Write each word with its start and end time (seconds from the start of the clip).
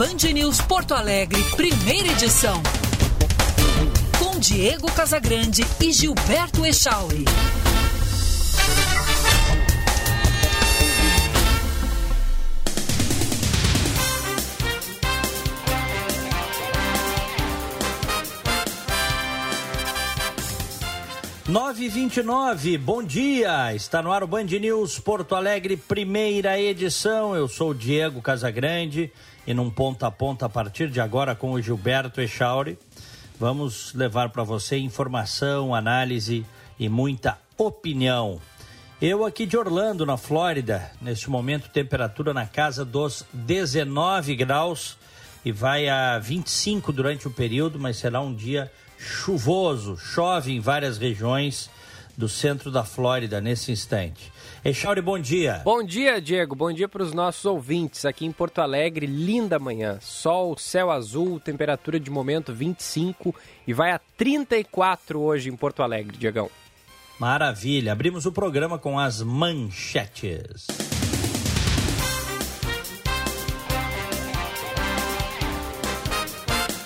Band 0.00 0.32
News 0.32 0.62
Porto 0.62 0.94
Alegre, 0.94 1.42
primeira 1.54 2.08
edição. 2.08 2.62
Com 4.18 4.38
Diego 4.38 4.90
Casagrande 4.92 5.62
e 5.78 5.92
Gilberto 5.92 6.64
Echauri. 6.64 7.26
Nove 21.46 21.88
vinte 21.90 22.22
e 22.64 22.78
bom 22.78 23.02
dia! 23.02 23.74
Está 23.74 24.00
no 24.00 24.10
ar 24.10 24.22
o 24.22 24.26
Band 24.26 24.44
News 24.44 24.98
Porto 24.98 25.34
Alegre, 25.34 25.76
primeira 25.76 26.58
edição. 26.58 27.36
Eu 27.36 27.46
sou 27.48 27.74
Diego 27.74 28.22
Casagrande 28.22 29.12
e 29.50 29.54
num 29.54 29.68
ponta 29.68 30.06
a 30.06 30.10
ponta 30.12 30.46
a 30.46 30.48
partir 30.48 30.88
de 30.88 31.00
agora 31.00 31.34
com 31.34 31.50
o 31.50 31.60
Gilberto 31.60 32.20
Echauri. 32.20 32.78
Vamos 33.36 33.92
levar 33.94 34.28
para 34.28 34.44
você 34.44 34.78
informação, 34.78 35.74
análise 35.74 36.46
e 36.78 36.88
muita 36.88 37.36
opinião. 37.58 38.40
Eu 39.02 39.24
aqui 39.26 39.46
de 39.46 39.56
Orlando, 39.56 40.06
na 40.06 40.16
Flórida, 40.16 40.92
neste 41.02 41.28
momento 41.28 41.68
temperatura 41.68 42.32
na 42.32 42.46
casa 42.46 42.84
dos 42.84 43.26
19 43.32 44.36
graus 44.36 44.96
e 45.44 45.50
vai 45.50 45.88
a 45.88 46.16
25 46.20 46.92
durante 46.92 47.26
o 47.26 47.30
período, 47.32 47.76
mas 47.76 47.96
será 47.96 48.20
um 48.20 48.32
dia 48.32 48.70
chuvoso, 48.96 49.96
chove 49.96 50.52
em 50.52 50.60
várias 50.60 50.96
regiões 50.96 51.68
do 52.16 52.28
centro 52.28 52.70
da 52.70 52.84
Flórida 52.84 53.40
nesse 53.40 53.72
instante. 53.72 54.30
Echauri, 54.62 55.00
bom 55.00 55.18
dia. 55.18 55.62
Bom 55.64 55.82
dia, 55.82 56.20
Diego. 56.20 56.54
Bom 56.54 56.70
dia 56.70 56.86
para 56.86 57.02
os 57.02 57.14
nossos 57.14 57.46
ouvintes 57.46 58.04
aqui 58.04 58.26
em 58.26 58.32
Porto 58.32 58.58
Alegre. 58.60 59.06
Linda 59.06 59.58
manhã. 59.58 59.98
Sol, 60.02 60.54
céu 60.58 60.90
azul, 60.90 61.40
temperatura 61.40 61.98
de 61.98 62.10
momento 62.10 62.52
25 62.52 63.34
e 63.66 63.72
vai 63.72 63.90
a 63.90 63.98
34 64.18 65.18
hoje 65.18 65.48
em 65.48 65.56
Porto 65.56 65.82
Alegre, 65.82 66.18
Diegão. 66.18 66.50
Maravilha. 67.18 67.92
Abrimos 67.92 68.26
o 68.26 68.32
programa 68.32 68.78
com 68.78 68.98
as 68.98 69.22
manchetes. 69.22 70.89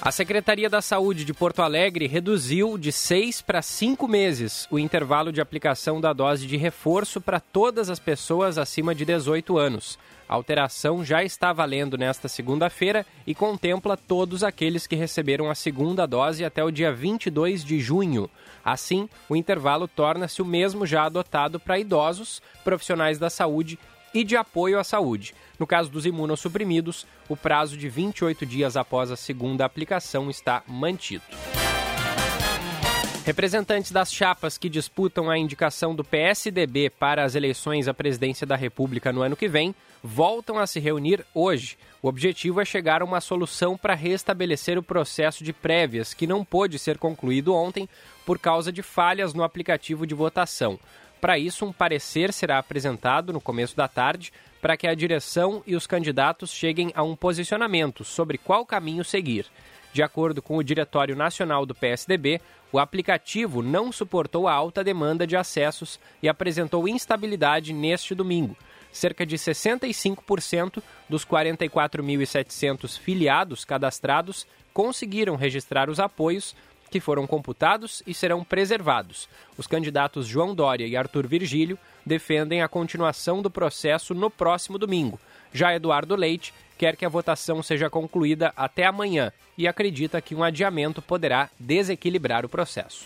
A 0.05 0.13
Secretaria 0.13 0.69
da 0.69 0.83
Saúde 0.83 1.25
de 1.25 1.33
Porto 1.33 1.63
Alegre 1.63 2.07
reduziu 2.07 2.77
de 2.77 2.93
seis 2.93 3.41
para 3.41 3.63
cinco 3.63 4.07
meses 4.07 4.69
o 4.71 4.79
intervalo 4.79 5.33
de 5.33 5.41
aplicação 5.41 5.99
da 5.99 6.13
dose 6.13 6.47
de 6.47 6.59
reforço 6.59 7.23
para 7.23 7.41
todas 7.41 7.89
as 7.89 7.99
pessoas 7.99 8.59
acima 8.59 8.95
de 8.95 9.07
18 9.07 9.57
anos. 9.57 9.99
A 10.29 10.35
alteração 10.35 11.03
já 11.03 11.25
está 11.25 11.55
valendo 11.55 11.97
nesta 11.97 12.29
segunda-feira 12.29 13.07
e 13.27 13.35
contempla 13.35 13.97
todos 13.97 14.45
aqueles 14.45 14.87
que 14.87 14.95
receberam 14.95 15.51
a 15.51 15.55
segunda 15.55 16.05
dose 16.05 16.45
até 16.45 16.63
o 16.63 16.71
dia 16.71 16.93
22 16.93 17.65
de 17.65 17.81
junho. 17.81 18.29
Assim, 18.63 19.09
o 19.27 19.35
intervalo 19.35 19.89
torna-se 19.89 20.43
o 20.43 20.45
mesmo 20.45 20.85
já 20.85 21.05
adotado 21.05 21.59
para 21.59 21.79
idosos, 21.79 22.43
profissionais 22.63 23.19
da 23.19 23.31
saúde 23.31 23.79
e 24.15 24.23
de 24.23 24.37
apoio 24.37 24.79
à 24.79 24.84
saúde. 24.84 25.34
No 25.59 25.67
caso 25.67 25.91
dos 25.91 26.07
imunossuprimidos, 26.07 27.07
o 27.29 27.37
prazo 27.37 27.77
de 27.77 27.89
28 27.89 28.47
dias 28.47 28.77
após 28.77 29.11
a 29.11 29.17
segunda 29.17 29.65
aplicação 29.65 30.31
está 30.31 30.62
mantido. 30.67 31.25
Representantes 33.25 33.91
das 33.91 34.12
chapas 34.12 34.59
que 34.59 34.69
disputam 34.69 35.31
a 35.31 35.39
indicação 35.39 35.95
do 35.95 36.05
PSDB 36.05 36.91
para 36.91 37.25
as 37.25 37.35
eleições 37.35 37.89
à 37.89 37.95
presidência 37.95 38.47
da 38.47 38.55
República 38.55 39.15
no 39.15 39.23
ano 39.23 39.35
que 39.35 39.48
vem 39.48 39.75
voltam 40.03 40.59
a 40.59 40.67
se 40.67 40.79
reunir 40.79 41.25
hoje. 41.33 41.79
O 42.03 42.09
objetivo 42.09 42.61
é 42.61 42.67
chegar 42.67 43.01
a 43.01 43.05
uma 43.05 43.23
solução 43.23 43.79
para 43.79 43.95
restabelecer 43.95 44.77
o 44.77 44.83
processo 44.83 45.42
de 45.42 45.55
prévias, 45.55 46.13
que 46.13 46.27
não 46.27 46.45
pôde 46.45 46.79
ser 46.79 46.98
concluído 46.98 47.55
ontem 47.55 47.89
por 48.27 48.39
causa 48.39 48.70
de 48.70 48.83
falhas 48.83 49.33
no 49.33 49.42
aplicativo 49.42 50.07
de 50.07 50.14
votação. 50.14 50.79
Para 51.24 51.39
isso, 51.39 51.64
um 51.64 51.73
parecer 51.73 52.35
será 52.35 52.58
apresentado 52.58 53.33
no 53.33 53.40
começo 53.40 53.74
da 53.74 53.89
tarde 53.89 54.30
para 54.61 54.77
que 54.77 54.86
a 54.86 54.95
direção 54.95 55.62
e 55.67 55.74
os 55.74 55.86
candidatos 55.86 56.51
cheguem 56.51 56.92
a 56.95 57.02
um 57.02 57.17
posicionamento 57.17 58.05
sobre 58.05 58.36
qual 58.36 58.67
caminho 58.67 59.02
seguir. 59.02 59.46
De 59.90 60.02
acordo 60.02 60.42
com 60.42 60.58
o 60.58 60.63
Diretório 60.63 61.17
Nacional 61.17 61.64
do 61.64 61.74
PSDB, 61.74 62.42
o 62.70 62.79
aplicativo 62.79 63.63
não 63.63 63.90
suportou 63.90 64.46
a 64.46 64.52
alta 64.52 64.84
demanda 64.84 65.27
de 65.27 65.34
acessos 65.34 65.98
e 66.23 66.29
apresentou 66.29 66.86
instabilidade 66.86 67.73
neste 67.73 68.14
domingo. 68.14 68.55
Cerca 68.92 69.24
de 69.24 69.39
65% 69.39 70.83
dos 71.08 71.24
44.700 71.24 72.98
filiados 72.98 73.64
cadastrados 73.64 74.46
conseguiram 74.74 75.36
registrar 75.36 75.89
os 75.89 75.98
apoios 75.98 76.55
que 76.95 77.01
foram 77.01 77.27
computados 77.27 78.05
e 78.07 78.15
serão 78.15 78.45
preservados. 78.45 79.29
Os 79.59 79.67
candidatos 79.67 80.29
João 80.29 80.55
Dória 80.55 80.87
e 80.87 80.97
Arthur 80.97 81.27
Virgílio 81.27 81.77
defendem 82.07 82.63
a 82.63 82.69
continuação 82.69 83.43
do 83.43 83.51
processo 83.51 84.15
no 84.15 84.31
próximo 84.31 84.79
domingo. 84.79 85.19
Já 85.53 85.75
Eduardo 85.75 86.15
Leite 86.15 86.55
quer 86.79 86.95
que 86.95 87.05
a 87.05 87.09
votação 87.09 87.65
seja 87.65 87.91
concluída 87.91 88.53
até 88.57 88.87
amanhã 88.87 89.33
e 89.59 89.67
acredita 89.67 90.21
que 90.21 90.37
um 90.37 90.45
adiamento 90.45 91.03
poderá 91.03 91.51
desequilibrar 91.59 92.45
o 92.45 92.49
processo. 92.49 93.05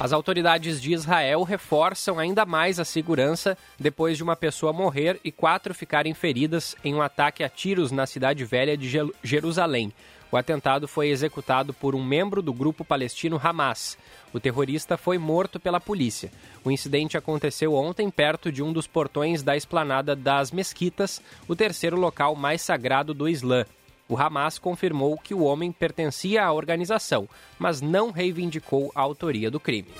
As 0.00 0.14
autoridades 0.14 0.80
de 0.80 0.94
Israel 0.94 1.42
reforçam 1.42 2.18
ainda 2.18 2.46
mais 2.46 2.80
a 2.80 2.86
segurança 2.86 3.54
depois 3.78 4.16
de 4.16 4.22
uma 4.22 4.34
pessoa 4.34 4.72
morrer 4.72 5.20
e 5.22 5.30
quatro 5.30 5.74
ficarem 5.74 6.14
feridas 6.14 6.74
em 6.82 6.94
um 6.94 7.02
ataque 7.02 7.44
a 7.44 7.50
tiros 7.50 7.92
na 7.92 8.06
cidade 8.06 8.46
velha 8.46 8.78
de 8.78 8.90
Jerusalém. 9.22 9.92
O 10.32 10.36
atentado 10.38 10.88
foi 10.88 11.10
executado 11.10 11.74
por 11.74 11.94
um 11.94 12.02
membro 12.02 12.40
do 12.40 12.54
grupo 12.54 12.86
palestino 12.86 13.38
Hamas. 13.40 13.98
O 14.32 14.40
terrorista 14.40 14.96
foi 14.96 15.18
morto 15.18 15.60
pela 15.60 15.78
polícia. 15.78 16.32
O 16.64 16.70
incidente 16.70 17.18
aconteceu 17.18 17.74
ontem 17.74 18.08
perto 18.08 18.50
de 18.50 18.62
um 18.62 18.72
dos 18.72 18.86
portões 18.86 19.42
da 19.42 19.54
esplanada 19.54 20.16
das 20.16 20.50
Mesquitas, 20.50 21.20
o 21.46 21.54
terceiro 21.54 22.00
local 22.00 22.34
mais 22.34 22.62
sagrado 22.62 23.12
do 23.12 23.28
Islã. 23.28 23.66
O 24.08 24.16
Hamas 24.16 24.58
confirmou 24.58 25.18
que 25.18 25.34
o 25.34 25.42
homem 25.42 25.70
pertencia 25.70 26.42
à 26.44 26.50
organização, 26.50 27.28
mas 27.58 27.82
não 27.82 28.10
reivindicou 28.10 28.90
a 28.94 29.02
autoria 29.02 29.50
do 29.50 29.60
crime. 29.60 29.90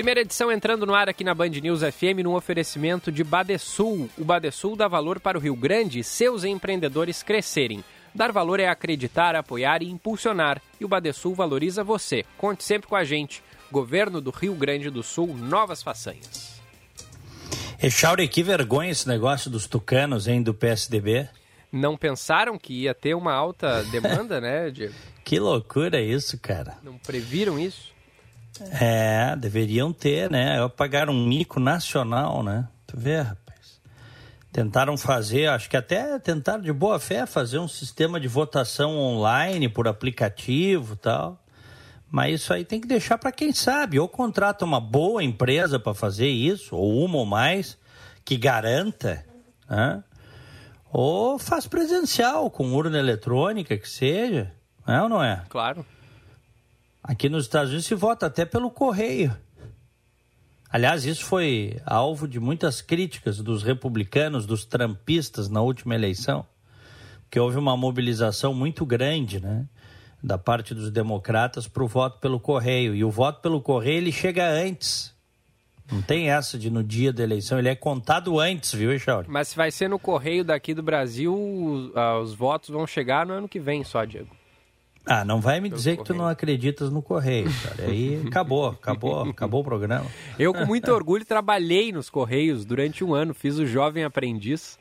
Primeira 0.00 0.22
edição 0.22 0.50
entrando 0.50 0.86
no 0.86 0.94
ar 0.94 1.10
aqui 1.10 1.22
na 1.22 1.34
Band 1.34 1.50
News 1.50 1.82
FM 1.82 2.24
no 2.24 2.34
oferecimento 2.34 3.12
de 3.12 3.22
Badesul. 3.22 4.08
O 4.16 4.24
Badesul 4.24 4.74
dá 4.74 4.88
valor 4.88 5.20
para 5.20 5.36
o 5.36 5.40
Rio 5.40 5.54
Grande 5.54 5.98
e 5.98 6.02
seus 6.02 6.42
empreendedores 6.42 7.22
crescerem. 7.22 7.84
Dar 8.14 8.32
valor 8.32 8.58
é 8.60 8.66
acreditar, 8.66 9.36
apoiar 9.36 9.82
e 9.82 9.90
impulsionar. 9.90 10.62
E 10.80 10.86
o 10.86 10.88
Badesul 10.88 11.34
valoriza 11.34 11.84
você. 11.84 12.24
Conte 12.38 12.64
sempre 12.64 12.88
com 12.88 12.96
a 12.96 13.04
gente. 13.04 13.42
Governo 13.70 14.22
do 14.22 14.30
Rio 14.30 14.54
Grande 14.54 14.88
do 14.88 15.02
Sul, 15.02 15.36
novas 15.36 15.82
façanhas. 15.82 16.58
Echauri, 17.78 18.26
que 18.26 18.42
vergonha 18.42 18.90
esse 18.90 19.06
negócio 19.06 19.50
dos 19.50 19.66
tucanos, 19.66 20.26
hein, 20.26 20.42
do 20.42 20.54
PSDB. 20.54 21.28
Não 21.70 21.94
pensaram 21.94 22.56
que 22.56 22.72
ia 22.72 22.94
ter 22.94 23.14
uma 23.14 23.34
alta 23.34 23.82
demanda, 23.84 24.40
né, 24.40 24.70
Diego? 24.70 24.94
Que 25.22 25.38
loucura 25.38 26.00
isso, 26.00 26.38
cara. 26.40 26.78
Não 26.82 26.96
previram 26.98 27.56
isso? 27.58 27.92
É, 28.80 29.36
deveriam 29.36 29.92
ter, 29.92 30.30
né? 30.30 30.58
Eu 30.58 30.68
pagar 30.68 31.08
um 31.08 31.26
mico 31.26 31.58
nacional, 31.58 32.42
né? 32.42 32.68
Tu 32.86 32.98
vê, 32.98 33.20
rapaz. 33.20 33.80
Tentaram 34.52 34.96
fazer, 34.98 35.48
acho 35.48 35.70
que 35.70 35.76
até 35.76 36.18
tentaram 36.18 36.62
de 36.62 36.72
boa 36.72 36.98
fé 36.98 37.24
fazer 37.24 37.58
um 37.58 37.68
sistema 37.68 38.18
de 38.18 38.26
votação 38.26 38.98
online 38.98 39.68
por 39.68 39.86
aplicativo 39.86 40.96
tal. 40.96 41.40
Mas 42.10 42.40
isso 42.40 42.52
aí 42.52 42.64
tem 42.64 42.80
que 42.80 42.88
deixar 42.88 43.16
para 43.16 43.30
quem 43.30 43.52
sabe. 43.52 44.00
Ou 44.00 44.08
contrata 44.08 44.64
uma 44.64 44.80
boa 44.80 45.22
empresa 45.22 45.78
para 45.78 45.94
fazer 45.94 46.28
isso, 46.28 46.74
ou 46.74 47.04
uma 47.04 47.18
ou 47.18 47.26
mais, 47.26 47.78
que 48.24 48.36
garanta, 48.36 49.24
né? 49.68 50.02
Ou 50.92 51.38
faz 51.38 51.68
presencial, 51.68 52.50
com 52.50 52.72
urna 52.72 52.98
eletrônica, 52.98 53.78
que 53.78 53.88
seja. 53.88 54.52
É 54.86 55.00
ou 55.00 55.08
não 55.08 55.22
é? 55.22 55.44
Claro. 55.48 55.86
Aqui 57.10 57.28
nos 57.28 57.46
Estados 57.46 57.70
Unidos 57.70 57.86
se 57.86 57.94
vota 57.96 58.26
até 58.26 58.44
pelo 58.44 58.70
correio. 58.70 59.36
Aliás, 60.70 61.04
isso 61.04 61.24
foi 61.24 61.76
alvo 61.84 62.28
de 62.28 62.38
muitas 62.38 62.80
críticas 62.80 63.38
dos 63.38 63.64
republicanos, 63.64 64.46
dos 64.46 64.64
trampistas 64.64 65.48
na 65.48 65.60
última 65.60 65.96
eleição, 65.96 66.46
porque 67.22 67.40
houve 67.40 67.58
uma 67.58 67.76
mobilização 67.76 68.54
muito 68.54 68.86
grande, 68.86 69.40
né, 69.40 69.66
da 70.22 70.38
parte 70.38 70.72
dos 70.72 70.88
democratas 70.88 71.66
para 71.66 71.82
o 71.82 71.88
voto 71.88 72.20
pelo 72.20 72.38
correio. 72.38 72.94
E 72.94 73.02
o 73.02 73.10
voto 73.10 73.40
pelo 73.40 73.60
correio 73.60 73.96
ele 73.96 74.12
chega 74.12 74.48
antes. 74.48 75.12
Não 75.90 76.00
tem 76.00 76.30
essa 76.30 76.56
de 76.56 76.70
no 76.70 76.84
dia 76.84 77.12
da 77.12 77.24
eleição, 77.24 77.58
ele 77.58 77.70
é 77.70 77.74
contado 77.74 78.38
antes, 78.38 78.72
viu, 78.72 78.92
Echauri? 78.92 79.28
Mas 79.28 79.48
se 79.48 79.56
vai 79.56 79.72
ser 79.72 79.88
no 79.88 79.98
correio 79.98 80.44
daqui 80.44 80.74
do 80.74 80.82
Brasil, 80.84 81.34
os 82.22 82.34
votos 82.34 82.68
vão 82.68 82.86
chegar 82.86 83.26
no 83.26 83.32
ano 83.32 83.48
que 83.48 83.58
vem 83.58 83.82
só, 83.82 84.04
Diego. 84.04 84.38
Ah, 85.12 85.24
não 85.24 85.40
vai 85.40 85.58
me 85.58 85.68
dizer 85.68 85.96
que 85.96 86.04
tu 86.04 86.14
não 86.14 86.28
acreditas 86.28 86.88
no 86.88 87.02
Correio, 87.02 87.50
cara. 87.64 87.90
Aí 87.90 88.22
acabou, 88.28 88.68
acabou, 88.68 89.28
acabou 89.28 89.60
o 89.60 89.64
programa. 89.64 90.06
Eu, 90.38 90.54
com 90.54 90.64
muito 90.64 90.88
orgulho, 90.92 91.24
trabalhei 91.24 91.90
nos 91.90 92.08
Correios 92.08 92.64
durante 92.64 93.02
um 93.02 93.12
ano, 93.12 93.34
fiz 93.34 93.58
o 93.58 93.66
Jovem 93.66 94.04
Aprendiz, 94.04 94.78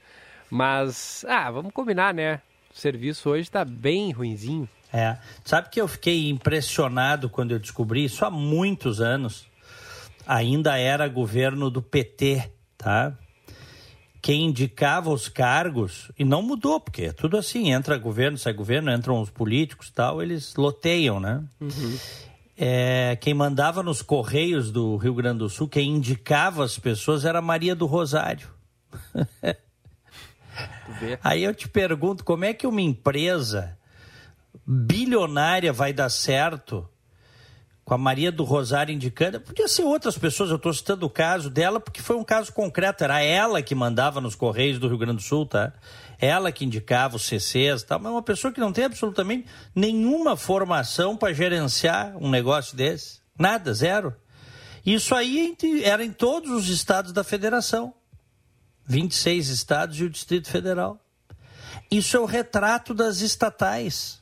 Mas, 0.47 1.25
ah, 1.27 1.49
vamos 1.49 1.73
combinar, 1.73 2.13
né? 2.13 2.41
O 2.71 2.77
serviço 2.77 3.27
hoje 3.27 3.41
está 3.41 3.65
bem 3.65 4.11
ruinzinho. 4.11 4.69
É. 4.93 5.17
Sabe 5.43 5.69
que 5.71 5.81
eu 5.81 5.87
fiquei 5.87 6.29
impressionado 6.29 7.27
quando 7.27 7.51
eu 7.51 7.59
descobri 7.59 8.05
isso 8.05 8.23
há 8.23 8.29
muitos 8.29 9.01
anos. 9.01 9.47
Ainda 10.27 10.77
era 10.77 11.07
governo 11.07 11.71
do 11.71 11.81
PT, 11.81 12.51
tá? 12.77 13.17
Quem 14.21 14.45
indicava 14.45 15.09
os 15.09 15.29
cargos, 15.29 16.11
e 16.17 16.25
não 16.25 16.41
mudou, 16.41 16.79
porque 16.79 17.03
é 17.03 17.13
tudo 17.13 17.37
assim, 17.37 17.71
entra 17.71 17.97
governo, 17.97 18.37
sai 18.37 18.53
governo, 18.53 18.91
entram 18.91 19.21
os 19.21 19.29
políticos 19.29 19.89
tal, 19.89 20.21
eles 20.21 20.55
loteiam, 20.55 21.19
né? 21.19 21.43
Uhum. 21.59 21.97
É, 22.57 23.17
quem 23.21 23.33
mandava 23.33 23.81
nos 23.81 24.01
Correios 24.01 24.69
do 24.69 24.97
Rio 24.97 25.13
Grande 25.13 25.39
do 25.39 25.49
Sul, 25.49 25.69
quem 25.69 25.91
indicava 25.91 26.65
as 26.65 26.77
pessoas 26.77 27.23
era 27.23 27.41
Maria 27.41 27.73
do 27.73 27.85
Rosário. 27.85 28.49
Aí 31.23 31.43
eu 31.43 31.55
te 31.55 31.69
pergunto, 31.69 32.25
como 32.25 32.43
é 32.43 32.53
que 32.53 32.67
uma 32.67 32.81
empresa 32.81 33.77
bilionária 34.65 35.71
vai 35.71 35.93
dar 35.93 36.09
certo 36.09 36.87
com 37.89 37.95
a 37.95 37.97
Maria 37.97 38.31
do 38.31 38.43
Rosário 38.43 38.93
indicando? 38.93 39.41
Podia 39.41 39.67
ser 39.67 39.81
outras 39.81 40.15
pessoas, 40.15 40.51
eu 40.51 40.57
estou 40.57 40.71
citando 40.71 41.07
o 41.07 41.09
caso 41.09 41.49
dela 41.49 41.79
porque 41.79 42.03
foi 42.03 42.15
um 42.15 42.23
caso 42.23 42.53
concreto, 42.53 43.03
era 43.03 43.19
ela 43.19 43.63
que 43.63 43.73
mandava 43.73 44.21
nos 44.21 44.35
Correios 44.35 44.77
do 44.77 44.87
Rio 44.87 44.99
Grande 44.99 45.15
do 45.15 45.23
Sul, 45.23 45.43
tá? 45.43 45.73
Ela 46.19 46.51
que 46.51 46.63
indicava 46.63 47.15
os 47.15 47.25
CCs, 47.25 47.81
tá? 47.81 47.97
mas 47.97 48.11
uma 48.11 48.21
pessoa 48.21 48.53
que 48.53 48.59
não 48.59 48.71
tem 48.71 48.85
absolutamente 48.85 49.47
nenhuma 49.73 50.37
formação 50.37 51.17
para 51.17 51.33
gerenciar 51.33 52.15
um 52.17 52.29
negócio 52.29 52.77
desse. 52.77 53.21
Nada, 53.39 53.73
zero. 53.73 54.15
Isso 54.85 55.15
aí 55.15 55.57
era 55.83 56.05
em 56.05 56.11
todos 56.11 56.51
os 56.51 56.69
estados 56.69 57.11
da 57.11 57.23
federação. 57.23 57.91
26 58.85 59.49
estados 59.49 59.99
e 59.99 60.03
o 60.03 60.09
Distrito 60.11 60.47
Federal. 60.47 61.03
Isso 61.89 62.15
é 62.15 62.19
o 62.19 62.25
retrato 62.25 62.93
das 62.93 63.21
estatais. 63.21 64.21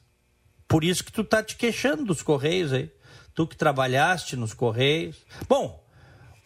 Por 0.70 0.86
isso 0.86 1.04
que 1.04 1.12
tu 1.12 1.26
tá 1.26 1.44
te 1.44 1.58
queixando 1.58 2.06
dos 2.06 2.22
Correios 2.22 2.72
aí. 2.72 2.96
Tu 3.38 3.46
que 3.46 3.56
trabalhaste 3.56 4.36
nos 4.36 4.52
Correios. 4.52 5.16
Bom, 5.48 5.80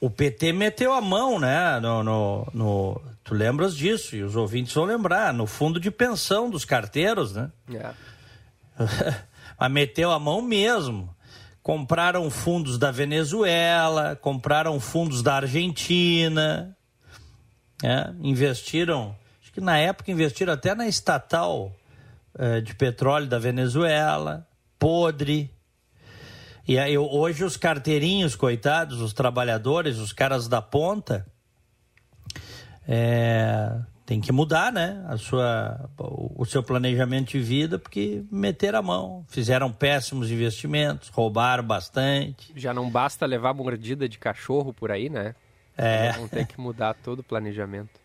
o 0.01 0.09
PT 0.09 0.51
meteu 0.51 0.91
a 0.91 0.99
mão, 0.99 1.39
né? 1.39 1.79
No, 1.79 2.03
no, 2.03 2.47
no, 2.53 3.01
tu 3.23 3.33
lembras 3.33 3.77
disso, 3.77 4.13
e 4.13 4.21
os 4.21 4.35
ouvintes 4.35 4.73
vão 4.73 4.83
lembrar, 4.83 5.33
no 5.33 5.47
fundo 5.47 5.79
de 5.79 5.89
pensão 5.89 6.49
dos 6.49 6.65
carteiros, 6.65 7.33
né? 7.33 7.49
É. 7.73 7.93
Mas 9.57 9.71
meteu 9.71 10.11
a 10.11 10.19
mão 10.19 10.41
mesmo. 10.41 11.15
Compraram 11.63 12.29
fundos 12.29 12.77
da 12.77 12.91
Venezuela, 12.91 14.17
compraram 14.17 14.77
fundos 14.77 15.23
da 15.23 15.35
Argentina, 15.35 16.75
é, 17.81 18.11
investiram, 18.19 19.15
acho 19.41 19.53
que 19.53 19.61
na 19.61 19.77
época 19.77 20.11
investiram 20.11 20.51
até 20.51 20.75
na 20.75 20.89
estatal 20.89 21.73
é, 22.37 22.59
de 22.59 22.75
petróleo 22.75 23.27
da 23.27 23.39
Venezuela, 23.39 24.45
podre. 24.77 25.49
E 26.71 26.79
aí 26.79 26.97
hoje 26.97 27.43
os 27.43 27.57
carteirinhos, 27.57 28.33
coitados, 28.33 29.01
os 29.01 29.11
trabalhadores, 29.11 29.97
os 29.97 30.13
caras 30.13 30.47
da 30.47 30.61
ponta, 30.61 31.27
é, 32.87 33.77
tem 34.05 34.21
que 34.21 34.31
mudar, 34.31 34.71
né? 34.71 35.03
A 35.09 35.17
sua, 35.17 35.89
o 35.99 36.45
seu 36.45 36.63
planejamento 36.63 37.31
de 37.31 37.41
vida, 37.41 37.77
porque 37.77 38.23
meteram 38.31 38.79
a 38.79 38.81
mão, 38.81 39.25
fizeram 39.27 39.69
péssimos 39.69 40.31
investimentos, 40.31 41.09
roubaram 41.09 41.61
bastante. 41.61 42.53
Já 42.55 42.73
não 42.73 42.89
basta 42.89 43.25
levar 43.25 43.53
mordida 43.53 44.07
de 44.07 44.17
cachorro 44.17 44.73
por 44.73 44.91
aí, 44.91 45.09
né? 45.09 45.35
É. 45.77 46.13
Vão 46.13 46.29
ter 46.29 46.47
que 46.47 46.57
mudar 46.57 46.93
todo 46.93 47.19
o 47.19 47.23
planejamento. 47.23 47.99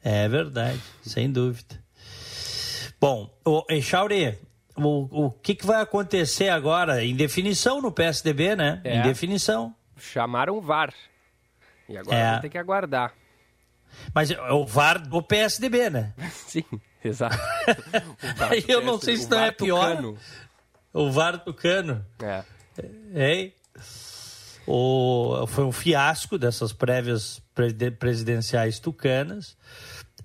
É 0.00 0.28
verdade, 0.28 0.80
sem 1.02 1.28
dúvida. 1.28 1.74
Bom, 3.00 3.28
o 3.44 3.64
Echauri, 3.68 4.38
o, 4.76 5.26
o 5.26 5.30
que, 5.30 5.54
que 5.54 5.66
vai 5.66 5.80
acontecer 5.80 6.48
agora? 6.48 7.04
Em 7.04 7.14
definição 7.14 7.80
no 7.80 7.90
PSDB, 7.90 8.54
né? 8.56 8.80
É. 8.84 8.98
Em 8.98 9.02
definição. 9.02 9.74
Chamaram 9.96 10.56
o 10.56 10.60
VAR. 10.60 10.92
E 11.88 11.96
agora 11.96 12.16
é. 12.16 12.30
vai 12.32 12.40
ter 12.42 12.50
que 12.50 12.58
aguardar. 12.58 13.12
Mas 14.14 14.30
é 14.30 14.52
o 14.52 14.66
VAR 14.66 14.98
do 14.98 15.22
PSDB, 15.22 15.90
né? 15.90 16.12
Sim, 16.30 16.64
exato. 17.02 17.38
Aí 18.50 18.64
eu 18.68 18.82
não 18.82 19.00
sei 19.00 19.16
se 19.16 19.30
não 19.30 19.38
é 19.38 19.50
pior. 19.50 19.96
Tucano. 19.96 20.18
O 20.92 21.10
VAR 21.10 21.44
do 21.44 21.52
Cano. 21.52 22.04
É. 22.22 22.44
Ei? 23.14 23.54
O, 24.66 25.46
foi 25.46 25.64
um 25.64 25.72
fiasco 25.72 26.36
dessas 26.36 26.72
prévias 26.72 27.40
presidenciais 27.98 28.80
tucanas 28.80 29.56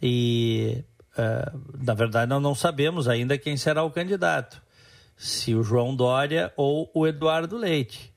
e, 0.01 0.83
na 1.81 1.93
verdade, 1.93 2.29
nós 2.29 2.41
não 2.41 2.55
sabemos 2.55 3.07
ainda 3.07 3.37
quem 3.37 3.57
será 3.57 3.83
o 3.83 3.91
candidato, 3.91 4.61
se 5.17 5.53
o 5.53 5.63
João 5.63 5.95
Dória 5.95 6.51
ou 6.55 6.89
o 6.93 7.07
Eduardo 7.07 7.57
Leite. 7.57 8.11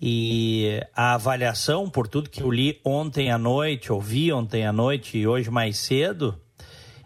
E 0.00 0.82
a 0.96 1.14
avaliação, 1.14 1.90
por 1.90 2.08
tudo 2.08 2.30
que 2.30 2.42
eu 2.42 2.50
li 2.50 2.80
ontem 2.82 3.30
à 3.30 3.36
noite, 3.36 3.92
ouvi 3.92 4.32
ontem 4.32 4.66
à 4.66 4.72
noite 4.72 5.18
e 5.18 5.26
hoje 5.26 5.50
mais 5.50 5.78
cedo, 5.78 6.40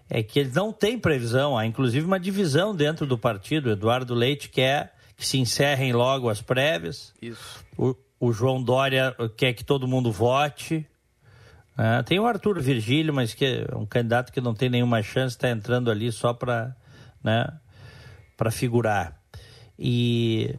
é 0.08 0.22
que 0.22 0.38
eles 0.38 0.54
não 0.54 0.72
têm 0.72 0.96
previsão. 0.96 1.58
Há 1.58 1.66
inclusive 1.66 2.06
uma 2.06 2.20
divisão 2.20 2.74
dentro 2.74 3.04
do 3.04 3.18
partido. 3.18 3.68
O 3.68 3.72
Eduardo 3.72 4.14
Leite 4.14 4.48
quer 4.48 4.94
que 5.16 5.26
se 5.26 5.38
encerrem 5.38 5.92
logo 5.92 6.28
as 6.28 6.40
prévias. 6.40 7.12
Isso. 7.20 7.64
O, 7.76 7.96
o 8.20 8.32
João 8.32 8.62
Dória 8.62 9.14
quer 9.36 9.54
que 9.54 9.64
todo 9.64 9.88
mundo 9.88 10.12
vote. 10.12 10.86
É, 11.76 12.02
tem 12.02 12.20
o 12.20 12.26
Arthur 12.26 12.60
Virgílio, 12.60 13.12
mas 13.12 13.34
que 13.34 13.44
é 13.44 13.76
um 13.76 13.84
candidato 13.84 14.32
que 14.32 14.40
não 14.40 14.54
tem 14.54 14.68
nenhuma 14.68 15.02
chance, 15.02 15.34
está 15.34 15.50
entrando 15.50 15.90
ali 15.90 16.12
só 16.12 16.32
para 16.32 16.74
né, 17.22 17.46
figurar. 18.52 19.20
E, 19.76 20.54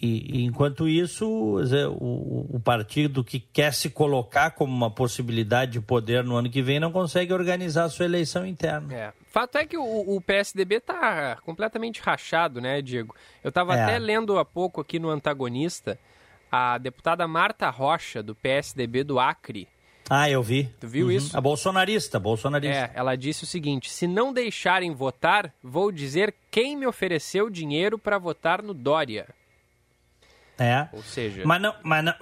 e, 0.00 0.38
e, 0.38 0.44
enquanto 0.44 0.88
isso, 0.88 1.26
o, 1.28 2.56
o, 2.56 2.60
partido 2.60 3.24
que 3.24 3.40
quer 3.40 3.74
se 3.74 3.90
colocar 3.90 4.52
como 4.52 4.72
uma 4.72 4.90
possibilidade 4.90 5.72
de 5.72 5.80
poder 5.80 6.22
no 6.22 6.36
ano 6.36 6.48
que 6.48 6.62
vem 6.62 6.78
não 6.78 6.92
consegue 6.92 7.32
organizar 7.32 7.84
a 7.84 7.88
sua 7.88 8.04
eleição 8.04 8.46
interna. 8.46 8.94
É. 8.94 9.12
Fato 9.26 9.58
é 9.58 9.66
que 9.66 9.76
o, 9.76 9.82
o 9.82 10.20
PSDB 10.20 10.76
está 10.76 11.36
completamente 11.44 12.00
rachado, 12.00 12.60
né, 12.60 12.80
Diego? 12.80 13.16
Eu 13.42 13.48
estava 13.48 13.76
é. 13.76 13.82
até 13.82 13.98
lendo 13.98 14.38
há 14.38 14.44
pouco 14.44 14.80
aqui 14.80 15.00
no 15.00 15.10
Antagonista 15.10 15.98
a 16.50 16.78
deputada 16.78 17.26
Marta 17.26 17.68
Rocha, 17.68 18.22
do 18.22 18.32
PSDB 18.32 19.02
do 19.02 19.18
Acre. 19.18 19.66
Ah, 20.08 20.28
eu 20.28 20.42
vi. 20.42 20.64
Tu 20.78 20.86
viu 20.86 21.06
uhum. 21.06 21.12
isso? 21.12 21.36
A 21.36 21.40
bolsonarista, 21.40 22.18
bolsonarista. 22.18 22.76
É, 22.76 22.90
ela 22.94 23.16
disse 23.16 23.44
o 23.44 23.46
seguinte: 23.46 23.90
se 23.90 24.06
não 24.06 24.32
deixarem 24.32 24.92
votar, 24.92 25.52
vou 25.62 25.90
dizer 25.90 26.34
quem 26.50 26.76
me 26.76 26.86
ofereceu 26.86 27.48
dinheiro 27.48 27.98
para 27.98 28.18
votar 28.18 28.62
no 28.62 28.74
Dória. 28.74 29.26
É. 30.58 30.88
Ou 30.92 31.02
seja. 31.02 31.42
Mas 31.44 31.60
não. 31.60 31.74
Mas 31.82 32.04
não... 32.04 32.14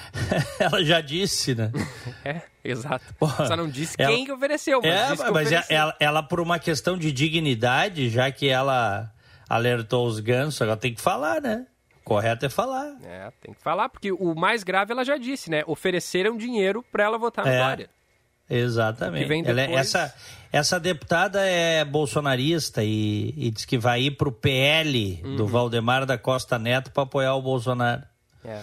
ela 0.58 0.84
já 0.84 1.00
disse, 1.00 1.54
né? 1.54 1.70
é, 2.24 2.42
exato. 2.64 3.14
Porra, 3.18 3.46
Só 3.46 3.56
não 3.56 3.68
disse 3.68 3.96
ela... 3.98 4.12
quem 4.12 4.24
que 4.24 4.32
ofereceu, 4.32 4.80
mas 4.80 4.90
é, 4.90 5.08
mas 5.08 5.20
ofereceu. 5.20 5.62
Ela, 5.68 5.96
ela, 6.00 6.22
por 6.22 6.40
uma 6.40 6.58
questão 6.58 6.96
de 6.96 7.12
dignidade, 7.12 8.08
já 8.08 8.30
que 8.30 8.48
ela 8.48 9.12
alertou 9.48 10.06
os 10.06 10.20
gansos, 10.20 10.60
ela 10.60 10.76
tem 10.76 10.94
que 10.94 11.00
falar, 11.00 11.40
né? 11.40 11.66
Correto 12.06 12.46
é 12.46 12.48
falar. 12.48 12.94
É, 13.02 13.32
tem 13.42 13.52
que 13.52 13.60
falar, 13.60 13.88
porque 13.88 14.12
o 14.12 14.32
mais 14.32 14.62
grave 14.62 14.92
ela 14.92 15.04
já 15.04 15.16
disse, 15.16 15.50
né? 15.50 15.64
Ofereceram 15.66 16.36
dinheiro 16.36 16.80
para 16.92 17.02
ela 17.02 17.18
votar 17.18 17.44
na 17.44 17.50
é, 17.50 17.58
Dória. 17.58 17.90
Exatamente. 18.48 19.42
Depois... 19.42 19.58
É, 19.58 19.72
essa, 19.72 20.14
essa 20.52 20.78
deputada 20.78 21.44
é 21.44 21.84
bolsonarista 21.84 22.84
e, 22.84 23.34
e 23.36 23.50
diz 23.50 23.64
que 23.64 23.76
vai 23.76 24.02
ir 24.02 24.12
para 24.12 24.28
o 24.28 24.32
PL 24.32 25.20
uhum. 25.24 25.34
do 25.34 25.48
Valdemar 25.48 26.06
da 26.06 26.16
Costa 26.16 26.60
Neto 26.60 26.92
para 26.92 27.02
apoiar 27.02 27.34
o 27.34 27.42
Bolsonaro. 27.42 28.04
É. 28.44 28.60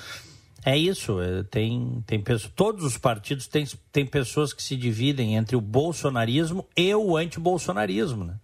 É 0.66 0.78
isso, 0.78 1.20
é, 1.20 1.44
tem, 1.44 2.02
tem 2.08 2.22
pessoas, 2.22 2.54
todos 2.56 2.86
os 2.86 2.98
partidos 2.98 3.46
têm, 3.46 3.68
têm 3.92 4.06
pessoas 4.06 4.54
que 4.54 4.64
se 4.64 4.78
dividem 4.78 5.36
entre 5.36 5.58
o 5.58 5.60
bolsonarismo 5.60 6.66
e 6.78 6.96
o 6.96 7.18
antibolsonarismo. 7.18 8.24
Né? 8.24 8.36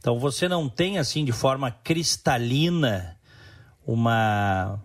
Então 0.00 0.18
você 0.18 0.48
não 0.48 0.70
tem 0.70 0.96
assim 0.96 1.22
de 1.22 1.32
forma 1.32 1.70
cristalina 1.70 3.17
uma, 3.88 4.78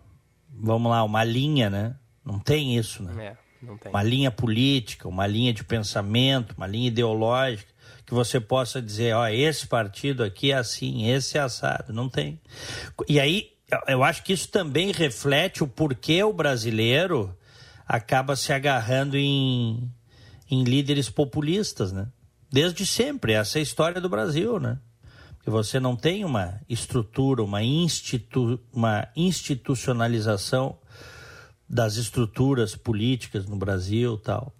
vamos 0.49 0.89
lá, 0.89 1.03
uma 1.03 1.25
linha, 1.25 1.69
né? 1.69 1.93
Não 2.25 2.39
tem 2.39 2.77
isso, 2.77 3.03
né? 3.03 3.25
É, 3.25 3.37
não 3.61 3.77
tem. 3.77 3.91
Uma 3.91 4.01
linha 4.01 4.31
política, 4.31 5.09
uma 5.09 5.27
linha 5.27 5.53
de 5.53 5.61
pensamento, 5.61 6.55
uma 6.55 6.65
linha 6.65 6.87
ideológica 6.87 7.73
que 8.05 8.13
você 8.13 8.39
possa 8.39 8.81
dizer, 8.81 9.13
ó, 9.13 9.27
esse 9.27 9.67
partido 9.67 10.23
aqui 10.23 10.51
é 10.51 10.55
assim, 10.55 11.09
esse 11.09 11.37
é 11.37 11.41
assado. 11.41 11.91
Não 11.91 12.07
tem. 12.07 12.39
E 13.09 13.19
aí, 13.19 13.51
eu 13.87 14.03
acho 14.03 14.23
que 14.23 14.31
isso 14.31 14.47
também 14.47 14.91
reflete 14.93 15.63
o 15.63 15.67
porquê 15.67 16.23
o 16.23 16.31
brasileiro 16.31 17.37
acaba 17.85 18.37
se 18.37 18.53
agarrando 18.53 19.17
em, 19.17 19.91
em 20.49 20.63
líderes 20.63 21.09
populistas, 21.09 21.91
né? 21.91 22.07
Desde 22.49 22.85
sempre, 22.85 23.33
essa 23.33 23.57
é 23.57 23.59
a 23.59 23.63
história 23.63 23.99
do 23.99 24.07
Brasil, 24.07 24.59
né? 24.59 24.79
Que 25.43 25.49
você 25.49 25.79
não 25.79 25.95
tem 25.95 26.23
uma 26.23 26.59
estrutura, 26.69 27.43
uma, 27.43 27.61
institu 27.61 28.59
uma 28.71 29.07
institucionalização 29.15 30.77
das 31.69 31.97
estruturas 31.97 32.75
políticas 32.75 33.45
no 33.45 33.57
Brasil 33.57 34.17
tal, 34.17 34.53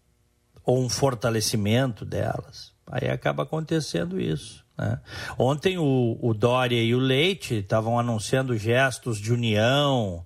ou 0.65 0.83
um 0.83 0.89
fortalecimento 0.89 2.03
delas. 2.03 2.73
Aí 2.85 3.09
acaba 3.09 3.43
acontecendo 3.43 4.19
isso. 4.19 4.63
Né? 4.77 4.99
Ontem 5.37 5.77
o, 5.77 6.17
o 6.21 6.33
Dória 6.33 6.81
e 6.81 6.93
o 6.93 6.99
Leite 6.99 7.55
estavam 7.55 7.97
anunciando 7.97 8.57
gestos 8.57 9.19
de 9.19 9.31
união, 9.31 10.25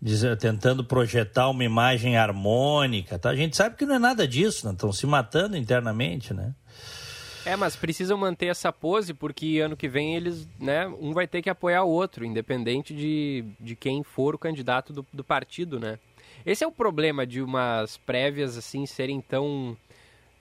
dizer, 0.00 0.36
tentando 0.36 0.84
projetar 0.84 1.48
uma 1.48 1.64
imagem 1.64 2.16
harmônica. 2.16 3.18
Tá? 3.18 3.30
A 3.30 3.36
gente 3.36 3.56
sabe 3.56 3.76
que 3.76 3.86
não 3.86 3.96
é 3.96 3.98
nada 3.98 4.28
disso, 4.28 4.66
né? 4.66 4.72
estão 4.72 4.92
se 4.92 5.06
matando 5.06 5.56
internamente, 5.56 6.32
né? 6.32 6.54
É, 7.46 7.54
mas 7.54 7.76
precisam 7.76 8.18
manter 8.18 8.46
essa 8.46 8.72
pose 8.72 9.14
porque 9.14 9.60
ano 9.60 9.76
que 9.76 9.88
vem 9.88 10.16
eles, 10.16 10.48
né, 10.58 10.88
um 10.88 11.12
vai 11.12 11.28
ter 11.28 11.40
que 11.40 11.48
apoiar 11.48 11.84
o 11.84 11.90
outro, 11.90 12.24
independente 12.24 12.92
de, 12.92 13.44
de 13.60 13.76
quem 13.76 14.02
for 14.02 14.34
o 14.34 14.38
candidato 14.38 14.92
do, 14.92 15.06
do 15.12 15.22
partido, 15.22 15.78
né? 15.78 15.96
Esse 16.44 16.64
é 16.64 16.66
o 16.66 16.72
problema 16.72 17.24
de 17.24 17.40
umas 17.40 17.96
prévias 17.98 18.58
assim 18.58 18.84
serem 18.84 19.20
tão 19.20 19.76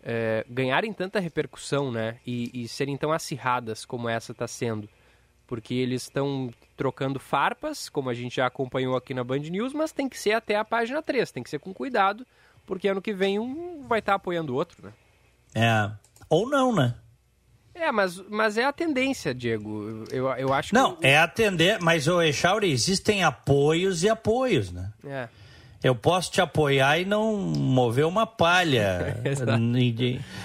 é, 0.04 0.44
ganharem 0.50 0.92
tanta 0.92 1.20
repercussão, 1.20 1.92
né? 1.92 2.18
E, 2.26 2.64
e 2.64 2.68
serem 2.68 2.98
tão 2.98 3.12
acirradas 3.12 3.86
como 3.86 4.10
essa 4.10 4.32
está 4.32 4.48
sendo, 4.48 4.90
porque 5.46 5.76
eles 5.76 6.04
estão 6.04 6.52
trocando 6.76 7.20
farpas, 7.20 7.88
como 7.88 8.10
a 8.10 8.16
gente 8.16 8.38
já 8.38 8.48
acompanhou 8.48 8.98
aqui 8.98 9.14
na 9.14 9.24
Band 9.24 9.40
News, 9.40 9.74
mas 9.74 9.92
tem 9.92 10.10
que 10.10 10.18
ser 10.20 10.32
até 10.32 10.56
a 10.56 10.66
página 10.66 11.04
3, 11.04 11.32
tem 11.32 11.44
que 11.44 11.52
ser 11.52 11.60
com 11.60 11.72
cuidado, 11.72 12.26
porque 12.66 12.88
ano 12.88 13.02
que 13.02 13.14
vem 13.14 13.38
um 13.38 13.86
vai 13.88 14.00
estar 14.00 14.14
tá 14.14 14.16
apoiando 14.16 14.54
o 14.54 14.56
outro, 14.56 14.84
né? 14.84 14.94
É, 15.54 15.92
ou 16.30 16.50
não, 16.50 16.74
né? 16.74 16.96
É, 17.76 17.92
mas, 17.92 18.22
mas 18.30 18.58
é 18.58 18.64
a 18.64 18.72
tendência, 18.72 19.34
Diego. 19.34 20.06
Eu, 20.10 20.30
eu 20.30 20.54
acho 20.54 20.74
Não, 20.74 20.96
que... 20.96 21.06
é 21.06 21.18
a 21.18 21.28
tendência, 21.28 21.80
mas, 21.82 22.08
o 22.08 22.22
Echauri, 22.22 22.72
existem 22.72 23.24
apoios 23.24 24.02
e 24.02 24.10
apoios, 24.10 24.72
né? 24.72 24.92
É. 25.06 25.28
Eu 25.84 25.94
posso 25.94 26.32
te 26.32 26.42
apoiar 26.42 26.98
e 27.00 27.06
não 27.06 27.38
mover 27.38 28.06
uma 28.06 28.26
palha. 28.26 29.22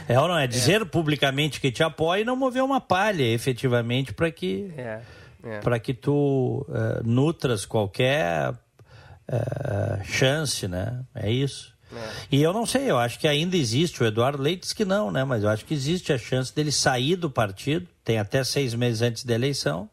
é 0.08 0.20
ou 0.20 0.28
não 0.28 0.36
é? 0.36 0.46
Dizer 0.46 0.82
é. 0.82 0.84
publicamente 0.84 1.60
que 1.60 1.70
te 1.70 1.82
apoia 1.82 2.22
e 2.22 2.24
não 2.24 2.36
mover 2.36 2.62
uma 2.62 2.80
palha, 2.80 3.22
efetivamente, 3.22 4.12
para 4.12 4.30
que, 4.30 4.70
é. 4.76 5.00
é. 5.44 5.60
Pra 5.60 5.78
que 5.78 5.94
tu 5.94 6.66
uh, 6.68 7.02
nutras 7.02 7.64
qualquer 7.64 8.50
uh, 8.50 10.04
chance, 10.04 10.66
né? 10.66 11.00
É 11.14 11.30
isso. 11.30 11.72
É. 11.94 12.10
E 12.30 12.42
eu 12.42 12.52
não 12.52 12.64
sei, 12.64 12.90
eu 12.90 12.98
acho 12.98 13.18
que 13.18 13.26
ainda 13.26 13.56
existe, 13.56 14.02
o 14.02 14.06
Eduardo 14.06 14.42
Leite 14.42 14.62
diz 14.62 14.72
que 14.72 14.84
não, 14.84 15.10
né? 15.10 15.24
Mas 15.24 15.42
eu 15.42 15.48
acho 15.48 15.64
que 15.64 15.74
existe 15.74 16.12
a 16.12 16.18
chance 16.18 16.54
dele 16.54 16.70
sair 16.70 17.16
do 17.16 17.30
partido, 17.30 17.86
tem 18.04 18.18
até 18.18 18.44
seis 18.44 18.74
meses 18.74 19.02
antes 19.02 19.24
da 19.24 19.34
eleição, 19.34 19.88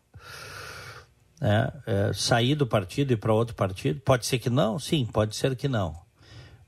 né? 1.41 1.71
É, 1.85 2.11
sair 2.13 2.55
do 2.55 2.67
partido 2.67 3.13
e 3.13 3.17
para 3.17 3.33
outro 3.33 3.55
partido. 3.55 3.99
Pode 4.01 4.25
ser 4.25 4.39
que 4.39 4.49
não? 4.49 4.79
Sim, 4.79 5.05
pode 5.05 5.35
ser 5.35 5.55
que 5.55 5.67
não. 5.67 5.95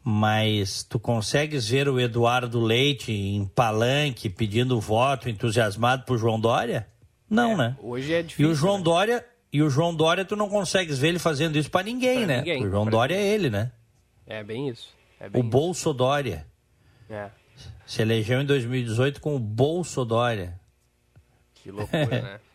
Mas 0.03 0.83
tu 0.83 0.97
consegues 0.97 1.67
ver 1.67 1.87
o 1.89 1.99
Eduardo 1.99 2.59
Leite 2.59 3.11
em 3.11 3.45
palanque 3.45 4.29
pedindo 4.29 4.79
voto, 4.79 5.29
entusiasmado 5.29 6.03
por 6.05 6.17
João 6.17 6.39
Dória? 6.39 6.87
Não, 7.29 7.51
é, 7.51 7.57
né? 7.57 7.77
Hoje 7.81 8.13
é 8.13 8.23
difícil. 8.23 8.49
E 8.49 8.51
o 8.51 8.55
João 8.55 8.77
né? 8.77 8.83
Dória, 8.83 9.25
e 9.51 9.61
o 9.61 9.69
João 9.69 9.93
Dória 9.93 10.25
tu 10.25 10.35
não 10.35 10.49
consegues 10.49 10.97
ver 10.97 11.09
ele 11.09 11.19
fazendo 11.19 11.57
isso 11.57 11.69
para 11.69 11.83
ninguém, 11.83 12.19
pra 12.19 12.27
né? 12.27 12.37
Ninguém, 12.37 12.65
o 12.65 12.69
João 12.69 12.85
Dória 12.85 13.15
ninguém. 13.15 13.31
é 13.31 13.35
ele, 13.35 13.49
né? 13.49 13.71
É 14.25 14.43
bem 14.43 14.69
isso. 14.69 14.87
É 15.19 15.29
o 15.33 15.43
Bolso 15.43 15.93
Dória. 15.93 16.47
É. 17.09 17.29
Se 17.85 18.01
elegeu 18.01 18.41
em 18.41 18.45
2018 18.45 19.19
com 19.19 19.35
o 19.35 19.39
Bolso 19.39 20.05
Dória. 20.05 20.59
Que 21.55 21.71
loucura, 21.71 22.21
né? 22.21 22.39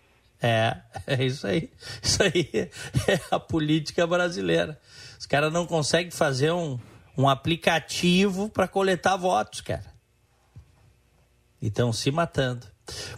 É, 0.47 0.77
é 1.07 1.25
isso 1.25 1.47
aí. 1.47 1.73
Isso 2.03 2.23
aí 2.23 2.51
é 3.09 3.19
a 3.31 3.41
política 3.41 4.07
brasileira. 4.07 4.79
Os 5.19 5.25
caras 5.25 5.51
não 5.51 5.65
conseguem 5.65 6.11
fazer 6.11 6.53
um, 6.53 6.79
um 7.17 7.27
aplicativo 7.27 8.51
para 8.51 8.69
coletar 8.69 9.17
votos, 9.17 9.63
cara. 9.63 9.91
E 11.63 11.69
estão 11.69 11.95
se 11.95 12.11
matando. 12.11 12.67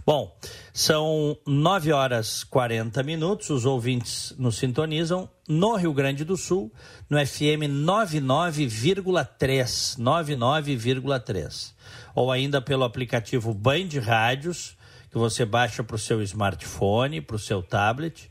Bom, 0.04 0.36
são 0.72 1.36
9 1.46 1.92
horas 1.92 2.42
40 2.44 3.02
minutos. 3.02 3.50
Os 3.50 3.64
ouvintes 3.64 4.34
nos 4.38 4.56
sintonizam 4.56 5.28
no 5.48 5.74
Rio 5.76 5.92
Grande 5.92 6.24
do 6.24 6.36
Sul, 6.36 6.72
no 7.08 7.18
FM 7.18 7.68
99,3. 7.84 9.98
99,3. 9.98 11.72
Ou 12.14 12.30
ainda 12.30 12.62
pelo 12.62 12.84
aplicativo 12.84 13.52
Band 13.52 13.88
Rádios, 14.02 14.76
que 15.10 15.18
você 15.18 15.44
baixa 15.44 15.82
para 15.82 15.96
o 15.96 15.98
seu 15.98 16.22
smartphone, 16.22 17.20
para 17.20 17.36
o 17.36 17.40
seu 17.40 17.62
tablet, 17.62 18.30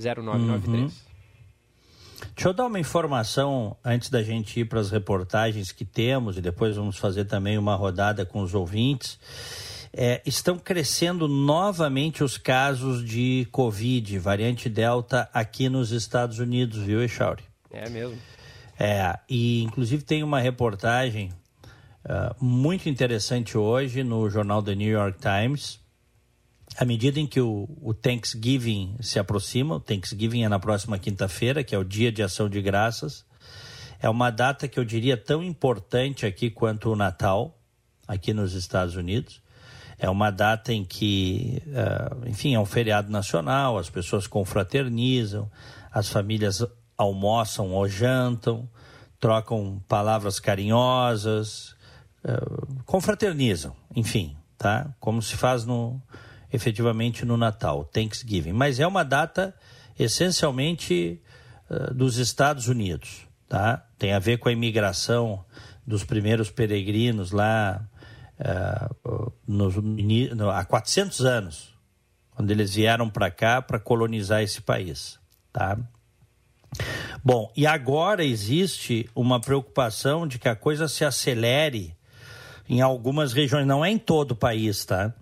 Uhum. 0.00 0.90
Deixa 2.34 2.48
eu 2.48 2.54
dar 2.54 2.66
uma 2.66 2.80
informação 2.80 3.76
antes 3.84 4.08
da 4.08 4.22
gente 4.22 4.60
ir 4.60 4.64
para 4.64 4.80
as 4.80 4.90
reportagens 4.90 5.70
que 5.72 5.84
temos 5.84 6.38
e 6.38 6.40
depois 6.40 6.76
vamos 6.76 6.96
fazer 6.96 7.24
também 7.24 7.58
uma 7.58 7.74
rodada 7.74 8.24
com 8.24 8.40
os 8.40 8.54
ouvintes 8.54 9.18
é, 9.92 10.22
estão 10.24 10.58
crescendo 10.58 11.28
novamente 11.28 12.24
os 12.24 12.38
casos 12.38 13.04
de 13.04 13.46
Covid, 13.52 14.18
variante 14.18 14.68
Delta, 14.68 15.28
aqui 15.32 15.68
nos 15.68 15.90
Estados 15.90 16.38
Unidos, 16.38 16.78
viu, 16.78 17.02
Echauri? 17.02 17.44
É 17.70 17.88
mesmo. 17.88 18.18
É, 18.78 19.18
e 19.28 19.62
inclusive 19.62 20.02
tem 20.02 20.22
uma 20.22 20.40
reportagem 20.40 21.30
uh, 22.04 22.44
muito 22.44 22.88
interessante 22.88 23.56
hoje 23.56 24.02
no 24.02 24.28
jornal 24.30 24.62
The 24.62 24.74
New 24.74 24.90
York 24.90 25.18
Times. 25.20 25.78
À 26.78 26.86
medida 26.86 27.20
em 27.20 27.26
que 27.26 27.40
o, 27.40 27.68
o 27.82 27.92
Thanksgiving 27.92 28.96
se 29.00 29.18
aproxima, 29.18 29.76
o 29.76 29.80
Thanksgiving 29.80 30.44
é 30.44 30.48
na 30.48 30.58
próxima 30.58 30.98
quinta-feira, 30.98 31.62
que 31.62 31.74
é 31.74 31.78
o 31.78 31.84
Dia 31.84 32.10
de 32.10 32.22
Ação 32.22 32.48
de 32.48 32.62
Graças, 32.62 33.26
é 34.00 34.08
uma 34.08 34.30
data 34.30 34.66
que 34.66 34.80
eu 34.80 34.84
diria 34.84 35.18
tão 35.18 35.42
importante 35.42 36.24
aqui 36.24 36.50
quanto 36.50 36.90
o 36.90 36.96
Natal, 36.96 37.60
aqui 38.08 38.32
nos 38.32 38.54
Estados 38.54 38.96
Unidos. 38.96 39.42
É 40.02 40.10
uma 40.10 40.32
data 40.32 40.72
em 40.72 40.84
que, 40.84 41.62
uh, 41.68 42.28
enfim, 42.28 42.56
é 42.56 42.58
um 42.58 42.66
feriado 42.66 43.08
nacional, 43.08 43.78
as 43.78 43.88
pessoas 43.88 44.26
confraternizam, 44.26 45.48
as 45.92 46.08
famílias 46.08 46.66
almoçam 46.98 47.70
ou 47.70 47.88
jantam, 47.88 48.68
trocam 49.20 49.80
palavras 49.86 50.40
carinhosas, 50.40 51.76
uh, 52.24 52.82
confraternizam, 52.84 53.76
enfim, 53.94 54.36
tá? 54.58 54.92
Como 54.98 55.22
se 55.22 55.36
faz 55.36 55.64
no, 55.64 56.02
efetivamente 56.52 57.24
no 57.24 57.36
Natal, 57.36 57.84
Thanksgiving. 57.84 58.52
Mas 58.52 58.80
é 58.80 58.86
uma 58.88 59.04
data 59.04 59.54
essencialmente 59.96 61.22
uh, 61.70 61.94
dos 61.94 62.16
Estados 62.16 62.66
Unidos, 62.66 63.20
tá? 63.48 63.86
Tem 63.96 64.12
a 64.12 64.18
ver 64.18 64.38
com 64.38 64.48
a 64.48 64.52
imigração 64.52 65.44
dos 65.86 66.02
primeiros 66.02 66.50
peregrinos 66.50 67.30
lá 67.30 67.88
nos, 69.46 69.76
no, 69.76 70.50
há 70.50 70.64
400 70.64 71.24
anos, 71.24 71.74
quando 72.34 72.50
eles 72.50 72.74
vieram 72.74 73.08
para 73.08 73.30
cá 73.30 73.62
para 73.62 73.78
colonizar 73.78 74.42
esse 74.42 74.60
país, 74.60 75.18
tá? 75.52 75.78
Bom, 77.22 77.52
e 77.56 77.66
agora 77.66 78.24
existe 78.24 79.08
uma 79.14 79.40
preocupação 79.40 80.26
de 80.26 80.38
que 80.38 80.48
a 80.48 80.56
coisa 80.56 80.88
se 80.88 81.04
acelere 81.04 81.94
em 82.68 82.80
algumas 82.80 83.32
regiões, 83.32 83.66
não 83.66 83.84
é 83.84 83.90
em 83.90 83.98
todo 83.98 84.32
o 84.32 84.36
país, 84.36 84.84
tá? 84.84 85.12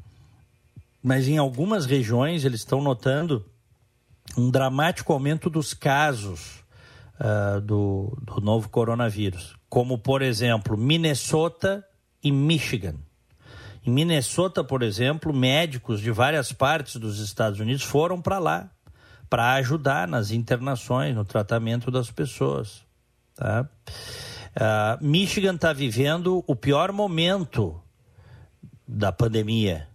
Mas 1.03 1.27
em 1.27 1.39
algumas 1.39 1.87
regiões 1.87 2.45
eles 2.45 2.61
estão 2.61 2.81
notando 2.81 3.45
um 4.37 4.51
dramático 4.51 5.13
aumento 5.13 5.51
dos 5.51 5.75
casos 5.75 6.63
uh, 7.19 7.61
do, 7.61 8.17
do 8.23 8.41
novo 8.41 8.69
coronavírus, 8.69 9.57
como 9.69 9.99
por 9.99 10.23
exemplo 10.23 10.77
Minnesota 10.77 11.85
e 12.23 12.31
Michigan. 12.31 12.95
Em 13.85 13.91
Minnesota, 13.91 14.63
por 14.63 14.83
exemplo, 14.83 15.33
médicos 15.33 16.01
de 16.01 16.11
várias 16.11 16.53
partes 16.53 16.97
dos 16.97 17.19
Estados 17.19 17.61
Unidos 17.61 17.83
foram 17.83 18.21
para 18.21 18.39
lá 18.39 18.71
para 19.31 19.53
ajudar 19.55 20.09
nas 20.09 20.33
internações, 20.33 21.15
no 21.15 21.25
tratamento 21.25 21.89
das 21.89 22.11
pessoas. 22.11 22.83
Tá? 23.37 23.69
Uh, 24.57 25.07
Michigan 25.07 25.55
está 25.55 25.73
vivendo 25.73 26.43
o 26.49 26.57
pior 26.57 26.91
momento 26.91 27.81
da 28.87 29.13
pandemia, 29.13 29.89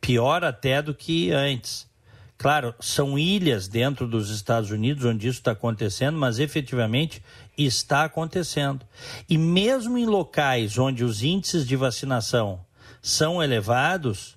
pior 0.00 0.44
até 0.44 0.80
do 0.80 0.94
que 0.94 1.32
antes. 1.32 1.90
Claro, 2.38 2.72
são 2.78 3.18
ilhas 3.18 3.66
dentro 3.66 4.06
dos 4.06 4.30
Estados 4.30 4.70
Unidos 4.70 5.04
onde 5.04 5.26
isso 5.26 5.38
está 5.38 5.50
acontecendo, 5.50 6.16
mas 6.16 6.38
efetivamente 6.38 7.22
está 7.58 8.04
acontecendo. 8.04 8.86
E 9.28 9.36
mesmo 9.36 9.98
em 9.98 10.06
locais 10.06 10.78
onde 10.78 11.02
os 11.02 11.24
índices 11.24 11.66
de 11.66 11.74
vacinação 11.74 12.65
são 13.06 13.40
elevados, 13.40 14.36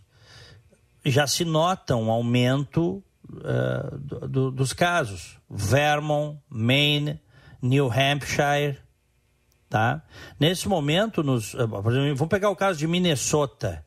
já 1.03 1.25
se 1.25 1.43
nota 1.43 1.95
um 1.95 2.11
aumento 2.11 3.03
uh, 3.27 3.97
do, 3.97 4.27
do, 4.27 4.51
dos 4.51 4.73
casos. 4.73 5.39
Vermont, 5.49 6.39
Maine, 6.47 7.19
New 7.59 7.91
Hampshire, 7.91 8.77
tá? 9.67 10.03
Nesse 10.39 10.69
momento, 10.69 11.23
nos, 11.23 11.55
uh, 11.55 11.67
por 11.67 11.91
exemplo, 11.91 12.15
vamos 12.15 12.29
pegar 12.29 12.51
o 12.51 12.55
caso 12.55 12.77
de 12.77 12.85
Minnesota. 12.85 13.83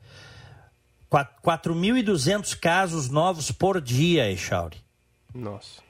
4.200 1.09 2.59
casos 2.59 3.09
novos 3.09 3.53
por 3.53 3.81
dia, 3.81 4.33
Echauri. 4.33 4.79
Nossa. 5.33 5.81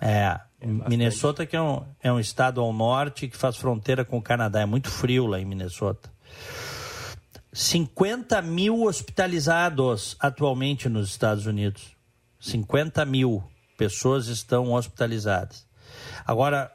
É, 0.00 0.40
é 0.60 0.66
Minnesota 0.88 1.46
que 1.46 1.54
é 1.54 1.62
um, 1.62 1.84
é 2.02 2.10
um 2.10 2.18
estado 2.18 2.60
ao 2.60 2.72
norte 2.72 3.28
que 3.28 3.36
faz 3.36 3.56
fronteira 3.56 4.04
com 4.04 4.18
o 4.18 4.22
Canadá. 4.22 4.60
É 4.60 4.66
muito 4.66 4.90
frio 4.90 5.26
lá 5.26 5.38
em 5.38 5.44
Minnesota. 5.44 6.10
50 7.52 8.40
mil 8.42 8.84
hospitalizados 8.84 10.16
atualmente 10.20 10.88
nos 10.88 11.08
Estados 11.08 11.46
Unidos. 11.46 11.96
50 12.38 13.04
mil 13.04 13.42
pessoas 13.76 14.28
estão 14.28 14.72
hospitalizadas. 14.72 15.66
Agora, 16.26 16.70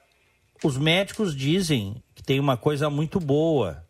os 0.64 0.78
médicos 0.78 1.36
dizem 1.36 2.04
que 2.14 2.24
tem 2.24 2.40
uma 2.40 2.58
coisa 2.58 2.90
muito 2.90 3.20
boa 3.20 3.86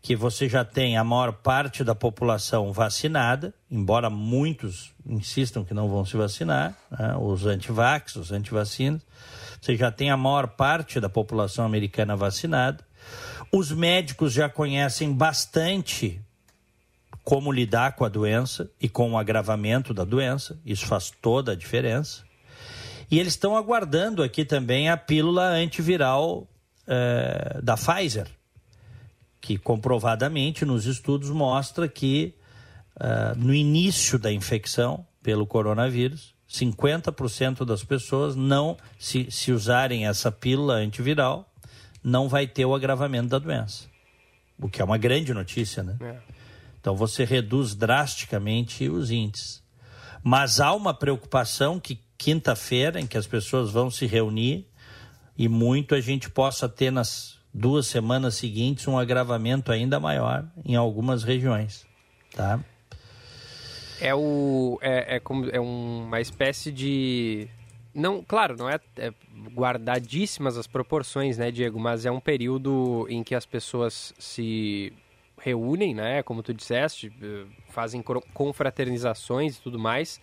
que 0.00 0.14
você 0.14 0.50
já 0.50 0.64
tem 0.64 0.98
a 0.98 1.02
maior 1.02 1.32
parte 1.32 1.82
da 1.82 1.94
população 1.94 2.72
vacinada, 2.74 3.54
embora 3.70 4.10
muitos 4.10 4.92
insistam 5.06 5.64
que 5.64 5.72
não 5.72 5.88
vão 5.88 6.04
se 6.04 6.14
vacinar, 6.14 6.76
né? 6.90 7.16
os 7.16 7.46
antivax, 7.46 8.16
os 8.16 8.30
antivacinas, 8.30 9.00
você 9.58 9.74
já 9.76 9.90
tem 9.90 10.10
a 10.10 10.16
maior 10.16 10.48
parte 10.48 11.00
da 11.00 11.08
população 11.08 11.64
americana 11.64 12.14
vacinada. 12.14 12.84
Os 13.54 13.70
médicos 13.70 14.32
já 14.32 14.48
conhecem 14.48 15.12
bastante 15.12 16.20
como 17.22 17.52
lidar 17.52 17.96
com 17.96 18.04
a 18.04 18.08
doença 18.08 18.70
e 18.80 18.88
com 18.88 19.12
o 19.12 19.18
agravamento 19.18 19.94
da 19.94 20.04
doença, 20.04 20.58
isso 20.64 20.86
faz 20.86 21.10
toda 21.10 21.52
a 21.52 21.54
diferença. 21.54 22.22
E 23.10 23.18
eles 23.18 23.34
estão 23.34 23.56
aguardando 23.56 24.22
aqui 24.22 24.44
também 24.44 24.88
a 24.88 24.96
pílula 24.96 25.46
antiviral 25.46 26.46
eh, 26.86 27.60
da 27.62 27.76
Pfizer 27.76 28.28
que 29.44 29.58
comprovadamente 29.58 30.64
nos 30.64 30.86
estudos 30.86 31.28
mostra 31.28 31.86
que 31.86 32.34
uh, 32.96 33.38
no 33.38 33.52
início 33.52 34.18
da 34.18 34.32
infecção 34.32 35.06
pelo 35.22 35.46
coronavírus, 35.46 36.34
50% 36.48 37.62
das 37.62 37.84
pessoas 37.84 38.34
não, 38.34 38.78
se, 38.98 39.30
se 39.30 39.52
usarem 39.52 40.06
essa 40.06 40.32
pílula 40.32 40.76
antiviral, 40.76 41.46
não 42.04 42.28
vai 42.28 42.46
ter 42.46 42.66
o 42.66 42.74
agravamento 42.74 43.28
da 43.28 43.38
doença. 43.38 43.88
O 44.60 44.68
que 44.68 44.82
é 44.82 44.84
uma 44.84 44.98
grande 44.98 45.32
notícia, 45.32 45.82
né? 45.82 45.96
É. 46.00 46.16
Então 46.78 46.94
você 46.94 47.24
reduz 47.24 47.74
drasticamente 47.74 48.88
os 48.88 49.10
índices. 49.10 49.62
Mas 50.22 50.60
há 50.60 50.72
uma 50.74 50.92
preocupação 50.92 51.80
que 51.80 51.98
quinta-feira, 52.16 53.00
em 53.00 53.06
que 53.06 53.18
as 53.18 53.26
pessoas 53.26 53.70
vão 53.70 53.90
se 53.90 54.06
reunir, 54.06 54.66
e 55.36 55.48
muito 55.48 55.94
a 55.94 56.00
gente 56.00 56.30
possa 56.30 56.68
ter 56.68 56.90
nas 56.90 57.38
duas 57.52 57.86
semanas 57.86 58.34
seguintes 58.34 58.86
um 58.86 58.98
agravamento 58.98 59.72
ainda 59.72 59.98
maior 59.98 60.46
em 60.64 60.76
algumas 60.76 61.22
regiões, 61.22 61.86
tá? 62.34 62.60
É 64.00 64.14
o 64.14 64.78
é, 64.82 65.16
é, 65.16 65.20
como, 65.20 65.48
é 65.50 65.60
uma 65.60 66.20
espécie 66.20 66.72
de 66.72 67.48
não, 67.94 68.22
claro, 68.22 68.56
não 68.56 68.68
é, 68.68 68.80
é, 68.96 69.12
guardadíssimas 69.54 70.56
as 70.56 70.66
proporções, 70.66 71.38
né, 71.38 71.50
Diego? 71.50 71.78
Mas 71.78 72.04
é 72.04 72.10
um 72.10 72.20
período 72.20 73.06
em 73.08 73.22
que 73.22 73.34
as 73.34 73.46
pessoas 73.46 74.12
se 74.18 74.92
reúnem, 75.38 75.94
né? 75.94 76.22
Como 76.22 76.42
tu 76.42 76.54
disseste, 76.54 77.12
eh, 77.22 77.44
fazem 77.68 78.02
confraternizações 78.32 79.58
e 79.58 79.62
tudo 79.62 79.78
mais. 79.78 80.20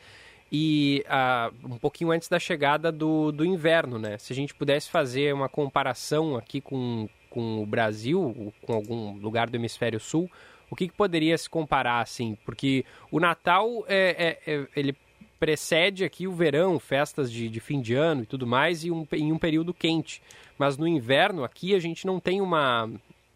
E 0.51 1.05
uh, 1.07 1.73
um 1.73 1.77
pouquinho 1.77 2.11
antes 2.11 2.27
da 2.27 2.37
chegada 2.37 2.91
do, 2.91 3.31
do 3.31 3.45
inverno, 3.45 3.97
né? 3.97 4.17
Se 4.17 4.33
a 4.33 4.35
gente 4.35 4.53
pudesse 4.53 4.89
fazer 4.89 5.33
uma 5.33 5.47
comparação 5.47 6.35
aqui 6.35 6.59
com, 6.59 7.07
com 7.29 7.63
o 7.63 7.65
Brasil, 7.65 8.51
com 8.63 8.73
algum 8.73 9.13
lugar 9.13 9.49
do 9.49 9.55
hemisfério 9.55 9.99
sul, 9.99 10.29
o 10.69 10.75
que, 10.75 10.87
que 10.87 10.93
poderia 10.93 11.37
se 11.37 11.49
comparar 11.49 12.01
assim? 12.01 12.37
Porque 12.43 12.83
o 13.09 13.19
Natal 13.19 13.85
é, 13.87 14.39
é, 14.45 14.53
é, 14.53 14.67
ele 14.75 14.95
precede 15.41 16.03
aqui 16.03 16.27
o 16.27 16.33
verão, 16.33 16.79
festas 16.79 17.31
de, 17.31 17.49
de, 17.49 17.59
fim 17.59 17.81
de 17.81 17.95
ano 17.95 18.21
e 18.21 18.25
tudo 18.27 18.45
mais, 18.45 18.83
e 18.83 18.91
um, 18.91 19.07
em 19.11 19.31
um 19.31 19.39
período 19.39 19.73
quente. 19.73 20.21
Mas 20.55 20.77
no 20.77 20.87
inverno 20.87 21.43
aqui 21.43 21.73
a 21.73 21.79
gente 21.79 22.05
não 22.05 22.19
tem 22.19 22.39
uma, 22.39 22.87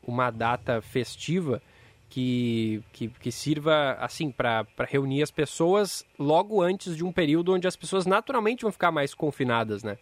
uma 0.03 0.29
data 0.29 0.83
festiva 0.83 1.59
que, 2.07 2.83
que, 2.93 3.07
que 3.07 3.31
sirva 3.31 3.97
assim 3.99 4.29
para 4.29 4.67
reunir 4.87 5.23
as 5.23 5.31
pessoas 5.31 6.05
logo 6.19 6.61
antes 6.61 6.95
de 6.95 7.03
um 7.03 7.11
período 7.11 7.55
onde 7.55 7.67
as 7.67 7.75
pessoas 7.75 8.05
naturalmente 8.05 8.61
vão 8.61 8.71
ficar 8.71 8.91
mais 8.91 9.15
confinadas, 9.15 9.81
né? 9.81 9.97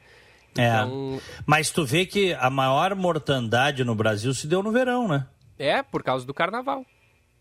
É. 0.58 0.68
Então... 0.68 1.22
Mas 1.46 1.72
tu 1.72 1.86
vê 1.86 2.06
que 2.06 2.34
a 2.34 2.50
maior 2.50 2.94
mortandade 2.96 3.86
no 3.86 3.96
Brasil 3.96 4.34
se 4.34 4.46
deu 4.46 4.62
no 4.62 4.74
verão, 4.74 5.08
né? 5.08 5.26
É, 5.58 5.82
por 5.82 6.04
causa 6.04 6.26
do 6.26 6.34
carnaval. 6.34 6.86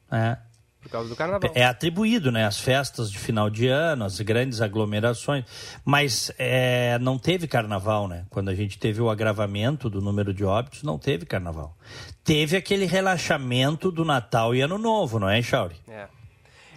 É. 0.09 0.39
Por 0.83 0.91
causa 0.91 1.09
do 1.09 1.15
carnaval. 1.15 1.51
É 1.55 1.65
atribuído, 1.65 2.33
né? 2.33 2.45
As 2.45 2.59
festas 2.59 3.11
de 3.11 3.19
final 3.19 3.49
de 3.49 3.69
ano, 3.69 4.05
as 4.05 4.21
grandes 4.21 4.61
aglomerações. 4.61 5.45
Mas 5.85 6.33
é, 6.37 6.99
não 6.99 7.19
teve 7.19 7.47
carnaval, 7.47 8.09
né? 8.09 8.27
Quando 8.29 8.49
a 8.49 8.55
gente 8.55 8.79
teve 8.79 9.01
o 9.01 9.09
agravamento 9.09 9.89
do 9.89 10.01
número 10.01 10.35
de 10.35 10.45
óbitos, 10.45 10.83
não 10.83 10.99
teve 10.99 11.25
carnaval. 11.25 11.77
Teve 12.25 12.57
aquele 12.57 12.85
relaxamento 12.85 13.93
do 13.93 14.05
Natal 14.05 14.55
e 14.55 14.61
Ano 14.61 14.77
Novo, 14.77 15.21
não 15.21 15.29
é, 15.29 15.41
Chauri? 15.41 15.77
É. 15.89 16.09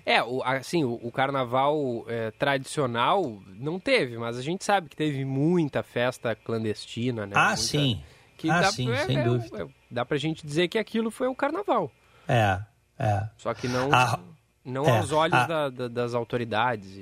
É, 0.05 0.21
o, 0.23 0.43
assim, 0.43 0.83
o, 0.83 0.99
o 1.01 1.11
carnaval 1.11 2.05
é, 2.07 2.29
tradicional 2.29 3.41
não 3.55 3.79
teve, 3.79 4.19
mas 4.19 4.37
a 4.37 4.41
gente 4.41 4.63
sabe 4.63 4.87
que 4.87 4.95
teve 4.95 5.25
muita 5.25 5.81
festa 5.81 6.35
clandestina, 6.35 7.25
né? 7.25 7.33
Ah, 7.35 7.47
muita, 7.47 7.61
sim. 7.61 8.03
Que 8.37 8.47
ah, 8.47 8.61
dá, 8.61 8.71
sim, 8.71 8.91
é, 8.91 8.97
sem 9.05 9.17
é, 9.17 9.23
dúvida. 9.23 9.63
É, 9.63 9.67
dá 9.89 10.05
pra 10.05 10.17
gente 10.17 10.45
dizer 10.45 10.67
que 10.67 10.77
aquilo 10.77 11.09
foi 11.09 11.27
o 11.27 11.33
carnaval. 11.33 11.91
É, 12.27 12.59
é. 12.97 13.23
Só 13.37 13.53
que 13.53 13.67
não, 13.67 13.93
a, 13.93 14.19
não 14.63 14.85
é, 14.85 14.97
aos 14.97 15.11
olhos 15.11 15.33
a, 15.33 15.47
da, 15.47 15.69
da, 15.69 15.87
das 15.87 16.13
autoridades. 16.13 16.95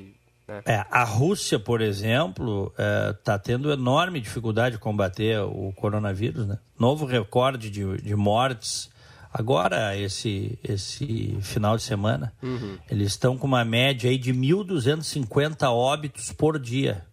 Né? 0.48 0.62
É, 0.66 0.86
a 0.90 1.04
Rússia, 1.04 1.60
por 1.60 1.82
exemplo, 1.82 2.74
está 3.20 3.34
é, 3.34 3.38
tendo 3.38 3.72
enorme 3.72 4.20
dificuldade 4.20 4.76
de 4.76 4.82
combater 4.82 5.40
o 5.42 5.72
coronavírus, 5.76 6.48
né? 6.48 6.60
Novo 6.78 7.06
recorde 7.06 7.70
de, 7.70 8.02
de 8.02 8.16
mortes 8.16 8.92
agora, 9.34 9.98
esse, 9.98 10.60
esse 10.64 11.38
final 11.42 11.76
de 11.76 11.84
semana, 11.84 12.32
uhum. 12.42 12.78
eles 12.90 13.08
estão 13.08 13.36
com 13.36 13.48
uma 13.48 13.66
média 13.66 14.10
aí 14.10 14.18
de 14.18 14.32
1.250 14.32 15.68
óbitos 15.72 16.32
por 16.32 16.60
dia. 16.60 17.04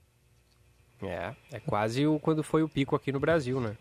É, 1.03 1.33
é 1.51 1.61
quase 1.61 2.07
o, 2.07 2.19
quando 2.19 2.43
foi 2.43 2.63
o 2.63 2.69
pico 2.69 2.95
aqui 2.95 3.11
no 3.11 3.19
Brasil, 3.19 3.59
né? 3.59 3.75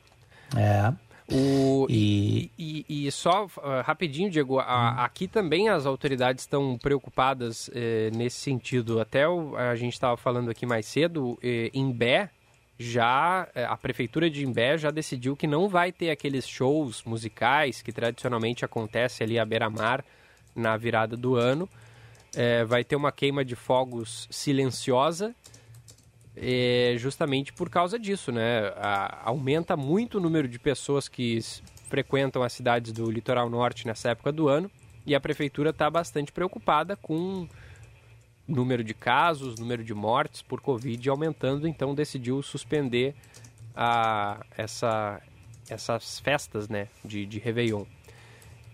É. 0.55 0.93
O, 1.31 1.85
e... 1.89 2.51
E, 2.57 2.85
e, 2.89 3.07
e 3.07 3.11
só 3.11 3.45
uh, 3.45 3.49
rapidinho, 3.83 4.29
Diego, 4.29 4.59
a, 4.59 5.05
aqui 5.05 5.27
também 5.27 5.69
as 5.69 5.85
autoridades 5.85 6.43
estão 6.43 6.77
preocupadas 6.77 7.69
eh, 7.73 8.09
nesse 8.15 8.37
sentido. 8.37 8.99
Até 8.99 9.27
o, 9.27 9.55
a 9.55 9.75
gente 9.75 9.93
estava 9.93 10.17
falando 10.17 10.49
aqui 10.49 10.65
mais 10.65 10.85
cedo, 10.85 11.37
eh, 11.41 11.69
em 11.73 11.91
Bé, 11.91 12.29
já 12.79 13.45
é, 13.53 13.65
a 13.65 13.75
prefeitura 13.75 14.29
de 14.29 14.45
Imbé 14.45 14.77
já 14.77 14.89
decidiu 14.89 15.35
que 15.35 15.45
não 15.45 15.67
vai 15.67 15.91
ter 15.91 16.09
aqueles 16.09 16.47
shows 16.47 17.03
musicais 17.03 17.81
que 17.81 17.91
tradicionalmente 17.91 18.63
acontece 18.63 19.21
ali 19.21 19.37
à 19.37 19.43
beira-mar 19.43 20.03
na 20.55 20.77
virada 20.77 21.17
do 21.17 21.35
ano. 21.35 21.67
É, 22.33 22.63
vai 22.63 22.85
ter 22.85 22.95
uma 22.95 23.11
queima 23.11 23.43
de 23.43 23.55
fogos 23.55 24.27
silenciosa, 24.31 25.35
é, 26.41 26.95
justamente 26.97 27.51
por 27.51 27.69
causa 27.69 27.99
disso, 27.99 28.31
né? 28.31 28.67
A, 28.77 29.29
aumenta 29.29 29.75
muito 29.75 30.17
o 30.17 30.21
número 30.21 30.47
de 30.47 30.57
pessoas 30.57 31.07
que 31.07 31.39
frequentam 31.89 32.41
as 32.41 32.53
cidades 32.53 32.91
do 32.91 33.09
litoral 33.11 33.49
norte 33.49 33.85
nessa 33.85 34.09
época 34.11 34.31
do 34.31 34.47
ano 34.47 34.71
e 35.05 35.15
a 35.15 35.19
prefeitura 35.19 35.71
está 35.71 35.89
bastante 35.89 36.31
preocupada 36.31 36.95
com 36.95 37.47
número 38.47 38.83
de 38.83 38.93
casos, 38.93 39.59
número 39.59 39.83
de 39.83 39.93
mortes 39.93 40.41
por 40.41 40.61
Covid 40.61 41.09
aumentando, 41.09 41.67
então 41.67 41.93
decidiu 41.93 42.41
suspender 42.41 43.15
a, 43.75 44.43
essa, 44.57 45.21
essas 45.69 46.19
festas 46.19 46.67
né, 46.69 46.87
de, 47.03 47.25
de 47.25 47.39
Réveillon. 47.39 47.85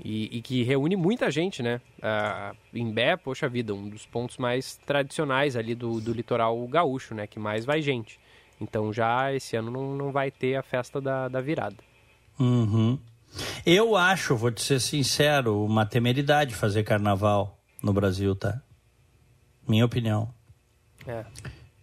E, 0.03 0.37
e, 0.37 0.41
que 0.41 0.63
reúne 0.63 0.95
muita 0.95 1.31
gente, 1.31 1.63
né? 1.63 1.79
Uh, 1.99 2.55
Imbé, 2.73 3.15
poxa 3.15 3.47
vida, 3.47 3.73
um 3.73 3.87
dos 3.87 4.05
pontos 4.05 4.37
mais 4.37 4.77
tradicionais 4.85 5.55
ali 5.55 5.73
do, 5.73 6.01
do 6.01 6.11
litoral 6.11 6.67
gaúcho, 6.67 7.15
né? 7.15 7.25
Que 7.27 7.39
mais 7.39 7.65
vai 7.65 7.81
gente. 7.81 8.19
Então 8.59 8.91
já 8.91 9.33
esse 9.33 9.55
ano 9.55 9.71
não, 9.71 9.95
não 9.95 10.11
vai 10.11 10.31
ter 10.31 10.55
a 10.55 10.63
festa 10.63 10.99
da, 10.99 11.27
da 11.27 11.41
virada. 11.41 11.77
Uhum. 12.39 12.99
Eu 13.65 13.95
acho, 13.95 14.35
vou 14.35 14.51
te 14.51 14.61
ser 14.61 14.79
sincero, 14.79 15.63
uma 15.63 15.85
temeridade 15.85 16.55
fazer 16.55 16.83
carnaval 16.83 17.57
no 17.81 17.93
Brasil, 17.93 18.35
tá? 18.35 18.61
Minha 19.67 19.85
opinião. 19.85 20.33
É. 21.07 21.25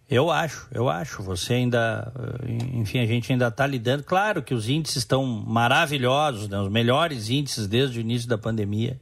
Eu 0.09 0.29
acho, 0.29 0.67
eu 0.71 0.89
acho. 0.89 1.23
Você 1.23 1.53
ainda, 1.53 2.11
eh, 2.15 2.77
enfim, 2.77 2.99
a 2.99 3.05
gente 3.05 3.31
ainda 3.31 3.47
está 3.47 3.65
lidando. 3.65 4.03
Claro 4.03 4.43
que 4.43 4.53
os 4.53 4.69
índices 4.69 4.97
estão 4.97 5.25
maravilhosos, 5.25 6.49
né? 6.49 6.59
os 6.59 6.69
melhores 6.69 7.29
índices 7.29 7.67
desde 7.67 7.99
o 7.99 8.01
início 8.01 8.27
da 8.27 8.37
pandemia. 8.37 8.99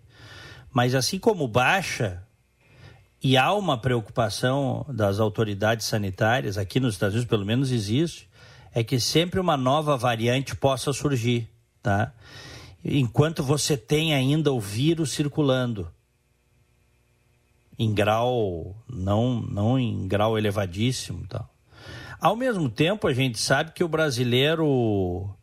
Mas 0.72 0.96
assim 0.96 1.20
como 1.20 1.48
baixa, 1.48 2.24
e 3.22 3.36
há 3.36 3.54
uma 3.54 3.78
preocupação 3.78 4.86
das 4.90 5.20
autoridades 5.20 5.86
sanitárias, 5.86 6.58
aqui 6.58 6.80
nos 6.80 6.94
Estados 6.94 7.16
Unidos 7.16 7.30
pelo 7.30 7.46
menos 7.46 7.72
existe, 7.72 8.30
é 8.74 8.84
que 8.84 9.00
sempre 9.00 9.40
uma 9.40 9.58
nova 9.58 9.98
variante 9.98 10.56
possa 10.56 10.94
surgir, 10.94 11.50
tá? 11.84 12.14
Enquanto 12.84 13.44
você 13.44 13.76
tem 13.76 14.14
ainda 14.14 14.52
o 14.52 14.60
vírus 14.60 15.12
circulando 15.12 15.88
em 17.82 17.94
grau 17.94 18.76
não 18.88 19.42
não 19.42 19.80
em 19.80 20.08
grau 20.08 20.38
elevadíssimo, 20.38 21.26
tal. 21.28 21.50
Ao 22.20 22.36
mesmo 22.36 22.70
tempo, 22.70 23.08
a 23.08 23.14
gente 23.14 23.40
sabe 23.40 23.72
que 23.72 23.84
o 23.84 23.88
brasileiro 23.88 24.68
uh, 24.68 25.36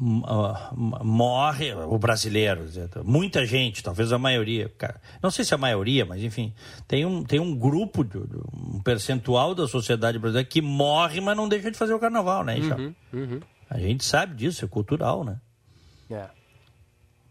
uh, 0.00 1.04
morre, 1.04 1.72
o 1.72 1.96
brasileiro, 1.96 2.66
muita 3.04 3.46
gente, 3.46 3.80
talvez 3.80 4.12
a 4.12 4.18
maioria, 4.18 4.68
não 5.22 5.30
sei 5.30 5.44
se 5.44 5.54
a 5.54 5.58
maioria, 5.58 6.04
mas 6.04 6.20
enfim, 6.24 6.52
tem 6.88 7.06
um, 7.06 7.22
tem 7.22 7.38
um 7.38 7.54
grupo, 7.54 8.04
um 8.52 8.80
percentual 8.80 9.54
da 9.54 9.68
sociedade 9.68 10.18
brasileira 10.18 10.48
que 10.48 10.60
morre, 10.60 11.20
mas 11.20 11.36
não 11.36 11.48
deixa 11.48 11.70
de 11.70 11.78
fazer 11.78 11.94
o 11.94 12.00
carnaval, 12.00 12.42
né, 12.42 12.56
uhum, 12.56 12.94
uhum. 13.12 13.40
A 13.68 13.78
gente 13.78 14.04
sabe 14.04 14.34
disso, 14.34 14.64
é 14.64 14.68
cultural, 14.68 15.22
né? 15.22 15.40
É. 16.10 16.26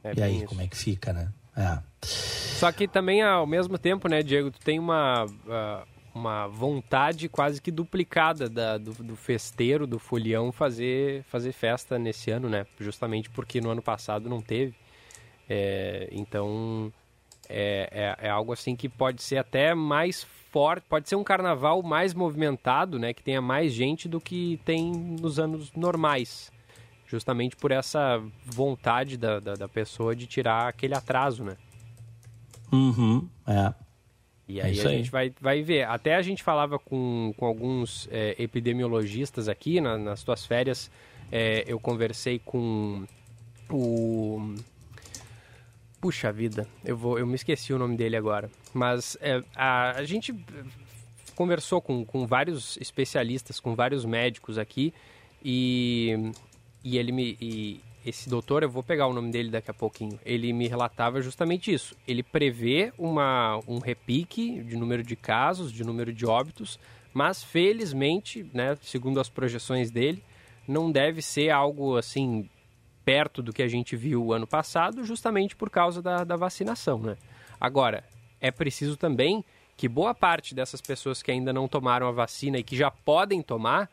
é 0.06 0.13
e 0.15 0.22
aí, 0.22 0.38
isso. 0.38 0.45
como 0.45 0.62
é 0.62 0.67
que 0.67 0.78
fica, 0.78 1.12
né? 1.12 1.28
É. 1.60 1.80
Só 2.02 2.72
que 2.72 2.88
também, 2.88 3.22
ao 3.22 3.45
mesmo 3.45 3.78
tempo, 3.78 4.08
né, 4.08 4.24
Diego, 4.24 4.50
tu 4.50 4.60
tem 4.60 4.80
uma, 4.80 5.26
uh, 5.26 5.88
uma 6.15 6.48
vontade 6.48 7.28
quase 7.28 7.62
que 7.62 7.69
duplicada 7.69 8.50
da, 8.50 8.78
do, 8.78 8.93
do, 8.93 9.15
festeiro, 9.15 9.86
do 9.86 10.00
folião, 10.00 10.52
fazer, 10.52 11.24
fazer 11.24 11.52
festa 11.52 12.00
nesse 12.00 12.32
ano, 12.32 12.50
né? 12.50 12.65
Justamente 12.80 13.30
porque 13.30 13.60
no 13.60 13.69
ano 13.69 13.82
passado 13.82 14.30
não 14.30 14.41
teve. 14.41 14.74
É, 15.50 16.08
então, 16.12 16.93
é, 17.50 18.15
é, 18.22 18.28
é, 18.28 18.30
algo 18.30 18.54
assim 18.54 18.76
que 18.76 18.88
pode 18.88 19.22
ser 19.22 19.38
até 19.38 19.74
mais 19.74 20.24
forte, 20.52 20.86
pode 20.88 21.10
ser 21.10 21.15
um 21.15 21.24
carnaval 21.24 21.84
mais 21.84 22.13
movimentado, 22.13 22.98
né? 22.98 23.13
Que 23.13 23.24
tenha 23.24 23.41
mais 23.41 23.74
gente 23.74 24.08
do 24.08 24.22
que 24.22 24.60
tem 24.63 24.91
nos 24.91 25.39
anos 25.39 25.72
normais 25.74 26.52
justamente 27.10 27.56
por 27.56 27.72
essa 27.72 28.22
vontade 28.45 29.17
da, 29.17 29.39
da, 29.39 29.56
da 29.56 29.67
pessoa 29.67 30.15
de 30.15 30.28
tirar 30.28 30.67
aquele 30.67 30.93
atraso, 30.93 31.43
né? 31.43 31.58
Uhum, 32.72 33.28
é. 33.48 33.74
E 34.48 34.62
aí 34.62 34.80
é 34.80 34.84
a 34.84 34.89
gente 34.89 35.10
vai, 35.10 35.34
vai 35.41 35.63
ver. 35.63 35.88
Até 35.88 36.15
a 36.15 36.22
gente 36.22 36.43
falava 36.43 36.78
com, 36.78 37.34
com 37.36 37.45
alguns 37.45 38.08
é, 38.12 38.36
epidemiologistas 38.38 39.50
aqui, 39.50 39.82
na, 39.82 39.98
nas 39.98 40.24
tuas 40.24 40.45
férias, 40.45 40.91
é, 41.32 41.63
eu 41.67 41.80
conversei 41.80 42.39
com 42.39 43.06
o... 43.72 44.56
Puxa 46.00 46.32
vida, 46.32 46.65
eu, 46.86 46.95
vou, 46.95 47.19
eu 47.19 47.28
me 47.28 47.36
esqueci 47.36 47.74
o 47.74 47.80
nome 47.80 47.98
dele 47.98 48.15
agora. 48.15 48.50
Mas 48.74 49.17
é, 49.19 49.43
a, 49.56 49.91
a 49.91 50.04
gente 50.04 50.34
conversou 51.36 51.82
com, 51.82 52.06
com 52.06 52.26
vários 52.26 52.78
especialistas, 52.78 53.60
com 53.60 53.76
vários 53.76 54.06
médicos 54.06 54.58
aqui, 54.58 54.93
e 55.43 56.32
e 56.84 56.98
ele 56.98 57.12
me. 57.12 57.38
E 57.39 57.82
esse 58.06 58.30
doutor, 58.30 58.63
eu 58.63 58.70
vou 58.70 58.82
pegar 58.82 59.08
o 59.08 59.13
nome 59.13 59.32
dele 59.32 59.50
daqui 59.50 59.70
a 59.70 59.74
pouquinho, 59.74 60.20
ele 60.26 60.54
me 60.54 60.68
relatava 60.68 61.22
justamente 61.22 61.74
isso. 61.74 61.96
Ele 62.08 62.24
prevê 62.24 62.94
uma, 62.98 63.60
um 63.68 63.80
repique 63.80 64.63
de 64.63 64.78
número 64.78 65.04
de 65.04 65.15
casos, 65.15 65.72
de 65.72 65.84
número 65.84 66.13
de 66.13 66.26
óbitos, 66.26 66.80
mas 67.13 67.44
felizmente, 67.44 68.50
né, 68.54 68.78
segundo 68.82 69.20
as 69.20 69.30
projeções 69.30 69.92
dele, 69.92 70.24
não 70.68 70.92
deve 70.92 71.22
ser 71.22 71.50
algo 71.50 71.98
assim 71.98 72.50
perto 73.04 73.42
do 73.42 73.52
que 73.52 73.63
a 73.63 73.68
gente 73.68 73.96
viu 73.96 74.32
ano 74.32 74.48
passado, 74.48 75.04
justamente 75.04 75.56
por 75.56 75.70
causa 75.70 76.02
da, 76.02 76.24
da 76.24 76.36
vacinação. 76.36 77.00
Né? 77.00 77.18
Agora, 77.60 78.04
é 78.39 78.52
preciso 78.52 78.96
também 78.96 79.44
que 79.76 79.89
boa 79.89 80.13
parte 80.13 80.54
dessas 80.54 80.82
pessoas 80.82 81.22
que 81.22 81.32
ainda 81.32 81.52
não 81.52 81.68
tomaram 81.68 82.08
a 82.08 82.12
vacina 82.12 82.58
e 82.60 82.63
que 82.63 82.78
já 82.78 82.92
podem 82.92 83.42
tomar, 83.42 83.89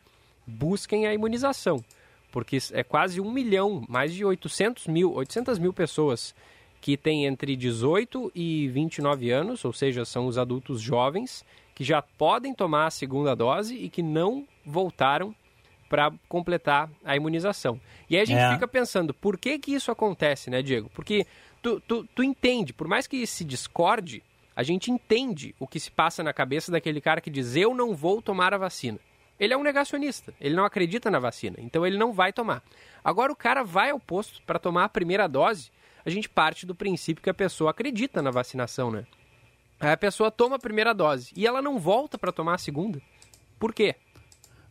busquem 0.47 1.07
a 1.07 1.15
imunização 1.15 1.83
porque 2.37 2.59
é 2.73 2.85
quase 2.85 3.19
um 3.19 3.33
milhão, 3.33 3.83
mais 3.89 4.13
de 4.13 4.23
800 4.23 4.89
mil, 4.89 5.11
800 5.15 5.59
mil 5.59 5.73
pessoas 5.73 6.35
que 6.83 6.95
têm 6.95 7.25
entre 7.25 7.57
18 7.57 8.31
e 8.35 8.69
29 8.69 9.31
anos, 9.31 9.65
ou 9.65 9.73
seja, 9.73 10.05
são 10.05 10.27
os 10.27 10.37
adultos 10.37 10.83
jovens, 10.83 11.43
que 11.75 11.83
já 11.83 12.03
podem 12.03 12.53
tomar 12.53 12.89
a 12.89 12.91
segunda 12.91 13.35
dose 13.35 13.75
e 13.75 13.89
que 13.89 14.03
não 14.03 14.47
voltaram 14.67 15.35
para 15.89 16.13
completar 16.29 16.91
a 17.03 17.17
imunização. 17.17 17.81
E 18.11 18.17
aí 18.17 18.21
a 18.21 18.27
gente 18.27 18.43
é. 18.43 18.53
fica 18.53 18.69
pensando, 18.69 19.15
por 19.15 19.39
que 19.39 19.59
que 19.59 19.73
isso 19.73 19.91
acontece, 19.91 20.51
né, 20.51 20.61
Diego? 20.61 20.91
Porque 20.95 21.27
tu, 21.63 21.81
tu, 21.89 22.07
tu 22.15 22.23
entende, 22.23 22.75
por 22.75 22.87
mais 22.87 23.07
que 23.07 23.27
se 23.27 23.47
discorde, 23.47 24.23
a 24.55 24.63
gente 24.63 24.91
entende 24.91 25.55
o 25.59 25.67
que 25.67 25.81
se 25.81 25.91
passa 25.91 26.23
na 26.23 26.35
cabeça 26.35 26.71
daquele 26.71 27.01
cara 27.01 27.23
que 27.23 27.31
diz, 27.31 27.57
eu 27.57 27.75
não 27.75 27.95
vou 27.95 28.21
tomar 28.21 28.53
a 28.53 28.59
vacina. 28.59 28.99
Ele 29.39 29.53
é 29.53 29.57
um 29.57 29.63
negacionista, 29.63 30.33
ele 30.41 30.55
não 30.55 30.65
acredita 30.65 31.11
na 31.11 31.19
vacina, 31.19 31.57
então 31.59 31.87
ele 31.87 31.99
não 31.99 32.13
vai 32.13 32.33
tomar. 32.33 32.63
Agora 33.05 33.33
o 33.33 33.37
cara 33.37 33.63
vai 33.63 33.91
ao 33.91 34.01
posto 34.01 34.43
para 34.43 34.59
tomar 34.59 34.85
a 34.85 34.89
primeira 34.89 35.29
dose, 35.29 35.71
a 36.05 36.11
gente 36.11 36.29
parte 36.29 36.65
do 36.65 36.75
princípio 36.75 37.23
que 37.23 37.31
a 37.31 37.35
pessoa 37.35 37.71
acredita 37.71 38.23
na 38.23 38.31
vacinação, 38.31 38.91
né? 38.91 39.05
Aí 39.79 39.91
a 39.91 39.97
pessoa 39.97 40.31
toma 40.31 40.57
a 40.57 40.59
primeira 40.59 40.95
dose 40.95 41.33
e 41.37 41.47
ela 41.47 41.61
não 41.61 41.79
volta 41.79 42.17
para 42.17 42.33
tomar 42.33 42.55
a 42.55 42.59
segunda. 42.59 43.01
Por 43.59 43.75
quê? 43.75 43.97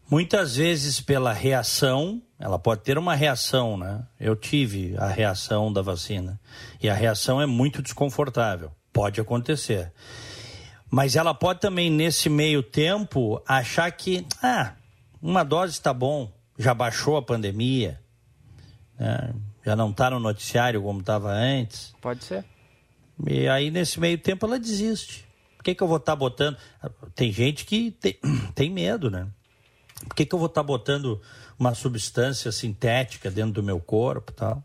Muitas 0.10 0.56
vezes 0.56 1.02
pela 1.02 1.34
reação, 1.34 2.22
ela 2.40 2.60
pode 2.60 2.82
ter 2.82 2.98
uma 2.98 3.16
reação, 3.16 3.76
né? 3.76 4.06
Eu 4.20 4.36
tive 4.36 4.96
a 4.98 5.08
reação 5.08 5.74
da 5.74 5.82
vacina 5.82 6.40
e 6.82 6.88
a 6.88 6.94
reação 6.94 7.42
é 7.42 7.46
muito 7.46 7.82
desconfortável. 7.82 8.72
Pode 8.94 9.20
acontecer. 9.20 9.92
Mas 10.90 11.16
ela 11.16 11.34
pode 11.34 11.60
também, 11.60 11.90
nesse 11.90 12.30
meio 12.30 12.62
tempo, 12.62 13.42
achar 13.48 13.92
que, 13.92 14.26
ah, 14.42 14.74
uma 15.22 15.44
dose 15.44 15.74
está 15.74 15.94
bom, 15.94 16.32
já 16.58 16.74
baixou 16.74 17.18
a 17.18 17.22
pandemia, 17.22 18.00
né? 18.98 19.34
já 19.66 19.76
não 19.76 19.90
está 19.90 20.10
no 20.10 20.20
noticiário 20.20 20.82
como 20.82 21.00
estava 21.00 21.32
antes. 21.32 21.94
Pode 22.00 22.24
ser. 22.24 22.46
E 23.28 23.48
aí, 23.48 23.72
nesse 23.72 24.00
meio 24.00 24.18
tempo, 24.18 24.46
ela 24.46 24.60
desiste. 24.60 25.26
Por 25.58 25.64
que, 25.64 25.74
que 25.74 25.82
eu 25.82 25.88
vou 25.88 25.98
estar 25.98 26.12
tá 26.12 26.16
botando. 26.16 26.58
Tem 27.16 27.32
gente 27.32 27.66
que 27.66 27.92
tem, 27.92 28.20
tem 28.54 28.70
medo, 28.70 29.10
né? 29.10 29.28
Por 30.08 30.16
que, 30.16 30.26
que 30.26 30.36
eu 30.36 30.40
vou 30.40 30.48
estar 30.48 30.62
tá 30.62 30.68
botando 30.68 31.20
uma 31.58 31.74
substância 31.74 32.52
sintética 32.52 33.32
dentro 33.32 33.54
do 33.54 33.64
meu 33.64 33.80
corpo 33.80 34.32
tal? 34.32 34.64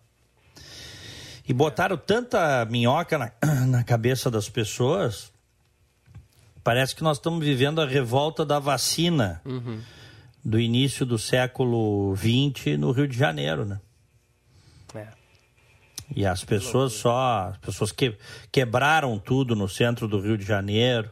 E 1.49 1.53
botaram 1.53 1.97
tanta 1.97 2.65
minhoca 2.67 3.17
na, 3.17 3.33
na 3.67 3.83
cabeça 3.83 4.31
das 4.31 4.49
pessoas 4.49 5.33
Parece 6.63 6.95
que 6.95 7.03
nós 7.03 7.17
estamos 7.17 7.45
vivendo 7.45 7.81
a 7.81 7.87
revolta 7.87 8.45
da 8.45 8.59
vacina 8.59 9.41
uhum. 9.45 9.81
do 10.45 10.61
início 10.61 11.07
do 11.07 11.19
século 11.19 12.15
XX 12.17 12.79
no 12.79 12.93
Rio 12.93 13.09
de 13.09 13.17
Janeiro, 13.17 13.65
né? 13.65 13.81
É. 14.95 15.09
E 16.15 16.27
as 16.27 16.45
pessoas 16.45 16.93
só, 16.93 17.51
as 17.51 17.59
pessoas 17.59 17.93
que 17.93 18.17
quebraram 18.51 19.19
tudo 19.19 19.55
no 19.55 19.69
centro 19.69 20.07
do 20.09 20.21
Rio 20.21 20.37
de 20.37 20.45
Janeiro, 20.45 21.11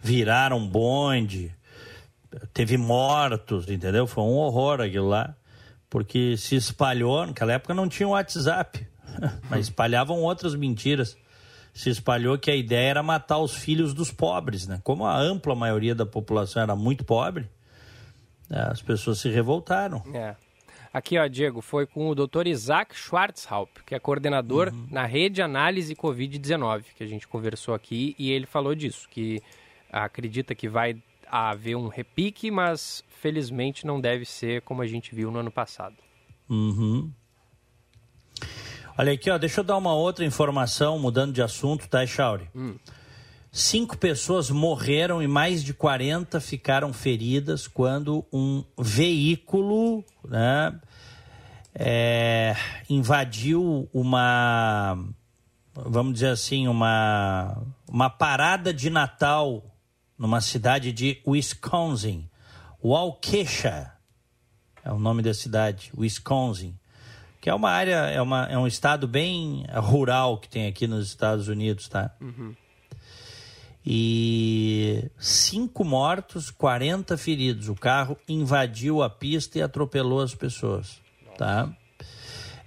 viraram 0.00 0.66
bonde, 0.66 1.54
teve 2.52 2.76
mortos, 2.76 3.68
entendeu? 3.68 4.06
Foi 4.06 4.24
um 4.24 4.36
horror 4.36 4.80
aquilo 4.80 5.08
lá, 5.08 5.34
porque 5.88 6.36
se 6.36 6.56
espalhou, 6.56 7.26
naquela 7.26 7.52
época 7.52 7.74
não 7.74 7.88
tinha 7.88 8.08
WhatsApp, 8.08 8.86
mas 9.48 9.66
espalhavam 9.66 10.22
outras 10.22 10.54
mentiras 10.54 11.16
se 11.78 11.90
espalhou 11.90 12.36
que 12.36 12.50
a 12.50 12.56
ideia 12.56 12.90
era 12.90 13.02
matar 13.04 13.38
os 13.38 13.54
filhos 13.54 13.94
dos 13.94 14.10
pobres, 14.10 14.66
né? 14.66 14.80
Como 14.82 15.06
a 15.06 15.16
ampla 15.16 15.54
maioria 15.54 15.94
da 15.94 16.04
população 16.04 16.60
era 16.60 16.74
muito 16.74 17.04
pobre, 17.04 17.48
né, 18.50 18.66
as 18.68 18.82
pessoas 18.82 19.20
se 19.20 19.28
revoltaram. 19.28 20.02
É. 20.12 20.34
Aqui, 20.92 21.16
ó, 21.16 21.28
Diego, 21.28 21.60
foi 21.60 21.86
com 21.86 22.08
o 22.08 22.16
Dr. 22.16 22.48
Isaac 22.48 22.96
Schwarzhaupt, 22.96 23.84
que 23.84 23.94
é 23.94 24.00
coordenador 24.00 24.72
uhum. 24.72 24.88
na 24.90 25.06
rede 25.06 25.40
análise 25.40 25.94
Covid-19, 25.94 26.82
que 26.96 27.04
a 27.04 27.06
gente 27.06 27.28
conversou 27.28 27.72
aqui, 27.72 28.16
e 28.18 28.32
ele 28.32 28.46
falou 28.46 28.74
disso, 28.74 29.08
que 29.08 29.40
acredita 29.92 30.56
que 30.56 30.68
vai 30.68 31.00
haver 31.30 31.76
um 31.76 31.86
repique, 31.86 32.50
mas 32.50 33.04
felizmente 33.20 33.86
não 33.86 34.00
deve 34.00 34.24
ser 34.24 34.62
como 34.62 34.82
a 34.82 34.86
gente 34.86 35.14
viu 35.14 35.30
no 35.30 35.38
ano 35.38 35.52
passado. 35.52 35.94
Uhum. 36.50 37.12
Olha 39.00 39.12
aqui, 39.12 39.30
ó, 39.30 39.38
deixa 39.38 39.60
eu 39.60 39.64
dar 39.64 39.76
uma 39.76 39.94
outra 39.94 40.24
informação, 40.24 40.98
mudando 40.98 41.32
de 41.32 41.40
assunto, 41.40 41.86
tá, 41.86 42.04
Chauri? 42.04 42.50
Hum. 42.52 42.74
Cinco 43.52 43.96
pessoas 43.96 44.50
morreram 44.50 45.22
e 45.22 45.28
mais 45.28 45.62
de 45.62 45.72
40 45.72 46.40
ficaram 46.40 46.92
feridas 46.92 47.68
quando 47.68 48.26
um 48.32 48.64
veículo 48.76 50.04
né, 50.24 50.76
é, 51.72 52.56
invadiu 52.90 53.88
uma, 53.94 54.98
vamos 55.72 56.14
dizer 56.14 56.30
assim, 56.30 56.66
uma, 56.66 57.56
uma 57.88 58.10
parada 58.10 58.74
de 58.74 58.90
Natal 58.90 59.62
numa 60.18 60.40
cidade 60.40 60.90
de 60.92 61.22
Wisconsin, 61.24 62.28
Waukesha, 62.84 63.92
é 64.84 64.90
o 64.90 64.98
nome 64.98 65.22
da 65.22 65.32
cidade, 65.32 65.92
Wisconsin 65.96 66.74
que 67.40 67.48
é 67.48 67.54
uma 67.54 67.70
área, 67.70 68.06
é, 68.06 68.20
uma, 68.20 68.46
é 68.46 68.58
um 68.58 68.66
estado 68.66 69.06
bem 69.06 69.64
rural 69.74 70.38
que 70.38 70.48
tem 70.48 70.66
aqui 70.66 70.86
nos 70.86 71.06
Estados 71.06 71.48
Unidos, 71.48 71.88
tá? 71.88 72.14
Uhum. 72.20 72.54
E 73.86 75.10
cinco 75.18 75.84
mortos, 75.84 76.50
40 76.50 77.16
feridos. 77.16 77.68
O 77.68 77.74
carro 77.74 78.18
invadiu 78.28 79.02
a 79.02 79.08
pista 79.08 79.58
e 79.58 79.62
atropelou 79.62 80.20
as 80.20 80.34
pessoas, 80.34 81.00
tá? 81.38 81.72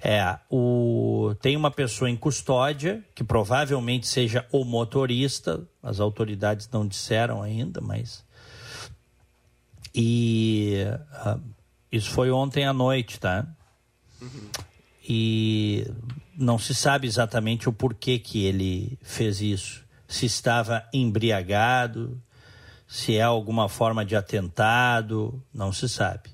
É, 0.04 0.40
o, 0.50 1.36
tem 1.40 1.56
uma 1.56 1.70
pessoa 1.70 2.10
em 2.10 2.18
custódia, 2.18 3.06
que 3.14 3.24
provavelmente 3.24 4.08
seja 4.08 4.48
o 4.52 4.66
motorista, 4.66 5.62
as 5.84 6.00
autoridades 6.00 6.68
não 6.72 6.88
disseram 6.88 7.44
ainda, 7.44 7.80
mas. 7.80 8.26
E 9.94 10.78
uh, 11.28 11.40
isso 11.92 12.10
foi 12.10 12.32
ontem 12.32 12.66
à 12.66 12.74
noite, 12.74 13.20
tá? 13.20 13.46
Uhum. 14.22 14.50
E 15.08 15.88
não 16.38 16.60
se 16.60 16.76
sabe 16.76 17.08
exatamente 17.08 17.68
o 17.68 17.74
porquê 17.74 18.20
que 18.20 18.46
ele 18.46 18.98
fez 19.02 19.42
isso. 19.42 19.84
Se 20.08 20.26
estava 20.26 20.88
embriagado, 20.94 22.22
se 22.88 23.16
é 23.16 23.22
alguma 23.22 23.68
forma 23.68 24.06
de 24.06 24.16
atentado, 24.16 25.42
não 25.54 25.72
se 25.72 25.88
sabe. 25.90 26.30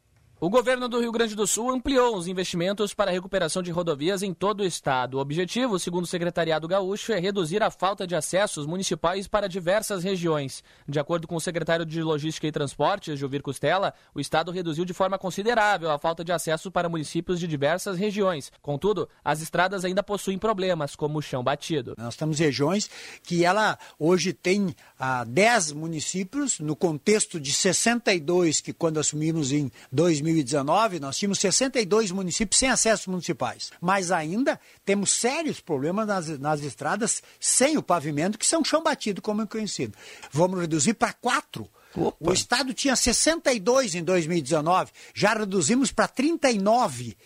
O 0.43 0.49
governo 0.49 0.89
do 0.89 0.99
Rio 0.99 1.13
Grande 1.13 1.35
do 1.35 1.47
Sul 1.47 1.71
ampliou 1.71 2.17
os 2.17 2.27
investimentos 2.27 2.95
para 2.95 3.11
a 3.11 3.13
recuperação 3.13 3.63
de 3.63 3.71
rodovias 3.71 4.23
em 4.23 4.33
todo 4.33 4.61
o 4.61 4.65
estado. 4.65 5.19
O 5.19 5.21
objetivo, 5.21 5.79
segundo 5.79 6.05
o 6.05 6.07
secretariado 6.07 6.67
gaúcho, 6.67 7.13
é 7.13 7.21
reduzir 7.21 7.63
a 7.63 7.71
falta 7.71 8.07
de 8.07 8.17
acessos 8.17 8.65
municipais 8.65 9.29
para 9.29 9.47
diversas 9.47 10.03
regiões. 10.03 10.65
De 10.89 10.99
acordo 10.99 11.29
com 11.29 11.37
o 11.37 11.41
secretário 11.43 11.85
de 11.85 12.03
Logística 12.03 12.47
e 12.47 12.53
Transportes, 12.53 13.19
Juvir 13.19 13.43
Costela, 13.43 13.93
o 14.15 14.21
estado 14.21 14.51
reduziu 14.51 14.87
de 14.87 14.95
forma 14.95 15.19
considerável 15.19 15.91
a 15.91 15.99
falta 15.99 16.25
de 16.25 16.33
acesso 16.33 16.71
para 16.71 16.89
municípios 16.89 17.39
de 17.39 17.47
diversas 17.47 17.99
regiões. 17.99 18.51
Contudo, 18.63 19.11
as 19.23 19.43
estradas 19.43 19.85
ainda 19.85 20.03
possuem 20.03 20.39
problemas, 20.39 20.97
como 20.97 21.19
o 21.19 21.23
chão 21.23 21.45
batido. 21.45 21.95
Nós 21.99 22.17
temos 22.17 22.39
regiões 22.39 22.89
que 23.23 23.45
ela 23.45 23.79
hoje 23.99 24.33
tem 24.33 24.75
ah, 24.99 25.23
10 25.23 25.73
municípios, 25.73 26.61
no 26.61 26.75
contexto 26.75 27.39
de 27.39 27.53
62 27.53 28.63
que 28.63 28.73
quando 28.73 28.99
assumimos 28.99 29.53
em 29.53 29.71
2000 29.93 30.30
2019, 30.33 31.01
nós 31.01 31.17
tínhamos 31.17 31.39
62 31.39 32.11
municípios 32.11 32.59
sem 32.59 32.69
acessos 32.69 33.07
municipais. 33.07 33.71
Mas 33.81 34.11
ainda 34.11 34.61
temos 34.85 35.13
sérios 35.13 35.61
problemas 35.61 36.07
nas, 36.07 36.39
nas 36.39 36.61
estradas 36.63 37.23
sem 37.39 37.77
o 37.77 37.83
pavimento, 37.83 38.39
que 38.39 38.47
são 38.47 38.65
chão 38.65 38.83
batido, 38.83 39.21
como 39.21 39.43
é 39.43 39.47
conhecido. 39.47 39.97
Vamos 40.31 40.61
reduzir 40.61 40.95
para 40.95 41.13
quatro. 41.13 41.69
Opa. 41.95 42.17
O 42.21 42.33
Estado 42.33 42.73
tinha 42.73 42.95
62 42.95 43.95
em 43.95 44.05
2019, 44.05 44.93
já 45.15 45.35
reduzimos 45.35 45.91
para 45.91 46.07
39. 46.07 47.17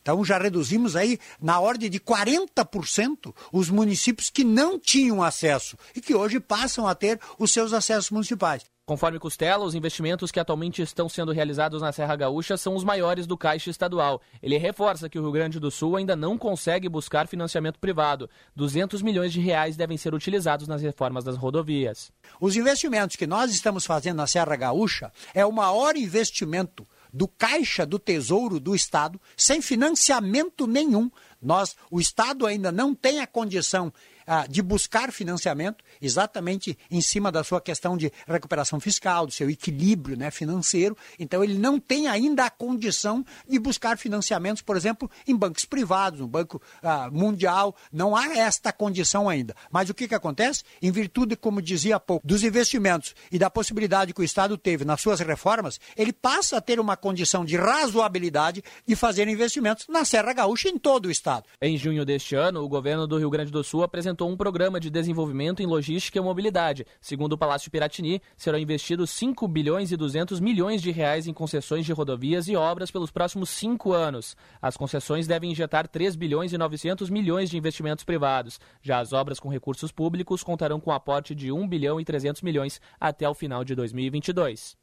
Então 0.00 0.24
já 0.24 0.36
reduzimos 0.36 0.96
aí 0.96 1.18
na 1.40 1.60
ordem 1.60 1.88
de 1.88 2.00
40% 2.00 3.32
os 3.52 3.70
municípios 3.70 4.30
que 4.30 4.42
não 4.42 4.78
tinham 4.78 5.22
acesso 5.22 5.76
e 5.94 6.00
que 6.00 6.14
hoje 6.14 6.40
passam 6.40 6.88
a 6.88 6.94
ter 6.94 7.20
os 7.38 7.52
seus 7.52 7.72
acessos 7.72 8.10
municipais. 8.10 8.64
Conforme 8.84 9.20
Costela, 9.20 9.64
os 9.64 9.76
investimentos 9.76 10.32
que 10.32 10.40
atualmente 10.40 10.82
estão 10.82 11.08
sendo 11.08 11.30
realizados 11.30 11.80
na 11.80 11.92
Serra 11.92 12.16
Gaúcha 12.16 12.56
são 12.56 12.74
os 12.74 12.82
maiores 12.82 13.28
do 13.28 13.38
Caixa 13.38 13.70
Estadual. 13.70 14.20
Ele 14.42 14.58
reforça 14.58 15.08
que 15.08 15.20
o 15.20 15.22
Rio 15.22 15.30
Grande 15.30 15.60
do 15.60 15.70
Sul 15.70 15.94
ainda 15.94 16.16
não 16.16 16.36
consegue 16.36 16.88
buscar 16.88 17.28
financiamento 17.28 17.78
privado. 17.78 18.28
200 18.56 19.00
milhões 19.00 19.32
de 19.32 19.38
reais 19.38 19.76
devem 19.76 19.96
ser 19.96 20.14
utilizados 20.14 20.66
nas 20.66 20.82
reformas 20.82 21.22
das 21.22 21.36
rodovias. 21.36 22.10
Os 22.40 22.56
investimentos 22.56 23.14
que 23.14 23.24
nós 23.24 23.52
estamos 23.52 23.86
fazendo 23.86 24.16
na 24.16 24.26
Serra 24.26 24.56
Gaúcha 24.56 25.12
é 25.32 25.46
o 25.46 25.52
maior 25.52 25.96
investimento 25.96 26.84
do 27.12 27.28
Caixa 27.28 27.86
do 27.86 28.00
Tesouro 28.00 28.58
do 28.58 28.74
Estado, 28.74 29.20
sem 29.36 29.62
financiamento 29.62 30.66
nenhum. 30.66 31.08
Nós, 31.40 31.76
o 31.88 32.00
Estado 32.00 32.46
ainda 32.46 32.72
não 32.72 32.94
tem 32.96 33.20
a 33.20 33.28
condição 33.28 33.92
ah, 34.26 34.46
de 34.48 34.62
buscar 34.62 35.12
financiamento, 35.12 35.84
exatamente 36.02 36.76
em 36.90 37.00
cima 37.00 37.32
da 37.32 37.42
sua 37.42 37.60
questão 37.60 37.96
de 37.96 38.12
recuperação 38.26 38.78
fiscal, 38.78 39.26
do 39.26 39.32
seu 39.32 39.48
equilíbrio 39.50 40.16
né, 40.16 40.30
financeiro. 40.30 40.96
Então, 41.18 41.42
ele 41.42 41.58
não 41.58 41.78
tem 41.78 42.08
ainda 42.08 42.44
a 42.44 42.50
condição 42.50 43.24
de 43.48 43.58
buscar 43.58 43.98
financiamentos, 43.98 44.62
por 44.62 44.76
exemplo, 44.76 45.10
em 45.26 45.34
bancos 45.34 45.64
privados, 45.64 46.20
no 46.20 46.28
Banco 46.28 46.60
ah, 46.82 47.10
Mundial. 47.10 47.74
Não 47.92 48.14
há 48.14 48.36
esta 48.36 48.72
condição 48.72 49.28
ainda. 49.28 49.54
Mas 49.70 49.90
o 49.90 49.94
que, 49.94 50.06
que 50.06 50.14
acontece? 50.14 50.64
Em 50.80 50.90
virtude, 50.90 51.36
como 51.36 51.60
dizia 51.60 51.96
há 51.96 52.00
pouco, 52.00 52.26
dos 52.26 52.42
investimentos 52.44 53.14
e 53.30 53.38
da 53.38 53.50
possibilidade 53.50 54.12
que 54.12 54.20
o 54.20 54.24
Estado 54.24 54.56
teve 54.56 54.84
nas 54.84 55.00
suas 55.00 55.20
reformas, 55.20 55.80
ele 55.96 56.12
passa 56.12 56.58
a 56.58 56.60
ter 56.60 56.78
uma 56.78 56.96
condição 56.96 57.44
de 57.44 57.56
razoabilidade 57.56 58.62
de 58.86 58.96
fazer 58.96 59.28
investimentos 59.28 59.86
na 59.88 60.04
Serra 60.04 60.32
Gaúcha 60.32 60.68
em 60.68 60.78
todo 60.78 61.06
o 61.06 61.10
Estado. 61.10 61.46
Em 61.60 61.76
junho 61.76 62.04
deste 62.04 62.34
ano, 62.34 62.62
o 62.62 62.68
governo 62.68 63.06
do 63.06 63.18
Rio 63.18 63.30
Grande 63.30 63.50
do 63.50 63.64
Sul 63.64 63.82
apresentou 63.82 64.12
apresentou 64.12 64.30
um 64.30 64.36
programa 64.36 64.78
de 64.78 64.90
desenvolvimento 64.90 65.62
em 65.62 65.66
logística 65.66 65.91
e 65.96 66.20
mobilidade. 66.20 66.86
Segundo 67.00 67.32
o 67.32 67.38
Palácio 67.38 67.70
Piratini, 67.70 68.20
serão 68.36 68.58
investidos 68.58 69.10
5 69.10 69.46
bilhões 69.48 69.92
e 69.92 69.96
200 69.96 70.40
milhões 70.40 70.80
de 70.80 70.90
reais 70.90 71.26
em 71.26 71.32
concessões 71.32 71.84
de 71.84 71.92
rodovias 71.92 72.48
e 72.48 72.56
obras 72.56 72.90
pelos 72.90 73.10
próximos 73.10 73.50
cinco 73.50 73.92
anos. 73.92 74.36
As 74.60 74.76
concessões 74.76 75.26
devem 75.26 75.50
injetar 75.50 75.86
3 75.88 76.16
bilhões 76.16 76.52
e 76.52 76.58
900 76.58 77.10
milhões 77.10 77.50
de 77.50 77.56
investimentos 77.56 78.04
privados. 78.04 78.58
Já 78.82 78.98
as 78.98 79.12
obras 79.12 79.38
com 79.38 79.48
recursos 79.48 79.92
públicos 79.92 80.42
contarão 80.42 80.80
com 80.80 80.90
aporte 80.90 81.34
de 81.34 81.52
1 81.52 81.68
bilhão 81.68 82.00
e 82.00 82.04
300 82.04 82.42
milhões 82.42 82.80
até 83.00 83.28
o 83.28 83.34
final 83.34 83.64
de 83.64 83.74
2022. 83.74 84.81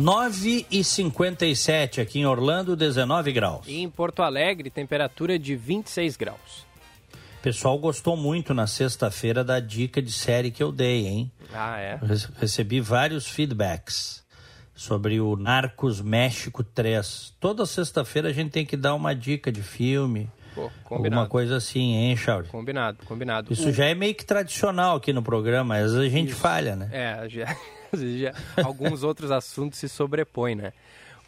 9 0.00 0.64
e 0.70 0.82
57 0.82 2.00
aqui 2.00 2.20
em 2.20 2.24
Orlando, 2.24 2.74
19 2.74 3.32
graus. 3.32 3.66
E 3.68 3.82
em 3.82 3.90
Porto 3.90 4.22
Alegre, 4.22 4.70
temperatura 4.70 5.38
de 5.38 5.54
26 5.54 6.16
graus. 6.16 6.66
O 7.38 7.42
pessoal 7.42 7.78
gostou 7.78 8.16
muito 8.16 8.54
na 8.54 8.66
sexta-feira 8.66 9.44
da 9.44 9.60
dica 9.60 10.00
de 10.00 10.10
série 10.10 10.50
que 10.50 10.62
eu 10.62 10.72
dei, 10.72 11.06
hein? 11.06 11.30
Ah, 11.52 11.78
é? 11.78 12.00
Recebi 12.38 12.80
vários 12.80 13.26
feedbacks 13.26 14.24
sobre 14.74 15.20
o 15.20 15.36
Narcos 15.36 16.00
México 16.00 16.64
3. 16.64 17.34
Toda 17.38 17.66
sexta-feira 17.66 18.30
a 18.30 18.32
gente 18.32 18.50
tem 18.50 18.64
que 18.64 18.78
dar 18.78 18.94
uma 18.94 19.14
dica 19.14 19.52
de 19.52 19.62
filme. 19.62 20.30
Pô, 20.54 20.70
alguma 20.88 21.26
coisa 21.26 21.58
assim, 21.58 21.92
hein, 21.92 22.16
Charles? 22.16 22.50
Combinado, 22.50 23.04
combinado. 23.04 23.52
Isso 23.52 23.68
o... 23.68 23.72
já 23.72 23.84
é 23.84 23.94
meio 23.94 24.14
que 24.14 24.24
tradicional 24.24 24.96
aqui 24.96 25.12
no 25.12 25.22
programa, 25.22 25.76
às 25.76 25.92
vezes 25.92 25.98
a 25.98 26.08
gente 26.08 26.30
Isso. 26.30 26.40
falha, 26.40 26.74
né? 26.74 26.88
É, 26.90 27.28
já 27.28 27.54
às 27.92 28.00
vezes 28.00 28.20
já, 28.20 28.34
alguns 28.64 29.02
outros 29.02 29.30
assuntos 29.30 29.78
se 29.78 29.88
sobrepõem, 29.88 30.54
né? 30.54 30.72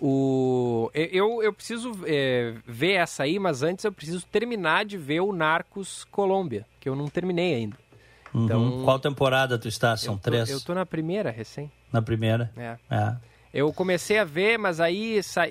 O, 0.04 0.90
eu, 0.94 1.40
eu 1.44 1.52
preciso 1.52 1.92
é, 2.04 2.54
ver 2.66 2.94
essa 2.94 3.22
aí, 3.22 3.38
mas 3.38 3.62
antes 3.62 3.84
eu 3.84 3.92
preciso 3.92 4.26
terminar 4.26 4.84
de 4.84 4.98
ver 4.98 5.20
o 5.20 5.32
Narcos 5.32 6.04
Colômbia, 6.10 6.66
que 6.80 6.88
eu 6.88 6.96
não 6.96 7.06
terminei 7.06 7.54
ainda. 7.54 7.76
Uhum. 8.34 8.44
Então, 8.44 8.82
Qual 8.84 8.98
temporada 8.98 9.56
tu 9.58 9.68
está? 9.68 9.96
São 9.96 10.14
eu 10.14 10.18
tô, 10.18 10.30
três? 10.30 10.50
Eu 10.50 10.60
tô 10.60 10.74
na 10.74 10.84
primeira, 10.84 11.30
recém. 11.30 11.70
Na 11.92 12.02
primeira? 12.02 12.50
É. 12.56 12.76
é. 12.90 13.16
Eu 13.54 13.70
comecei 13.72 14.18
a 14.18 14.24
ver, 14.24 14.58
mas 14.58 14.80
aí 14.80 15.22
sa... 15.22 15.42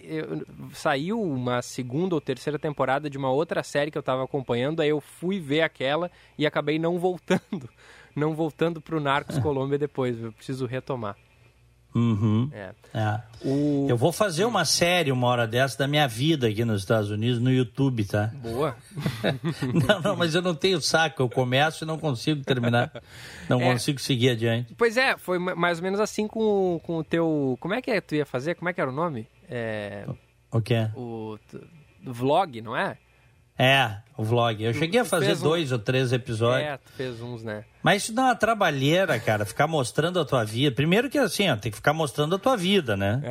saiu 0.73 1.21
uma 1.21 1.61
segunda 1.61 2.15
ou 2.15 2.19
terceira 2.19 2.57
temporada 2.57 3.09
de 3.09 3.17
uma 3.17 3.29
outra 3.29 3.61
série 3.61 3.91
que 3.91 3.97
eu 3.97 4.01
estava 4.01 4.23
acompanhando, 4.23 4.81
aí 4.81 4.89
eu 4.89 4.99
fui 4.99 5.39
ver 5.39 5.61
aquela 5.61 6.09
e 6.37 6.45
acabei 6.45 6.79
não 6.79 6.97
voltando. 6.97 7.69
Não 8.15 8.33
voltando 8.33 8.81
pro 8.81 8.99
Narcos 8.99 9.37
Colômbia 9.39 9.77
depois, 9.77 10.21
eu 10.21 10.31
preciso 10.31 10.65
retomar. 10.65 11.15
Uhum. 11.93 12.49
É. 12.53 12.71
é. 12.93 13.21
O... 13.43 13.85
Eu 13.89 13.97
vou 13.97 14.13
fazer 14.13 14.45
uma 14.45 14.63
série 14.63 15.11
uma 15.11 15.27
hora 15.27 15.45
dessa 15.45 15.77
da 15.77 15.87
minha 15.87 16.07
vida 16.07 16.47
aqui 16.47 16.63
nos 16.63 16.81
Estados 16.81 17.09
Unidos 17.09 17.39
no 17.39 17.51
YouTube, 17.51 18.05
tá? 18.05 18.31
Boa. 18.35 18.77
não, 19.87 20.01
não, 20.01 20.15
mas 20.15 20.33
eu 20.33 20.41
não 20.41 20.55
tenho 20.55 20.79
saco. 20.81 21.21
Eu 21.21 21.29
começo 21.29 21.83
e 21.83 21.87
não 21.87 21.97
consigo 21.97 22.43
terminar. 22.43 22.91
Não 23.49 23.61
é. 23.61 23.71
consigo 23.71 23.99
seguir 23.99 24.29
adiante. 24.29 24.73
Pois 24.75 24.95
é, 24.95 25.17
foi 25.17 25.37
mais 25.37 25.79
ou 25.79 25.83
menos 25.83 25.99
assim 25.99 26.27
com, 26.27 26.79
com 26.83 26.97
o 26.97 27.03
teu. 27.03 27.57
Como 27.59 27.73
é 27.73 27.81
que 27.81 27.91
é 27.91 27.99
que 27.99 28.07
tu 28.07 28.15
ia 28.15 28.25
fazer? 28.25 28.55
Como 28.55 28.69
é 28.69 28.73
que 28.73 28.79
era 28.79 28.89
o 28.89 28.93
nome? 28.93 29.27
É... 29.49 30.05
O 30.49 30.61
quê? 30.61 30.89
O 30.95 31.37
vlog, 32.05 32.61
não 32.61 32.75
é? 32.75 32.97
É, 33.57 33.97
o 34.17 34.23
vlog. 34.23 34.63
Eu 34.63 34.73
cheguei 34.73 34.99
a 34.99 35.05
fazer 35.05 35.35
dois 35.35 35.71
um... 35.71 35.75
ou 35.75 35.79
três 35.79 36.11
episódios. 36.11 36.67
É, 36.67 36.77
tu 36.77 36.91
fez 36.91 37.21
uns, 37.21 37.43
né? 37.43 37.63
Mas 37.83 38.03
isso 38.03 38.13
dá 38.13 38.23
uma 38.23 38.35
trabalheira, 38.35 39.19
cara, 39.19 39.45
ficar 39.45 39.67
mostrando 39.67 40.19
a 40.19 40.25
tua 40.25 40.43
vida. 40.43 40.75
Primeiro 40.75 41.09
que 41.09 41.17
assim, 41.17 41.49
ó, 41.49 41.55
tem 41.55 41.71
que 41.71 41.77
ficar 41.77 41.93
mostrando 41.93 42.35
a 42.35 42.39
tua 42.39 42.55
vida, 42.55 42.95
né? 42.95 43.21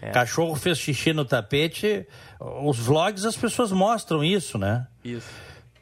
É. 0.00 0.08
é. 0.08 0.10
Cachorro 0.10 0.54
fez 0.54 0.78
xixi 0.78 1.12
no 1.12 1.24
tapete. 1.24 2.06
Os 2.38 2.78
vlogs 2.78 3.24
as 3.24 3.36
pessoas 3.36 3.72
mostram 3.72 4.22
isso, 4.22 4.58
né? 4.58 4.86
Isso. 5.04 5.28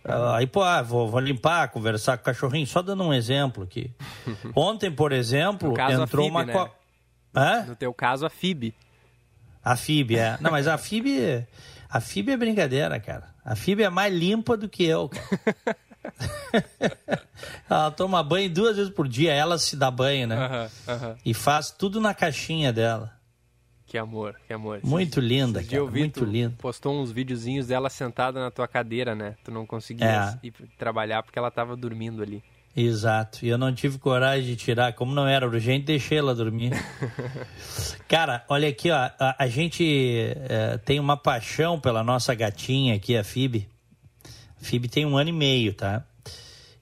Uh, 0.04 0.34
aí, 0.34 0.46
pô, 0.46 0.62
ah, 0.62 0.82
vou, 0.82 1.08
vou, 1.08 1.18
limpar, 1.18 1.68
conversar 1.68 2.18
com 2.18 2.22
o 2.22 2.24
cachorrinho. 2.26 2.66
Só 2.66 2.82
dando 2.82 3.02
um 3.02 3.12
exemplo 3.12 3.64
aqui. 3.64 3.90
Ontem, 4.54 4.90
por 4.90 5.12
exemplo, 5.12 5.72
entrou 5.72 6.26
FIB, 6.26 6.30
uma. 6.30 6.44
Né? 6.44 6.70
Hã? 7.34 7.64
No 7.68 7.74
teu 7.76 7.92
caso, 7.92 8.26
a 8.26 8.30
FIB. 8.30 8.74
A 9.64 9.76
FIB, 9.76 10.16
é. 10.16 10.36
Não, 10.40 10.50
mas 10.50 10.68
a 10.68 10.76
FIB. 10.76 11.46
A 11.88 12.00
FIB 12.00 12.32
é 12.32 12.36
brincadeira, 12.36 13.00
cara. 13.00 13.33
A 13.44 13.54
FIB 13.54 13.82
é 13.82 13.90
mais 13.90 14.14
limpa 14.14 14.56
do 14.56 14.68
que 14.68 14.84
eu, 14.84 15.10
ela 17.68 17.90
toma 17.90 18.22
banho 18.22 18.50
duas 18.50 18.76
vezes 18.76 18.92
por 18.92 19.08
dia, 19.08 19.32
ela 19.32 19.58
se 19.58 19.76
dá 19.76 19.90
banho, 19.90 20.26
né? 20.26 20.70
E 21.24 21.34
faz 21.34 21.70
tudo 21.70 22.00
na 22.00 22.14
caixinha 22.14 22.72
dela. 22.72 23.12
Que 23.86 23.98
amor, 23.98 24.40
que 24.46 24.52
amor. 24.52 24.80
Muito 24.82 25.20
Esses, 25.20 25.30
linda, 25.30 25.62
cara. 25.62 25.84
muito 25.84 26.24
linda. 26.24 26.56
Postou 26.58 27.00
uns 27.00 27.12
videozinhos 27.12 27.68
dela 27.68 27.88
sentada 27.88 28.40
na 28.40 28.50
tua 28.50 28.66
cadeira, 28.66 29.14
né? 29.14 29.36
Tu 29.44 29.52
não 29.52 29.64
conseguia 29.64 30.36
é. 30.42 30.46
ir 30.46 30.52
trabalhar 30.76 31.22
porque 31.22 31.38
ela 31.38 31.50
tava 31.50 31.76
dormindo 31.76 32.22
ali. 32.22 32.42
Exato. 32.76 33.44
E 33.44 33.48
eu 33.48 33.56
não 33.56 33.72
tive 33.72 33.98
coragem 33.98 34.46
de 34.46 34.56
tirar. 34.56 34.92
Como 34.94 35.14
não 35.14 35.28
era 35.28 35.46
urgente, 35.46 35.86
deixei 35.86 36.18
ela 36.18 36.34
dormir. 36.34 36.72
Cara, 38.08 38.44
olha 38.48 38.68
aqui, 38.68 38.90
ó. 38.90 38.96
A, 38.96 39.36
a 39.38 39.46
gente 39.46 39.84
é, 40.48 40.76
tem 40.78 40.98
uma 40.98 41.16
paixão 41.16 41.78
pela 41.78 42.02
nossa 42.02 42.34
gatinha 42.34 42.96
aqui, 42.96 43.16
a 43.16 43.22
Fib. 43.22 43.68
A 44.60 44.64
Fib 44.64 44.88
tem 44.88 45.06
um 45.06 45.16
ano 45.16 45.30
e 45.30 45.32
meio, 45.32 45.72
tá? 45.72 46.04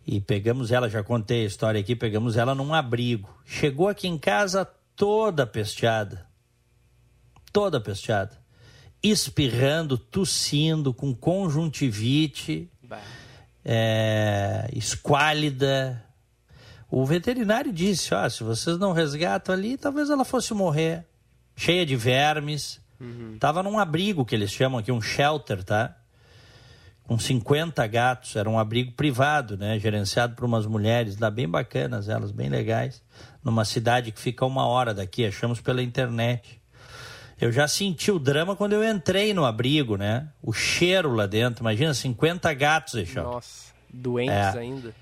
E 0.06 0.20
pegamos 0.20 0.72
ela, 0.72 0.88
já 0.88 1.02
contei 1.02 1.42
a 1.42 1.46
história 1.46 1.80
aqui, 1.80 1.94
pegamos 1.94 2.36
ela 2.36 2.54
num 2.54 2.72
abrigo. 2.72 3.28
Chegou 3.44 3.88
aqui 3.88 4.08
em 4.08 4.16
casa 4.16 4.64
toda 4.96 5.46
pesteada. 5.46 6.26
Toda 7.52 7.78
pesteada. 7.80 8.40
Espirrando, 9.02 9.98
tossindo, 9.98 10.94
com 10.94 11.14
conjuntivite. 11.14 12.70
Bah 12.82 12.98
é, 13.64 14.68
esquálida. 14.72 16.02
O 16.90 17.04
veterinário 17.06 17.72
disse: 17.72 18.14
ó, 18.14 18.28
se 18.28 18.42
vocês 18.42 18.78
não 18.78 18.92
resgatam 18.92 19.54
ali, 19.54 19.76
talvez 19.76 20.10
ela 20.10 20.24
fosse 20.24 20.52
morrer. 20.54 21.04
Cheia 21.56 21.86
de 21.86 21.96
vermes. 21.96 22.80
Uhum. 23.00 23.36
Tava 23.38 23.62
num 23.62 23.78
abrigo 23.78 24.24
que 24.24 24.34
eles 24.34 24.50
chamam 24.50 24.78
aqui, 24.78 24.92
um 24.92 25.00
shelter, 25.00 25.64
tá? 25.64 25.96
Com 27.04 27.18
50 27.18 27.84
gatos. 27.86 28.36
Era 28.36 28.48
um 28.48 28.58
abrigo 28.58 28.92
privado, 28.92 29.56
né? 29.56 29.78
Gerenciado 29.78 30.34
por 30.34 30.44
umas 30.44 30.66
mulheres 30.66 31.18
lá 31.18 31.30
bem 31.30 31.48
bacanas, 31.48 32.08
elas 32.08 32.30
bem 32.30 32.48
legais. 32.48 33.02
Numa 33.42 33.64
cidade 33.64 34.12
que 34.12 34.20
fica 34.20 34.46
uma 34.46 34.66
hora 34.66 34.94
daqui, 34.94 35.26
achamos 35.26 35.60
pela 35.60 35.82
internet. 35.82 36.61
Eu 37.42 37.50
já 37.50 37.66
senti 37.66 38.08
o 38.08 38.20
drama 38.20 38.54
quando 38.54 38.74
eu 38.74 38.88
entrei 38.88 39.34
no 39.34 39.44
abrigo, 39.44 39.96
né? 39.96 40.28
O 40.40 40.52
cheiro 40.52 41.12
lá 41.12 41.26
dentro. 41.26 41.64
Imagina, 41.64 41.92
50 41.92 42.54
gatos, 42.54 42.94
Eixão. 42.94 43.24
Nossa, 43.24 43.72
doentes 43.92 44.54
é. 44.54 44.58
ainda. 44.60 44.94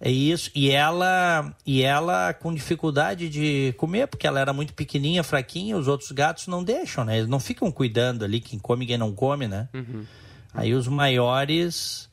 É 0.00 0.10
isso. 0.10 0.50
E 0.54 0.70
ela, 0.70 1.54
e 1.66 1.82
ela 1.82 2.32
com 2.32 2.54
dificuldade 2.54 3.28
de 3.28 3.74
comer, 3.76 4.06
porque 4.06 4.26
ela 4.26 4.40
era 4.40 4.54
muito 4.54 4.72
pequenininha, 4.72 5.22
fraquinha, 5.22 5.76
os 5.76 5.86
outros 5.86 6.10
gatos 6.12 6.46
não 6.46 6.64
deixam, 6.64 7.04
né? 7.04 7.18
Eles 7.18 7.28
não 7.28 7.38
ficam 7.38 7.70
cuidando 7.70 8.24
ali, 8.24 8.40
quem 8.40 8.58
come 8.58 8.86
e 8.86 8.88
quem 8.88 8.96
não 8.96 9.14
come, 9.14 9.46
né? 9.46 9.68
Uhum. 9.74 10.06
Aí 10.54 10.72
os 10.72 10.88
maiores 10.88 12.08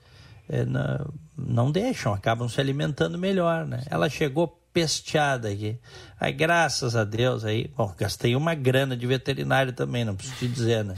é, 0.50 0.66
não, 0.66 1.14
não 1.38 1.72
deixam, 1.72 2.14
acabam 2.14 2.50
se 2.50 2.60
alimentando 2.60 3.18
melhor, 3.18 3.66
né? 3.66 3.84
Ela 3.90 4.10
chegou 4.10 4.59
pesteada 4.80 5.50
aqui. 5.50 5.78
Aí, 6.18 6.32
graças 6.32 6.96
a 6.96 7.04
Deus, 7.04 7.44
aí, 7.44 7.70
bom, 7.76 7.94
gastei 7.98 8.34
uma 8.36 8.56
grana 8.56 8.96
de 8.96 9.06
veterinário 9.06 9.74
também, 9.74 10.06
não 10.06 10.16
preciso 10.16 10.38
te 10.38 10.48
dizer, 10.48 10.86
né? 10.86 10.96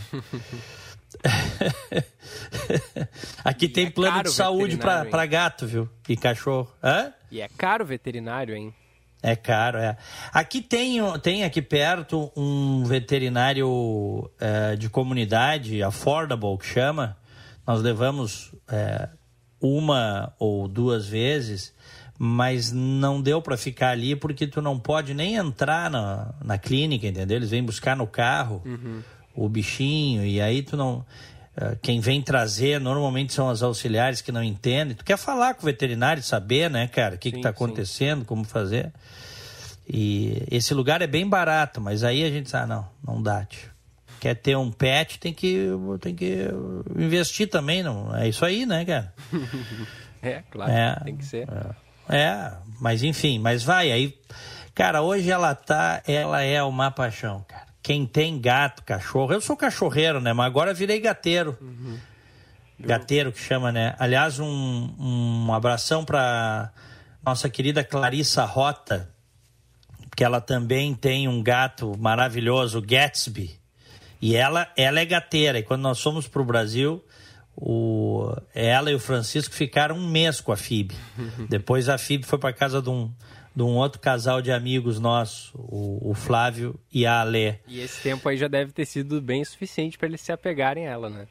aqui 3.43 3.65
e 3.65 3.69
tem 3.69 3.87
é 3.87 3.89
plano 3.89 4.23
de 4.23 4.29
saúde 4.29 4.77
para 4.77 5.25
gato, 5.25 5.65
viu? 5.65 5.89
E 6.07 6.15
cachorro. 6.15 6.71
Hã? 6.83 7.11
E 7.31 7.41
é 7.41 7.47
caro 7.57 7.83
veterinário, 7.83 8.55
hein? 8.55 8.71
É 9.23 9.35
caro, 9.35 9.79
é. 9.79 9.97
Aqui 10.31 10.61
tem, 10.61 10.99
tem 11.19 11.43
aqui 11.43 11.61
perto 11.61 12.31
um 12.35 12.83
veterinário 12.83 14.29
é, 14.39 14.75
de 14.75 14.89
comunidade, 14.89 15.81
affordable, 15.81 16.57
que 16.57 16.65
chama. 16.65 17.17
Nós 17.65 17.81
levamos 17.81 18.51
é, 18.67 19.09
uma 19.59 20.33
ou 20.39 20.67
duas 20.67 21.07
vezes 21.07 21.73
mas 22.23 22.71
não 22.71 23.19
deu 23.19 23.41
para 23.41 23.57
ficar 23.57 23.89
ali 23.89 24.15
porque 24.15 24.45
tu 24.45 24.61
não 24.61 24.77
pode 24.77 25.11
nem 25.11 25.37
entrar 25.37 25.89
na, 25.89 26.31
na 26.45 26.55
clínica, 26.55 27.07
entendeu? 27.07 27.37
Eles 27.37 27.49
vêm 27.49 27.63
buscar 27.63 27.97
no 27.97 28.05
carro 28.05 28.61
uhum. 28.63 29.01
o 29.33 29.49
bichinho 29.49 30.23
e 30.23 30.39
aí 30.39 30.61
tu 30.61 30.77
não. 30.77 31.03
Eh, 31.57 31.77
quem 31.81 31.99
vem 31.99 32.21
trazer 32.21 32.79
normalmente 32.79 33.33
são 33.33 33.49
as 33.49 33.63
auxiliares 33.63 34.21
que 34.21 34.31
não 34.31 34.43
entendem. 34.43 34.95
Tu 34.95 35.03
quer 35.03 35.17
falar 35.17 35.55
com 35.55 35.63
o 35.63 35.65
veterinário, 35.65 36.21
saber, 36.21 36.69
né, 36.69 36.87
cara, 36.87 37.15
o 37.15 37.17
que 37.17 37.29
está 37.29 37.49
acontecendo, 37.49 38.19
sim. 38.19 38.25
como 38.25 38.43
fazer. 38.43 38.93
E 39.89 40.43
esse 40.51 40.75
lugar 40.75 41.01
é 41.01 41.07
bem 41.07 41.27
barato, 41.27 41.81
mas 41.81 42.03
aí 42.03 42.23
a 42.23 42.29
gente 42.29 42.43
diz, 42.43 42.53
ah, 42.53 42.67
não, 42.67 42.87
não 43.03 43.19
dá, 43.19 43.45
tio. 43.45 43.71
Quer 44.19 44.35
ter 44.35 44.55
um 44.55 44.71
pet, 44.71 45.17
tem 45.17 45.33
que, 45.33 45.69
tem 45.99 46.13
que 46.13 46.49
investir 46.95 47.49
também, 47.49 47.81
não? 47.81 48.15
É 48.15 48.29
isso 48.29 48.45
aí, 48.45 48.63
né, 48.67 48.85
cara? 48.85 49.11
é, 50.21 50.43
claro, 50.51 50.71
é, 50.71 51.01
tem 51.03 51.17
que 51.17 51.25
ser. 51.25 51.49
É. 51.49 51.90
É, 52.11 52.51
mas 52.79 53.03
enfim, 53.03 53.39
mas 53.39 53.63
vai 53.63 53.91
aí. 53.91 54.17
Cara, 54.75 55.01
hoje 55.01 55.29
ela 55.29 55.55
tá, 55.55 56.01
ela 56.07 56.41
é 56.41 56.61
uma 56.63 56.91
paixão, 56.91 57.45
cara. 57.47 57.67
Quem 57.81 58.05
tem 58.05 58.39
gato, 58.39 58.83
cachorro, 58.83 59.33
eu 59.33 59.41
sou 59.41 59.57
cachorreiro, 59.57 60.21
né? 60.21 60.33
Mas 60.33 60.45
agora 60.45 60.73
virei 60.73 60.99
gateiro. 60.99 61.57
Uhum. 61.59 61.97
Gateiro 62.79 63.31
que 63.31 63.39
chama, 63.39 63.71
né? 63.71 63.95
Aliás, 63.99 64.39
um, 64.39 64.93
um 64.99 65.53
abração 65.53 66.03
para 66.03 66.71
nossa 67.23 67.49
querida 67.49 67.83
Clarissa 67.83 68.43
Rota, 68.45 69.09
que 70.15 70.23
ela 70.23 70.41
também 70.41 70.93
tem 70.93 71.27
um 71.27 71.41
gato 71.41 71.95
maravilhoso, 71.97 72.81
Gatsby. 72.81 73.59
E 74.21 74.35
ela, 74.35 74.67
ela 74.75 74.99
é 74.99 75.05
gateira. 75.05 75.59
E 75.59 75.63
quando 75.63 75.81
nós 75.81 76.01
fomos 76.01 76.27
para 76.27 76.41
o 76.41 76.45
Brasil, 76.45 77.03
o, 77.55 78.35
ela 78.53 78.91
e 78.91 78.95
o 78.95 78.99
Francisco 78.99 79.53
ficaram 79.53 79.95
um 79.95 80.07
mês 80.07 80.41
com 80.41 80.51
a 80.51 80.57
FIB. 80.57 80.95
Depois 81.49 81.89
a 81.89 81.97
FIB 81.97 82.25
foi 82.25 82.39
para 82.39 82.53
casa 82.53 82.81
de 82.81 82.89
um, 82.89 83.11
de 83.55 83.63
um 83.63 83.75
outro 83.75 83.99
casal 83.99 84.41
de 84.41 84.51
amigos 84.51 84.99
nossos, 84.99 85.51
o, 85.53 86.11
o, 86.11 86.13
Flávio 86.13 86.79
e 86.91 87.05
a 87.05 87.19
Alê. 87.21 87.55
E 87.67 87.79
esse 87.79 88.01
tempo 88.01 88.27
aí 88.27 88.37
já 88.37 88.47
deve 88.47 88.71
ter 88.71 88.85
sido 88.85 89.21
bem 89.21 89.43
suficiente 89.43 89.97
para 89.97 90.07
eles 90.07 90.21
se 90.21 90.31
apegarem 90.31 90.87
a 90.87 90.91
ela, 90.91 91.09
né? 91.09 91.27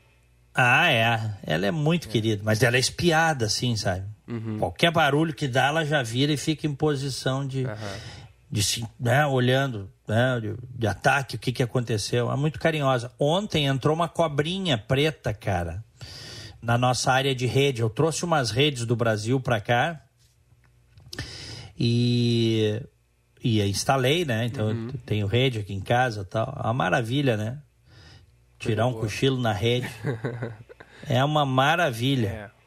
Ah, 0.54 0.90
é. 0.90 1.36
Ela 1.44 1.66
é 1.66 1.70
muito 1.70 2.08
é. 2.08 2.10
querida, 2.10 2.42
mas 2.44 2.62
ela 2.62 2.76
é 2.76 2.80
espiada, 2.80 3.46
assim, 3.46 3.76
sabe? 3.76 4.04
Uhum. 4.28 4.58
Qualquer 4.58 4.90
barulho 4.90 5.32
que 5.32 5.48
dá, 5.48 5.68
ela 5.68 5.84
já 5.84 6.02
vira 6.02 6.32
e 6.32 6.36
fica 6.36 6.66
em 6.66 6.74
posição 6.74 7.46
de, 7.46 7.64
uhum. 7.64 7.74
de 8.50 8.84
né, 8.98 9.26
olhando, 9.26 9.90
né, 10.06 10.40
de, 10.40 10.54
de, 10.78 10.86
ataque, 10.86 11.36
o 11.36 11.38
que, 11.38 11.52
que 11.52 11.62
aconteceu. 11.62 12.30
É 12.30 12.36
muito 12.36 12.58
carinhosa. 12.58 13.12
Ontem 13.18 13.66
entrou 13.66 13.94
uma 13.94 14.08
cobrinha 14.08 14.76
preta, 14.76 15.32
cara 15.32 15.84
na 16.62 16.76
nossa 16.76 17.12
área 17.12 17.34
de 17.34 17.46
rede. 17.46 17.82
Eu 17.82 17.90
trouxe 17.90 18.24
umas 18.24 18.50
redes 18.50 18.84
do 18.84 18.94
Brasil 18.94 19.40
para 19.40 19.60
cá 19.60 20.00
e, 21.78 22.82
e 23.42 23.62
instalei, 23.62 24.24
né? 24.24 24.46
Então 24.46 24.68
uhum. 24.68 24.88
eu 24.92 25.00
tenho 25.06 25.26
rede 25.26 25.58
aqui 25.58 25.72
em 25.72 25.80
casa 25.80 26.24
tal. 26.24 26.54
É 26.58 26.66
uma 26.66 26.74
maravilha, 26.74 27.36
né? 27.36 27.58
Tirar 28.58 28.86
um 28.86 28.92
cochilo 28.92 29.40
na 29.40 29.52
rede. 29.52 29.88
é 31.08 31.24
uma 31.24 31.46
maravilha. 31.46 32.28
É. 32.28 32.59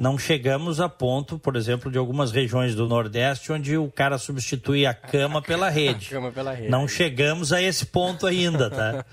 Não 0.00 0.18
chegamos 0.18 0.80
a 0.80 0.88
ponto, 0.88 1.38
por 1.38 1.56
exemplo, 1.56 1.90
de 1.90 1.98
algumas 1.98 2.30
regiões 2.32 2.74
do 2.74 2.86
Nordeste 2.86 3.52
onde 3.52 3.76
o 3.76 3.90
cara 3.90 4.18
substitui 4.18 4.86
a 4.86 4.94
cama 4.94 5.40
pela 5.40 5.68
rede. 5.68 6.08
cama 6.10 6.30
pela 6.30 6.52
rede. 6.52 6.68
Não 6.68 6.86
chegamos 6.86 7.52
a 7.52 7.62
esse 7.62 7.86
ponto 7.86 8.26
ainda, 8.26 8.70
tá? 8.70 9.04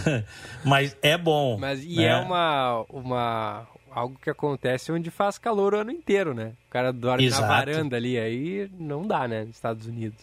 Mas 0.64 0.96
é 1.02 1.16
bom. 1.16 1.58
Mas 1.58 1.82
e 1.82 1.96
né? 1.96 2.04
é 2.04 2.16
uma, 2.16 2.84
uma 2.90 3.66
algo 3.90 4.18
que 4.22 4.30
acontece 4.30 4.92
onde 4.92 5.10
faz 5.10 5.38
calor 5.38 5.74
o 5.74 5.78
ano 5.78 5.90
inteiro, 5.90 6.34
né? 6.34 6.52
O 6.66 6.70
cara 6.70 6.92
dorme 6.92 7.24
Exato. 7.24 7.42
na 7.42 7.48
varanda 7.48 7.96
ali, 7.96 8.18
aí 8.18 8.70
não 8.78 9.06
dá, 9.06 9.26
né? 9.26 9.44
Nos 9.44 9.56
Estados 9.56 9.86
Unidos. 9.86 10.18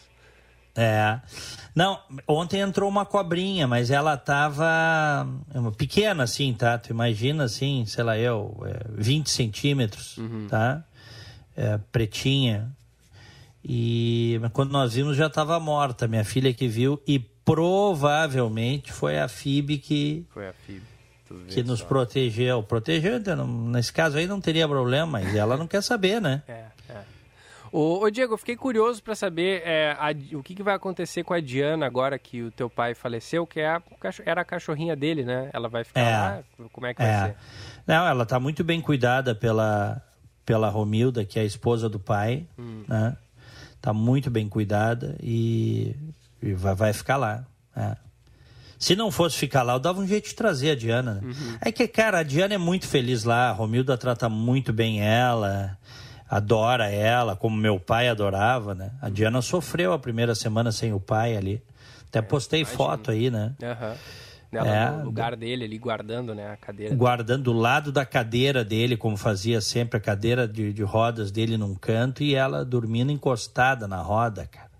É. 0.76 1.20
Não, 1.74 1.98
ontem 2.26 2.60
entrou 2.60 2.88
uma 2.88 3.04
cobrinha, 3.04 3.66
mas 3.66 3.90
ela 3.90 4.16
tava 4.16 5.26
é 5.54 5.70
pequena 5.76 6.24
assim, 6.24 6.54
tá? 6.54 6.78
Tu 6.78 6.90
imagina 6.90 7.44
assim, 7.44 7.84
sei 7.86 8.02
lá 8.02 8.16
eu, 8.18 8.56
é, 8.64 8.86
20 8.94 9.28
centímetros, 9.30 10.18
tá? 10.48 10.82
É, 11.54 11.78
pretinha. 11.92 12.70
E 13.62 14.40
quando 14.52 14.70
nós 14.70 14.94
vimos 14.94 15.16
já 15.16 15.26
estava 15.26 15.58
morta, 15.58 16.06
minha 16.06 16.24
filha 16.24 16.54
que 16.54 16.68
viu, 16.68 17.02
e 17.06 17.18
provavelmente 17.18 18.92
foi 18.92 19.18
a 19.18 19.28
FIB 19.28 19.78
que, 19.78 20.26
Foi 20.32 20.48
a 20.48 20.52
FIB. 20.52 20.82
que 21.48 21.62
nos 21.62 21.80
só. 21.80 21.86
protegeu. 21.86 22.62
Protegeu, 22.62 23.16
então, 23.16 23.46
nesse 23.46 23.92
caso 23.92 24.16
aí 24.18 24.26
não 24.26 24.40
teria 24.40 24.68
problema, 24.68 25.20
mas 25.20 25.34
ela 25.34 25.56
não 25.56 25.66
quer 25.66 25.82
saber, 25.82 26.20
né? 26.20 26.42
É, 26.48 26.64
é. 26.88 27.15
Ô, 27.78 28.02
ô, 28.04 28.10
Diego, 28.10 28.32
eu 28.32 28.38
fiquei 28.38 28.56
curioso 28.56 29.02
para 29.02 29.14
saber 29.14 29.60
é, 29.62 29.92
a- 29.98 30.14
o 30.36 30.42
que, 30.42 30.54
que 30.54 30.62
vai 30.62 30.74
acontecer 30.74 31.22
com 31.24 31.34
a 31.34 31.40
Diana 31.40 31.84
agora 31.84 32.18
que 32.18 32.42
o 32.42 32.50
teu 32.50 32.70
pai 32.70 32.94
faleceu, 32.94 33.46
que 33.46 33.60
é 33.60 33.68
a, 33.68 33.82
era 34.24 34.40
a 34.40 34.44
cachorrinha 34.46 34.96
dele, 34.96 35.24
né? 35.24 35.50
Ela 35.52 35.68
vai 35.68 35.84
ficar 35.84 36.00
É. 36.00 36.10
lá? 36.16 36.42
Como 36.72 36.86
é 36.86 36.94
que 36.94 37.02
vai 37.02 37.10
É. 37.10 37.26
ser? 37.26 37.36
Não, 37.86 38.06
ela 38.08 38.22
está 38.22 38.40
muito 38.40 38.64
bem 38.64 38.80
cuidada 38.80 39.34
pela, 39.34 40.00
pela 40.46 40.70
Romilda, 40.70 41.22
que 41.22 41.38
é 41.38 41.42
a 41.42 41.44
esposa 41.44 41.86
do 41.86 41.98
pai, 42.00 42.46
né? 42.88 43.14
Tá 43.82 43.92
muito 43.92 44.30
bem 44.30 44.48
cuidada 44.48 45.14
e, 45.22 45.94
e 46.42 46.54
vai, 46.54 46.74
vai 46.74 46.92
ficar 46.94 47.18
lá. 47.18 47.44
é. 47.76 47.94
Se 48.78 48.96
não 48.96 49.10
fosse 49.10 49.36
ficar 49.38 49.62
lá, 49.62 49.74
eu 49.74 49.78
dava 49.78 50.00
um 50.00 50.06
jeito 50.06 50.28
de 50.30 50.34
trazer 50.34 50.70
a 50.70 50.74
Diana. 50.74 51.20
Né? 51.22 51.58
É 51.62 51.72
que, 51.72 51.86
cara, 51.88 52.18
a 52.18 52.22
Diana 52.22 52.54
é 52.54 52.58
muito 52.58 52.86
feliz 52.86 53.24
lá, 53.24 53.48
a 53.48 53.52
Romilda 53.52 53.96
trata 53.98 54.28
muito 54.30 54.70
bem 54.72 55.00
ela, 55.02 55.78
adora 56.28 56.90
ela, 56.90 57.36
como 57.36 57.56
meu 57.56 57.78
pai 57.78 58.08
adorava, 58.08 58.74
né? 58.74 58.90
A 59.00 59.08
Diana 59.08 59.40
sofreu 59.42 59.92
a 59.92 59.98
primeira 59.98 60.34
semana 60.34 60.72
sem 60.72 60.92
o 60.92 61.00
pai 61.00 61.36
ali. 61.36 61.62
Até 62.08 62.22
postei 62.22 62.64
foto 62.64 63.10
aí, 63.10 63.30
né? 63.30 63.54
Aham. 63.62 63.94
Ela 64.52 64.68
É. 64.76 64.90
no 64.90 65.04
lugar 65.06 65.36
dele 65.36 65.64
ali, 65.64 65.76
guardando 65.76 66.34
né, 66.34 66.48
a 66.50 66.56
cadeira. 66.56 66.94
guardando 66.94 67.42
do 67.42 67.52
lado 67.52 67.90
da 67.92 68.06
cadeira 68.06 68.64
dele, 68.64 68.96
como 68.96 69.16
fazia 69.16 69.60
sempre, 69.60 69.98
a 69.98 70.00
cadeira 70.00 70.46
de, 70.48 70.72
de 70.72 70.82
rodas 70.82 71.30
dele 71.32 71.58
num 71.58 71.74
canto 71.74 72.22
e 72.22 72.34
ela 72.34 72.64
dormindo 72.64 73.10
encostada 73.12 73.86
na 73.88 74.00
roda, 74.00 74.46
cara. 74.46 74.70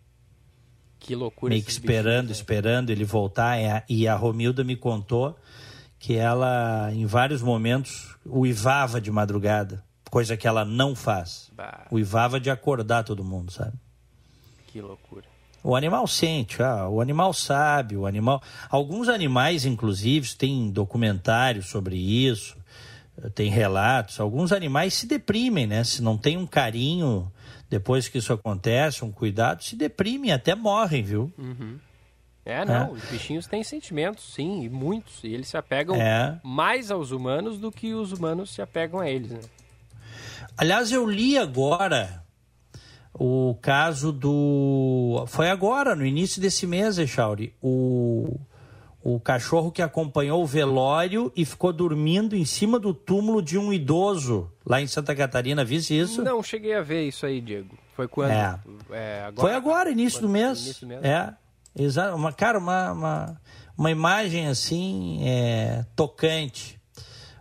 Que 0.99 1.15
loucura 1.15 1.51
Meio 1.51 1.63
que 1.65 1.71
esperando, 1.71 2.29
bichinhos, 2.29 2.29
né? 2.29 2.33
esperando 2.33 2.91
ele 2.91 3.05
voltar. 3.05 3.59
É, 3.59 3.85
E 3.89 4.09
a 4.09 4.15
Romilda 4.15 4.65
me 4.65 4.77
contou 4.77 5.37
que 5.99 6.15
ela, 6.15 6.91
em 6.93 7.05
vários 7.05 7.43
momentos, 7.43 8.17
uivava 8.25 9.01
de 9.01 9.11
madrugada, 9.11 9.85
coisa 10.11 10.37
que 10.37 10.47
ela 10.47 10.65
não 10.65 10.95
faz. 10.95 11.51
Bah, 11.55 11.87
Uivava 11.91 12.39
de 12.41 12.51
acordar 12.51 13.05
todo 13.05 13.25
mundo, 13.25 13.51
sabe? 13.53 13.73
que 14.69 14.81
loucura. 14.81 15.25
O 15.65 15.75
animal 15.75 16.07
sente, 16.07 16.63
ah, 16.63 16.87
o 16.89 17.01
animal 17.01 17.33
sabe, 17.33 17.97
o 17.97 18.07
animal. 18.07 18.43
Alguns 18.69 19.09
animais, 19.09 19.65
inclusive, 19.65 20.35
tem 20.37 20.71
documentários 20.71 21.67
sobre 21.67 21.97
isso, 21.97 22.57
tem 23.35 23.51
relatos. 23.51 24.21
Alguns 24.21 24.53
animais 24.53 24.93
se 24.95 25.07
deprimem, 25.07 25.67
né? 25.67 25.83
Se 25.83 26.03
não 26.03 26.17
tem 26.19 26.37
um 26.37 26.47
carinho 26.47 27.33
depois 27.71 28.07
que 28.07 28.19
isso 28.19 28.33
acontece, 28.33 29.05
um 29.05 29.11
cuidado, 29.11 29.65
se 29.65 29.75
deprimem, 29.75 30.31
até 30.31 30.55
morrem, 30.55 31.03
viu? 31.03 31.33
É, 32.45 32.65
não, 32.65 32.93
os 32.93 33.03
bichinhos 33.11 33.47
têm 33.49 33.65
sentimentos, 33.65 34.33
sim, 34.35 34.63
e 34.63 34.69
muitos. 34.69 35.25
E 35.25 35.29
eles 35.29 35.49
se 35.49 35.57
apegam 35.57 35.97
É. 35.97 36.39
mais 36.45 36.91
aos 36.93 37.11
humanos 37.11 37.59
do 37.59 37.73
que 37.73 37.93
os 37.93 38.13
humanos 38.13 38.51
se 38.55 38.63
apegam 38.63 39.01
a 39.01 39.11
eles, 39.11 39.31
né? 39.33 39.41
Aliás, 40.57 40.91
eu 40.91 41.09
li 41.09 41.37
agora 41.37 42.25
o 43.13 43.57
caso 43.61 44.13
do. 44.13 45.25
Foi 45.27 45.51
agora, 45.51 45.95
no 45.95 46.05
início 46.05 46.41
desse 46.41 46.67
mês, 46.67 46.99
Echauri. 46.99 47.55
O, 47.63 48.39
o 49.03 49.21
cachorro 49.21 49.71
que 49.71 49.83
acompanhou 49.83 50.43
o 50.43 50.47
velório 50.47 51.33
e 51.37 51.45
ficou 51.45 51.73
dormindo 51.73 52.35
em 52.35 52.45
cima 52.45 52.79
do 52.79 52.93
túmulo 52.93 53.41
de 53.41 53.57
um 53.57 53.73
idoso 53.73 54.51
lá 54.65 54.81
em 54.81 54.87
Santa 54.87 55.15
Catarina. 55.15 55.65
Visse 55.65 55.97
isso? 55.97 56.23
Não 56.23 56.43
cheguei 56.43 56.75
a 56.75 56.83
ver 56.83 57.07
isso 57.07 57.25
aí, 57.25 57.41
Diego. 57.41 57.77
Foi 57.95 58.09
quando? 58.09 58.33
É. 58.33 58.61
É, 58.91 59.25
agora? 59.27 59.49
Foi 59.49 59.55
agora, 59.55 59.91
início 59.91 60.21
do 60.21 60.29
mês. 60.29 60.65
início 60.65 60.87
do 60.87 60.89
mês? 60.89 61.05
É, 61.05 61.35
exato. 61.75 62.17
Uma, 62.17 62.33
cara, 62.33 62.59
uma, 62.59 62.93
uma, 62.93 63.41
uma 63.79 63.91
imagem 63.91 64.49
assim 64.49 65.21
é, 65.23 65.85
tocante. 65.95 66.79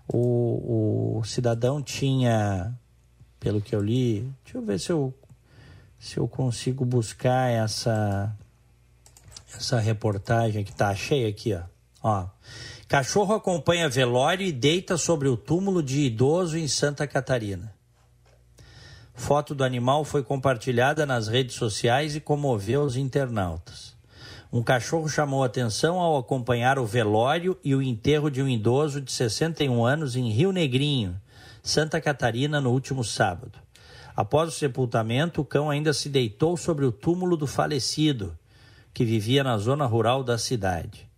O, 0.08 1.18
o 1.18 1.24
cidadão 1.24 1.82
tinha, 1.82 2.78
pelo 3.46 3.62
que 3.62 3.76
eu 3.76 3.80
li, 3.80 4.28
deixa 4.44 4.58
eu 4.58 4.62
ver 4.64 4.80
se 4.80 4.92
eu, 4.92 5.14
se 6.00 6.18
eu 6.18 6.28
consigo 6.28 6.84
buscar 6.84 7.52
essa, 7.52 8.36
essa 9.56 9.80
reportagem 9.80 10.64
que 10.64 10.74
tá 10.74 10.96
cheia 10.96 11.30
aqui, 11.30 11.54
ó. 11.54 11.62
ó. 12.02 12.26
Cachorro 12.88 13.36
acompanha 13.36 13.88
velório 13.88 14.44
e 14.48 14.52
deita 14.52 14.98
sobre 14.98 15.28
o 15.28 15.38
túmulo 15.38 15.84
de 15.84 16.02
idoso 16.02 16.58
em 16.58 16.68
Santa 16.68 17.06
Catarina. 17.06 17.72
Foto 19.14 19.54
do 19.54 19.64
animal 19.64 20.04
foi 20.04 20.24
compartilhada 20.24 21.06
nas 21.06 21.28
redes 21.28 21.56
sociais 21.56 22.16
e 22.16 22.20
comoveu 22.20 22.82
os 22.82 22.98
internautas. 22.98 23.96
Um 24.52 24.64
cachorro 24.64 25.08
chamou 25.08 25.44
atenção 25.44 26.00
ao 26.00 26.18
acompanhar 26.18 26.80
o 26.80 26.86
velório 26.86 27.60
e 27.64 27.76
o 27.76 27.82
enterro 27.84 28.32
de 28.32 28.42
um 28.42 28.50
idoso 28.50 29.00
de 29.00 29.12
61 29.12 29.86
anos 29.86 30.16
em 30.16 30.32
Rio 30.32 30.52
Negrinho, 30.52 31.22
Santa 31.66 32.00
Catarina, 32.00 32.62
no 32.62 32.70
último 32.70 33.04
sábado. 33.04 33.58
Após 34.16 34.50
o 34.50 34.52
sepultamento, 34.52 35.42
o 35.42 35.46
cão 35.46 35.68
ainda 35.68 35.94
se 35.94 36.10
deitou 36.10 36.56
sobre 36.56 36.86
o 36.86 36.92
túmulo 36.92 37.36
do 37.36 37.48
falecido, 37.48 38.38
que 38.94 39.04
vivia 39.04 39.44
na 39.44 39.58
zona 39.58 39.88
rural 39.88 40.24
da 40.24 40.38
cidade. 40.38 41.10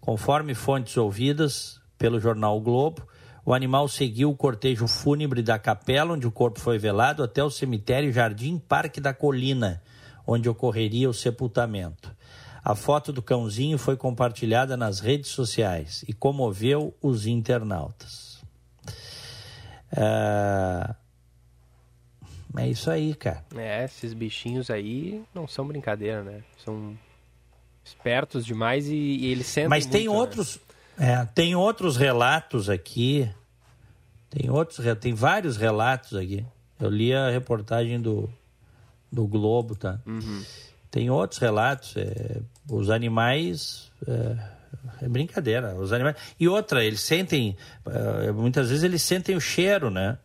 Conforme 0.00 0.54
fontes 0.54 0.96
ouvidas 0.96 1.78
pelo 1.98 2.18
jornal 2.18 2.56
o 2.56 2.60
Globo, 2.62 3.06
o 3.44 3.52
animal 3.52 3.86
seguiu 3.86 4.30
o 4.30 4.34
cortejo 4.34 4.88
fúnebre 4.88 5.42
da 5.42 5.58
capela 5.58 6.14
onde 6.14 6.26
o 6.26 6.32
corpo 6.32 6.58
foi 6.58 6.78
velado 6.78 7.22
até 7.22 7.44
o 7.44 7.50
cemitério 7.50 8.10
Jardim 8.10 8.58
Parque 8.58 8.98
da 8.98 9.12
Colina, 9.12 9.82
onde 10.26 10.48
ocorreria 10.48 11.10
o 11.10 11.14
sepultamento. 11.14 12.10
A 12.64 12.74
foto 12.74 13.12
do 13.12 13.20
cãozinho 13.20 13.76
foi 13.76 13.98
compartilhada 13.98 14.74
nas 14.74 15.00
redes 15.00 15.28
sociais 15.32 16.02
e 16.08 16.14
comoveu 16.14 16.94
os 17.02 17.26
internautas. 17.26 18.21
É, 19.96 20.94
é 22.56 22.68
isso 22.68 22.90
aí, 22.90 23.14
cara. 23.14 23.44
É, 23.56 23.84
esses 23.84 24.12
bichinhos 24.12 24.70
aí 24.70 25.22
não 25.34 25.46
são 25.46 25.66
brincadeira, 25.66 26.22
né? 26.22 26.42
São 26.64 26.96
espertos 27.84 28.44
demais 28.44 28.88
e, 28.88 28.94
e 28.94 29.26
eles 29.26 29.46
sentem 29.46 29.68
Mas 29.68 29.86
tem 29.86 30.06
muito, 30.08 30.12
né? 30.12 30.18
outros, 30.18 30.60
é, 30.98 31.24
tem 31.34 31.54
outros 31.54 31.96
relatos 31.96 32.68
aqui. 32.68 33.30
Tem 34.30 34.50
outros, 34.50 34.78
tem 35.00 35.12
vários 35.12 35.56
relatos 35.56 36.14
aqui. 36.14 36.44
Eu 36.80 36.88
li 36.88 37.14
a 37.14 37.30
reportagem 37.30 38.00
do, 38.00 38.30
do 39.10 39.26
Globo, 39.26 39.74
tá? 39.74 40.00
Uhum. 40.06 40.42
Tem 40.90 41.10
outros 41.10 41.38
relatos. 41.38 41.96
é, 41.96 42.40
os 42.68 42.90
animais 42.90 43.90
é, 44.06 44.36
é 45.00 45.08
brincadeira. 45.08 45.74
Os 45.74 45.92
animais 45.92 46.16
e 46.38 46.48
outra, 46.48 46.84
eles 46.84 47.00
sentem, 47.00 47.56
é, 47.86 48.32
muitas 48.32 48.68
vezes 48.68 48.84
eles 48.84 49.02
sentem 49.02 49.36
o 49.36 49.40
cheiro, 49.40 49.90
né? 49.90 50.18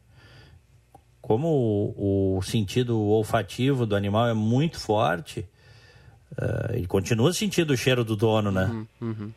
Como 1.21 1.47
o, 1.47 2.37
o 2.37 2.41
sentido 2.41 2.99
olfativo 2.99 3.85
do 3.85 3.95
animal 3.95 4.27
é 4.27 4.33
muito 4.33 4.79
forte, 4.79 5.45
é, 6.39 6.77
ele 6.77 6.87
continua 6.87 7.31
sentindo 7.33 7.71
o 7.71 7.77
cheiro 7.77 8.03
do 8.03 8.15
dono, 8.15 8.51
né? 8.51 8.85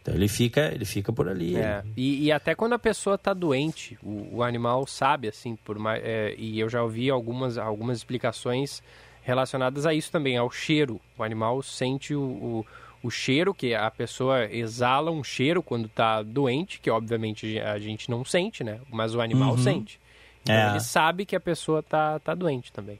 Então 0.01 0.15
ele 0.15 0.29
fica, 0.29 0.73
ele 0.73 0.85
fica 0.85 1.13
por 1.13 1.29
ali. 1.29 1.57
É, 1.57 1.83
e, 1.97 2.25
e 2.25 2.33
até 2.33 2.55
quando 2.55 2.75
a 2.75 2.79
pessoa 2.79 3.17
tá 3.17 3.33
doente, 3.33 3.99
o, 4.03 4.37
o 4.37 4.43
animal 4.43 4.87
sabe, 4.87 5.29
assim, 5.29 5.57
por 5.57 5.79
mais, 5.79 6.03
é, 6.05 6.35
e 6.37 6.59
eu 6.61 6.69
já 6.69 6.83
ouvi 6.83 7.09
algumas, 7.11 7.59
algumas 7.59 7.99
explicações 7.99 8.83
relacionadas 9.23 9.87
a 9.87 9.95
isso 9.95 10.11
também, 10.11 10.37
ao 10.37 10.51
cheiro. 10.51 11.01
O 11.17 11.23
animal 11.23 11.63
sente 11.63 12.15
o, 12.15 12.23
o, 12.23 12.67
o 13.03 13.11
cheiro, 13.11 13.55
que 13.55 13.75
a 13.75 13.91
pessoa 13.91 14.45
exala 14.47 15.11
um 15.11 15.23
cheiro 15.25 15.63
quando 15.63 15.89
tá 15.89 16.23
doente, 16.23 16.81
que 16.81 16.91
obviamente 16.91 17.59
a 17.61 17.79
gente 17.79 18.11
não 18.11 18.25
sente, 18.25 18.63
né? 18.63 18.81
Mas 18.91 19.15
o 19.15 19.21
animal 19.21 19.57
sente. 19.59 19.99
Então 20.43 20.55
É. 20.55 20.71
ele 20.71 20.81
sabe 20.81 21.25
que 21.27 21.35
a 21.37 21.41
pessoa 21.41 21.83
tá, 21.83 22.19
tá 22.19 22.35
doente 22.35 22.73
também. 22.73 22.99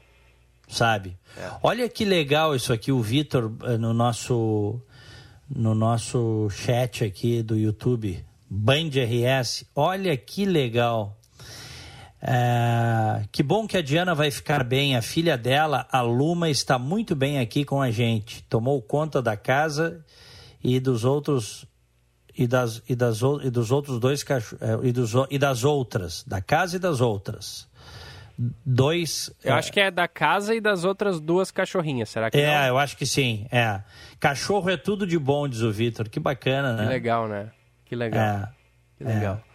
sabe? 0.67 1.17
Olha 1.61 1.89
que 1.89 2.05
legal 2.05 2.55
isso 2.55 2.71
aqui, 2.71 2.91
o 2.93 3.01
Vitor 3.01 3.51
eh, 3.63 3.77
no 3.77 3.93
nosso 3.93 4.79
no 5.53 5.75
nosso 5.75 6.47
chat 6.49 7.03
aqui 7.03 7.43
do 7.43 7.57
YouTube, 7.57 8.23
Band 8.49 8.89
RS. 8.95 9.65
Olha 9.75 10.15
que 10.15 10.45
legal. 10.45 11.17
É, 12.21 13.23
que 13.31 13.41
bom 13.41 13.65
que 13.65 13.75
a 13.75 13.81
Diana 13.81 14.13
vai 14.13 14.29
ficar 14.29 14.63
bem. 14.63 14.95
A 14.95 15.01
filha 15.01 15.35
dela, 15.35 15.87
a 15.91 16.01
Luma, 16.01 16.49
está 16.49 16.77
muito 16.77 17.15
bem 17.15 17.39
aqui 17.39 17.65
com 17.65 17.81
a 17.81 17.89
gente. 17.89 18.43
Tomou 18.43 18.79
conta 18.81 19.21
da 19.21 19.35
casa 19.35 20.05
e 20.63 20.79
dos 20.79 21.03
outros 21.03 21.65
e 22.37 22.45
das 22.45 22.81
e 22.87 22.95
das 22.95 23.21
e 23.43 23.49
dos 23.49 23.71
outros 23.71 23.99
dois 23.99 24.23
cachorros 24.23 24.61
é, 24.61 24.87
e, 24.87 24.91
dos, 24.91 25.13
e 25.31 25.37
das 25.39 25.63
outras, 25.63 26.23
da 26.23 26.41
casa 26.41 26.75
e 26.75 26.79
das 26.79 27.01
outras. 27.01 27.67
Dois. 28.65 29.31
Eu 29.43 29.53
é, 29.53 29.57
acho 29.57 29.71
que 29.71 29.79
é 29.79 29.91
da 29.91 30.07
casa 30.07 30.55
e 30.55 30.61
das 30.61 30.83
outras 30.83 31.19
duas 31.19 31.51
cachorrinhas, 31.51 32.09
será 32.09 32.31
que 32.31 32.37
É, 32.37 32.61
não? 32.61 32.67
eu 32.67 32.77
acho 32.77 32.97
que 32.97 33.05
sim. 33.05 33.45
É. 33.51 33.81
Cachorro 34.19 34.69
é 34.69 34.77
tudo 34.77 35.05
de 35.05 35.17
bom, 35.17 35.47
diz 35.47 35.61
o 35.61 35.71
Vitor. 35.71 36.09
Que 36.09 36.19
bacana, 36.19 36.73
né? 36.73 36.83
Que 36.83 36.89
legal, 36.89 37.27
né? 37.27 37.51
Que 37.85 37.95
legal. 37.95 38.21
É. 38.21 38.49
Que 38.97 39.03
legal. 39.03 39.41
É, 39.47 39.50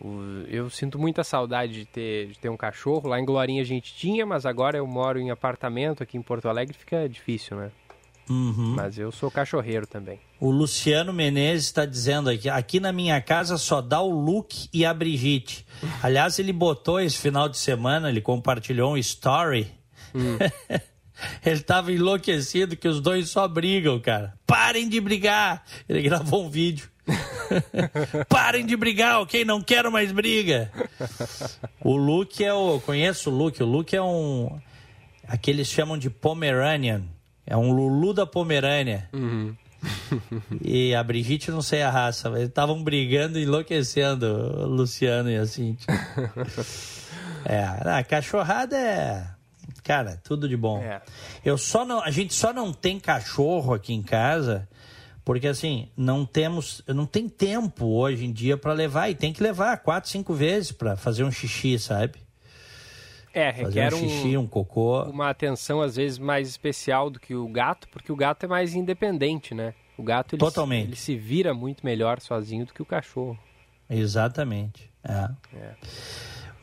o, 0.00 0.44
eu 0.48 0.68
sinto 0.68 0.98
muita 0.98 1.24
saudade 1.24 1.72
de 1.72 1.84
ter, 1.86 2.28
de 2.28 2.38
ter 2.38 2.48
um 2.48 2.56
cachorro. 2.56 3.08
Lá 3.08 3.18
em 3.18 3.24
Glorinha 3.24 3.62
a 3.62 3.66
gente 3.66 3.94
tinha, 3.94 4.26
mas 4.26 4.44
agora 4.44 4.76
eu 4.76 4.86
moro 4.86 5.18
em 5.18 5.30
apartamento 5.30 6.02
aqui 6.02 6.16
em 6.16 6.22
Porto 6.22 6.48
Alegre, 6.48 6.76
fica 6.76 7.08
difícil, 7.08 7.56
né? 7.56 7.70
Uhum. 8.28 8.74
Mas 8.76 8.98
eu 8.98 9.12
sou 9.12 9.30
cachorreiro 9.30 9.86
também. 9.86 10.18
O 10.40 10.50
Luciano 10.50 11.12
Menezes 11.12 11.66
está 11.66 11.84
dizendo 11.84 12.30
aqui: 12.30 12.48
aqui 12.48 12.80
na 12.80 12.92
minha 12.92 13.20
casa 13.20 13.58
só 13.58 13.82
dá 13.82 14.00
o 14.00 14.08
Luke 14.08 14.68
e 14.72 14.84
a 14.84 14.94
Brigitte. 14.94 15.66
Aliás, 16.02 16.38
ele 16.38 16.52
botou 16.52 17.00
esse 17.00 17.18
final 17.18 17.48
de 17.48 17.58
semana, 17.58 18.08
ele 18.08 18.20
compartilhou 18.20 18.94
um 18.94 18.96
story. 18.96 19.70
Hum. 20.14 20.38
ele 21.44 21.56
estava 21.56 21.92
enlouquecido 21.92 22.76
que 22.76 22.88
os 22.88 23.00
dois 23.00 23.28
só 23.28 23.46
brigam, 23.46 24.00
cara. 24.00 24.34
Parem 24.46 24.88
de 24.88 25.00
brigar! 25.00 25.62
Ele 25.88 26.00
gravou 26.00 26.46
um 26.46 26.50
vídeo. 26.50 26.88
Parem 28.28 28.64
de 28.66 28.76
brigar, 28.76 29.20
ok? 29.20 29.44
Não 29.44 29.60
quero 29.60 29.90
mais 29.90 30.12
briga. 30.12 30.70
O 31.80 31.96
Luke 31.96 32.44
é 32.44 32.52
o. 32.52 32.80
Conheço 32.80 33.30
o 33.30 33.34
Luke. 33.34 33.62
O 33.62 33.66
Luke 33.66 33.94
é 33.94 34.02
um. 34.02 34.58
Aqueles 35.26 35.68
chamam 35.68 35.96
de 35.96 36.10
Pomeranian. 36.10 37.04
É 37.46 37.56
um 37.56 37.72
Lulu 37.72 38.14
da 38.14 38.26
Pomerânia. 38.26 39.08
Uhum. 39.12 39.54
e 40.62 40.94
a 40.94 41.02
Brigitte, 41.02 41.50
não 41.50 41.60
sei 41.60 41.82
a 41.82 41.90
raça, 41.90 42.30
mas 42.30 42.42
estavam 42.42 42.82
brigando 42.82 43.38
e 43.38 43.42
enlouquecendo, 43.42 44.26
o 44.26 44.66
Luciano 44.66 45.30
e 45.30 45.36
assim. 45.36 45.76
é, 47.44 47.62
a 47.62 48.02
cachorrada 48.02 48.76
é. 48.76 49.26
Cara, 49.82 50.18
tudo 50.24 50.48
de 50.48 50.56
bom. 50.56 50.78
É. 50.82 51.02
Eu 51.44 51.58
só 51.58 51.84
não, 51.84 52.02
a 52.02 52.10
gente 52.10 52.32
só 52.32 52.52
não 52.52 52.72
tem 52.72 52.98
cachorro 52.98 53.74
aqui 53.74 53.92
em 53.92 54.02
casa 54.02 54.66
porque 55.24 55.46
assim 55.46 55.88
não 55.96 56.26
temos, 56.26 56.82
não 56.86 57.06
tem 57.06 57.28
tempo 57.28 57.86
hoje 57.86 58.24
em 58.24 58.32
dia 58.32 58.56
para 58.56 58.72
levar 58.72 59.08
e 59.08 59.14
tem 59.14 59.32
que 59.32 59.42
levar 59.42 59.78
quatro, 59.78 60.10
cinco 60.10 60.34
vezes 60.34 60.70
para 60.70 60.96
fazer 60.96 61.24
um 61.24 61.30
xixi, 61.30 61.78
sabe? 61.78 62.18
É, 63.32 63.50
requer 63.50 63.90
fazer 63.90 63.94
um 63.94 64.08
xixi, 64.08 64.36
um, 64.36 64.46
cocô. 64.46 65.02
uma 65.04 65.30
atenção 65.30 65.80
às 65.80 65.96
vezes 65.96 66.18
mais 66.18 66.48
especial 66.48 67.10
do 67.10 67.18
que 67.18 67.34
o 67.34 67.48
gato, 67.48 67.88
porque 67.88 68.12
o 68.12 68.16
gato 68.16 68.44
é 68.44 68.48
mais 68.48 68.74
independente, 68.74 69.54
né? 69.54 69.74
O 69.96 70.02
gato 70.02 70.34
ele, 70.34 70.40
Totalmente. 70.40 70.84
Se, 70.84 70.88
ele 70.88 70.96
se 70.96 71.16
vira 71.16 71.54
muito 71.54 71.84
melhor 71.84 72.20
sozinho 72.20 72.66
do 72.66 72.74
que 72.74 72.82
o 72.82 72.86
cachorro. 72.86 73.38
Exatamente. 73.88 74.90
É. 75.02 75.30
É. 75.56 75.74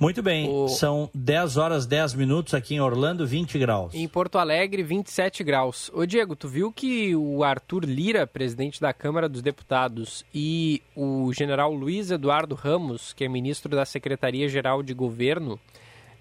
Muito 0.01 0.23
bem, 0.23 0.49
O- 0.49 0.67
são 0.67 1.11
10 1.13 1.57
horas 1.57 1.85
10 1.85 2.15
minutos 2.15 2.55
aqui 2.55 2.73
em 2.73 2.81
Orlando, 2.81 3.23
20 3.27 3.59
graus. 3.59 3.93
Em 3.93 4.07
Porto 4.07 4.39
Alegre, 4.39 4.81
27 4.81 5.43
graus. 5.43 5.91
Ô 5.93 6.07
Diego, 6.07 6.35
tu 6.35 6.47
viu 6.47 6.71
que 6.71 7.15
o 7.15 7.43
Arthur 7.43 7.85
Lira, 7.85 8.25
presidente 8.25 8.81
da 8.81 8.91
Câmara 8.93 9.29
dos 9.29 9.43
Deputados, 9.43 10.25
e 10.33 10.81
o 10.95 11.31
general 11.33 11.71
Luiz 11.71 12.09
Eduardo 12.09 12.55
Ramos, 12.55 13.13
que 13.13 13.23
é 13.23 13.29
ministro 13.29 13.75
da 13.75 13.85
Secretaria-Geral 13.85 14.81
de 14.81 14.95
Governo, 14.95 15.59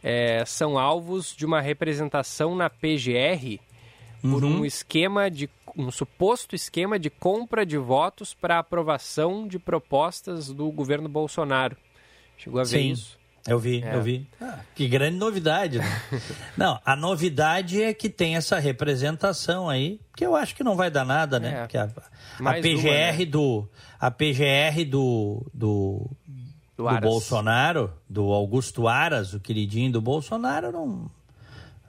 eh, 0.03 0.45
são 0.45 0.79
alvos 0.79 1.35
de 1.35 1.47
uma 1.47 1.63
representação 1.63 2.55
na 2.55 2.69
PGR 2.69 3.59
por 4.21 4.45
um 4.45 4.63
esquema 4.63 5.31
de 5.31 5.49
um 5.75 5.91
suposto 5.91 6.55
esquema 6.55 6.99
de 6.99 7.09
compra 7.09 7.65
de 7.65 7.79
votos 7.79 8.35
para 8.35 8.59
aprovação 8.59 9.49
de 9.49 9.59
propostas 9.59 10.49
do 10.53 10.71
governo 10.71 11.09
Bolsonaro. 11.09 11.79
Chegou 12.37 12.61
a 12.61 12.65
ver 12.65 12.69
Sim. 12.79 12.91
isso? 12.91 13.20
Eu 13.47 13.59
vi, 13.59 13.83
É. 13.83 13.95
eu 13.95 14.03
vi. 14.03 14.27
Ah, 14.41 14.59
que 14.75 14.87
grande 14.87 15.17
novidade. 15.17 15.79
Né? 15.79 16.03
não, 16.57 16.79
a 16.85 16.95
novidade 16.95 17.83
é 17.83 17.95
que 17.95 18.09
tem 18.09 18.37
essa 18.37 18.59
representação 18.59 19.69
aí, 19.69 20.01
que 20.17 20.25
eu 20.25 20.37
acho 20.37 20.55
que 20.55 20.63
não 20.63 20.77
vai 20.77 20.91
dar 20.91 21.05
nada, 21.05 21.41
né? 21.41 21.67
É. 21.73 21.79
A, 21.79 21.85
a 22.51 22.55
PGR 22.55 22.87
uma, 22.87 23.19
né? 23.19 23.25
do 23.27 23.69
a 23.99 24.11
PGR 24.11 24.85
do 24.89 25.47
do, 25.55 26.11
Do 26.77 26.89
do. 26.89 27.01
Bolsonaro, 27.01 27.93
do 28.09 28.33
Augusto 28.33 28.87
Aras, 28.89 29.33
o 29.35 29.41
queridinho 29.41 29.93
do 29.93 30.01
Bolsonaro, 30.01 30.71
não 30.71 31.11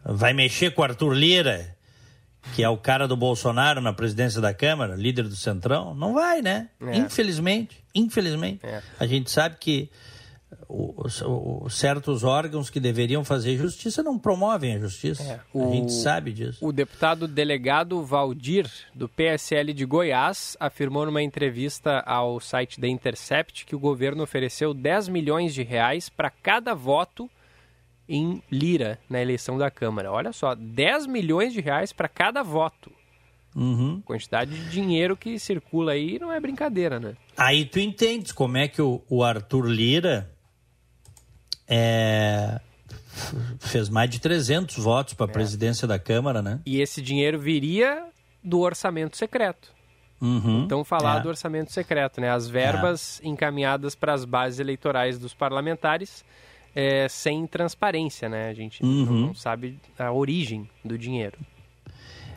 vai 0.04 0.34
mexer 0.34 0.72
com 0.72 0.82
o 0.82 0.86
Arthur 0.86 1.14
Lira, 1.14 1.76
que 2.56 2.64
é 2.64 2.70
o 2.70 2.78
cara 2.78 3.08
do 3.08 3.16
Bolsonaro 3.16 3.80
na 3.82 3.94
presidência 3.94 4.42
da 4.42 4.54
Câmara, 4.54 4.96
líder 4.96 5.28
do 5.28 5.36
Centrão, 5.36 5.94
não 5.94 6.14
vai, 6.14 6.42
né? 6.42 6.70
É. 6.82 6.98
Infelizmente, 6.98 7.84
infelizmente. 7.94 8.66
É. 8.66 8.82
A 9.00 9.06
gente 9.06 9.30
sabe 9.30 9.58
que 9.60 9.90
os, 10.68 11.22
os- 11.26 11.78
certos 11.78 12.24
órgãos 12.24 12.70
que 12.70 12.80
deveriam 12.80 13.24
fazer 13.24 13.58
justiça 13.58 14.02
não 14.04 14.18
promovem 14.18 14.76
a 14.76 14.80
justiça. 14.80 15.24
É, 15.24 15.34
A 15.36 15.42
o- 15.54 15.72
gente 15.72 15.92
sabe 15.92 16.32
disso. 16.32 16.66
O 16.66 16.72
deputado 16.72 17.28
delegado 17.28 18.04
Valdir, 18.04 18.70
do 18.94 19.08
PSL 19.10 19.74
de 19.74 19.86
Goiás, 19.86 20.56
afirmou 20.60 21.06
numa 21.06 21.22
entrevista 21.22 22.00
ao 22.06 22.40
site 22.40 22.80
The 22.80 22.88
Intercept 22.88 23.66
que 23.66 23.76
o 23.76 23.80
governo 23.80 24.24
ofereceu 24.24 24.74
10 24.74 25.08
milhões 25.10 25.54
de 25.54 25.64
reais 25.64 26.10
para 26.10 26.30
cada 26.30 26.74
voto 26.74 27.30
em 28.08 28.42
lira 28.52 29.00
na 29.10 29.22
eleição 29.22 29.58
da 29.58 29.72
Câmara. 29.72 30.12
Olha 30.12 30.34
só, 30.34 30.54
10 30.56 31.06
milhões 31.08 31.54
de 31.54 31.62
reais 31.62 31.94
para 31.94 32.10
cada 32.10 32.44
voto. 32.44 32.92
Uhum. 33.56 34.02
Quantidade 34.06 34.52
de 34.52 34.70
dinheiro 34.70 35.16
que 35.18 35.38
circula 35.38 35.92
aí 35.94 36.18
não 36.20 36.32
é 36.32 36.40
brincadeira, 36.40 37.00
né? 37.00 37.16
Aí 37.36 37.66
tu 37.66 37.80
entendes 37.80 38.32
como 38.32 38.58
é 38.58 38.68
que 38.68 38.82
o, 38.82 39.02
o 39.10 39.24
Arthur 39.24 39.66
Lira 39.68 40.30
é, 41.74 42.60
fez 43.60 43.88
mais 43.90 44.10
de 44.10 44.20
300 44.20 44.76
votos 44.78 45.14
É. 45.14 45.16
para 45.16 45.26
a 45.26 45.30
presidência 45.30 45.88
da 45.88 45.98
Câmara, 45.98 46.42
né? 46.42 46.60
E 46.66 46.82
esse 46.82 47.02
dinheiro 47.02 47.40
viria 47.40 48.04
do 48.44 48.60
orçamento 48.60 49.16
secreto. 49.16 49.70
Uhum. 50.20 50.64
Então, 50.66 50.84
falar 50.84 51.18
É. 51.18 51.22
do 51.22 51.30
orçamento 51.30 51.72
secreto, 51.72 52.20
né? 52.20 52.30
As 52.30 52.48
verbas 52.48 53.20
encaminhadas 53.24 53.96
para 53.96 54.14
as 54.14 54.26
bases 54.26 54.60
eleitorais 54.60 55.18
dos 55.18 55.34
parlamentares 55.34 56.24
é, 56.76 57.08
sem 57.10 57.46
transparência, 57.48 58.30
né? 58.30 58.50
A 58.50 58.54
gente 58.54 58.82
Uhum. 58.84 59.06
não, 59.06 59.14
não 59.28 59.36
sabe 59.36 59.78
a 60.00 60.12
origem 60.12 60.70
do 60.86 60.98
dinheiro. 60.98 61.38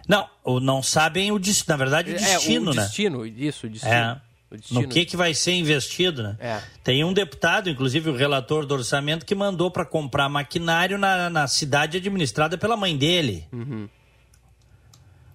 Não, 0.08 0.28
o- 0.42 0.58
não 0.60 0.82
sabem 0.82 1.30
o 1.30 1.38
destino, 1.38 1.68
na 1.68 1.76
verdade, 1.76 2.10
o 2.10 2.14
destino, 2.14 2.70
é, 2.70 2.72
o 2.72 2.74
né? 2.74 2.82
destino, 2.82 3.26
isso, 3.26 3.66
o 3.66 3.70
destino. 3.70 4.20
É. 4.50 4.56
No 4.70 4.88
que, 4.88 5.04
que 5.04 5.16
vai 5.16 5.34
ser 5.34 5.52
investido, 5.52 6.22
né? 6.22 6.36
É. 6.38 6.62
Tem 6.82 7.02
um 7.02 7.12
deputado, 7.12 7.68
inclusive 7.68 8.10
o 8.10 8.16
relator 8.16 8.66
do 8.66 8.74
orçamento, 8.74 9.26
que 9.26 9.34
mandou 9.34 9.70
para 9.70 9.84
comprar 9.84 10.28
maquinário 10.28 10.98
na, 10.98 11.28
na 11.28 11.48
cidade 11.48 11.96
administrada 11.96 12.56
pela 12.56 12.76
mãe 12.76 12.96
dele. 12.96 13.48
Uhum. 13.52 13.88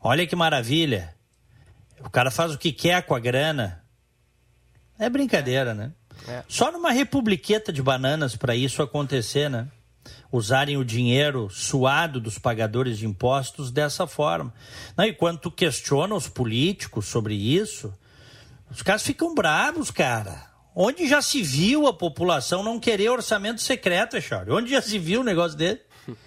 Olha 0.01 0.25
que 0.25 0.35
maravilha. 0.35 1.13
O 1.99 2.09
cara 2.09 2.31
faz 2.31 2.53
o 2.53 2.57
que 2.57 2.71
quer 2.71 3.03
com 3.03 3.13
a 3.13 3.19
grana. 3.19 3.83
É 4.97 5.09
brincadeira, 5.09 5.73
né? 5.73 5.91
É. 6.27 6.43
Só 6.47 6.71
numa 6.71 6.91
republiqueta 6.91 7.71
de 7.71 7.81
bananas 7.81 8.35
para 8.35 8.55
isso 8.55 8.81
acontecer, 8.81 9.49
né? 9.49 9.67
Usarem 10.31 10.77
o 10.77 10.85
dinheiro 10.85 11.49
suado 11.49 12.19
dos 12.19 12.37
pagadores 12.37 12.97
de 12.97 13.05
impostos 13.05 13.71
dessa 13.71 14.07
forma. 14.07 14.53
Não, 14.95 15.05
e 15.05 15.13
quando 15.13 15.39
tu 15.39 15.51
questiona 15.51 16.15
os 16.15 16.27
políticos 16.27 17.05
sobre 17.05 17.35
isso, 17.35 17.93
os 18.71 18.81
caras 18.81 19.03
ficam 19.03 19.33
bravos, 19.33 19.91
cara. 19.91 20.49
Onde 20.75 21.07
já 21.07 21.21
se 21.21 21.41
viu 21.41 21.87
a 21.87 21.93
população 21.93 22.63
não 22.63 22.79
querer 22.79 23.09
orçamento 23.09 23.61
secreto, 23.61 24.15
Echário? 24.15 24.55
Onde 24.55 24.71
já 24.71 24.81
se 24.81 24.97
viu 24.97 25.21
um 25.21 25.23
negócio 25.23 25.57
dele? 25.57 25.81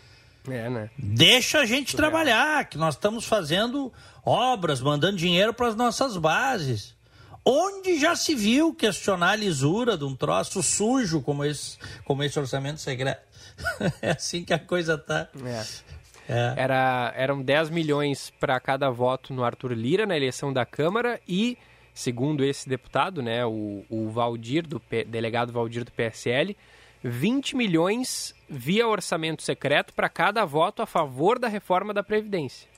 É, 0.50 0.68
né? 0.68 0.90
Deixa 0.98 1.60
a 1.60 1.64
gente 1.64 1.94
trabalhar, 1.94 2.64
que 2.64 2.76
nós 2.76 2.96
estamos 2.96 3.24
fazendo 3.24 3.92
obras, 4.24 4.80
mandando 4.80 5.16
dinheiro 5.16 5.54
para 5.54 5.68
as 5.68 5.76
nossas 5.76 6.16
bases. 6.16 6.96
Onde 7.44 7.96
já 8.00 8.16
se 8.16 8.34
viu 8.34 8.74
questionar 8.74 9.30
a 9.30 9.36
lisura 9.36 9.96
de 9.96 10.02
um 10.02 10.16
troço 10.16 10.60
sujo 10.60 11.20
como 11.20 11.44
esse, 11.44 11.78
como 12.04 12.24
esse 12.24 12.36
orçamento 12.40 12.80
secreto? 12.80 13.22
é 14.02 14.10
assim 14.10 14.44
que 14.44 14.52
a 14.52 14.58
coisa 14.58 14.98
tá. 14.98 15.28
É. 15.44 15.92
É. 16.28 16.54
Era, 16.56 17.12
eram 17.16 17.42
10 17.42 17.70
milhões 17.70 18.32
para 18.38 18.58
cada 18.60 18.90
voto 18.90 19.32
no 19.32 19.44
Arthur 19.44 19.72
Lira 19.72 20.06
na 20.06 20.16
eleição 20.16 20.52
da 20.52 20.64
Câmara 20.64 21.20
e, 21.26 21.58
segundo 21.94 22.44
esse 22.44 22.68
deputado, 22.68 23.22
né, 23.22 23.44
o, 23.44 23.84
o 23.88 24.10
Valdir, 24.10 24.66
do 24.66 24.78
P- 24.80 25.04
delegado 25.04 25.52
Valdir 25.52 25.84
do 25.84 25.92
PSL, 25.92 26.56
20 27.04 27.56
milhões 27.56 28.34
via 28.48 28.86
orçamento 28.86 29.42
secreto 29.42 29.92
para 29.92 30.08
cada 30.08 30.44
voto 30.44 30.82
a 30.82 30.86
favor 30.86 31.38
da 31.38 31.48
reforma 31.48 31.92
da 31.92 32.02
Previdência. 32.02 32.68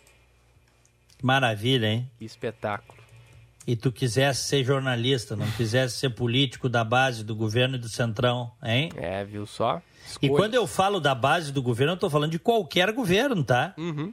Maravilha, 1.23 1.87
hein? 1.87 2.11
Que 2.19 2.25
espetáculo. 2.25 3.03
e 3.67 3.75
tu 3.75 3.91
quisesse 3.91 4.43
ser 4.45 4.63
jornalista, 4.63 5.35
não 5.35 5.51
quisesse 5.53 5.97
ser 5.97 6.11
político 6.11 6.69
da 6.69 6.85
base 6.85 7.25
do 7.25 7.35
governo 7.35 7.77
e 7.77 7.79
do 7.79 7.89
centrão, 7.89 8.53
hein? 8.63 8.91
É, 8.97 9.25
viu 9.25 9.47
só? 9.47 9.81
E 10.21 10.29
quando 10.29 10.55
eu 10.55 10.67
falo 10.67 11.01
da 11.01 11.15
base 11.15 11.51
do 11.51 11.63
governo, 11.63 11.93
eu 11.93 11.95
estou 11.95 12.11
falando 12.11 12.31
de 12.33 12.39
qualquer 12.39 12.93
governo, 12.93 13.43
tá? 13.43 13.73
Uhum. 13.79 14.13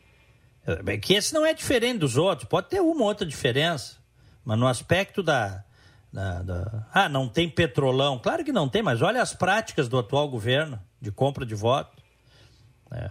É 0.86 0.98
que 0.98 1.14
esse 1.16 1.34
não 1.34 1.46
é 1.46 1.54
diferente 1.54 1.98
dos 2.00 2.16
outros, 2.18 2.48
pode 2.48 2.70
ter 2.70 2.80
uma 2.80 3.04
outra 3.04 3.26
diferença, 3.28 3.98
mas 4.44 4.58
no 4.58 4.68
aspecto 4.68 5.22
da, 5.22 5.64
da, 6.12 6.42
da, 6.42 6.88
Ah, 6.94 7.08
não 7.08 7.28
tem 7.28 7.50
petrolão. 7.50 8.20
Claro 8.20 8.44
que 8.44 8.52
não 8.52 8.68
tem, 8.68 8.82
mas 8.82 9.02
olha 9.02 9.22
as 9.22 9.34
práticas 9.34 9.88
do 9.88 9.98
atual 9.98 10.30
governo 10.30 10.80
de 11.00 11.12
compra 11.12 11.46
de 11.46 11.56
voto. 11.56 12.02
É, 12.92 13.10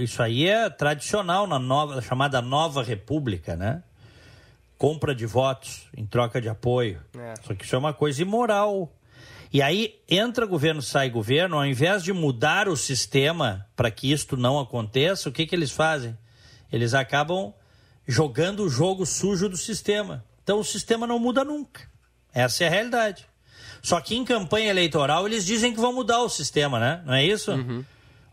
isso 0.00 0.22
aí 0.22 0.48
é 0.48 0.68
tradicional 0.68 1.46
na 1.46 1.58
nova, 1.58 2.02
chamada 2.02 2.42
Nova 2.42 2.82
República, 2.82 3.56
né? 3.56 3.82
Compra 4.76 5.14
de 5.14 5.26
votos 5.26 5.88
em 5.96 6.04
troca 6.04 6.40
de 6.40 6.48
apoio. 6.48 7.00
É. 7.16 7.34
Só 7.42 7.54
que 7.54 7.64
isso 7.64 7.74
é 7.74 7.78
uma 7.78 7.92
coisa 7.92 8.22
imoral. 8.22 8.92
E 9.52 9.62
aí 9.62 10.00
entra 10.08 10.46
governo, 10.46 10.80
sai 10.80 11.10
governo, 11.10 11.56
ao 11.56 11.66
invés 11.66 12.02
de 12.02 12.12
mudar 12.12 12.68
o 12.68 12.76
sistema 12.76 13.66
para 13.74 13.90
que 13.90 14.10
isto 14.10 14.36
não 14.36 14.58
aconteça, 14.58 15.28
o 15.28 15.32
que, 15.32 15.44
que 15.44 15.54
eles 15.54 15.70
fazem? 15.70 16.16
Eles 16.72 16.94
acabam 16.94 17.52
jogando 18.06 18.64
o 18.64 18.68
jogo 18.68 19.04
sujo 19.04 19.48
do 19.48 19.56
sistema. 19.56 20.24
Então 20.50 20.58
o 20.58 20.64
sistema 20.64 21.06
não 21.06 21.16
muda 21.16 21.44
nunca. 21.44 21.82
Essa 22.34 22.64
é 22.64 22.66
a 22.66 22.70
realidade. 22.70 23.24
Só 23.80 24.00
que 24.00 24.16
em 24.16 24.24
campanha 24.24 24.68
eleitoral 24.68 25.24
eles 25.24 25.46
dizem 25.46 25.72
que 25.72 25.78
vão 25.78 25.92
mudar 25.92 26.18
o 26.22 26.28
sistema, 26.28 26.80
né? 26.80 27.00
Não 27.06 27.14
é 27.14 27.24
isso? 27.24 27.52
Uhum. 27.52 27.84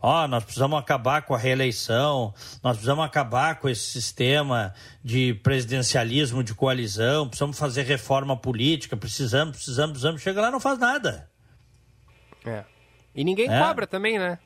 Ó, 0.02 0.24
oh, 0.24 0.26
nós 0.26 0.42
precisamos 0.42 0.76
acabar 0.76 1.22
com 1.22 1.32
a 1.32 1.38
reeleição, 1.38 2.34
nós 2.60 2.72
precisamos 2.72 3.04
acabar 3.04 3.60
com 3.60 3.68
esse 3.68 3.86
sistema 3.86 4.74
de 5.00 5.32
presidencialismo 5.44 6.42
de 6.42 6.56
coalizão, 6.56 7.28
precisamos 7.28 7.56
fazer 7.56 7.82
reforma 7.82 8.36
política, 8.36 8.96
precisamos, 8.96 9.54
precisamos, 9.54 9.92
precisamos. 9.92 10.20
Chega 10.20 10.40
lá 10.40 10.50
não 10.50 10.58
faz 10.58 10.76
nada. 10.76 11.30
É. 12.44 12.64
E 13.14 13.22
ninguém 13.22 13.48
é. 13.48 13.60
cobra 13.60 13.86
também, 13.86 14.18
né? 14.18 14.40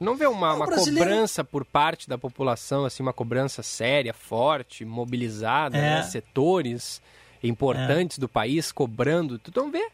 Não 0.00 0.16
vê 0.16 0.26
uma, 0.26 0.54
uma 0.54 0.66
brasileiro... 0.66 1.10
cobrança 1.10 1.44
por 1.44 1.62
parte 1.62 2.08
da 2.08 2.16
população, 2.16 2.86
assim, 2.86 3.02
uma 3.02 3.12
cobrança 3.12 3.62
séria, 3.62 4.14
forte, 4.14 4.82
mobilizada, 4.82 5.76
é. 5.76 5.80
né? 5.80 6.02
setores 6.04 7.02
importantes 7.42 8.16
é. 8.16 8.20
do 8.20 8.28
país 8.28 8.72
cobrando. 8.72 9.38
Tu 9.38 9.52
não 9.54 9.70
vê? 9.70 9.86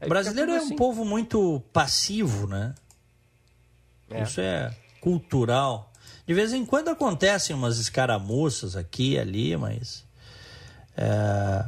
O 0.00 0.08
brasileiro 0.08 0.52
é 0.52 0.60
um 0.60 0.64
assim. 0.64 0.76
povo 0.76 1.04
muito 1.04 1.60
passivo, 1.72 2.46
né? 2.46 2.74
É. 4.08 4.22
Isso 4.22 4.40
é 4.40 4.72
cultural. 5.00 5.92
De 6.24 6.32
vez 6.32 6.52
em 6.52 6.64
quando 6.64 6.88
acontecem 6.88 7.56
umas 7.56 7.78
escaramuças 7.78 8.76
aqui 8.76 9.14
e 9.14 9.18
ali, 9.18 9.56
mas 9.56 10.04
é, 10.96 11.64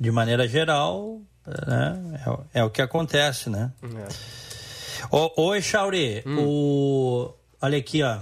de 0.00 0.10
maneira 0.10 0.48
geral 0.48 1.20
né, 1.46 2.20
é, 2.52 2.60
é, 2.60 2.64
o 2.64 2.70
que 2.70 2.82
acontece, 2.82 3.48
né? 3.48 3.72
É. 3.82 4.45
Ô, 5.10 5.42
ô 5.48 5.54
Echauri, 5.54 6.22
hum. 6.26 6.38
o... 6.38 7.34
olha 7.60 7.78
aqui, 7.78 8.02
ó. 8.02 8.18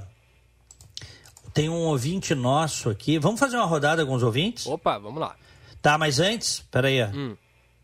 Tem 1.53 1.68
um 1.68 1.85
ouvinte 1.85 2.35
nosso 2.35 2.91
aqui. 2.91 3.18
Vamos 3.18 3.39
fazer 3.39 3.57
uma 3.57 3.66
rodada 3.66 4.05
com 4.05 4.14
os 4.14 4.22
ouvintes? 4.22 4.66
Opa, 4.66 4.99
vamos 4.99 5.20
lá. 5.20 5.37
Tá, 5.81 5.97
mas 5.97 6.18
antes, 6.18 6.64
peraí. 6.70 7.03
Hum. 7.05 7.37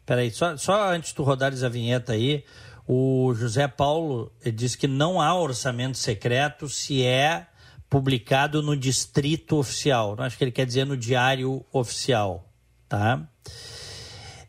Peraí, 0.04 0.30
só, 0.30 0.56
só 0.56 0.90
antes 0.90 1.10
de 1.10 1.14
tu 1.14 1.22
rodares 1.22 1.62
a 1.62 1.68
vinheta 1.68 2.14
aí, 2.14 2.44
o 2.86 3.32
José 3.34 3.68
Paulo 3.68 4.32
disse 4.54 4.76
que 4.76 4.88
não 4.88 5.20
há 5.20 5.32
orçamento 5.32 5.96
secreto 5.96 6.68
se 6.68 7.04
é 7.04 7.46
publicado 7.88 8.62
no 8.62 8.76
distrito 8.76 9.56
oficial. 9.56 10.16
Acho 10.18 10.36
que 10.36 10.44
ele 10.44 10.50
quer 10.50 10.66
dizer 10.66 10.84
no 10.84 10.96
diário 10.96 11.64
oficial, 11.72 12.48
tá? 12.88 13.22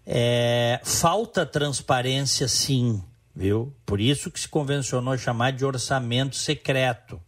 É, 0.05 0.79
falta 0.83 1.45
transparência, 1.45 2.47
sim, 2.47 3.03
viu? 3.35 3.73
Por 3.85 3.99
isso 3.99 4.29
que 4.29 4.39
se 4.39 4.47
convencionou 4.47 5.17
chamar 5.17 5.51
de 5.51 5.65
orçamento 5.65 6.35
secreto. 6.35 7.21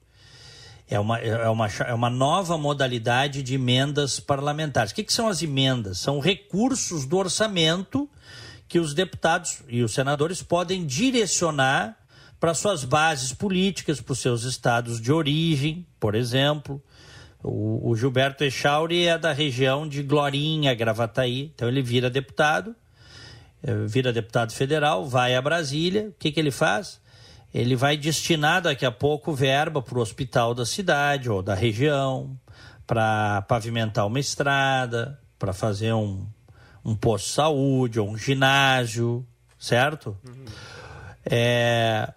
É 0.88 1.00
uma, 1.00 1.18
é 1.18 1.50
uma, 1.50 1.68
é 1.68 1.94
uma 1.94 2.10
nova 2.10 2.58
modalidade 2.58 3.42
de 3.42 3.56
emendas 3.56 4.20
parlamentares. 4.20 4.92
O 4.92 4.96
que, 4.96 5.04
que 5.04 5.14
são 5.14 5.28
as 5.28 5.42
emendas? 5.42 5.98
São 5.98 6.20
recursos 6.20 7.06
do 7.06 7.18
orçamento 7.18 8.10
que 8.68 8.80
os 8.80 8.94
deputados 8.94 9.62
e 9.68 9.82
os 9.82 9.94
senadores 9.94 10.42
podem 10.42 10.86
direcionar 10.86 11.98
para 12.40 12.54
suas 12.54 12.84
bases 12.84 13.32
políticas, 13.32 14.02
para 14.02 14.12
os 14.12 14.20
seus 14.20 14.44
estados 14.44 15.00
de 15.00 15.12
origem, 15.12 15.88
por 16.00 16.14
exemplo. 16.14 16.84
O, 17.42 17.90
o 17.90 17.96
Gilberto 17.96 18.44
Echauri 18.44 19.08
é 19.08 19.18
da 19.18 19.32
região 19.32 19.88
de 19.88 20.04
Glorinha, 20.04 20.74
Gravataí, 20.74 21.52
então 21.56 21.68
ele 21.68 21.82
vira 21.82 22.10
deputado, 22.10 22.76
vira 23.88 24.12
deputado 24.12 24.52
federal, 24.54 25.06
vai 25.06 25.36
a 25.36 25.42
Brasília, 25.42 26.10
o 26.10 26.14
que, 26.20 26.32
que 26.32 26.40
ele 26.40 26.52
faz? 26.52 27.02
Ele 27.54 27.76
vai 27.76 27.96
destinar 27.96 28.62
daqui 28.62 28.86
a 28.86 28.92
pouco 28.92 29.34
verba 29.34 29.82
para 29.82 29.98
o 29.98 30.02
hospital 30.02 30.54
da 30.54 30.66
cidade 30.66 31.30
ou 31.30 31.42
da 31.42 31.54
região, 31.54 32.38
para 32.86 33.44
pavimentar 33.44 34.06
uma 34.06 34.20
estrada, 34.20 35.20
para 35.38 35.54
fazer 35.54 35.94
um, 35.94 36.26
um 36.84 36.96
posto 36.96 37.28
de 37.28 37.32
saúde 37.32 38.00
ou 38.00 38.10
um 38.10 38.18
ginásio, 38.18 39.26
certo? 39.58 40.18
Uhum. 40.28 40.46
É... 41.26 42.12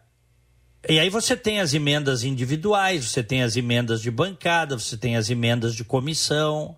E 0.89 1.01
aí 1.01 1.11
você 1.11 1.37
tem 1.37 1.61
as 1.61 1.75
emendas 1.75 2.23
individuais, 2.23 3.11
você 3.11 3.23
tem 3.23 3.43
as 3.43 3.57
emendas 3.57 4.01
de 4.01 4.11
bancada, 4.11 4.79
você 4.79 4.97
tem 4.97 5.17
as 5.17 5.29
emendas 5.29 5.75
de 5.75 5.85
comissão. 5.85 6.77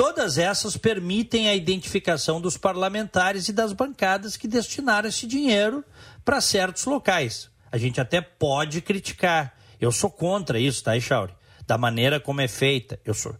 Todas 0.00 0.38
essas 0.38 0.78
permitem 0.78 1.50
a 1.50 1.54
identificação 1.54 2.40
dos 2.40 2.56
parlamentares 2.56 3.50
e 3.50 3.52
das 3.52 3.74
bancadas 3.74 4.34
que 4.34 4.48
destinaram 4.48 5.10
esse 5.10 5.26
dinheiro 5.26 5.84
para 6.24 6.40
certos 6.40 6.86
locais. 6.86 7.50
A 7.70 7.76
gente 7.76 8.00
até 8.00 8.18
pode 8.22 8.80
criticar. 8.80 9.54
Eu 9.78 9.92
sou 9.92 10.10
contra 10.10 10.58
isso, 10.58 10.82
tá, 10.82 10.96
Echauri? 10.96 11.34
Da 11.66 11.76
maneira 11.76 12.18
como 12.18 12.40
é 12.40 12.48
feita. 12.48 12.98
Eu 13.04 13.12
sou, 13.12 13.36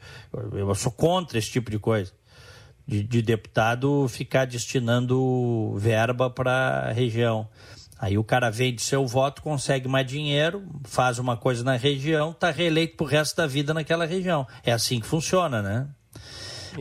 eu 0.52 0.74
sou 0.74 0.92
contra 0.92 1.38
esse 1.38 1.50
tipo 1.50 1.70
de 1.70 1.78
coisa 1.78 2.12
de, 2.86 3.02
de 3.04 3.22
deputado 3.22 4.06
ficar 4.10 4.44
destinando 4.44 5.74
verba 5.78 6.28
para 6.28 6.88
a 6.90 6.92
região. 6.92 7.48
Aí 7.98 8.18
o 8.18 8.24
cara 8.24 8.50
vende 8.50 8.82
seu 8.82 9.06
voto, 9.06 9.40
consegue 9.40 9.88
mais 9.88 10.06
dinheiro, 10.06 10.62
faz 10.84 11.18
uma 11.18 11.38
coisa 11.38 11.64
na 11.64 11.76
região, 11.76 12.32
está 12.32 12.50
reeleito 12.50 12.98
pro 12.98 13.06
resto 13.06 13.34
da 13.36 13.46
vida 13.46 13.72
naquela 13.72 14.04
região. 14.04 14.46
É 14.62 14.72
assim 14.72 15.00
que 15.00 15.06
funciona, 15.06 15.62
né? 15.62 15.88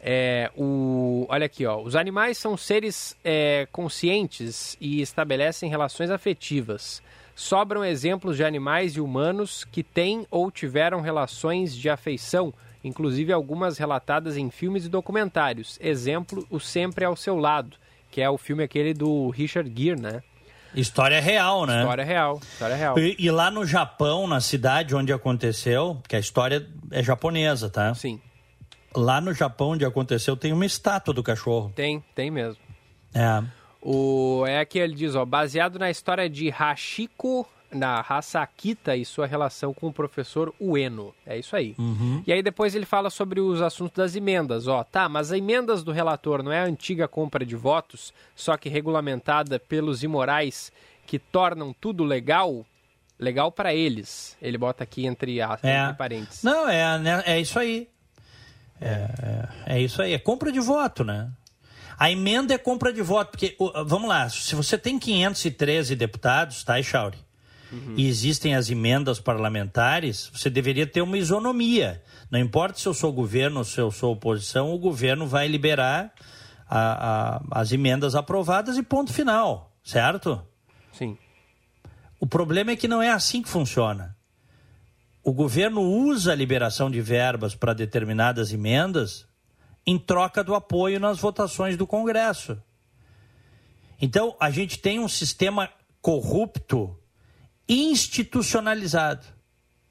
É, 0.00 0.50
o, 0.56 1.26
olha 1.28 1.46
aqui, 1.46 1.64
ó. 1.64 1.80
Os 1.80 1.94
animais 1.94 2.36
são 2.36 2.56
seres 2.56 3.16
é, 3.22 3.68
conscientes 3.70 4.76
e 4.80 5.00
estabelecem 5.00 5.70
relações 5.70 6.10
afetivas. 6.10 7.02
Sobram 7.36 7.84
exemplos 7.84 8.36
de 8.36 8.44
animais 8.44 8.96
e 8.96 9.00
humanos 9.00 9.64
que 9.64 9.82
têm 9.82 10.26
ou 10.30 10.50
tiveram 10.50 11.00
relações 11.00 11.74
de 11.74 11.88
afeição 11.88 12.52
inclusive 12.82 13.32
algumas 13.32 13.78
relatadas 13.78 14.36
em 14.36 14.50
filmes 14.50 14.84
e 14.84 14.88
documentários. 14.88 15.78
Exemplo, 15.80 16.46
O 16.50 16.58
Sempre 16.58 17.04
ao 17.04 17.16
Seu 17.16 17.36
Lado, 17.36 17.76
que 18.10 18.20
é 18.20 18.28
o 18.28 18.38
filme 18.38 18.62
aquele 18.62 18.94
do 18.94 19.30
Richard 19.30 19.70
Gere, 19.74 20.00
né? 20.00 20.22
História 20.74 21.20
real, 21.20 21.66
né? 21.66 21.80
História 21.80 22.04
real, 22.04 22.40
história 22.42 22.76
real. 22.76 22.98
E, 22.98 23.16
e, 23.18 23.30
lá 23.30 23.50
no 23.50 23.66
Japão, 23.66 24.26
na 24.26 24.40
cidade 24.40 24.94
onde 24.94 25.12
aconteceu, 25.12 26.00
que 26.08 26.14
a 26.14 26.18
história 26.18 26.66
é 26.92 27.02
japonesa, 27.02 27.68
tá? 27.68 27.92
Sim. 27.94 28.20
Lá 28.94 29.20
no 29.20 29.34
Japão, 29.34 29.70
onde 29.70 29.84
aconteceu, 29.84 30.36
tem 30.36 30.52
uma 30.52 30.64
estátua 30.64 31.12
do 31.12 31.22
cachorro. 31.22 31.72
Tem, 31.74 32.02
tem 32.14 32.30
mesmo. 32.30 32.62
É. 33.12 33.42
O, 33.82 34.44
é 34.46 34.64
que 34.64 34.78
ele 34.78 34.94
diz, 34.94 35.14
ó, 35.14 35.24
baseado 35.24 35.78
na 35.78 35.90
história 35.90 36.28
de 36.28 36.48
Hashiko 36.50 37.48
na 37.72 38.00
raça 38.00 38.40
Akita 38.40 38.96
e 38.96 39.04
sua 39.04 39.26
relação 39.26 39.72
com 39.72 39.88
o 39.88 39.92
professor 39.92 40.54
Ueno. 40.60 41.14
É 41.26 41.38
isso 41.38 41.54
aí. 41.54 41.74
Uhum. 41.78 42.22
E 42.26 42.32
aí 42.32 42.42
depois 42.42 42.74
ele 42.74 42.86
fala 42.86 43.10
sobre 43.10 43.40
os 43.40 43.62
assuntos 43.62 43.96
das 43.96 44.16
emendas. 44.16 44.66
Ó, 44.66 44.82
tá, 44.82 45.08
mas 45.08 45.30
as 45.30 45.38
emendas 45.38 45.82
do 45.82 45.92
relator 45.92 46.42
não 46.42 46.52
é 46.52 46.60
a 46.60 46.64
antiga 46.64 47.06
compra 47.06 47.44
de 47.44 47.56
votos, 47.56 48.12
só 48.34 48.56
que 48.56 48.68
regulamentada 48.68 49.58
pelos 49.58 50.02
imorais 50.02 50.72
que 51.06 51.18
tornam 51.18 51.72
tudo 51.72 52.04
legal? 52.04 52.64
Legal 53.18 53.52
para 53.52 53.74
eles. 53.74 54.36
Ele 54.40 54.56
bota 54.56 54.82
aqui 54.82 55.06
entre, 55.06 55.40
as, 55.42 55.62
é. 55.62 55.78
entre 55.78 55.94
parênteses. 55.94 56.42
Não, 56.42 56.68
é, 56.68 56.98
né, 56.98 57.22
é 57.26 57.40
isso 57.40 57.58
aí. 57.58 57.88
É, 58.80 58.88
é, 59.66 59.76
é 59.76 59.80
isso 59.80 60.00
aí. 60.00 60.14
É 60.14 60.18
compra 60.18 60.50
de 60.50 60.58
voto, 60.58 61.04
né? 61.04 61.30
A 61.98 62.10
emenda 62.10 62.54
é 62.54 62.58
compra 62.58 62.90
de 62.94 63.02
voto, 63.02 63.32
porque, 63.32 63.54
vamos 63.84 64.08
lá, 64.08 64.26
se 64.30 64.54
você 64.54 64.78
tem 64.78 64.98
513 64.98 65.94
deputados, 65.94 66.64
tá, 66.64 66.80
Chauri? 66.82 67.18
Uhum. 67.72 67.94
e 67.96 68.06
existem 68.08 68.54
as 68.54 68.70
emendas 68.70 69.20
parlamentares, 69.20 70.30
você 70.32 70.50
deveria 70.50 70.86
ter 70.86 71.02
uma 71.02 71.18
isonomia. 71.18 72.02
Não 72.30 72.38
importa 72.38 72.78
se 72.78 72.86
eu 72.86 72.94
sou 72.94 73.12
governo 73.12 73.58
ou 73.58 73.64
se 73.64 73.80
eu 73.80 73.90
sou 73.90 74.12
oposição, 74.12 74.72
o 74.72 74.78
governo 74.78 75.26
vai 75.26 75.48
liberar 75.48 76.12
a, 76.68 77.36
a, 77.36 77.60
as 77.60 77.72
emendas 77.72 78.14
aprovadas 78.14 78.76
e 78.76 78.82
ponto 78.82 79.12
final, 79.12 79.72
certo? 79.82 80.40
Sim. 80.92 81.18
O 82.18 82.26
problema 82.26 82.70
é 82.70 82.76
que 82.76 82.86
não 82.86 83.02
é 83.02 83.10
assim 83.10 83.42
que 83.42 83.48
funciona. 83.48 84.16
O 85.22 85.32
governo 85.32 85.82
usa 85.82 86.32
a 86.32 86.34
liberação 86.34 86.90
de 86.90 87.00
verbas 87.00 87.54
para 87.54 87.74
determinadas 87.74 88.52
emendas 88.52 89.26
em 89.86 89.98
troca 89.98 90.44
do 90.44 90.54
apoio 90.54 91.00
nas 91.00 91.18
votações 91.18 91.76
do 91.76 91.86
Congresso. 91.86 92.62
Então, 94.00 94.34
a 94.40 94.50
gente 94.50 94.78
tem 94.78 94.98
um 94.98 95.08
sistema 95.08 95.68
corrupto 96.00 96.96
institucionalizado. 97.70 99.24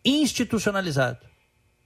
Institucionalizado. 0.04 1.20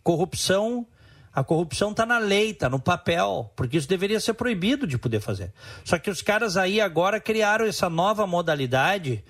Corrupção, 0.01 0.87
a 1.31 1.43
corrupção 1.43 1.91
está 1.91 2.03
na 2.03 2.17
lei, 2.17 2.49
está 2.49 2.67
no 2.67 2.79
papel, 2.79 3.51
porque 3.55 3.77
isso 3.77 3.87
deveria 3.87 4.19
ser 4.19 4.33
proibido 4.33 4.87
de 4.87 4.97
poder 4.97 5.21
fazer. 5.21 5.53
Só 5.85 5.99
que 5.99 6.09
os 6.09 6.23
caras 6.23 6.57
aí 6.57 6.81
agora 6.81 7.19
criaram 7.19 7.65
essa 7.65 7.89
nova 7.91 8.25
modalidade 8.25 9.23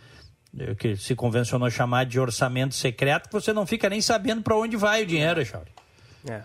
eh, 0.58 0.74
que 0.76 0.96
se 0.96 1.16
convencionou 1.16 1.70
chamar 1.70 2.06
de 2.06 2.18
orçamento 2.18 2.76
secreto, 2.76 3.28
que 3.28 3.34
você 3.34 3.52
não 3.52 3.68
fica 3.68 3.90
nem 3.90 4.02
sabendo 4.02 4.42
para 4.42 4.56
onde 4.56 4.78
vai 4.78 5.04
o 5.04 5.06
dinheiro, 5.06 5.46
Charles. 5.46 5.74
É. 6.26 6.44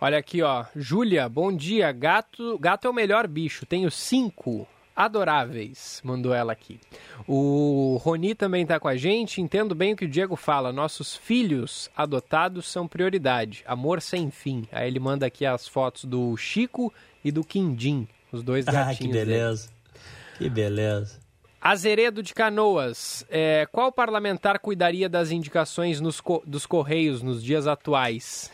Olha 0.00 0.16
aqui, 0.16 0.42
ó. 0.42 0.64
Júlia, 0.76 1.28
bom 1.28 1.54
dia. 1.54 1.90
Gato, 1.90 2.56
gato 2.60 2.86
é 2.86 2.90
o 2.90 2.94
melhor 2.94 3.26
bicho. 3.26 3.66
Tenho 3.66 3.90
cinco 3.90 4.66
adoráveis, 4.98 6.00
mandou 6.02 6.34
ela 6.34 6.52
aqui. 6.52 6.80
O 7.24 8.00
Roni 8.02 8.34
também 8.34 8.64
está 8.64 8.80
com 8.80 8.88
a 8.88 8.96
gente. 8.96 9.40
Entendo 9.40 9.72
bem 9.72 9.92
o 9.92 9.96
que 9.96 10.06
o 10.06 10.08
Diego 10.08 10.34
fala. 10.34 10.72
Nossos 10.72 11.14
filhos 11.14 11.88
adotados 11.96 12.66
são 12.66 12.88
prioridade. 12.88 13.62
Amor 13.64 14.02
sem 14.02 14.28
fim. 14.28 14.66
Aí 14.72 14.88
ele 14.88 14.98
manda 14.98 15.24
aqui 15.24 15.46
as 15.46 15.68
fotos 15.68 16.04
do 16.04 16.36
Chico 16.36 16.92
e 17.24 17.30
do 17.30 17.44
Quindim, 17.44 18.08
os 18.32 18.42
dois 18.42 18.64
gatinhos. 18.64 18.90
Ah, 18.90 18.94
que 18.96 19.08
beleza. 19.08 19.68
Dele. 19.68 20.38
Que 20.38 20.50
beleza. 20.50 21.28
Azeredo 21.60 22.22
de 22.22 22.34
Canoas, 22.34 23.26
é, 23.28 23.66
qual 23.72 23.90
parlamentar 23.90 24.60
cuidaria 24.60 25.08
das 25.08 25.32
indicações 25.32 26.00
nos, 26.00 26.22
dos 26.46 26.66
Correios 26.66 27.20
nos 27.20 27.42
dias 27.42 27.66
atuais? 27.66 28.50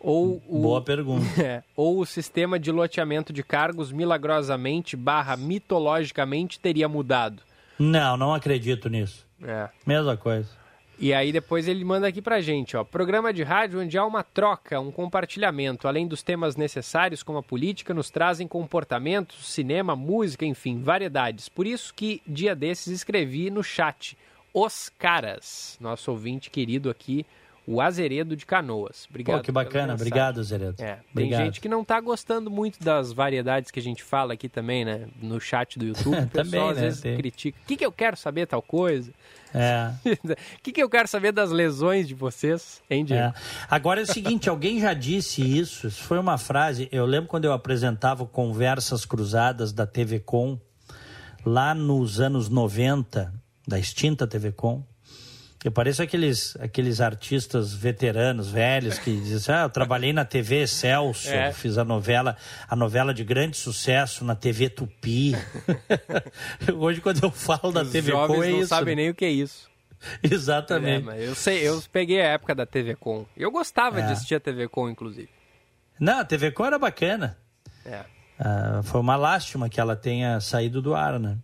Ou 0.00 0.42
o, 0.48 0.62
Boa 0.62 0.82
pergunta. 0.82 1.26
É, 1.40 1.62
ou 1.76 2.00
o 2.00 2.06
sistema 2.06 2.58
de 2.58 2.72
loteamento 2.72 3.32
de 3.32 3.42
cargos 3.42 3.92
milagrosamente 3.92 4.96
barra 4.96 5.36
mitologicamente 5.36 6.58
teria 6.58 6.88
mudado? 6.88 7.42
Não, 7.78 8.16
não 8.16 8.34
acredito 8.34 8.88
nisso. 8.88 9.26
É. 9.42 9.68
Mesma 9.86 10.16
coisa. 10.16 10.48
E 10.98 11.14
aí 11.14 11.32
depois 11.32 11.66
ele 11.66 11.82
manda 11.82 12.06
aqui 12.06 12.20
pra 12.20 12.42
gente, 12.42 12.76
ó. 12.76 12.84
Programa 12.84 13.32
de 13.32 13.42
rádio 13.42 13.80
onde 13.80 13.96
há 13.96 14.04
uma 14.04 14.22
troca, 14.22 14.78
um 14.78 14.90
compartilhamento, 14.90 15.88
além 15.88 16.06
dos 16.06 16.22
temas 16.22 16.56
necessários 16.56 17.22
como 17.22 17.38
a 17.38 17.42
política, 17.42 17.94
nos 17.94 18.10
trazem 18.10 18.46
comportamentos, 18.46 19.50
cinema, 19.50 19.96
música, 19.96 20.44
enfim, 20.44 20.82
variedades. 20.82 21.48
Por 21.48 21.66
isso 21.66 21.94
que 21.94 22.20
dia 22.26 22.54
desses 22.54 22.88
escrevi 22.88 23.48
no 23.48 23.64
chat 23.64 24.16
Os 24.52 24.90
Caras, 24.90 25.78
nosso 25.80 26.10
ouvinte 26.10 26.50
querido 26.50 26.90
aqui, 26.90 27.24
o 27.66 27.80
Azeredo 27.80 28.36
de 28.36 28.44
Canoas. 28.44 29.06
Obrigado. 29.08 29.38
Pô, 29.38 29.44
que 29.44 29.52
bacana, 29.52 29.94
obrigado, 29.94 30.40
Azeredo. 30.40 30.82
É, 30.82 30.94
tem 30.94 31.02
obrigado. 31.12 31.44
gente 31.44 31.60
que 31.60 31.68
não 31.68 31.82
está 31.82 32.00
gostando 32.00 32.50
muito 32.50 32.82
das 32.82 33.12
variedades 33.12 33.70
que 33.70 33.78
a 33.78 33.82
gente 33.82 34.02
fala 34.02 34.34
aqui 34.34 34.48
também, 34.48 34.84
né? 34.84 35.06
No 35.22 35.40
chat 35.40 35.78
do 35.78 35.84
YouTube. 35.84 36.18
O 36.18 36.26
pessoal 36.28 36.44
também, 36.44 36.70
às 36.70 36.76
né? 36.76 36.82
vezes 36.82 37.00
tem... 37.00 37.16
critica. 37.16 37.58
O 37.62 37.66
que, 37.66 37.76
que 37.76 37.86
eu 37.86 37.92
quero 37.92 38.16
saber 38.16 38.46
tal 38.46 38.62
coisa? 38.62 39.12
É. 39.54 39.90
O 40.30 40.62
que, 40.62 40.72
que 40.72 40.82
eu 40.82 40.88
quero 40.88 41.08
saber 41.08 41.32
das 41.32 41.50
lesões 41.50 42.06
de 42.06 42.14
vocês, 42.14 42.82
hein, 42.88 43.04
Diego? 43.04 43.22
É. 43.22 43.34
Agora 43.68 44.00
é 44.00 44.04
o 44.04 44.06
seguinte, 44.06 44.48
alguém 44.50 44.80
já 44.80 44.92
disse 44.92 45.42
isso, 45.42 45.86
isso 45.86 46.02
foi 46.02 46.18
uma 46.18 46.38
frase, 46.38 46.88
eu 46.92 47.06
lembro 47.06 47.28
quando 47.28 47.44
eu 47.44 47.52
apresentava 47.52 48.26
Conversas 48.26 49.04
Cruzadas 49.04 49.72
da 49.72 49.86
TV 49.86 50.20
Com, 50.20 50.58
lá 51.44 51.74
nos 51.74 52.20
anos 52.20 52.48
90, 52.48 53.32
da 53.66 53.78
extinta 53.78 54.26
TV 54.26 54.52
Com, 54.52 54.84
eu 55.62 55.70
pareço 55.70 56.02
aqueles, 56.02 56.56
aqueles 56.58 57.00
artistas 57.02 57.74
veteranos, 57.74 58.50
velhos, 58.50 58.98
que 58.98 59.14
dizem 59.14 59.36
assim, 59.36 59.52
ah, 59.52 59.62
eu 59.64 59.70
trabalhei 59.70 60.10
na 60.10 60.24
TV 60.24 60.66
Celso, 60.66 61.28
é. 61.28 61.52
fiz 61.52 61.76
a 61.76 61.84
novela, 61.84 62.34
a 62.66 62.74
novela 62.74 63.12
de 63.12 63.22
grande 63.22 63.58
sucesso 63.58 64.24
na 64.24 64.34
TV 64.34 64.70
Tupi. 64.70 65.34
Hoje, 66.78 67.02
quando 67.02 67.22
eu 67.24 67.30
falo 67.30 67.72
da 67.72 67.82
Os 67.82 67.90
TV 67.90 68.10
Com, 68.10 68.42
é 68.42 68.50
não 68.50 68.60
isso. 68.60 68.68
sabem 68.68 68.96
nem 68.96 69.10
o 69.10 69.14
que 69.14 69.26
é 69.26 69.30
isso. 69.30 69.68
Exatamente. 70.22 71.10
É, 71.10 71.28
eu 71.28 71.34
sei, 71.34 71.68
eu 71.68 71.82
peguei 71.92 72.22
a 72.22 72.28
época 72.28 72.54
da 72.54 72.64
TV 72.64 72.96
Com. 72.96 73.26
Eu 73.36 73.50
gostava 73.50 74.00
é. 74.00 74.06
de 74.06 74.12
assistir 74.12 74.36
a 74.36 74.40
TV 74.40 74.66
Com, 74.66 74.88
inclusive. 74.88 75.28
Não, 75.98 76.20
a 76.20 76.24
TV 76.24 76.50
Com 76.52 76.64
era 76.64 76.78
bacana. 76.78 77.36
É. 77.84 78.02
Ah, 78.38 78.80
foi 78.82 78.98
uma 78.98 79.16
lástima 79.16 79.68
que 79.68 79.78
ela 79.78 79.94
tenha 79.94 80.40
saído 80.40 80.80
do 80.80 80.94
ar, 80.94 81.20
né? 81.20 81.36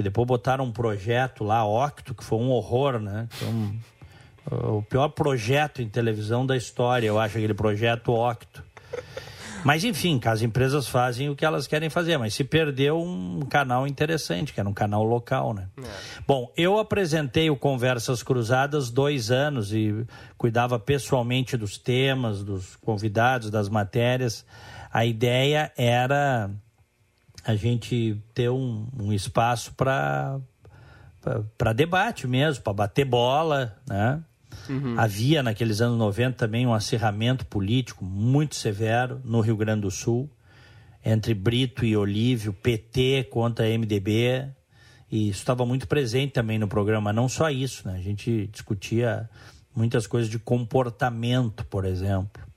Porque 0.00 0.02
depois 0.02 0.26
botaram 0.26 0.64
um 0.64 0.72
projeto 0.72 1.44
lá, 1.44 1.62
Octo, 1.64 2.14
que 2.14 2.24
foi 2.24 2.38
um 2.38 2.50
horror, 2.50 2.98
né? 2.98 3.28
O 4.50 4.82
pior 4.82 5.08
projeto 5.10 5.82
em 5.82 5.88
televisão 5.88 6.46
da 6.46 6.56
história, 6.56 7.06
eu 7.06 7.18
acho, 7.18 7.36
aquele 7.36 7.52
projeto 7.52 8.12
Octo. 8.12 8.64
Mas 9.62 9.84
enfim, 9.84 10.18
as 10.24 10.40
empresas 10.40 10.88
fazem 10.88 11.28
o 11.28 11.36
que 11.36 11.44
elas 11.44 11.66
querem 11.66 11.90
fazer, 11.90 12.16
mas 12.16 12.32
se 12.32 12.42
perdeu 12.42 12.98
um 12.98 13.40
canal 13.42 13.86
interessante, 13.86 14.54
que 14.54 14.60
era 14.60 14.66
um 14.66 14.72
canal 14.72 15.04
local, 15.04 15.52
né? 15.52 15.68
É. 15.76 15.82
Bom, 16.26 16.50
eu 16.56 16.78
apresentei 16.78 17.50
o 17.50 17.56
Conversas 17.56 18.22
Cruzadas 18.22 18.90
dois 18.90 19.30
anos 19.30 19.74
e 19.74 20.06
cuidava 20.38 20.78
pessoalmente 20.78 21.58
dos 21.58 21.76
temas, 21.76 22.42
dos 22.42 22.74
convidados, 22.76 23.50
das 23.50 23.68
matérias. 23.68 24.46
A 24.90 25.04
ideia 25.04 25.70
era 25.76 26.50
a 27.44 27.54
gente 27.54 28.20
ter 28.34 28.50
um, 28.50 28.86
um 28.98 29.12
espaço 29.12 29.72
para 29.74 30.40
para 31.58 31.74
debate 31.74 32.26
mesmo, 32.26 32.64
para 32.64 32.72
bater 32.72 33.04
bola, 33.04 33.76
né? 33.86 34.22
Uhum. 34.68 34.98
Havia 34.98 35.42
naqueles 35.42 35.80
anos 35.80 35.98
90 35.98 36.36
também 36.36 36.66
um 36.66 36.72
acirramento 36.72 37.44
político 37.46 38.04
muito 38.04 38.54
severo 38.54 39.20
no 39.22 39.40
Rio 39.40 39.56
Grande 39.56 39.82
do 39.82 39.90
Sul, 39.90 40.30
entre 41.04 41.34
Brito 41.34 41.84
e 41.84 41.96
Olívio, 41.96 42.52
PT 42.52 43.28
contra 43.30 43.66
MDB, 43.66 44.48
e 45.10 45.28
isso 45.28 45.40
estava 45.40 45.66
muito 45.66 45.86
presente 45.86 46.32
também 46.32 46.58
no 46.58 46.68
programa, 46.68 47.12
não 47.12 47.28
só 47.28 47.50
isso, 47.50 47.86
né? 47.86 47.96
A 47.98 48.02
gente 48.02 48.46
discutia 48.46 49.28
muitas 49.74 50.06
coisas 50.06 50.30
de 50.30 50.38
comportamento, 50.38 51.64
por 51.66 51.84
exemplo. 51.84 52.49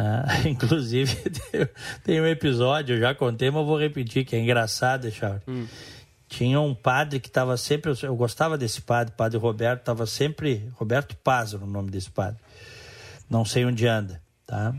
Ah, 0.00 0.24
inclusive, 0.48 1.12
tem 2.04 2.20
um 2.20 2.26
episódio, 2.26 2.94
eu 2.94 3.00
já 3.00 3.16
contei, 3.16 3.50
mas 3.50 3.66
vou 3.66 3.76
repetir, 3.76 4.24
que 4.24 4.36
é 4.36 4.38
engraçado, 4.38 5.10
Charles. 5.10 5.42
Hum. 5.48 5.66
Tinha 6.28 6.60
um 6.60 6.72
padre 6.72 7.18
que 7.18 7.26
estava 7.26 7.56
sempre. 7.56 7.92
Eu 8.02 8.14
gostava 8.14 8.56
desse 8.56 8.80
padre, 8.80 9.12
padre 9.16 9.38
Roberto, 9.38 9.80
estava 9.80 10.06
sempre. 10.06 10.70
Roberto 10.74 11.16
Paz 11.16 11.52
o 11.54 11.58
nome 11.66 11.90
desse 11.90 12.10
padre. 12.10 12.38
Não 13.28 13.44
sei 13.44 13.64
onde 13.64 13.86
anda, 13.88 14.22
tá? 14.46 14.72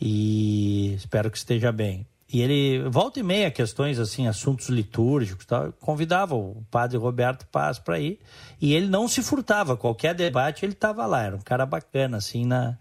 E 0.00 0.94
espero 0.94 1.30
que 1.30 1.38
esteja 1.38 1.72
bem. 1.72 2.06
E 2.32 2.40
ele 2.42 2.88
volta 2.88 3.18
e 3.18 3.22
meia 3.22 3.50
questões 3.50 3.98
assim, 3.98 4.28
assuntos 4.28 4.68
litúrgicos, 4.68 5.44
tal, 5.44 5.72
convidava 5.80 6.36
o 6.36 6.62
padre 6.70 6.96
Roberto 6.96 7.44
Paz 7.46 7.78
para 7.78 7.98
ir, 7.98 8.20
e 8.60 8.72
ele 8.72 8.86
não 8.86 9.08
se 9.08 9.20
furtava, 9.20 9.76
qualquer 9.76 10.14
debate 10.14 10.64
ele 10.64 10.72
estava 10.72 11.04
lá, 11.06 11.24
era 11.24 11.34
um 11.34 11.40
cara 11.40 11.66
bacana 11.66 12.18
assim 12.18 12.46
na 12.46 12.78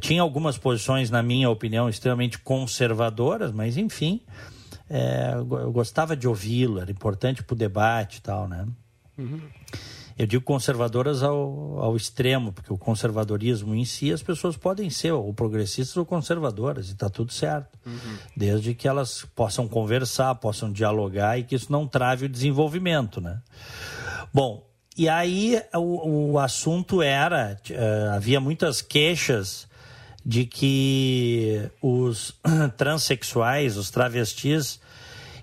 tinha 0.00 0.22
algumas 0.22 0.56
posições 0.56 1.10
na 1.10 1.22
minha 1.22 1.50
opinião 1.50 1.88
extremamente 1.88 2.38
conservadoras, 2.38 3.52
mas 3.52 3.76
enfim, 3.76 4.20
é, 4.88 5.32
eu 5.34 5.72
gostava 5.72 6.16
de 6.16 6.28
ouvi-lo, 6.28 6.80
era 6.80 6.90
importante 6.90 7.42
para 7.42 7.54
o 7.54 7.56
debate 7.56 8.18
e 8.18 8.20
tal, 8.20 8.46
né? 8.48 8.66
Uhum. 9.18 9.40
Eu 10.18 10.26
digo 10.26 10.44
conservadoras 10.44 11.22
ao, 11.22 11.78
ao 11.80 11.96
extremo, 11.96 12.52
porque 12.52 12.72
o 12.72 12.78
conservadorismo 12.78 13.74
em 13.74 13.84
si 13.84 14.12
as 14.12 14.22
pessoas 14.22 14.56
podem 14.56 14.90
ser 14.90 15.12
ou 15.12 15.32
progressistas 15.32 15.96
ou 15.96 16.04
conservadoras, 16.04 16.88
e 16.88 16.92
está 16.92 17.08
tudo 17.08 17.32
certo. 17.32 17.78
Uhum. 17.86 18.16
Desde 18.36 18.74
que 18.74 18.86
elas 18.86 19.24
possam 19.34 19.66
conversar, 19.66 20.34
possam 20.36 20.70
dialogar 20.70 21.38
e 21.38 21.44
que 21.44 21.54
isso 21.54 21.72
não 21.72 21.88
trave 21.88 22.26
o 22.26 22.28
desenvolvimento, 22.28 23.20
né? 23.20 23.40
Bom, 24.32 24.64
e 24.96 25.08
aí 25.08 25.60
o, 25.74 26.32
o 26.32 26.38
assunto 26.38 27.00
era, 27.00 27.58
uh, 27.70 28.14
havia 28.14 28.40
muitas 28.40 28.82
queixas 28.82 29.66
de 30.24 30.46
que 30.46 31.68
os 31.80 32.34
transexuais, 32.76 33.76
os 33.76 33.90
travestis, 33.90 34.80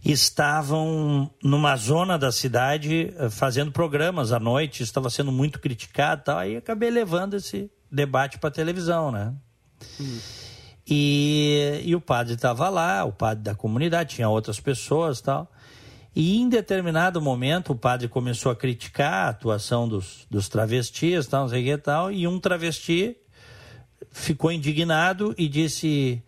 estavam 0.03 1.30
numa 1.43 1.75
zona 1.75 2.17
da 2.17 2.32
cidade 2.32 3.13
eh, 3.17 3.30
fazendo 3.30 3.71
programas 3.71 4.32
à 4.32 4.39
noite, 4.39 4.82
estava 4.82 5.09
sendo 5.09 5.32
muito 5.32 5.59
criticado, 5.59 6.23
tal, 6.23 6.38
aí 6.38 6.55
acabei 6.55 6.89
levando 6.89 7.36
esse 7.36 7.69
debate 7.91 8.39
para 8.39 8.49
televisão, 8.49 9.11
né? 9.11 9.34
Hum. 9.99 10.19
E, 10.88 11.82
e 11.84 11.95
o 11.95 12.01
padre 12.01 12.34
estava 12.34 12.69
lá, 12.69 13.03
o 13.03 13.11
padre 13.11 13.43
da 13.43 13.53
comunidade, 13.53 14.15
tinha 14.15 14.30
outras 14.30 14.59
pessoas, 14.59 15.21
tal. 15.21 15.51
E 16.15 16.39
em 16.39 16.49
determinado 16.49 17.21
momento 17.21 17.73
o 17.73 17.75
padre 17.75 18.07
começou 18.07 18.51
a 18.51 18.55
criticar 18.55 19.13
a 19.13 19.30
atuação 19.30 19.88
dos, 19.88 20.25
dos 20.30 20.49
travestis, 20.49 21.27
tal, 21.27 21.41
não 21.41 21.49
sei 21.49 21.61
o 21.61 21.65
que 21.65 21.77
tal, 21.77 22.11
e 22.11 22.27
um 22.27 22.39
travesti 22.39 23.15
ficou 24.12 24.51
indignado 24.51 25.34
e 25.38 25.47
disse: 25.47 26.22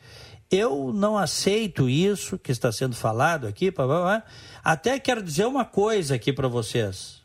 Eu 0.50 0.92
não 0.94 1.18
aceito 1.18 1.90
isso 1.90 2.38
que 2.38 2.52
está 2.52 2.72
sendo 2.72 2.96
falado 2.96 3.48
aqui, 3.48 3.72
blá, 3.72 3.86
blá, 3.86 4.02
blá. 4.02 4.24
até 4.64 5.00
quero 5.00 5.22
dizer 5.22 5.46
uma 5.46 5.66
coisa 5.66 6.16
aqui 6.16 6.34
para 6.34 6.48
vocês. 6.48 7.22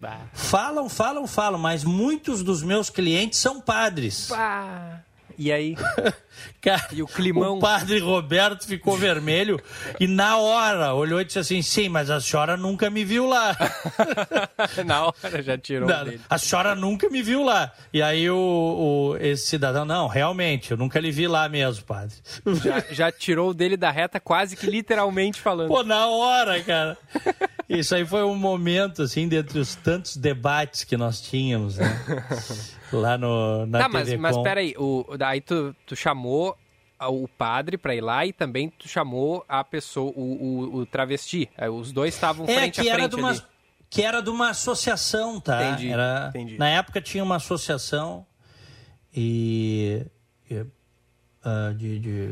Bah. 0.00 0.26
Falam, 0.34 0.88
falam, 0.88 1.26
falam, 1.26 1.58
mas 1.58 1.82
muitos 1.82 2.42
dos 2.42 2.62
meus 2.62 2.90
clientes 2.90 3.38
são 3.38 3.60
padres. 3.60 4.28
Bah. 4.28 5.05
E 5.38 5.52
aí? 5.52 5.76
Cara, 6.60 6.88
e 6.92 7.02
o 7.02 7.06
climão. 7.06 7.58
O 7.58 7.60
padre 7.60 7.98
Roberto 7.98 8.66
ficou 8.66 8.96
vermelho 8.96 9.60
e 10.00 10.06
na 10.06 10.36
hora 10.36 10.94
olhou 10.94 11.20
e 11.20 11.24
disse 11.24 11.38
assim: 11.38 11.62
sim, 11.62 11.88
mas 11.88 12.10
a 12.10 12.20
senhora 12.20 12.56
nunca 12.56 12.90
me 12.90 13.04
viu 13.04 13.26
lá. 13.26 13.56
na 14.84 15.06
hora 15.06 15.42
já 15.42 15.56
tirou. 15.56 15.88
Não, 15.88 16.04
dele. 16.04 16.20
A 16.28 16.38
senhora 16.38 16.74
nunca 16.74 17.08
me 17.08 17.22
viu 17.22 17.42
lá. 17.44 17.72
E 17.92 18.02
aí 18.02 18.28
o, 18.30 18.36
o, 18.36 19.16
esse 19.18 19.46
cidadão, 19.46 19.84
não, 19.84 20.08
realmente, 20.08 20.70
eu 20.70 20.76
nunca 20.76 20.98
lhe 21.00 21.10
vi 21.10 21.26
lá 21.26 21.48
mesmo, 21.48 21.84
padre. 21.84 22.16
Já, 22.62 22.84
já 22.90 23.12
tirou 23.12 23.54
dele 23.54 23.76
da 23.76 23.90
reta, 23.90 24.18
quase 24.18 24.56
que 24.56 24.66
literalmente 24.66 25.40
falando. 25.40 25.68
Pô, 25.68 25.82
na 25.82 26.06
hora, 26.06 26.62
cara. 26.62 26.98
Isso 27.68 27.94
aí 27.94 28.06
foi 28.06 28.22
um 28.22 28.36
momento, 28.36 29.02
assim, 29.02 29.28
dentre 29.28 29.58
os 29.58 29.74
tantos 29.74 30.16
debates 30.16 30.84
que 30.84 30.96
nós 30.96 31.20
tínhamos, 31.20 31.78
né? 31.78 31.86
Lá 32.92 33.18
no, 33.18 33.66
na 33.66 33.80
tá, 33.80 33.88
mas, 33.88 34.14
mas 34.16 34.36
peraí, 34.38 34.74
o, 34.78 35.16
daí 35.16 35.40
tu, 35.40 35.74
tu 35.86 35.96
chamou 35.96 36.56
o 37.00 37.28
padre 37.28 37.76
para 37.76 37.94
ir 37.94 38.00
lá 38.00 38.24
e 38.24 38.32
também 38.32 38.70
tu 38.70 38.88
chamou 38.88 39.44
a 39.48 39.62
pessoa, 39.62 40.12
o, 40.16 40.22
o, 40.22 40.76
o 40.76 40.86
travesti. 40.86 41.48
É, 41.56 41.68
os 41.68 41.92
dois 41.92 42.14
estavam 42.14 42.46
é, 42.48 42.54
frente 42.54 42.80
a 42.80 42.94
frente 42.94 43.14
uma, 43.16 43.30
ali. 43.30 43.42
Que 43.90 44.02
era 44.02 44.20
de 44.20 44.30
uma 44.30 44.50
associação, 44.50 45.40
tá? 45.40 45.70
Entendi, 45.70 45.90
era, 45.90 46.28
entendi. 46.30 46.58
Na 46.58 46.68
época 46.68 47.00
tinha 47.00 47.22
uma 47.22 47.36
associação 47.36 48.26
e... 49.14 50.06
uh, 51.46 51.72
de, 51.74 51.98
de, 52.00 52.30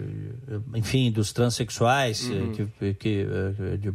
enfim, 0.74 1.10
dos 1.10 1.32
transexuais 1.32 2.28
uhum. 2.28 2.52
que, 2.52 2.94
que, 2.94 3.26
eh, 3.30 3.76
de, 3.76 3.92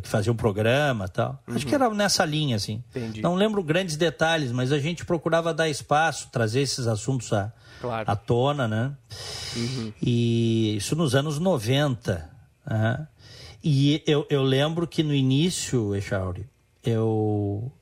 que 0.00 0.08
faziam 0.08 0.36
programa 0.36 1.08
tal. 1.08 1.42
Uhum. 1.48 1.56
Acho 1.56 1.66
que 1.66 1.74
era 1.74 1.88
nessa 1.90 2.24
linha, 2.24 2.56
assim. 2.56 2.84
Entendi. 2.90 3.22
Não 3.22 3.34
lembro 3.34 3.62
grandes 3.62 3.96
detalhes, 3.96 4.52
mas 4.52 4.70
a 4.70 4.78
gente 4.78 5.04
procurava 5.04 5.54
dar 5.54 5.68
espaço, 5.68 6.28
trazer 6.30 6.60
esses 6.60 6.86
assuntos 6.86 7.32
à, 7.32 7.52
claro. 7.80 8.10
à 8.10 8.14
tona, 8.14 8.68
né? 8.68 8.92
Uhum. 9.56 9.92
E 10.02 10.76
isso 10.76 10.94
nos 10.94 11.14
anos 11.14 11.38
90. 11.38 12.30
Né? 12.66 13.08
E 13.64 14.02
eu, 14.06 14.26
eu 14.28 14.42
lembro 14.42 14.86
que 14.86 15.02
no 15.02 15.14
início, 15.14 15.94
Echauri, 15.94 16.46
eu 16.84 17.72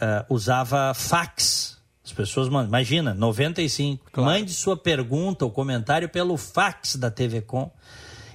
uh, 0.00 0.34
usava 0.34 0.92
fax 0.94 1.69
as 2.10 2.12
pessoas 2.12 2.48
mandam. 2.48 2.68
Imagina, 2.68 3.14
95. 3.14 4.10
Claro. 4.12 4.30
Mande 4.30 4.52
sua 4.52 4.76
pergunta 4.76 5.44
ou 5.44 5.50
comentário 5.50 6.08
pelo 6.08 6.36
fax 6.36 6.96
da 6.96 7.10
TV 7.10 7.40
Com. 7.40 7.70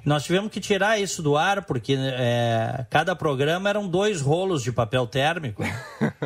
Nós 0.06 0.24
tivemos 0.24 0.52
que 0.52 0.60
tirar 0.60 1.00
isso 1.00 1.24
do 1.24 1.36
ar, 1.36 1.64
porque 1.64 1.98
é, 1.98 2.86
cada 2.92 3.16
programa 3.16 3.68
eram 3.68 3.88
dois 3.88 4.22
rolos 4.22 4.62
de 4.62 4.72
papel 4.72 5.08
térmico. 5.08 5.64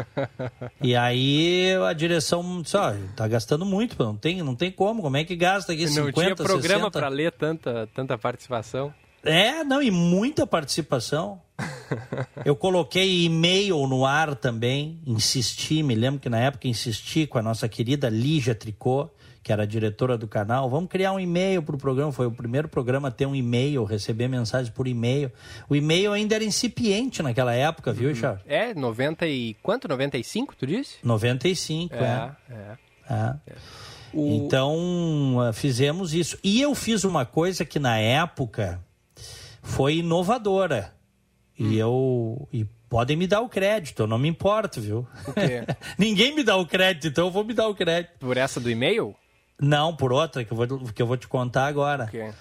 e 0.83 0.97
aí 0.97 1.73
a 1.87 1.93
direção 1.93 2.61
disse, 2.61 2.75
ó, 2.75 2.93
tá 3.15 3.25
gastando 3.25 3.65
muito, 3.65 3.95
não 4.03 4.17
tem, 4.17 4.43
não 4.43 4.53
tem 4.53 4.69
como, 4.69 5.01
como 5.01 5.15
é 5.15 5.23
que 5.23 5.33
gasta 5.33 5.71
aqui 5.71 5.85
não 5.85 5.93
50, 5.93 6.03
Não 6.05 6.11
tinha 6.11 6.35
programa 6.35 6.91
para 6.91 7.07
ler 7.07 7.31
tanta, 7.31 7.87
tanta 7.95 8.17
participação. 8.17 8.93
É, 9.23 9.63
não, 9.63 9.81
e 9.81 9.89
muita 9.89 10.45
participação. 10.45 11.41
Eu 12.45 12.55
coloquei 12.55 13.25
e-mail 13.25 13.87
no 13.87 14.05
ar 14.05 14.35
também, 14.35 14.99
insisti, 15.05 15.83
me 15.83 15.95
lembro 15.95 16.19
que 16.19 16.29
na 16.29 16.39
época 16.39 16.67
insisti 16.67 17.27
com 17.27 17.37
a 17.37 17.41
nossa 17.41 17.67
querida 17.67 18.09
Lígia 18.09 18.55
Tricô, 18.55 19.09
que 19.41 19.51
era 19.51 19.63
a 19.63 19.65
diretora 19.65 20.17
do 20.17 20.27
canal, 20.27 20.69
vamos 20.69 20.89
criar 20.89 21.13
um 21.13 21.19
e-mail 21.19 21.63
para 21.63 21.75
o 21.75 21.77
programa. 21.77 22.11
Foi 22.11 22.27
o 22.27 22.31
primeiro 22.31 22.67
programa 22.67 23.07
a 23.07 23.11
ter 23.11 23.25
um 23.25 23.35
e-mail, 23.35 23.83
receber 23.83 24.27
mensagens 24.27 24.69
por 24.69 24.87
e-mail. 24.87 25.31
O 25.67 25.75
e-mail 25.75 26.11
ainda 26.11 26.35
era 26.35 26.43
incipiente 26.43 27.23
naquela 27.23 27.53
época, 27.53 27.91
viu, 27.91 28.09
uhum. 28.09 28.15
Charles? 28.15 28.41
É, 28.45 28.73
90 28.73 29.27
e... 29.27 29.55
quanto? 29.63 29.87
95, 29.87 30.55
tu 30.55 30.67
disse? 30.67 30.97
95, 31.03 31.95
é. 31.95 32.35
é. 32.49 32.53
é. 32.53 33.13
é. 33.13 33.35
O... 34.13 34.27
Então, 34.27 35.37
fizemos 35.53 36.13
isso. 36.13 36.37
E 36.43 36.61
eu 36.61 36.75
fiz 36.75 37.03
uma 37.03 37.25
coisa 37.25 37.63
que 37.63 37.79
na 37.79 37.97
época 37.97 38.83
foi 39.61 39.97
inovadora. 39.97 40.93
Hum. 41.60 41.72
E 41.72 41.78
eu. 41.78 42.47
E 42.53 42.66
podem 42.89 43.18
me 43.18 43.28
dar 43.28 43.41
o 43.41 43.49
crédito, 43.49 44.03
eu 44.03 44.07
não 44.07 44.18
me 44.18 44.28
importo, 44.28 44.82
viu? 44.82 45.07
O 45.28 45.34
quê? 45.34 45.64
Ninguém 45.97 46.34
me 46.34 46.43
dá 46.43 46.55
o 46.55 46.66
crédito, 46.66 47.07
então 47.07 47.28
eu 47.28 47.32
vou 47.32 47.43
me 47.43 47.53
dar 47.53 47.68
o 47.68 47.76
crédito. 47.76 48.14
Por 48.20 48.38
essa 48.38 48.60
do 48.60 48.70
e-mail? 48.70 49.16
Não, 49.62 49.95
por 49.95 50.12
outra 50.12 50.43
que 50.43 50.51
eu 50.51 50.57
vou, 50.57 50.68
que 50.91 51.01
eu 51.01 51.07
vou 51.07 51.18
te 51.18 51.28
contar 51.28 51.68
agora. 51.68 52.05
O 52.05 52.07
quê? 52.07 52.32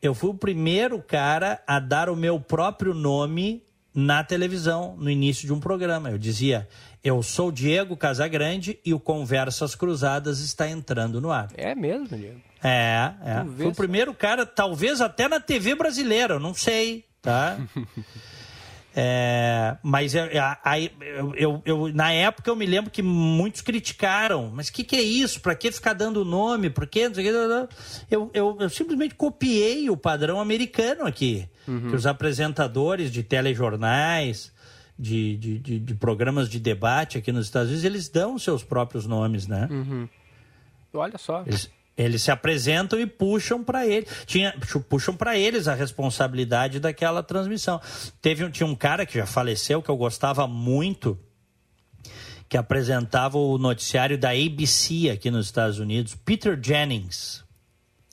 Eu 0.00 0.14
fui 0.14 0.30
o 0.30 0.34
primeiro 0.34 1.02
cara 1.02 1.60
a 1.66 1.80
dar 1.80 2.08
o 2.08 2.14
meu 2.14 2.38
próprio 2.38 2.94
nome 2.94 3.64
na 3.92 4.22
televisão, 4.22 4.94
no 4.96 5.10
início 5.10 5.44
de 5.44 5.52
um 5.52 5.58
programa. 5.58 6.08
Eu 6.08 6.18
dizia, 6.18 6.68
eu 7.02 7.20
sou 7.20 7.50
Diego 7.50 7.96
Casagrande 7.96 8.78
e 8.84 8.94
o 8.94 9.00
Conversas 9.00 9.74
Cruzadas 9.74 10.38
está 10.38 10.68
entrando 10.68 11.20
no 11.20 11.32
ar. 11.32 11.48
É 11.56 11.74
mesmo, 11.74 12.16
Diego? 12.16 12.40
É, 12.62 13.12
é. 13.24 13.44
Foi 13.56 13.66
o 13.66 13.74
primeiro 13.74 14.14
cara, 14.14 14.46
talvez 14.46 15.00
até 15.00 15.26
na 15.26 15.40
TV 15.40 15.74
brasileira, 15.74 16.34
eu 16.34 16.40
não 16.40 16.54
sei, 16.54 17.04
tá? 17.20 17.58
É, 18.96 19.76
mas 19.82 20.14
eu, 20.14 20.24
eu, 21.36 21.62
eu, 21.64 21.88
na 21.94 22.10
época 22.12 22.50
eu 22.50 22.56
me 22.56 22.66
lembro 22.66 22.90
que 22.90 23.02
muitos 23.02 23.60
criticaram. 23.60 24.50
Mas 24.52 24.68
o 24.68 24.72
que, 24.72 24.82
que, 24.82 24.96
é 24.96 25.02
isso? 25.02 25.40
Para 25.40 25.54
que 25.54 25.70
ficar 25.70 25.92
dando 25.92 26.24
nome? 26.24 26.70
Por 26.70 26.86
quê? 26.86 27.10
Eu, 28.10 28.30
eu, 28.34 28.56
eu, 28.58 28.68
simplesmente 28.68 29.14
copiei 29.14 29.88
o 29.88 29.96
padrão 29.96 30.40
americano 30.40 31.06
aqui. 31.06 31.48
Uhum. 31.66 31.90
Que 31.90 31.96
os 31.96 32.06
apresentadores 32.06 33.12
de 33.12 33.22
telejornais, 33.22 34.52
de, 34.98 35.36
de, 35.36 35.58
de, 35.58 35.78
de, 35.78 35.94
programas 35.94 36.48
de 36.48 36.58
debate 36.58 37.18
aqui 37.18 37.30
nos 37.30 37.46
Estados 37.46 37.68
Unidos, 37.68 37.84
eles 37.84 38.08
dão 38.08 38.38
seus 38.38 38.64
próprios 38.64 39.06
nomes, 39.06 39.46
né? 39.46 39.68
Uhum. 39.70 40.08
Olha 40.94 41.18
só. 41.18 41.42
Eles, 41.46 41.70
eles 41.98 42.22
se 42.22 42.30
apresentam 42.30 42.98
e 43.00 43.06
puxam 43.06 43.64
para 43.64 43.84
ele, 43.84 44.06
tinha, 44.24 44.54
puxam 44.88 45.16
para 45.16 45.36
eles 45.36 45.66
a 45.66 45.74
responsabilidade 45.74 46.78
daquela 46.78 47.24
transmissão. 47.24 47.80
Teve 48.22 48.48
tinha 48.50 48.66
um 48.66 48.76
cara 48.76 49.04
que 49.04 49.18
já 49.18 49.26
faleceu 49.26 49.82
que 49.82 49.90
eu 49.90 49.96
gostava 49.96 50.46
muito, 50.46 51.18
que 52.48 52.56
apresentava 52.56 53.36
o 53.36 53.58
noticiário 53.58 54.16
da 54.16 54.30
ABC 54.30 55.10
aqui 55.10 55.28
nos 55.28 55.46
Estados 55.46 55.80
Unidos, 55.80 56.14
Peter 56.14 56.58
Jennings. 56.62 57.44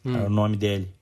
hum. 0.04 0.16
era 0.16 0.26
o 0.26 0.30
nome 0.30 0.58
dele. 0.58 0.96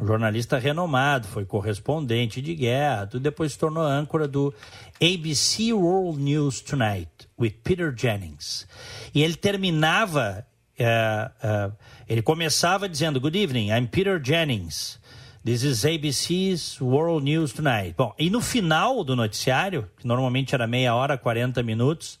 Um 0.00 0.06
jornalista 0.06 0.58
renomado, 0.58 1.28
foi 1.28 1.44
correspondente 1.44 2.40
de 2.40 2.54
guerra, 2.54 3.06
tudo 3.06 3.22
depois 3.22 3.52
se 3.52 3.58
tornou 3.58 3.82
âncora 3.82 4.26
do 4.26 4.54
ABC 4.94 5.74
World 5.74 6.18
News 6.22 6.62
Tonight, 6.62 7.28
with 7.38 7.56
Peter 7.62 7.92
Jennings. 7.94 8.66
E 9.14 9.22
ele 9.22 9.34
terminava, 9.34 10.46
uh, 10.84 11.70
uh, 11.70 11.76
ele 12.08 12.22
começava 12.22 12.88
dizendo, 12.88 13.20
Good 13.20 13.38
evening, 13.38 13.68
I'm 13.70 13.86
Peter 13.86 14.20
Jennings. 14.22 14.98
This 15.42 15.62
is 15.62 15.84
ABC's 15.84 16.80
World 16.80 17.24
News 17.24 17.54
Tonight. 17.54 17.94
Bom, 17.96 18.14
e 18.18 18.28
no 18.28 18.42
final 18.42 19.02
do 19.02 19.16
noticiário, 19.16 19.88
que 19.98 20.06
normalmente 20.06 20.54
era 20.54 20.66
meia 20.66 20.94
hora, 20.94 21.16
40 21.16 21.62
minutos, 21.62 22.18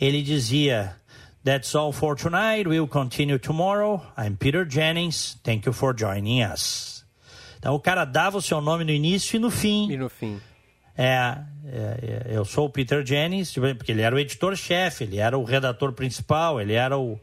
ele 0.00 0.22
dizia: 0.22 0.96
That's 1.44 1.74
all 1.76 1.92
for 1.92 2.16
tonight. 2.16 2.68
We'll 2.68 2.88
continue 2.88 3.38
tomorrow. 3.38 4.02
I'm 4.16 4.36
Peter 4.36 4.68
Jennings. 4.68 5.38
Thank 5.44 5.66
you 5.66 5.72
for 5.72 5.94
joining 5.96 6.42
us. 6.42 7.04
Então 7.58 7.74
o 7.74 7.80
cara 7.80 8.04
dava 8.04 8.38
o 8.38 8.42
seu 8.42 8.60
nome 8.60 8.84
no 8.84 8.90
início 8.90 9.36
e 9.36 9.38
no 9.38 9.50
fim. 9.50 9.90
E 9.90 9.96
no 9.96 10.08
fim. 10.08 10.40
É, 10.96 11.38
é, 11.64 12.26
é 12.26 12.36
eu 12.36 12.44
sou 12.44 12.66
o 12.66 12.70
Peter 12.70 13.06
Jennings, 13.06 13.52
porque 13.52 13.92
ele 13.92 14.02
era 14.02 14.14
o 14.14 14.18
editor-chefe, 14.18 15.04
ele 15.04 15.18
era 15.18 15.38
o 15.38 15.44
redator 15.44 15.92
principal, 15.92 16.60
ele 16.60 16.72
era 16.72 16.98
o, 16.98 17.20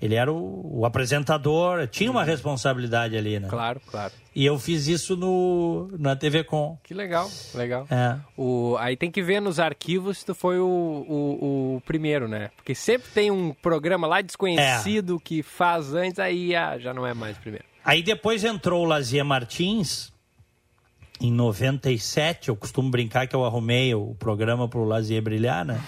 ele 0.00 0.14
era 0.14 0.32
o, 0.32 0.80
o 0.80 0.86
apresentador, 0.86 1.86
tinha 1.88 2.10
uma 2.10 2.22
responsabilidade 2.22 3.16
ali, 3.16 3.40
né? 3.40 3.48
Claro, 3.48 3.80
claro. 3.86 4.12
E 4.34 4.46
eu 4.46 4.56
fiz 4.58 4.86
isso 4.86 5.16
no, 5.16 5.90
na 5.98 6.14
TV 6.14 6.44
Com. 6.44 6.78
Que 6.84 6.94
legal, 6.94 7.28
legal. 7.54 7.86
É. 7.90 8.16
O, 8.36 8.76
aí 8.78 8.96
tem 8.96 9.10
que 9.10 9.20
ver 9.20 9.40
nos 9.40 9.58
arquivos 9.58 10.18
se 10.18 10.26
tu 10.26 10.34
foi 10.34 10.60
o, 10.60 10.66
o, 10.66 11.76
o 11.76 11.80
primeiro, 11.80 12.28
né? 12.28 12.50
Porque 12.56 12.74
sempre 12.74 13.08
tem 13.12 13.30
um 13.30 13.52
programa 13.52 14.06
lá 14.06 14.20
desconhecido 14.20 15.16
é. 15.16 15.18
que 15.24 15.42
faz 15.42 15.92
antes, 15.92 16.20
aí 16.20 16.54
ah, 16.54 16.78
já 16.78 16.94
não 16.94 17.04
é 17.04 17.12
mais 17.12 17.36
o 17.36 17.40
primeiro. 17.40 17.64
Aí 17.84 18.02
depois 18.02 18.44
entrou 18.44 18.84
o 18.84 18.86
Lazia 18.86 19.24
Martins, 19.24 20.12
em 21.20 21.32
97, 21.32 22.48
eu 22.48 22.56
costumo 22.56 22.90
brincar 22.90 23.26
que 23.26 23.34
eu 23.34 23.44
arrumei 23.44 23.92
o 23.94 24.14
programa 24.14 24.68
para 24.68 24.78
o 24.78 24.84
Lazier 24.84 25.20
brilhar, 25.20 25.64
né? 25.64 25.80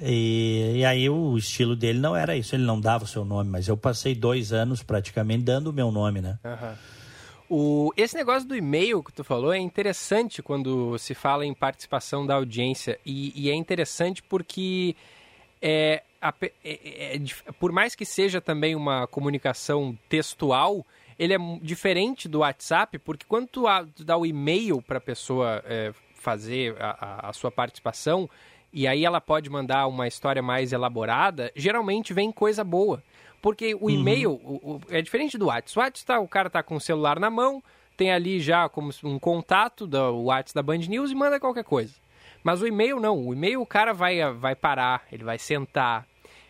E, 0.00 0.74
e, 0.76 0.84
aí 0.84 1.08
o 1.10 1.36
estilo 1.36 1.76
dele 1.76 1.98
não 1.98 2.16
era 2.16 2.36
isso, 2.36 2.54
ele 2.54 2.64
não 2.64 2.80
dava 2.80 3.04
o 3.04 3.06
seu 3.06 3.24
nome, 3.24 3.50
mas 3.50 3.68
eu 3.68 3.76
passei 3.76 4.14
dois 4.14 4.52
anos 4.52 4.82
praticamente 4.82 5.44
dando 5.44 5.68
o 5.68 5.72
meu 5.72 5.90
nome, 5.90 6.20
né? 6.20 6.38
Uhum. 6.44 6.76
O, 7.54 7.92
esse 7.98 8.16
negócio 8.16 8.48
do 8.48 8.56
e-mail 8.56 9.02
que 9.02 9.12
tu 9.12 9.22
falou 9.22 9.52
é 9.52 9.58
interessante 9.58 10.42
quando 10.42 10.96
se 10.98 11.14
fala 11.14 11.44
em 11.44 11.52
participação 11.52 12.24
da 12.26 12.36
audiência 12.36 12.98
e, 13.04 13.30
e 13.36 13.50
é 13.50 13.54
interessante 13.54 14.22
porque 14.22 14.96
é, 15.60 16.02
a, 16.20 16.32
é, 16.40 16.52
é, 16.64 17.16
é, 17.16 17.52
por 17.60 17.70
mais 17.70 17.94
que 17.94 18.06
seja 18.06 18.40
também 18.40 18.74
uma 18.74 19.06
comunicação 19.06 19.96
textual, 20.08 20.86
ele 21.18 21.34
é 21.34 21.38
diferente 21.60 22.26
do 22.26 22.38
WhatsApp 22.38 22.98
porque 22.98 23.26
quando 23.28 23.48
tu, 23.48 23.64
tu 23.94 24.02
dá 24.02 24.16
o 24.16 24.24
e-mail 24.24 24.80
para 24.80 24.96
a 24.96 25.00
pessoa 25.00 25.62
é, 25.66 25.92
fazer 26.14 26.74
a, 26.80 27.28
a 27.28 27.32
sua 27.34 27.50
participação 27.50 28.30
e 28.72 28.86
aí 28.86 29.04
ela 29.04 29.20
pode 29.20 29.50
mandar 29.50 29.86
uma 29.86 30.08
história 30.08 30.42
mais 30.42 30.72
elaborada, 30.72 31.52
geralmente 31.54 32.14
vem 32.14 32.32
coisa 32.32 32.64
boa. 32.64 33.02
Porque 33.40 33.74
o 33.74 33.84
uhum. 33.84 33.90
e-mail 33.90 34.32
o, 34.32 34.60
o, 34.62 34.80
é 34.88 35.02
diferente 35.02 35.36
do 35.36 35.46
WhatsApp. 35.46 35.78
O 35.78 35.82
WhatsApp, 35.82 36.06
tá, 36.06 36.20
o 36.20 36.28
cara 36.28 36.48
tá 36.48 36.62
com 36.62 36.76
o 36.76 36.80
celular 36.80 37.18
na 37.18 37.28
mão, 37.28 37.62
tem 37.96 38.12
ali 38.12 38.40
já 38.40 38.68
como 38.68 38.90
um 39.02 39.18
contato 39.18 39.86
do 39.86 40.24
WhatsApp 40.24 40.54
da 40.54 40.62
Band 40.62 40.86
News 40.88 41.10
e 41.10 41.14
manda 41.14 41.40
qualquer 41.40 41.64
coisa. 41.64 41.94
Mas 42.42 42.62
o 42.62 42.66
e-mail 42.66 43.00
não. 43.00 43.18
O 43.26 43.32
e-mail 43.32 43.60
o 43.60 43.66
cara 43.66 43.92
vai, 43.92 44.32
vai 44.32 44.54
parar, 44.54 45.04
ele 45.10 45.24
vai 45.24 45.38
sentar, 45.38 46.06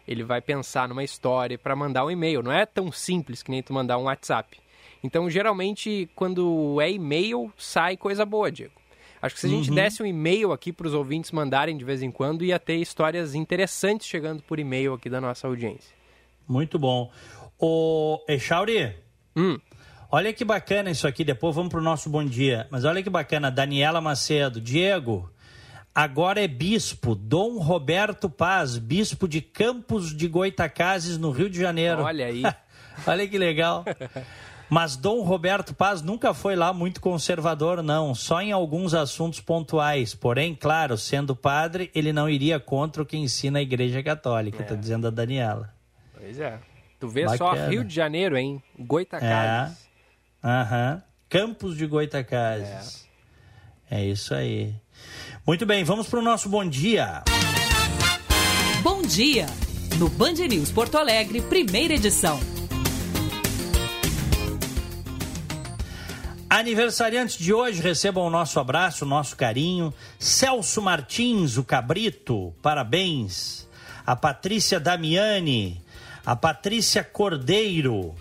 ele 0.07 0.23
vai 0.23 0.41
pensar 0.41 0.89
numa 0.89 1.03
história 1.03 1.59
para 1.59 1.75
mandar 1.75 2.05
um 2.05 2.11
e-mail. 2.11 2.43
Não 2.43 2.53
é 2.53 2.67
tão 2.67 2.93
simples 2.93 3.43
que 3.43 3.51
nem 3.51 3.63
tu 3.63 3.73
mandar 3.73 3.99
um 3.99 4.05
WhatsApp. 4.05 4.59
Então, 5.03 5.29
geralmente, 5.29 6.09
quando 6.15 6.81
é 6.81 6.91
e-mail, 6.91 7.53
sai 7.57 7.97
coisa 7.97 8.25
boa, 8.25 8.53
Diego. 8.53 8.82
Acho 9.23 9.37
que 9.37 9.41
se 9.41 9.47
a 9.47 9.51
gente 9.51 9.69
uhum. 9.69 9.77
desse 9.77 10.03
um 10.03 10.07
e-mail 10.07 10.51
aqui 10.51 10.73
para 10.73 10.89
os 10.89 10.95
ouvintes 10.95 11.31
mandarem 11.31 11.77
de 11.77 11.85
vez 11.85 12.03
em 12.03 12.11
quando, 12.11 12.45
ia 12.45 12.59
ter 12.59 12.75
histórias 12.79 13.37
interessantes 13.37 14.09
chegando 14.09 14.43
por 14.43 14.59
e-mail 14.59 14.95
aqui 14.95 15.09
da 15.09 15.21
nossa 15.21 15.47
audiência. 15.47 15.95
Muito 16.49 16.77
bom. 16.77 17.09
O 17.57 18.21
Echauri, 18.29 18.97
hum. 19.37 19.57
olha 20.11 20.33
que 20.33 20.45
bacana 20.45 20.91
isso 20.91 21.07
aqui. 21.07 21.23
Depois 21.23 21.55
vamos 21.55 21.71
para 21.71 21.79
o 21.79 21.85
nosso 21.85 22.11
bom 22.11 22.25
dia. 22.25 22.67
Mas 22.69 22.85
olha 22.85 23.01
que 23.01 23.09
bacana. 23.09 23.49
Daniela 23.49 24.01
Macedo. 24.01 24.61
Diego, 24.61 25.31
agora 25.95 26.43
é 26.43 26.49
bispo. 26.49 27.15
Dom 27.15 27.59
Roberto 27.59 28.29
Paz, 28.29 28.77
bispo 28.77 29.29
de 29.29 29.41
Campos 29.41 30.13
de 30.13 30.27
Goitacazes, 30.27 31.17
no 31.17 31.31
Rio 31.31 31.49
de 31.49 31.61
Janeiro. 31.61 32.03
Olha 32.03 32.27
aí. 32.27 32.43
olha 33.07 33.29
que 33.29 33.39
legal. 33.39 33.85
Mas 34.73 34.97
Dom 34.97 35.21
Roberto 35.21 35.75
Paz 35.75 36.01
nunca 36.01 36.33
foi 36.33 36.57
lá 36.57 36.73
muito 36.73 36.99
conservador, 36.99 37.83
não, 37.83 38.15
só 38.15 38.41
em 38.41 38.53
alguns 38.53 38.95
assuntos 38.95 39.39
pontuais. 39.39 40.15
Porém, 40.15 40.55
claro, 40.55 40.97
sendo 40.97 41.37
padre, 41.37 41.91
ele 41.95 42.11
não 42.11 42.27
iria 42.27 42.59
contra 42.59 43.03
o 43.03 43.05
que 43.05 43.15
ensina 43.15 43.59
a 43.59 43.63
Igreja 43.63 44.03
Católica, 44.03 44.63
está 44.63 44.73
é. 44.73 44.79
dizendo 44.79 45.07
a 45.07 45.11
Daniela. 45.11 45.69
Pois 46.19 46.41
é. 46.41 46.59
Tu 46.99 47.07
vê 47.07 47.27
Bacana. 47.27 47.37
só 47.37 47.69
Rio 47.69 47.85
de 47.85 47.95
Janeiro, 47.95 48.35
hein? 48.35 48.63
Goitacazes. 48.79 49.77
É. 50.43 50.49
Aham. 50.49 51.03
Campos 51.29 51.77
de 51.77 51.87
Goitacazes. 51.87 53.07
É. 53.91 54.01
é 54.01 54.07
isso 54.07 54.35
aí. 54.35 54.75
Muito 55.47 55.67
bem, 55.67 55.85
vamos 55.85 56.09
para 56.09 56.19
o 56.19 56.23
nosso 56.23 56.49
bom 56.49 56.67
dia. 56.67 57.23
Bom 58.83 59.03
dia! 59.03 59.45
No 59.99 60.09
Band 60.09 60.33
News 60.49 60.73
Porto 60.73 60.97
Alegre, 60.97 61.43
primeira 61.43 61.93
edição. 61.93 62.41
Aniversariantes 66.55 67.39
de 67.39 67.51
hoje 67.51 67.81
recebam 67.81 68.27
o 68.27 68.31
nosso 68.31 68.61
abraço, 68.61 69.07
o 69.07 69.09
nosso 69.09 69.35
carinho. 69.35 69.91
Celso 70.19 70.83
Martins, 70.83 71.57
o 71.57 71.65
Cabrito, 71.65 72.55
parabéns. 72.61 73.67
A 74.05 74.15
Patrícia 74.15 74.79
Damiani, 74.79 75.83
a 76.27 76.37
Patrícia 76.37 77.03
Cordeiro, 77.03 78.15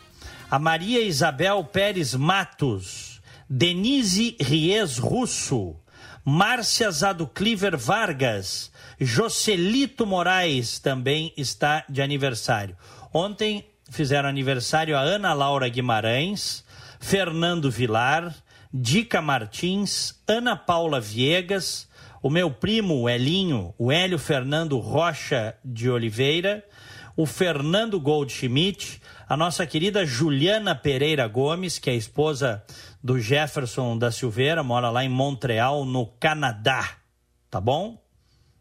a 0.50 0.58
Maria 0.58 1.02
Isabel 1.02 1.62
Pérez 1.66 2.16
Matos, 2.16 3.22
Denise 3.50 4.38
Ries 4.40 4.98
Russo, 4.98 5.76
Márcia 6.24 6.90
Zaducliver 6.90 7.78
Vargas, 7.78 8.72
Jocelito 8.98 10.06
Moraes 10.06 10.80
também 10.80 11.34
está 11.36 11.84
de 11.90 12.02
aniversário. 12.02 12.78
Ontem 13.14 13.66
fizeram 13.90 14.30
aniversário 14.30 14.98
a 14.98 15.02
Ana 15.02 15.34
Laura 15.34 15.68
Guimarães, 15.68 16.61
Fernando 17.02 17.70
Vilar, 17.70 18.34
Dica 18.74 19.22
Martins, 19.22 20.22
Ana 20.26 20.56
Paula 20.56 21.02
Viegas, 21.02 21.90
o 22.22 22.30
meu 22.30 22.50
primo, 22.52 23.02
o 23.02 23.10
Elinho, 23.10 23.74
o 23.78 23.92
Hélio 23.92 24.18
Fernando 24.18 24.78
Rocha 24.78 25.56
de 25.66 25.90
Oliveira, 25.90 26.64
o 27.18 27.26
Fernando 27.26 28.00
Goldschmidt, 28.00 29.02
a 29.28 29.36
nossa 29.36 29.66
querida 29.66 30.06
Juliana 30.06 30.74
Pereira 30.74 31.28
Gomes, 31.28 31.80
que 31.80 31.90
é 31.90 31.96
esposa 31.96 32.64
do 33.04 33.20
Jefferson 33.20 33.98
da 33.98 34.12
Silveira, 34.12 34.64
mora 34.64 34.90
lá 34.90 35.04
em 35.04 35.10
Montreal, 35.10 35.84
no 35.84 36.06
Canadá. 36.06 36.92
Tá 37.50 37.60
bom? 37.60 38.01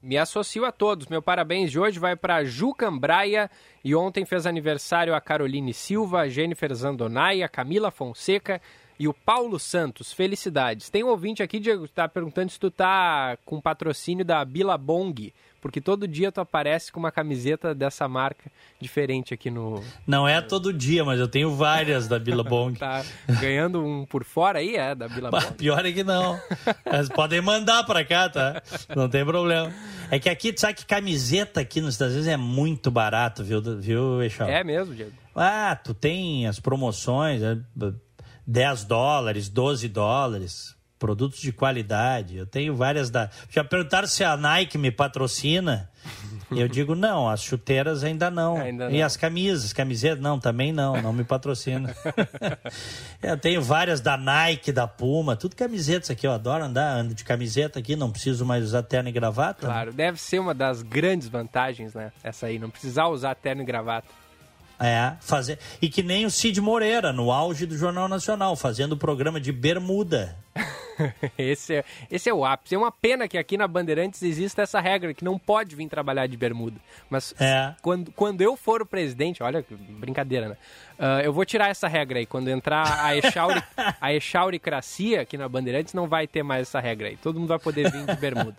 Me 0.03 0.17
associo 0.17 0.65
a 0.65 0.73
todos. 0.73 1.09
Meu 1.09 1.21
parabéns 1.21 1.71
de 1.71 1.79
hoje 1.79 1.99
vai 1.99 2.17
para 2.17 2.43
Ju 2.43 2.73
Cambraia 2.73 3.51
e 3.85 3.95
ontem 3.95 4.25
fez 4.25 4.47
aniversário 4.47 5.15
a 5.15 5.21
Caroline 5.21 5.75
Silva, 5.75 6.21
a 6.21 6.29
Jennifer 6.29 6.73
Zandonai, 6.75 7.43
a 7.43 7.49
Camila 7.49 7.91
Fonseca 7.91 8.63
e 9.01 9.09
o 9.09 9.15
Paulo 9.15 9.59
Santos. 9.59 10.13
Felicidades. 10.13 10.91
Tem 10.91 11.03
um 11.03 11.09
ouvinte 11.09 11.43
aqui, 11.43 11.59
Diego, 11.59 11.85
que 11.85 11.91
está 11.91 12.07
perguntando 12.07 12.51
se 12.51 12.61
tu 12.61 12.71
tá 12.71 13.39
com 13.47 13.59
patrocínio 13.59 14.27
da 14.27 14.45
Billabong, 14.45 15.33
porque 15.59 15.81
todo 15.81 16.07
dia 16.07 16.31
tu 16.31 16.39
aparece 16.39 16.93
com 16.93 17.01
uma 17.01 17.11
camiseta 17.11 17.75
dessa 17.75 18.07
marca 18.07 18.53
diferente 18.79 19.33
aqui 19.33 19.51
no... 19.51 19.83
Não 20.07 20.29
é 20.29 20.43
todo 20.43 20.71
dia, 20.71 21.03
mas 21.03 21.19
eu 21.19 21.27
tenho 21.27 21.57
várias 21.57 22.07
da 22.07 22.19
Billabong. 22.19 22.77
tá 22.79 23.03
ganhando 23.41 23.83
um 23.83 24.05
por 24.05 24.23
fora 24.23 24.59
aí, 24.59 24.77
é, 24.77 24.95
da 24.95 25.09
Billabong? 25.09 25.55
Pior 25.57 25.85
é 25.87 25.93
que 25.93 26.05
não. 26.05 26.39
Mas 26.85 27.09
podem 27.09 27.41
mandar 27.41 27.85
para 27.85 28.05
cá, 28.05 28.29
tá? 28.29 28.63
Não 28.95 29.09
tem 29.09 29.25
problema. 29.25 29.73
É 30.11 30.19
que 30.19 30.29
aqui, 30.29 30.53
tu 30.53 30.61
sabe 30.61 30.75
que 30.75 30.85
camiseta 30.85 31.63
aqui 31.63 31.81
nos 31.81 31.95
Estados 31.95 32.13
Unidos 32.13 32.31
é 32.31 32.37
muito 32.37 32.91
barato, 32.91 33.43
viu, 33.43 33.63
viu 33.79 34.23
Eixal? 34.23 34.47
É 34.47 34.63
mesmo, 34.63 34.95
Diego? 34.95 35.13
Ah, 35.35 35.75
tu 35.75 35.95
tem 35.95 36.47
as 36.47 36.61
promoções, 36.61 37.41
10 38.51 38.83
é, 38.83 38.87
dólares, 38.87 39.49
12 39.49 39.89
dólares 39.89 40.77
produtos 41.01 41.41
de 41.41 41.51
qualidade. 41.51 42.37
Eu 42.37 42.47
tenho 42.47 42.77
várias 42.77 43.09
da. 43.09 43.31
Já 43.49 43.65
perguntaram 43.65 44.07
se 44.07 44.23
a 44.23 44.37
Nike 44.37 44.77
me 44.77 44.91
patrocina. 44.91 45.91
Eu 46.51 46.67
digo 46.67 46.95
não, 46.95 47.29
as 47.29 47.43
chuteiras 47.43 48.03
ainda 48.03 48.31
não. 48.31 48.57
Ainda 48.57 48.89
não. 48.89 48.95
E 48.95 49.03
as 49.03 49.17
camisas, 49.17 49.73
camisetas 49.73 50.21
não, 50.21 50.39
também 50.39 50.73
não, 50.73 51.01
não 51.01 51.13
me 51.13 51.23
patrocina. 51.25 51.95
eu 53.23 53.39
tenho 53.39 53.63
várias 53.63 54.01
da 54.01 54.17
Nike, 54.17 54.73
da 54.73 54.87
Puma, 54.87 55.37
tudo 55.37 55.55
camisetas 55.55 56.11
aqui, 56.11 56.27
eu 56.27 56.33
adoro 56.33 56.65
andar, 56.65 56.97
ando 56.97 57.15
de 57.15 57.23
camiseta 57.23 57.79
aqui, 57.79 57.95
não 57.95 58.11
preciso 58.11 58.45
mais 58.45 58.65
usar 58.65 58.83
terno 58.83 59.09
e 59.09 59.13
gravata. 59.13 59.67
Claro, 59.67 59.93
deve 59.93 60.21
ser 60.21 60.39
uma 60.41 60.55
das 60.55 60.83
grandes 60.83 61.29
vantagens, 61.29 61.95
né? 61.95 62.11
Essa 62.23 62.47
aí, 62.47 62.59
não 62.59 62.71
precisar 62.71 63.07
usar 63.09 63.35
terno 63.37 63.63
e 63.63 63.65
gravata. 63.65 64.09
É, 64.81 65.13
fazer. 65.21 65.59
E 65.83 65.91
que 65.91 66.03
nem 66.03 66.25
o 66.25 66.31
Cid 66.31 66.59
Moreira, 66.59 67.13
no 67.13 67.31
auge 67.31 67.67
do 67.67 67.77
Jornal 67.77 68.09
Nacional, 68.09 68.57
fazendo 68.57 68.93
o 68.93 68.97
programa 68.97 69.39
de 69.39 69.53
bermuda. 69.53 70.35
esse, 71.37 71.77
é, 71.77 71.85
esse 72.11 72.31
é 72.31 72.35
o 72.35 72.47
ápice. 72.47 72.75
É 72.75 72.79
uma 72.79 72.91
pena 72.91 73.29
que 73.29 73.37
aqui 73.37 73.59
na 73.59 73.69
Bandeirantes 73.69 74.23
exista 74.23 74.63
essa 74.63 74.81
regra, 74.81 75.13
que 75.13 75.23
não 75.23 75.39
pode 75.39 75.77
vir 75.77 75.87
trabalhar 75.87 76.27
de 76.27 76.37
bermuda. 76.37 76.81
Mas 77.11 77.35
é. 77.39 77.75
quando, 77.83 78.11
quando 78.13 78.41
eu 78.41 78.57
for 78.57 78.81
o 78.81 78.87
presidente, 78.87 79.43
olha, 79.43 79.63
brincadeira, 79.71 80.49
né? 80.49 80.57
Uh, 80.99 81.21
eu 81.25 81.33
vou 81.33 81.45
tirar 81.45 81.69
essa 81.69 81.87
regra 81.87 82.19
aí. 82.19 82.25
Quando 82.25 82.49
entrar 82.49 83.05
a, 83.05 83.15
exauri, 83.15 83.63
a 84.01 84.15
exauricracia 84.15 85.21
aqui 85.21 85.37
na 85.37 85.49
Bandeirantes, 85.49 85.93
não 85.93 86.09
vai 86.09 86.27
ter 86.27 86.43
mais 86.43 86.63
essa 86.63 86.81
regra 86.81 87.09
aí. 87.09 87.19
Todo 87.19 87.39
mundo 87.39 87.49
vai 87.49 87.59
poder 87.59 87.91
vir 87.91 88.07
de 88.07 88.17
bermuda. 88.17 88.57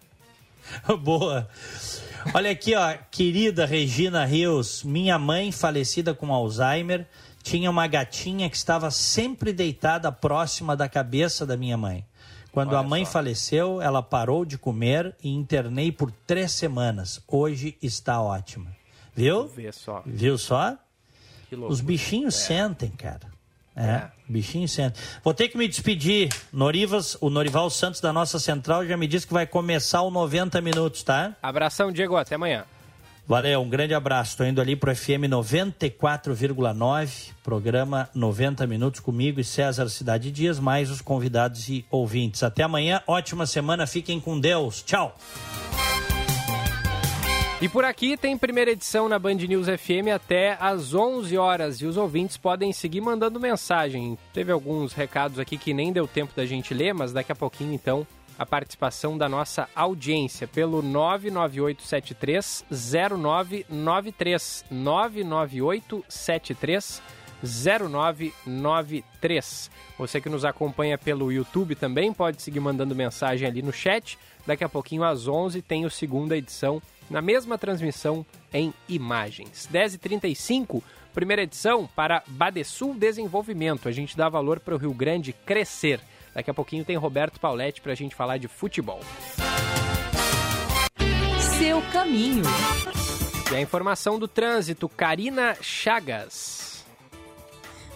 Boa. 1.01 1.47
Olha 2.33 2.51
aqui, 2.51 2.75
ó, 2.75 2.95
querida 3.09 3.65
Regina 3.65 4.25
Rios, 4.25 4.83
minha 4.83 5.17
mãe 5.17 5.51
falecida 5.51 6.13
com 6.13 6.33
Alzheimer 6.33 7.07
tinha 7.41 7.69
uma 7.69 7.87
gatinha 7.87 8.49
que 8.49 8.55
estava 8.55 8.91
sempre 8.91 9.51
deitada 9.51 10.11
próxima 10.11 10.75
da 10.75 10.87
cabeça 10.87 11.45
da 11.45 11.57
minha 11.57 11.77
mãe. 11.77 12.05
Quando 12.51 12.69
Olha 12.69 12.79
a 12.79 12.83
mãe 12.83 13.05
só. 13.05 13.11
faleceu, 13.13 13.81
ela 13.81 14.03
parou 14.03 14.45
de 14.45 14.57
comer 14.57 15.15
e 15.23 15.29
internei 15.29 15.91
por 15.91 16.11
três 16.11 16.51
semanas. 16.51 17.21
Hoje 17.27 17.77
está 17.81 18.21
ótima. 18.21 18.75
Viu? 19.15 19.49
Só. 19.71 20.03
Viu 20.05 20.37
só? 20.37 20.77
Os 21.69 21.81
bichinhos 21.81 22.35
é. 22.35 22.45
sentem, 22.47 22.89
cara. 22.91 23.30
É, 23.75 23.85
é. 23.85 24.11
bichinho 24.27 24.67
senta. 24.67 24.99
Vou 25.23 25.33
ter 25.33 25.47
que 25.47 25.57
me 25.57 25.67
despedir. 25.67 26.29
Norivas, 26.51 27.17
o 27.21 27.29
Norival 27.29 27.69
Santos 27.69 28.01
da 28.01 28.11
nossa 28.11 28.39
central 28.39 28.85
já 28.85 28.97
me 28.97 29.07
disse 29.07 29.25
que 29.25 29.33
vai 29.33 29.47
começar 29.47 30.01
o 30.01 30.11
90 30.11 30.59
minutos, 30.61 31.03
tá? 31.03 31.33
Abração, 31.41 31.91
Diego. 31.91 32.17
Até 32.17 32.35
amanhã. 32.35 32.65
Valeu, 33.27 33.61
um 33.61 33.69
grande 33.69 33.93
abraço. 33.93 34.31
Estou 34.31 34.45
indo 34.45 34.59
ali 34.59 34.75
para 34.75 34.91
o 34.91 34.95
FM 34.95 35.29
94,9, 35.29 37.31
programa 37.43 38.09
90 38.13 38.67
minutos 38.67 38.99
comigo 38.99 39.39
e 39.39 39.43
César 39.43 39.87
Cidade 39.87 40.31
Dias, 40.31 40.59
mais 40.59 40.91
os 40.91 41.01
convidados 41.01 41.69
e 41.69 41.85
ouvintes. 41.89 42.43
Até 42.43 42.63
amanhã, 42.63 43.01
ótima 43.07 43.45
semana, 43.45 43.87
fiquem 43.87 44.19
com 44.19 44.37
Deus. 44.37 44.83
Tchau. 44.83 45.15
E 47.61 47.69
por 47.69 47.85
aqui 47.85 48.17
tem 48.17 48.35
primeira 48.35 48.71
edição 48.71 49.07
na 49.07 49.19
Band 49.19 49.35
News 49.35 49.67
FM 49.67 50.09
até 50.11 50.57
às 50.59 50.95
11 50.95 51.37
horas 51.37 51.79
e 51.79 51.85
os 51.85 51.95
ouvintes 51.95 52.35
podem 52.35 52.73
seguir 52.73 53.01
mandando 53.01 53.39
mensagem. 53.39 54.17
Teve 54.33 54.51
alguns 54.51 54.93
recados 54.93 55.37
aqui 55.37 55.59
que 55.59 55.71
nem 55.71 55.93
deu 55.93 56.07
tempo 56.07 56.33
da 56.35 56.43
gente 56.43 56.73
ler, 56.73 56.91
mas 56.91 57.13
daqui 57.13 57.31
a 57.31 57.35
pouquinho 57.35 57.71
então 57.71 58.07
a 58.35 58.47
participação 58.47 59.15
da 59.15 59.29
nossa 59.29 59.69
audiência 59.75 60.47
pelo 60.47 60.81
99873 60.81 62.65
0993 62.71 64.65
99873 64.71 66.99
0993. 67.43 69.69
Você 69.99 70.19
que 70.19 70.29
nos 70.29 70.43
acompanha 70.43 70.97
pelo 70.97 71.31
YouTube 71.31 71.75
também 71.75 72.11
pode 72.11 72.41
seguir 72.41 72.59
mandando 72.59 72.95
mensagem 72.95 73.47
ali 73.47 73.61
no 73.61 73.71
chat. 73.71 74.17
Daqui 74.47 74.63
a 74.63 74.69
pouquinho 74.69 75.03
às 75.03 75.27
11 75.27 75.61
tem 75.61 75.85
o 75.85 75.91
segunda 75.91 76.35
edição 76.35 76.81
na 77.11 77.21
mesma 77.21 77.57
transmissão 77.57 78.25
em 78.53 78.73
imagens. 78.87 79.69
10h35, 79.71 80.81
primeira 81.13 81.43
edição 81.43 81.87
para 81.93 82.23
Badesul 82.25 82.95
Desenvolvimento. 82.95 83.89
A 83.89 83.91
gente 83.91 84.15
dá 84.15 84.29
valor 84.29 84.59
para 84.59 84.73
o 84.73 84.77
Rio 84.77 84.93
Grande 84.93 85.33
crescer. 85.33 85.99
Daqui 86.33 86.49
a 86.49 86.53
pouquinho 86.53 86.85
tem 86.85 86.95
Roberto 86.95 87.39
Pauletti 87.39 87.81
para 87.81 87.91
a 87.91 87.95
gente 87.95 88.15
falar 88.15 88.37
de 88.37 88.47
futebol. 88.47 89.01
Seu 91.59 91.81
caminho. 91.91 92.43
E 93.51 93.55
a 93.55 93.61
informação 93.61 94.17
do 94.17 94.29
trânsito, 94.29 94.87
Karina 94.87 95.57
Chagas. 95.61 96.70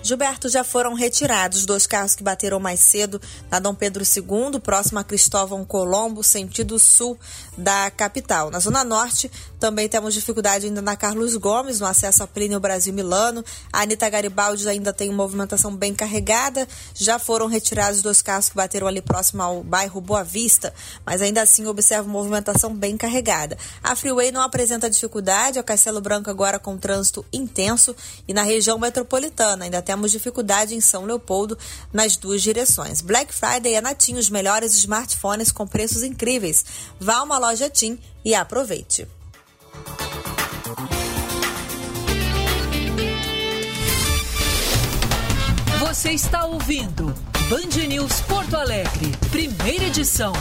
Gilberto, 0.05 0.47
já 0.47 0.63
foram 0.63 0.93
retirados 0.93 1.65
dois 1.65 1.87
carros 1.87 2.13
que 2.13 2.21
bateram 2.21 2.59
mais 2.59 2.79
cedo 2.79 3.19
na 3.49 3.57
Dom 3.57 3.73
Pedro 3.73 4.03
II, 4.03 4.59
próximo 4.59 4.99
a 4.99 5.03
Cristóvão 5.03 5.65
Colombo, 5.65 6.23
sentido 6.23 6.77
sul 6.77 7.17
da 7.57 7.89
capital. 7.89 8.51
Na 8.51 8.59
Zona 8.59 8.83
Norte, 8.83 9.31
também 9.59 9.89
temos 9.89 10.13
dificuldade 10.13 10.67
ainda 10.67 10.79
na 10.79 10.95
Carlos 10.95 11.35
Gomes, 11.35 11.79
no 11.79 11.87
acesso 11.87 12.21
a 12.21 12.27
Plínio 12.27 12.59
Brasil 12.59 12.93
Milano. 12.93 13.43
A 13.73 13.81
Anitta 13.81 14.07
Garibaldi 14.07 14.69
ainda 14.69 14.93
tem 14.93 15.11
movimentação 15.11 15.75
bem 15.75 15.91
carregada. 15.91 16.67
Já 16.93 17.17
foram 17.17 17.47
retirados 17.47 18.03
dois 18.03 18.21
carros 18.21 18.47
que 18.47 18.55
bateram 18.55 18.85
ali 18.85 19.01
próximo 19.01 19.41
ao 19.41 19.63
bairro 19.63 19.99
Boa 19.99 20.23
Vista, 20.23 20.71
mas 21.03 21.19
ainda 21.19 21.41
assim 21.41 21.65
observa 21.65 22.07
movimentação 22.07 22.75
bem 22.75 22.95
carregada. 22.95 23.57
A 23.81 23.95
Freeway 23.95 24.31
não 24.31 24.41
apresenta 24.41 24.87
dificuldade, 24.87 25.57
o 25.57 25.63
Castelo 25.63 25.99
Branco 25.99 26.29
agora 26.29 26.59
com 26.59 26.77
trânsito 26.77 27.25
intenso 27.33 27.95
e 28.27 28.35
na 28.35 28.43
região 28.43 28.77
metropolitana 28.77 29.65
ainda 29.65 29.81
temos 29.95 30.11
dificuldade 30.11 30.75
em 30.75 30.81
São 30.81 31.05
Leopoldo 31.05 31.57
nas 31.93 32.17
duas 32.17 32.41
direções. 32.41 32.99
Black 32.99 33.33
Friday 33.33 33.75
é 33.75 33.81
na 33.81 33.95
TIM 33.95 34.15
os 34.15 34.29
melhores 34.29 34.75
smartphones 34.75 35.53
com 35.53 35.65
preços 35.65 36.03
incríveis. 36.03 36.65
Vá 36.99 37.15
a 37.15 37.23
uma 37.23 37.37
loja 37.37 37.69
TIM 37.69 37.97
e 38.23 38.35
aproveite. 38.35 39.07
Você 45.79 46.11
está 46.11 46.45
ouvindo 46.45 47.15
Band 47.49 47.87
News 47.87 48.19
Porto 48.21 48.57
Alegre, 48.57 49.13
primeira 49.31 49.85
edição. 49.85 50.33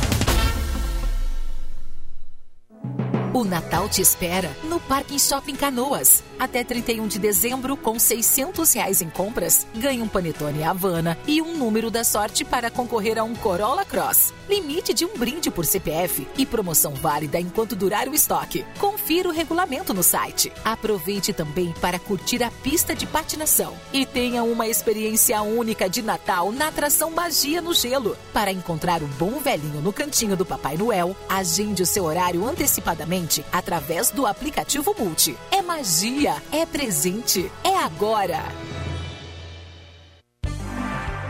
O 3.35 3.43
Natal 3.43 3.89
te 3.89 4.01
espera 4.01 4.49
no 4.63 4.79
Parque 4.79 5.19
Shopping 5.19 5.57
Canoas. 5.57 6.23
Até 6.39 6.63
31 6.63 7.09
de 7.09 7.19
dezembro, 7.19 7.77
com 7.77 7.99
600 7.99 8.73
reais 8.75 9.03
em 9.03 9.11
compras, 9.11 9.67
ganhe 9.75 10.01
um 10.01 10.07
Panetone 10.07 10.63
Havana 10.63 11.19
e 11.27 11.43
um 11.43 11.57
número 11.57 11.91
da 11.91 12.05
sorte 12.05 12.45
para 12.45 12.71
concorrer 12.71 13.19
a 13.19 13.25
um 13.25 13.35
Corolla 13.35 13.85
Cross. 13.85 14.33
Limite 14.49 14.95
de 14.95 15.05
um 15.05 15.19
brinde 15.19 15.51
por 15.51 15.65
CPF 15.65 16.29
e 16.39 16.47
promoção 16.47 16.95
válida 16.95 17.41
enquanto 17.41 17.75
durar 17.75 18.09
o 18.09 18.15
estoque. 18.15 18.65
Confira 18.79 19.29
o 19.29 19.33
regulamento 19.33 19.93
no 19.93 20.03
site. 20.05 20.53
Aproveite 20.65 21.33
também 21.33 21.75
para 21.81 21.99
curtir 21.99 22.41
a 22.45 22.53
pista 22.63 22.95
de 22.95 23.05
patinação 23.05 23.75
e 23.93 24.07
tenha 24.07 24.45
uma 24.45 24.69
experiência 24.69 25.43
única 25.43 25.89
de 25.89 26.03
Natal 26.03 26.53
na 26.53 26.69
atração 26.69 27.11
Magia 27.11 27.61
no 27.61 27.75
Gelo. 27.75 28.17
Para 28.33 28.53
encontrar 28.53 29.03
o 29.03 29.09
bom 29.19 29.41
velhinho 29.41 29.81
no 29.81 29.93
cantinho 29.93 30.37
do 30.37 30.47
Papai 30.47 30.77
Noel, 30.77 31.17
agende 31.29 31.83
o 31.83 31.87
seu 31.87 32.05
horário 32.05 32.47
antecipadamente 32.47 33.24
presente 33.25 33.45
através 33.51 34.11
do 34.11 34.27
aplicativo 34.27 34.95
Multi. 34.99 35.37
É 35.51 35.63
magia, 35.63 36.37
é 36.53 36.67
presente, 36.67 37.51
é 37.63 37.77
agora. 37.77 38.43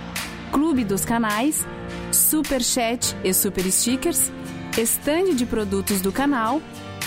clube 0.52 0.84
dos 0.84 1.04
canais, 1.04 1.66
super 2.12 2.62
chat 2.62 3.16
e 3.24 3.34
super 3.34 3.68
stickers 3.72 4.30
estande 4.76 5.34
de 5.34 5.46
produtos 5.46 6.00
do 6.00 6.10
canal, 6.10 6.60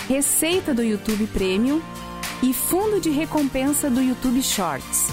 receita 0.08 0.74
do 0.74 0.82
YouTube 0.82 1.28
Premium 1.28 1.82
e 2.42 2.54
fundo 2.54 3.00
de 3.02 3.10
recompensa 3.10 3.90
do 3.90 4.02
YouTube 4.02 4.42
Shorts. 4.42 5.08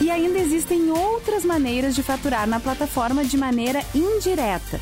E 0.00 0.10
ainda 0.10 0.38
existem 0.38 0.90
outras 0.90 1.44
maneiras 1.44 1.94
de 1.94 2.02
faturar 2.02 2.46
na 2.46 2.60
plataforma 2.60 3.24
de 3.24 3.36
maneira 3.36 3.82
indireta, 3.94 4.80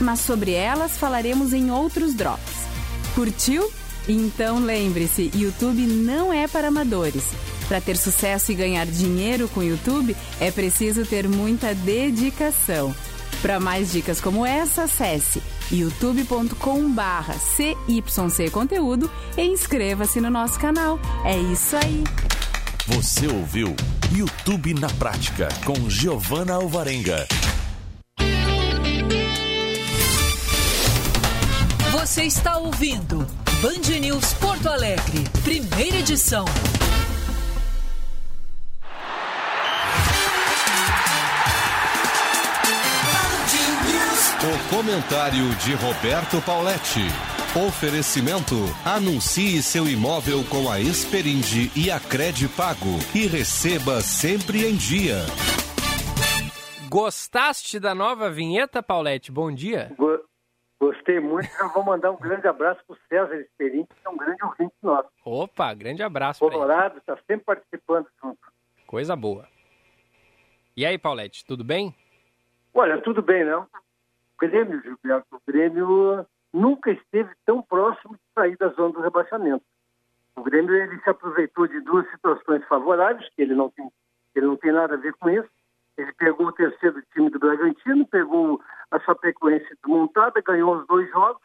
mas 0.00 0.20
sobre 0.20 0.52
elas 0.52 0.96
falaremos 0.96 1.52
em 1.52 1.70
outros 1.70 2.14
drops. 2.14 2.66
Curtiu? 3.14 3.70
Então 4.08 4.58
lembre-se, 4.58 5.30
YouTube 5.34 5.86
não 5.86 6.32
é 6.32 6.48
para 6.48 6.68
amadores. 6.68 7.24
Para 7.66 7.80
ter 7.82 7.98
sucesso 7.98 8.50
e 8.50 8.54
ganhar 8.54 8.86
dinheiro 8.86 9.48
com 9.48 9.62
YouTube, 9.62 10.16
é 10.40 10.50
preciso 10.50 11.04
ter 11.04 11.28
muita 11.28 11.74
dedicação. 11.74 12.94
Para 13.42 13.60
mais 13.60 13.92
dicas 13.92 14.20
como 14.20 14.46
essa, 14.46 14.84
acesse 14.84 15.42
youtube.com/barra 15.70 17.34
CYC 17.34 18.50
Conteúdo 18.50 19.10
e 19.36 19.42
inscreva-se 19.42 20.20
no 20.20 20.30
nosso 20.30 20.58
canal. 20.58 20.98
É 21.24 21.36
isso 21.36 21.76
aí. 21.76 22.04
Você 22.86 23.26
ouviu 23.26 23.76
YouTube 24.10 24.72
na 24.74 24.88
Prática 24.88 25.48
com 25.64 25.90
Giovana 25.90 26.54
Alvarenga. 26.54 27.26
Você 31.92 32.22
está 32.24 32.56
ouvindo 32.56 33.26
Band 33.60 33.98
News 34.00 34.32
Porto 34.34 34.68
Alegre, 34.68 35.24
primeira 35.44 35.98
edição. 35.98 36.46
O 44.40 44.74
comentário 44.76 45.48
de 45.64 45.74
Roberto 45.74 46.40
Pauletti. 46.44 47.06
Oferecimento: 47.56 48.54
anuncie 48.84 49.62
seu 49.62 49.86
imóvel 49.88 50.44
com 50.50 50.70
a 50.70 50.80
Esperindi 50.80 51.70
e 51.76 51.90
a 51.90 51.98
Cred 51.98 52.48
Pago 52.56 52.98
e 53.14 53.26
receba 53.26 54.00
sempre 54.00 54.64
em 54.66 54.76
dia. 54.76 55.16
Gostaste 56.88 57.78
da 57.80 57.94
nova 57.94 58.30
vinheta, 58.30 58.82
Paulette? 58.82 59.30
Bom 59.32 59.52
dia. 59.52 59.92
Go- 59.96 60.18
Gostei 60.80 61.18
muito. 61.18 61.48
Eu 61.58 61.68
vou 61.70 61.82
mandar 61.82 62.12
um 62.12 62.16
grande 62.16 62.46
abraço 62.46 62.80
para 62.86 62.94
o 62.94 62.98
César 63.08 63.34
Esperinte, 63.40 63.88
que 63.88 64.06
é 64.06 64.08
um 64.10 64.16
grande 64.16 64.44
ouvinte 64.44 64.72
nosso. 64.80 65.08
Opa, 65.24 65.74
grande 65.74 66.02
abraço. 66.04 66.38
Colorado, 66.38 66.98
está 66.98 67.16
sempre 67.26 67.44
participando 67.44 68.06
junto. 68.22 68.38
Coisa 68.86 69.16
boa. 69.16 69.48
E 70.76 70.86
aí, 70.86 70.96
Paulette, 70.96 71.44
tudo 71.44 71.64
bem? 71.64 71.92
Olha, 72.72 73.00
tudo 73.02 73.20
bem, 73.20 73.44
não? 73.44 73.66
Grêmio, 74.38 74.80
Gilberto, 74.82 75.36
o 75.36 75.40
Grêmio 75.46 76.26
nunca 76.52 76.90
esteve 76.90 77.30
tão 77.44 77.60
próximo 77.62 78.14
de 78.14 78.20
sair 78.34 78.56
da 78.56 78.68
zona 78.68 78.92
do 78.94 79.00
rebaixamento. 79.00 79.64
O 80.36 80.42
Grêmio 80.42 80.74
ele 80.74 80.98
se 81.00 81.10
aproveitou 81.10 81.66
de 81.66 81.80
duas 81.80 82.08
situações 82.10 82.64
favoráveis, 82.66 83.28
que 83.34 83.42
ele 83.42 83.54
não 83.54 83.68
tem, 83.70 83.90
ele 84.34 84.46
não 84.46 84.56
tem 84.56 84.72
nada 84.72 84.94
a 84.94 84.98
ver 84.98 85.12
com 85.14 85.28
isso. 85.28 85.48
Ele 85.96 86.12
pegou 86.12 86.46
o 86.46 86.52
terceiro 86.52 87.02
time 87.12 87.28
do 87.28 87.40
Bragantino, 87.40 88.06
pegou 88.06 88.62
a 88.92 89.00
Chapecoense 89.00 89.66
desmontada, 89.82 90.40
ganhou 90.40 90.76
os 90.76 90.86
dois 90.86 91.10
jogos, 91.10 91.42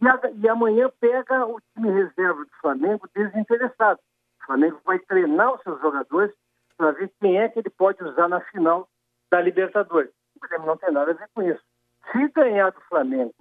e, 0.00 0.06
a- 0.06 0.20
e 0.34 0.48
amanhã 0.48 0.90
pega 1.00 1.46
o 1.46 1.58
time 1.74 1.90
reserva 1.90 2.44
do 2.44 2.50
Flamengo 2.60 3.08
desinteressado. 3.14 3.98
O 4.42 4.46
Flamengo 4.46 4.78
vai 4.84 4.98
treinar 4.98 5.54
os 5.54 5.62
seus 5.62 5.80
jogadores 5.80 6.32
para 6.76 6.92
ver 6.92 7.10
quem 7.18 7.38
é 7.40 7.48
que 7.48 7.58
ele 7.60 7.70
pode 7.70 8.04
usar 8.04 8.28
na 8.28 8.40
final 8.42 8.86
da 9.30 9.40
Libertadores. 9.40 10.10
O 10.36 10.40
Grêmio 10.46 10.66
não 10.66 10.76
tem 10.76 10.92
nada 10.92 11.10
a 11.10 11.14
ver 11.14 11.28
com 11.34 11.42
isso. 11.42 11.62
Se 12.12 12.28
ganhar 12.28 12.70
do 12.72 12.80
Flamengo 12.82 13.34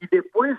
e 0.00 0.06
depois, 0.08 0.58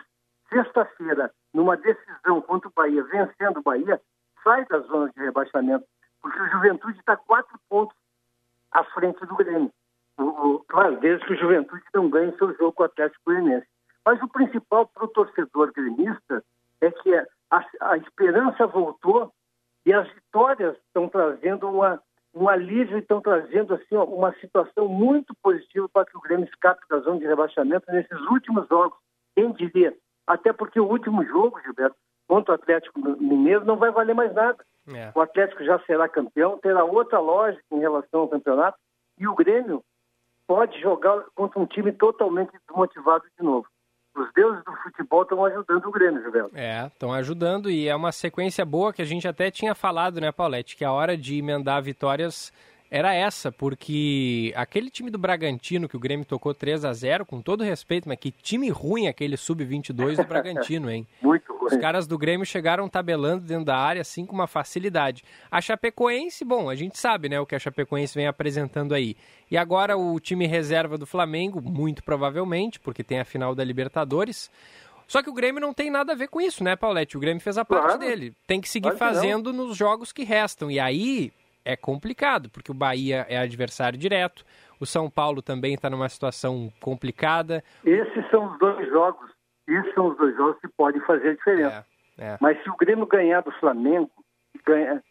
sexta-feira, 0.49 1.31
numa 1.53 1.75
decisão 1.77 2.41
contra 2.41 2.69
o 2.69 2.73
Bahia, 2.75 3.03
vencendo 3.03 3.57
o 3.59 3.63
Bahia, 3.63 3.99
sai 4.43 4.65
da 4.65 4.79
zona 4.79 5.11
de 5.15 5.19
rebaixamento, 5.23 5.85
porque 6.21 6.39
o 6.39 6.47
Juventude 6.49 6.99
está 6.99 7.17
quatro 7.17 7.59
pontos 7.69 7.95
à 8.71 8.83
frente 8.85 9.25
do 9.25 9.35
Grêmio. 9.35 9.71
O, 10.17 10.23
o- 10.23 10.59
claro, 10.67 10.99
desde 10.99 11.25
que 11.25 11.33
o 11.33 11.37
Juventude 11.37 11.83
não 11.93 12.09
ganhe 12.09 12.35
seu 12.37 12.53
jogo 12.55 12.73
com 12.73 12.83
o 12.83 12.85
Atlético 12.85 13.21
Goianiense. 13.25 13.67
Mas 14.05 14.21
o 14.21 14.27
principal 14.27 14.87
para 14.87 15.05
o 15.05 15.07
torcedor 15.07 15.71
gremista 15.73 16.43
é 16.81 16.91
que 16.91 17.13
a, 17.15 17.25
a 17.81 17.97
esperança 17.97 18.65
voltou 18.67 19.31
e 19.85 19.93
as 19.93 20.07
vitórias 20.13 20.75
estão 20.87 21.07
trazendo 21.09 21.69
uma, 21.69 22.01
um 22.33 22.47
alívio, 22.47 22.97
estão 22.97 23.21
trazendo 23.21 23.73
assim, 23.73 23.95
ó, 23.95 24.05
uma 24.05 24.33
situação 24.35 24.87
muito 24.87 25.35
positiva 25.41 25.87
para 25.89 26.05
que 26.05 26.17
o 26.17 26.21
Grêmio 26.21 26.45
escape 26.45 26.81
da 26.89 26.99
zona 26.99 27.19
de 27.19 27.27
rebaixamento 27.27 27.91
nesses 27.91 28.19
últimos 28.29 28.67
jogos. 28.67 28.97
Quem 29.35 29.51
diria? 29.51 29.93
Até 30.25 30.53
porque 30.53 30.79
o 30.79 30.87
último 30.87 31.25
jogo, 31.25 31.59
Gilberto, 31.61 31.95
contra 32.27 32.53
o 32.53 32.55
Atlético 32.55 32.99
Mineiro, 32.99 33.65
não 33.65 33.75
vai 33.75 33.91
valer 33.91 34.15
mais 34.15 34.33
nada. 34.33 34.63
É. 34.93 35.11
O 35.13 35.21
Atlético 35.21 35.63
já 35.63 35.79
será 35.79 36.07
campeão, 36.07 36.57
terá 36.57 36.83
outra 36.83 37.19
lógica 37.19 37.63
em 37.71 37.79
relação 37.79 38.21
ao 38.21 38.29
campeonato 38.29 38.77
e 39.17 39.27
o 39.27 39.35
Grêmio 39.35 39.83
pode 40.47 40.79
jogar 40.81 41.23
contra 41.35 41.59
um 41.59 41.65
time 41.65 41.91
totalmente 41.91 42.51
desmotivado 42.67 43.25
de 43.37 43.45
novo. 43.45 43.67
Os 44.15 44.31
deuses 44.33 44.63
do 44.65 44.71
futebol 44.83 45.23
estão 45.23 45.45
ajudando 45.45 45.85
o 45.85 45.91
Grêmio, 45.91 46.21
Gilberto. 46.21 46.51
É, 46.53 46.87
estão 46.87 47.13
ajudando 47.13 47.69
e 47.69 47.87
é 47.87 47.95
uma 47.95 48.11
sequência 48.11 48.65
boa 48.65 48.91
que 48.91 49.01
a 49.01 49.05
gente 49.05 49.27
até 49.27 49.49
tinha 49.49 49.73
falado, 49.73 50.19
né, 50.19 50.31
Paulette? 50.31 50.75
Que 50.75 50.83
a 50.83 50.91
hora 50.91 51.15
de 51.15 51.37
emendar 51.37 51.81
vitórias 51.81 52.51
era 52.89 53.13
essa, 53.13 53.53
porque 53.53 54.51
aquele 54.53 54.89
time 54.89 55.09
do 55.09 55.17
Bragantino 55.17 55.87
que 55.87 55.95
o 55.95 55.99
Grêmio 55.99 56.25
tocou 56.25 56.53
3 56.53 56.83
a 56.83 56.91
0 56.91 57.25
com 57.25 57.41
todo 57.41 57.63
respeito, 57.63 58.09
mas 58.09 58.19
que 58.19 58.31
time 58.31 58.69
ruim 58.69 59.07
aquele 59.07 59.37
sub-22 59.37 60.17
do 60.17 60.25
Bragantino, 60.27 60.91
hein? 60.91 61.07
Muito 61.21 61.50
Os 61.61 61.77
caras 61.77 62.07
do 62.07 62.17
Grêmio 62.17 62.45
chegaram 62.45 62.89
tabelando 62.89 63.45
dentro 63.45 63.65
da 63.65 63.77
área, 63.77 64.01
assim, 64.01 64.25
com 64.25 64.33
uma 64.33 64.47
facilidade. 64.47 65.23
A 65.49 65.61
Chapecoense, 65.61 66.43
bom, 66.43 66.69
a 66.69 66.75
gente 66.75 66.97
sabe, 66.97 67.29
né, 67.29 67.39
o 67.39 67.45
que 67.45 67.55
a 67.55 67.59
Chapecoense 67.59 68.15
vem 68.15 68.27
apresentando 68.27 68.93
aí. 68.93 69.15
E 69.49 69.57
agora 69.57 69.95
o 69.97 70.19
time 70.19 70.47
reserva 70.47 70.97
do 70.97 71.05
Flamengo, 71.05 71.61
muito 71.61 72.03
provavelmente, 72.03 72.79
porque 72.79 73.03
tem 73.03 73.19
a 73.19 73.25
final 73.25 73.53
da 73.53 73.63
Libertadores. 73.63 74.49
Só 75.07 75.21
que 75.21 75.29
o 75.29 75.33
Grêmio 75.33 75.59
não 75.61 75.73
tem 75.73 75.91
nada 75.91 76.13
a 76.13 76.15
ver 76.15 76.29
com 76.29 76.39
isso, 76.41 76.63
né, 76.63 76.75
Paulette? 76.75 77.17
O 77.17 77.19
Grêmio 77.19 77.41
fez 77.41 77.57
a 77.57 77.65
parte 77.65 77.83
Claro. 77.83 77.99
dele. 77.99 78.33
Tem 78.47 78.61
que 78.61 78.69
seguir 78.69 78.83
Claro 78.91 78.97
que 78.97 79.03
não. 79.03 79.13
fazendo 79.13 79.53
nos 79.53 79.75
jogos 79.77 80.11
que 80.13 80.23
restam. 80.23 80.71
E 80.71 80.79
aí 80.79 81.31
é 81.65 81.75
complicado, 81.75 82.49
porque 82.49 82.71
o 82.71 82.73
Bahia 82.73 83.25
é 83.29 83.37
adversário 83.37 83.99
direto. 83.99 84.45
O 84.79 84.85
São 84.85 85.09
Paulo 85.09 85.41
também 85.41 85.73
está 85.75 85.89
numa 85.89 86.07
situação 86.09 86.71
complicada. 86.79 87.63
Esses 87.85 88.27
são 88.31 88.51
os 88.51 88.57
dois 88.57 88.87
jogos, 88.89 89.29
esses 89.67 89.93
são 89.93 90.07
os 90.07 90.17
dois 90.17 90.35
jogos 90.35 90.59
que 90.61 90.67
podem 90.69 91.01
fazer 91.01 91.29
a 91.29 91.33
diferença. 91.35 91.85
É, 92.17 92.25
é. 92.25 92.37
Mas 92.41 92.61
se 92.63 92.69
o 92.69 92.75
Grêmio 92.77 93.05
ganhar 93.05 93.41
do 93.41 93.51
Flamengo, 93.53 94.09
ganha- 94.65 95.01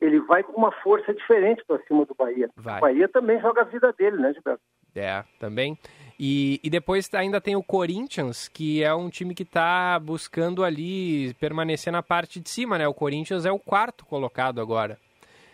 ele 0.00 0.18
vai 0.20 0.42
com 0.42 0.52
uma 0.52 0.72
força 0.82 1.14
diferente 1.14 1.62
para 1.66 1.78
cima 1.84 2.04
do 2.04 2.14
Bahia. 2.14 2.50
Vai. 2.56 2.78
O 2.78 2.80
Bahia 2.80 3.08
também 3.08 3.40
joga 3.40 3.60
a 3.60 3.64
vida 3.64 3.92
dele, 3.92 4.16
né, 4.16 4.32
Gilberto? 4.32 4.62
É, 4.96 5.22
também. 5.38 5.78
E, 6.18 6.58
e 6.64 6.68
depois 6.68 7.08
ainda 7.14 7.40
tem 7.40 7.54
o 7.54 7.62
Corinthians, 7.62 8.48
que 8.48 8.82
é 8.82 8.92
um 8.92 9.08
time 9.08 9.34
que 9.34 9.44
está 9.44 9.96
buscando 10.00 10.64
ali 10.64 11.32
permanecer 11.34 11.92
na 11.92 12.02
parte 12.02 12.40
de 12.40 12.50
cima, 12.50 12.76
né? 12.76 12.88
O 12.88 12.92
Corinthians 12.94 13.46
é 13.46 13.52
o 13.52 13.58
quarto 13.58 14.04
colocado 14.04 14.60
agora. 14.60 14.98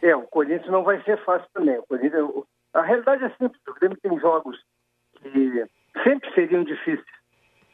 É, 0.00 0.16
o 0.16 0.22
Corinthians 0.22 0.70
não 0.70 0.82
vai 0.82 1.02
ser 1.02 1.22
fácil 1.24 1.46
também. 1.52 1.78
O 1.78 1.82
Corinthians, 1.86 2.28
a 2.72 2.80
realidade 2.82 3.24
é 3.24 3.30
simples, 3.36 3.60
o 3.68 3.74
Grêmio 3.74 3.98
tem 4.02 4.18
jogos 4.18 4.58
que 5.22 5.64
sempre 6.02 6.32
seriam 6.34 6.64
difíceis. 6.64 7.04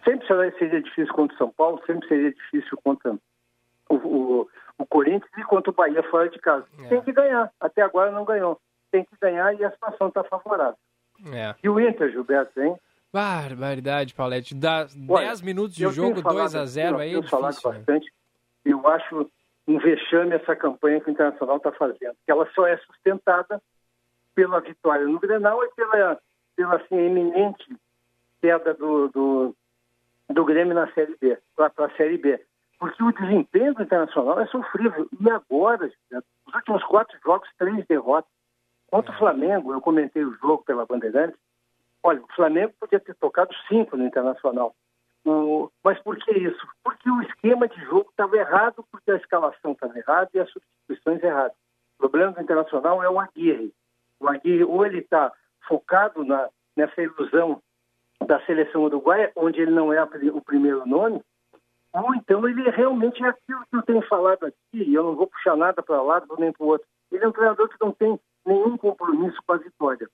Sempre 0.04 0.26
será- 0.26 0.58
seria 0.58 0.82
difícil 0.82 1.14
contra 1.14 1.34
o 1.34 1.38
São 1.38 1.50
Paulo, 1.50 1.80
sempre 1.86 2.08
seria 2.08 2.32
difícil 2.32 2.78
contra 2.82 3.16
o, 3.88 3.94
o, 3.94 4.48
o 4.78 4.86
Corinthians 4.86 5.30
e 5.38 5.44
contra 5.44 5.70
o 5.70 5.74
Bahia 5.74 6.02
fora 6.04 6.28
de 6.28 6.38
casa. 6.38 6.66
É. 6.84 6.88
Tem 6.88 7.00
que 7.02 7.12
ganhar. 7.12 7.50
Até 7.60 7.82
agora 7.82 8.10
não 8.10 8.24
ganhou. 8.24 8.60
Tem 8.90 9.04
que 9.04 9.16
ganhar 9.20 9.54
e 9.54 9.64
a 9.64 9.70
situação 9.70 10.08
está 10.08 10.24
favorável. 10.24 10.76
É. 11.32 11.54
E 11.62 11.68
o 11.68 11.78
Inter, 11.78 12.10
Gilberto, 12.10 12.60
hein? 12.60 12.76
Barbaridade, 13.12 14.14
Paulette. 14.14 14.54
Dá 14.54 14.86
Olha, 15.08 15.26
10 15.26 15.42
minutos 15.42 15.76
de 15.76 15.82
jogo, 15.88 16.12
tenho 16.14 16.22
falado 16.22 16.52
2 16.52 16.54
a 16.56 16.64
0 16.64 16.94
aqui, 16.96 17.02
aí 17.04 17.12
eu 17.12 17.18
é 17.18 17.20
tenho 17.20 17.30
falado 17.30 17.54
né? 17.54 17.60
bastante. 17.62 18.12
Eu 18.64 18.88
acho 18.88 19.30
um 19.68 19.78
vexame 19.78 20.34
essa 20.34 20.56
campanha 20.56 21.00
que 21.00 21.10
o 21.10 21.12
Internacional 21.12 21.58
está 21.58 21.70
fazendo. 21.72 22.16
Que 22.24 22.32
ela 22.32 22.48
só 22.54 22.66
é 22.66 22.76
sustentada 22.78 23.62
pela 24.34 24.60
vitória 24.60 25.06
no 25.06 25.20
Grenal 25.20 25.62
e 25.62 25.68
pela, 25.74 26.18
pela 26.56 26.76
assim, 26.76 26.96
eminente 26.96 27.76
queda 28.40 28.74
do, 28.74 29.08
do, 29.08 29.56
do 30.32 30.44
Grêmio 30.44 30.74
na 30.74 30.90
Série 30.92 31.16
B, 31.20 31.38
para 31.56 31.72
a 31.86 31.90
Série 31.96 32.18
B. 32.18 32.40
Porque 32.78 33.02
o 33.02 33.12
desempenho 33.12 33.74
do 33.74 33.82
Internacional 33.82 34.40
é 34.40 34.46
sofrível. 34.46 35.06
E 35.20 35.30
agora, 35.30 35.90
os 36.46 36.54
últimos 36.54 36.82
quatro 36.84 37.16
jogos, 37.24 37.48
três 37.56 37.86
derrotas. 37.86 38.30
Contra 38.90 39.12
o 39.14 39.18
Flamengo, 39.18 39.72
eu 39.72 39.80
comentei 39.80 40.24
o 40.24 40.34
jogo 40.34 40.64
pela 40.64 40.84
Bandeirantes. 40.84 41.38
Olha, 42.02 42.20
o 42.20 42.32
Flamengo 42.34 42.72
podia 42.80 42.98
ter 43.00 43.14
tocado 43.14 43.54
cinco 43.68 43.96
no 43.96 44.04
Internacional. 44.04 44.74
O- 45.24 45.70
Mas 45.84 45.98
por 46.02 46.16
que 46.16 46.32
isso? 46.32 46.66
Porque 46.82 47.08
o 47.08 47.22
esquema 47.22 47.68
de 47.68 47.80
jogo 47.84 48.10
estava 48.10 48.36
errado, 48.36 48.84
porque 48.90 49.12
a 49.12 49.16
escalação 49.16 49.72
estava 49.72 49.96
errada 49.96 50.28
e 50.34 50.40
as 50.40 50.50
substituições 50.50 51.22
erradas. 51.22 51.56
O 51.96 52.00
problema 52.00 52.32
do 52.32 52.40
Internacional 52.42 53.02
é 53.02 53.08
o 53.08 53.20
Aguirre. 53.20 53.72
O 54.18 54.28
Aguirre, 54.28 54.64
ou 54.64 54.84
ele 54.84 54.98
está 54.98 55.32
focado 55.68 56.24
na, 56.24 56.48
nessa 56.76 57.00
ilusão 57.00 57.62
da 58.26 58.40
seleção 58.44 58.84
uruguaia, 58.84 59.32
onde 59.36 59.60
ele 59.60 59.70
não 59.70 59.92
é 59.92 60.02
o 60.02 60.40
primeiro 60.40 60.86
nome, 60.86 61.20
ou 61.92 62.14
então 62.14 62.48
ele 62.48 62.70
realmente 62.70 63.22
é 63.22 63.28
aquilo 63.28 63.64
que 63.70 63.76
eu 63.76 63.82
tenho 63.82 64.02
falado 64.02 64.44
aqui, 64.46 64.56
e 64.72 64.94
eu 64.94 65.02
não 65.02 65.14
vou 65.14 65.26
puxar 65.26 65.56
nada 65.56 65.82
para 65.82 66.00
lado 66.00 66.26
nem 66.38 66.52
para 66.52 66.64
o 66.64 66.68
outro. 66.68 66.86
Ele 67.10 67.24
é 67.24 67.28
um 67.28 67.32
treinador 67.32 67.68
que 67.68 67.76
não 67.80 67.92
tem 67.92 68.18
nenhum 68.46 68.76
compromisso 68.76 69.38
com 69.46 69.52
a 69.52 69.58
vitória. 69.58 70.08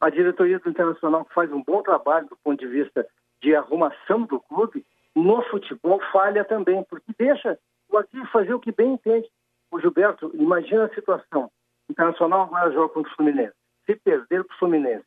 A 0.00 0.10
diretoria 0.10 0.58
do 0.58 0.70
Internacional 0.70 1.26
faz 1.34 1.52
um 1.52 1.62
bom 1.62 1.82
trabalho 1.82 2.28
do 2.28 2.36
ponto 2.42 2.58
de 2.58 2.66
vista 2.66 3.06
de 3.42 3.54
arrumação 3.54 4.22
do 4.22 4.40
clube, 4.40 4.84
no 5.14 5.42
futebol 5.42 6.00
falha 6.12 6.44
também, 6.44 6.82
porque 6.84 7.12
deixa 7.18 7.58
o 7.88 7.98
Aguirre 7.98 8.26
fazer 8.28 8.54
o 8.54 8.60
que 8.60 8.72
bem 8.72 8.94
entende. 8.94 9.28
O 9.70 9.80
Gilberto, 9.80 10.30
imagina 10.34 10.84
a 10.84 10.94
situação. 10.94 11.50
O 11.88 11.92
Internacional 11.92 12.42
agora 12.42 12.72
joga 12.72 12.94
contra 12.94 13.12
o 13.12 13.16
Fluminense. 13.16 13.54
Se 13.84 13.96
perder 13.96 14.44
para 14.44 14.54
o 14.54 14.58
Fluminense, 14.58 15.04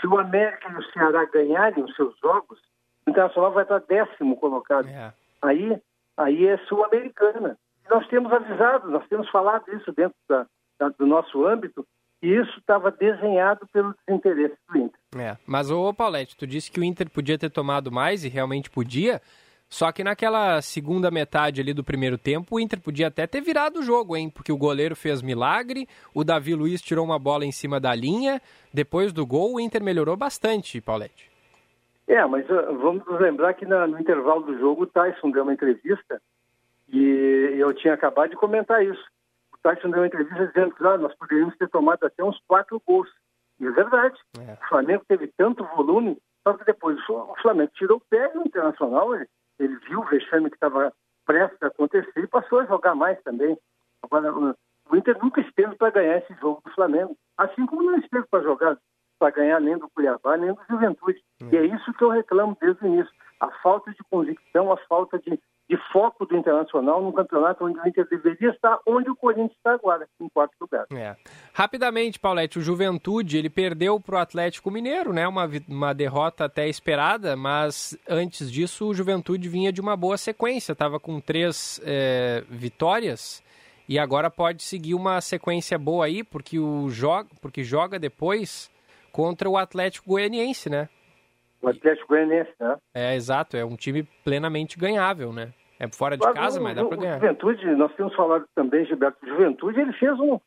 se 0.00 0.06
o 0.06 0.18
América 0.18 0.70
e 0.70 0.76
o 0.76 0.92
Ceará 0.92 1.24
ganharem 1.26 1.84
os 1.84 1.94
seus 1.94 2.16
jogos, 2.18 2.58
o 3.06 3.10
Internacional 3.10 3.52
vai 3.52 3.64
estar 3.64 3.80
décimo 3.80 4.36
colocado. 4.36 4.88
É. 4.88 5.12
Aí, 5.42 5.80
aí 6.16 6.46
é 6.46 6.58
sul-americana. 6.66 7.58
Nós 7.88 8.06
temos 8.08 8.32
avisado, 8.32 8.90
nós 8.90 9.06
temos 9.08 9.28
falado 9.30 9.64
isso 9.74 9.92
dentro 9.92 10.16
da, 10.28 10.46
da, 10.78 10.88
do 10.90 11.06
nosso 11.06 11.46
âmbito, 11.46 11.86
e 12.22 12.34
isso 12.34 12.58
estava 12.58 12.90
desenhado 12.90 13.66
pelo 13.72 13.94
desinteresse 14.06 14.56
do 14.68 14.78
Inter. 14.78 15.00
É. 15.16 15.36
Mas, 15.46 15.70
ô 15.70 15.92
Paulette, 15.94 16.36
tu 16.36 16.46
disse 16.46 16.70
que 16.70 16.80
o 16.80 16.84
Inter 16.84 17.08
podia 17.08 17.38
ter 17.38 17.50
tomado 17.50 17.90
mais 17.90 18.24
e 18.24 18.28
realmente 18.28 18.68
podia. 18.68 19.22
Só 19.68 19.92
que 19.92 20.02
naquela 20.02 20.62
segunda 20.62 21.10
metade 21.10 21.60
ali 21.60 21.74
do 21.74 21.84
primeiro 21.84 22.16
tempo, 22.16 22.56
o 22.56 22.60
Inter 22.60 22.80
podia 22.80 23.08
até 23.08 23.26
ter 23.26 23.42
virado 23.42 23.80
o 23.80 23.82
jogo, 23.82 24.16
hein? 24.16 24.30
Porque 24.30 24.50
o 24.50 24.56
goleiro 24.56 24.96
fez 24.96 25.20
milagre, 25.20 25.86
o 26.14 26.24
Davi 26.24 26.54
Luiz 26.54 26.80
tirou 26.80 27.04
uma 27.04 27.18
bola 27.18 27.44
em 27.44 27.52
cima 27.52 27.78
da 27.78 27.94
linha. 27.94 28.40
Depois 28.72 29.12
do 29.12 29.26
gol, 29.26 29.54
o 29.54 29.60
Inter 29.60 29.82
melhorou 29.82 30.16
bastante, 30.16 30.80
Paulette. 30.80 31.30
É, 32.06 32.24
mas 32.24 32.48
uh, 32.48 32.74
vamos 32.78 33.04
lembrar 33.20 33.52
que 33.52 33.66
na, 33.66 33.86
no 33.86 34.00
intervalo 34.00 34.40
do 34.40 34.58
jogo 34.58 34.84
o 34.84 34.86
Tyson 34.86 35.30
deu 35.30 35.42
uma 35.42 35.52
entrevista 35.52 36.20
e 36.88 37.56
eu 37.58 37.74
tinha 37.74 37.92
acabado 37.92 38.30
de 38.30 38.36
comentar 38.36 38.82
isso. 38.82 39.04
O 39.52 39.58
Tyson 39.58 39.90
deu 39.90 40.00
uma 40.00 40.06
entrevista 40.06 40.46
dizendo 40.46 40.74
que 40.74 40.86
ah, 40.86 40.96
nós 40.96 41.14
poderíamos 41.16 41.54
ter 41.58 41.68
tomado 41.68 42.04
até 42.04 42.24
uns 42.24 42.40
quatro 42.48 42.80
gols. 42.86 43.10
E 43.60 43.66
é 43.66 43.70
verdade. 43.70 44.18
É. 44.38 44.54
O 44.54 44.68
Flamengo 44.68 45.04
teve 45.06 45.26
tanto 45.36 45.68
volume, 45.76 46.16
só 46.42 46.54
que 46.54 46.64
depois 46.64 46.96
o 47.10 47.34
Flamengo 47.42 47.70
tirou 47.74 47.98
o 47.98 48.02
pé 48.08 48.32
no 48.34 48.46
Internacional, 48.46 49.14
ele 49.14 49.28
ele 49.58 49.76
viu 49.88 50.00
o 50.00 50.04
vexame 50.04 50.50
que 50.50 50.56
estava 50.56 50.92
prestes 51.26 51.62
a 51.62 51.66
acontecer 51.66 52.20
e 52.20 52.26
passou 52.26 52.60
a 52.60 52.66
jogar 52.66 52.94
mais 52.94 53.20
também. 53.22 53.56
Agora, 54.02 54.32
o 54.32 54.96
Inter 54.96 55.18
nunca 55.22 55.40
esteve 55.40 55.74
para 55.76 55.90
ganhar 55.90 56.18
esse 56.18 56.34
jogo 56.40 56.62
do 56.64 56.72
Flamengo, 56.72 57.16
assim 57.36 57.66
como 57.66 57.82
não 57.82 57.98
esteve 57.98 58.26
para 58.30 58.42
jogar, 58.42 58.78
para 59.18 59.30
ganhar 59.30 59.60
nem 59.60 59.76
do 59.76 59.88
Cuiabá, 59.90 60.36
nem 60.36 60.52
do 60.52 60.60
Juventude. 60.68 61.22
Hum. 61.42 61.48
E 61.52 61.56
é 61.56 61.66
isso 61.66 61.92
que 61.94 62.02
eu 62.02 62.10
reclamo 62.10 62.56
desde 62.60 62.82
o 62.84 62.86
início. 62.86 63.12
A 63.40 63.50
falta 63.62 63.90
de 63.90 63.98
convicção, 64.10 64.72
a 64.72 64.76
falta 64.88 65.18
de 65.18 65.38
de 65.68 65.76
foco 65.92 66.24
do 66.24 66.36
Internacional 66.36 67.02
num 67.02 67.12
campeonato 67.12 67.64
onde 67.64 67.78
o 67.78 67.86
Inter 67.86 68.08
deveria 68.08 68.50
estar, 68.50 68.78
onde 68.86 69.10
o 69.10 69.16
Corinthians 69.16 69.52
está 69.52 69.74
agora, 69.74 70.08
em 70.18 70.28
quarto 70.28 70.54
lugar. 70.58 70.86
É. 70.92 71.14
Rapidamente, 71.52 72.18
Paulette, 72.18 72.58
o 72.58 72.62
Juventude, 72.62 73.36
ele 73.36 73.50
perdeu 73.50 74.00
para 74.00 74.16
o 74.16 74.18
Atlético 74.18 74.70
Mineiro, 74.70 75.12
né? 75.12 75.28
Uma, 75.28 75.48
uma 75.68 75.92
derrota 75.92 76.46
até 76.46 76.68
esperada, 76.68 77.36
mas 77.36 77.98
antes 78.08 78.50
disso 78.50 78.88
o 78.88 78.94
Juventude 78.94 79.48
vinha 79.48 79.70
de 79.70 79.80
uma 79.80 79.96
boa 79.96 80.16
sequência, 80.16 80.72
estava 80.72 80.98
com 80.98 81.20
três 81.20 81.80
é, 81.84 82.42
vitórias 82.48 83.42
e 83.86 83.98
agora 83.98 84.30
pode 84.30 84.62
seguir 84.62 84.94
uma 84.94 85.20
sequência 85.20 85.78
boa 85.78 86.06
aí, 86.06 86.24
porque, 86.24 86.58
o 86.58 86.88
joga, 86.88 87.28
porque 87.42 87.62
joga 87.62 87.98
depois 87.98 88.70
contra 89.12 89.48
o 89.48 89.56
Atlético 89.56 90.10
Goianiense, 90.10 90.70
né? 90.70 90.88
O 91.60 91.68
Atlético 91.68 92.08
Goianiense, 92.08 92.52
né? 92.60 92.76
É, 92.94 93.14
exato, 93.14 93.56
é 93.56 93.64
um 93.64 93.76
time 93.76 94.04
plenamente 94.24 94.78
ganhável, 94.78 95.32
né? 95.32 95.52
É 95.80 95.86
fora 95.88 96.16
de 96.16 96.32
casa, 96.32 96.60
mas 96.60 96.74
dá 96.74 96.84
para 96.84 96.96
ganhar. 96.96 97.20
Juventude, 97.20 97.66
nós 97.76 97.94
temos 97.94 98.14
falado 98.14 98.44
também, 98.54 98.84
Gilberto, 98.84 99.24
Juventude, 99.26 99.80
ele 99.80 99.92
fez 99.92 100.18
um. 100.18 100.40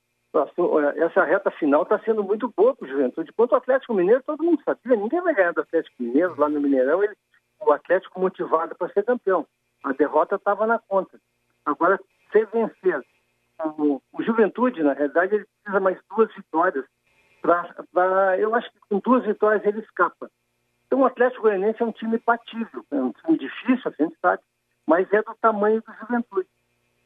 Essa 0.97 1.23
reta 1.25 1.51
final 1.51 1.83
está 1.83 1.99
sendo 1.99 2.23
muito 2.23 2.53
boa 2.55 2.75
para 2.75 2.85
o 2.85 2.89
Juventude. 2.89 3.33
Quanto 3.33 3.51
o 3.51 3.55
Atlético 3.55 3.93
Mineiro, 3.93 4.23
todo 4.25 4.43
mundo 4.43 4.61
sabia, 4.63 4.95
ninguém 4.95 5.21
vai 5.21 5.33
ganhar 5.33 5.53
do 5.53 5.61
Atlético 5.61 6.01
Mineiro 6.01 6.35
lá 6.37 6.47
no 6.47 6.61
Mineirão. 6.61 7.03
Ele, 7.03 7.13
o 7.61 7.71
Atlético 7.71 8.19
motivado 8.19 8.75
para 8.75 8.91
ser 8.93 9.03
campeão. 9.03 9.45
A 9.83 9.91
derrota 9.93 10.35
estava 10.35 10.65
na 10.65 10.79
conta. 10.79 11.19
Agora, 11.65 11.99
se 12.31 12.45
vencer, 12.45 13.01
o, 13.77 14.01
o, 14.13 14.23
Juventude, 14.23 14.83
na 14.83 14.93
realidade, 14.93 15.35
ele 15.35 15.45
precisa 15.63 15.79
mais 15.79 15.97
duas 16.15 16.33
vitórias. 16.33 16.85
Pra, 17.41 17.75
pra, 17.91 18.37
eu 18.39 18.53
acho 18.55 18.71
que 18.71 18.79
com 18.89 18.99
duas 18.99 19.25
vitórias 19.25 19.65
ele 19.65 19.79
escapa. 19.79 20.29
Então, 20.91 21.03
o 21.03 21.05
Atlético 21.05 21.43
Goianiense 21.43 21.81
é 21.81 21.85
um 21.85 21.91
time 21.93 22.19
patível, 22.19 22.85
é 22.91 22.95
um 22.95 23.13
time 23.13 23.37
difícil, 23.37 23.81
a 23.97 24.03
gente 24.03 24.13
sabe, 24.21 24.43
mas 24.85 25.09
é 25.13 25.21
do 25.23 25.33
tamanho 25.35 25.81
do 25.81 25.93
Juventude. 25.93 26.49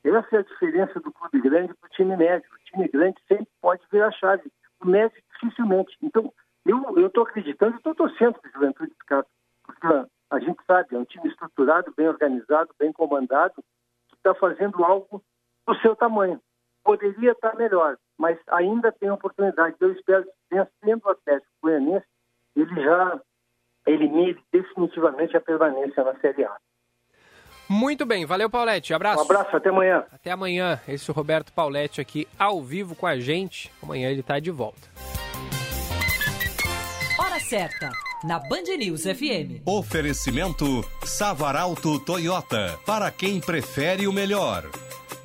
Essa 0.04 0.38
é 0.38 0.40
a 0.40 0.42
diferença 0.42 1.00
do 1.00 1.12
clube 1.12 1.40
grande 1.40 1.72
para 1.76 1.86
o 1.86 1.92
time 1.92 2.18
médio. 2.18 2.50
O 2.52 2.66
time 2.66 2.88
grande 2.88 3.22
sempre 3.28 3.48
pode 3.62 3.84
virar 3.92 4.12
chave, 4.14 4.52
o 4.82 4.88
médio 4.88 5.22
dificilmente. 5.34 5.96
Então, 6.02 6.34
eu 6.66 7.06
estou 7.06 7.26
acreditando 7.26 7.78
estou 7.78 7.94
torcendo 7.94 8.40
para 8.40 8.50
o 8.50 8.54
Juventude 8.54 8.92
ficar, 8.98 9.24
porque 9.64 9.88
a 10.32 10.40
gente 10.40 10.58
sabe, 10.66 10.96
é 10.96 10.98
um 10.98 11.06
time 11.06 11.30
estruturado, 11.30 11.94
bem 11.96 12.08
organizado, 12.08 12.74
bem 12.80 12.92
comandado, 12.92 13.54
que 14.10 14.16
está 14.16 14.34
fazendo 14.34 14.84
algo 14.84 15.24
do 15.68 15.76
seu 15.76 15.96
tamanho. 15.96 16.42
Poderia 16.84 17.34
estar 17.34 17.56
melhor, 17.56 18.00
mas 18.18 18.40
ainda 18.48 18.92
tem 18.92 19.12
oportunidade. 19.12 19.76
Eu 19.80 19.92
espero 19.92 20.24
que, 20.24 20.32
vencendo 20.50 21.06
o 21.06 21.10
Atlético 21.12 21.52
Goianiense, 21.62 22.08
ele 22.56 22.82
já 22.82 23.22
elimine 23.86 24.38
definitivamente 24.52 25.36
a 25.38 25.42
permanência 25.42 26.04
na 26.04 26.16
Série 26.20 26.44
A. 26.44 26.56
Muito 27.68 28.06
bem, 28.06 28.26
valeu 28.26 28.50
Paulette, 28.50 28.94
abraço. 28.94 29.20
Um 29.20 29.26
abraço, 29.26 29.56
até 29.56 29.70
amanhã. 29.70 30.06
Até 30.12 30.32
amanhã, 30.32 30.80
esse 30.88 31.10
é 31.10 31.12
o 31.12 31.16
Roberto 31.16 31.52
Paulette 31.52 32.00
aqui 32.00 32.28
ao 32.38 32.62
vivo 32.62 32.96
com 32.96 33.08
a 33.08 33.18
gente. 33.18 33.72
Amanhã 33.82 34.10
ele 34.10 34.20
está 34.20 34.40
de 34.40 34.52
volta. 34.52 34.88
Hora 37.20 37.40
certa, 37.40 37.90
na 38.24 38.38
Band 38.38 38.78
News 38.78 39.04
FM. 39.04 39.66
Oferecimento 39.66 40.66
Savaralto 41.04 42.00
Toyota, 42.00 42.78
para 42.86 43.10
quem 43.10 43.40
prefere 43.40 44.08
o 44.08 44.14
melhor. 44.14 44.64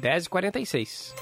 10h46. 0.01 1.15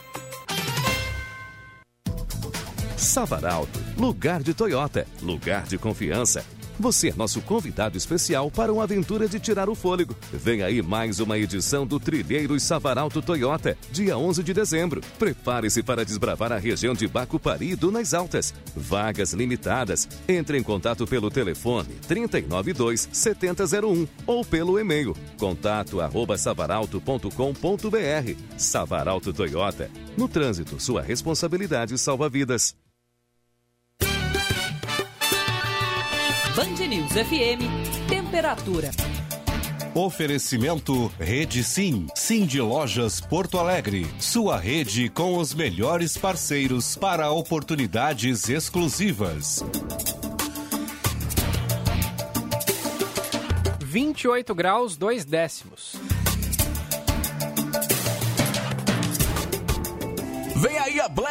Savaralto, 2.97 3.79
lugar 3.97 4.41
de 4.41 4.55
Toyota, 4.55 5.05
lugar 5.21 5.65
de 5.65 5.79
confiança 5.79 6.45
você 6.79 7.09
é 7.09 7.15
nosso 7.15 7.41
convidado 7.43 7.97
especial 7.97 8.51
para 8.51 8.73
uma 8.73 8.85
aventura 8.85 9.29
de 9.29 9.41
tirar 9.41 9.69
o 9.69 9.75
fôlego. 9.75 10.15
Vem 10.33 10.63
aí 10.63 10.81
mais 10.81 11.21
uma 11.21 11.39
edição 11.39 11.87
do 11.87 11.99
Trilheiros 11.99 12.63
Savaralto 12.63 13.21
Toyota, 13.21 13.77
dia 13.91 14.17
11 14.17 14.43
de 14.43 14.55
dezembro. 14.55 15.01
Prepare-se 15.19 15.83
para 15.83 16.05
desbravar 16.05 16.53
a 16.53 16.59
região 16.59 16.95
de 16.95 17.09
Bacupari 17.09 17.73
e 17.73 17.77
Dunas 17.77 18.15
Altas. 18.15 18.55
Vagas 18.77 19.33
limitadas. 19.33 20.09
Entre 20.29 20.59
em 20.59 20.63
contato 20.63 21.07
pelo 21.07 21.31
telefone 21.31 21.95
392 22.07 23.09
7001 23.13 24.07
ou 24.27 24.45
pelo 24.45 24.79
e-mail 24.79 25.17
contato 25.39 26.01
arroba 26.01 26.37
savaralto.com.br. 26.37 28.43
Savaralto 28.57 29.33
Toyota. 29.33 29.91
No 30.17 30.29
trânsito, 30.29 30.81
sua 30.81 31.01
responsabilidade 31.01 31.97
salva 31.97 32.29
vidas. 32.29 32.75
Band 36.59 36.89
News 36.89 37.13
FM, 37.13 38.09
temperatura. 38.09 38.91
Oferecimento 39.95 41.07
Rede 41.17 41.63
Sim, 41.63 42.09
Sim 42.17 42.47
de 42.47 42.61
Lojas 42.61 43.21
Porto 43.21 43.61
Alegre. 43.61 44.05
Sua 44.19 44.59
rede 44.59 45.09
com 45.09 45.39
os 45.39 45.55
melhores 45.55 46.19
parceiros 46.19 46.97
para 46.97 47.31
oportunidades 47.31 48.49
exclusivas. 48.49 49.65
28 53.81 54.53
graus, 54.53 54.97
2 54.97 55.25
décimos. 55.25 56.08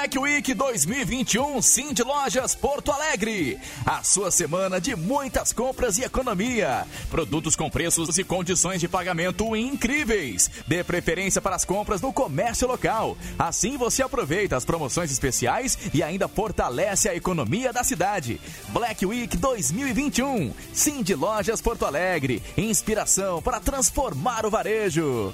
Black 0.07 0.19
Week 0.19 0.53
2021 0.53 1.61
Cindy 1.61 2.01
Lojas 2.01 2.55
Porto 2.55 2.93
Alegre. 2.93 3.59
A 3.85 4.03
sua 4.03 4.31
semana 4.31 4.79
de 4.79 4.95
muitas 4.95 5.51
compras 5.51 5.97
e 5.97 6.03
economia. 6.03 6.87
Produtos 7.11 7.57
com 7.57 7.69
preços 7.69 8.17
e 8.17 8.23
condições 8.23 8.79
de 8.79 8.87
pagamento 8.87 9.53
incríveis. 9.53 10.49
Dê 10.65 10.81
preferência 10.81 11.41
para 11.41 11.57
as 11.57 11.65
compras 11.65 11.99
no 11.99 12.13
comércio 12.13 12.69
local. 12.69 13.17
Assim 13.37 13.75
você 13.75 14.01
aproveita 14.01 14.55
as 14.55 14.63
promoções 14.63 15.11
especiais 15.11 15.77
e 15.93 16.01
ainda 16.01 16.29
fortalece 16.29 17.09
a 17.09 17.15
economia 17.15 17.73
da 17.73 17.83
cidade. 17.83 18.39
Black 18.69 19.05
Week 19.05 19.35
2021 19.35 20.53
Cindy 20.71 21.15
Lojas 21.15 21.59
Porto 21.59 21.85
Alegre. 21.85 22.41
Inspiração 22.55 23.41
para 23.41 23.59
transformar 23.59 24.45
o 24.45 24.49
varejo. 24.49 25.33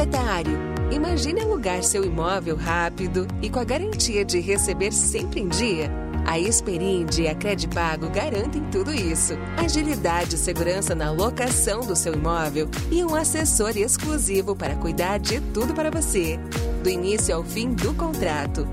Proprietário, 0.00 0.58
imagine 0.90 1.42
alugar 1.42 1.82
seu 1.82 2.02
imóvel 2.02 2.56
rápido 2.56 3.28
e 3.42 3.50
com 3.50 3.58
a 3.58 3.64
garantia 3.64 4.24
de 4.24 4.40
receber 4.40 4.92
sempre 4.92 5.40
em 5.40 5.48
dia. 5.48 5.90
A 6.26 6.38
Experind 6.38 7.18
e 7.18 7.28
a 7.28 7.34
Credipago 7.34 8.08
garantem 8.08 8.62
tudo 8.72 8.94
isso. 8.94 9.34
Agilidade 9.58 10.36
e 10.36 10.38
segurança 10.38 10.94
na 10.94 11.10
locação 11.10 11.80
do 11.80 11.94
seu 11.94 12.14
imóvel 12.14 12.66
e 12.90 13.04
um 13.04 13.14
assessor 13.14 13.76
exclusivo 13.76 14.56
para 14.56 14.74
cuidar 14.74 15.18
de 15.18 15.38
tudo 15.52 15.74
para 15.74 15.90
você, 15.90 16.40
do 16.82 16.88
início 16.88 17.36
ao 17.36 17.44
fim 17.44 17.74
do 17.74 17.92
contrato. 17.92 18.66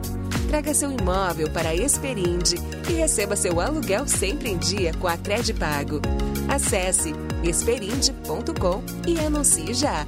Traga 0.47 0.73
seu 0.73 0.89
imóvel 0.93 1.51
para 1.51 1.69
a 1.69 1.75
Experind 1.75 2.53
e 2.89 2.93
receba 2.93 3.35
seu 3.35 3.59
aluguel 3.59 4.07
sempre 4.07 4.49
em 4.49 4.57
dia 4.57 4.93
com 4.93 5.09
a 5.09 5.17
Credipago. 5.17 5.99
Acesse 6.47 7.13
experind.com 7.43 8.81
e 9.05 9.19
anuncie 9.19 9.73
já. 9.73 10.07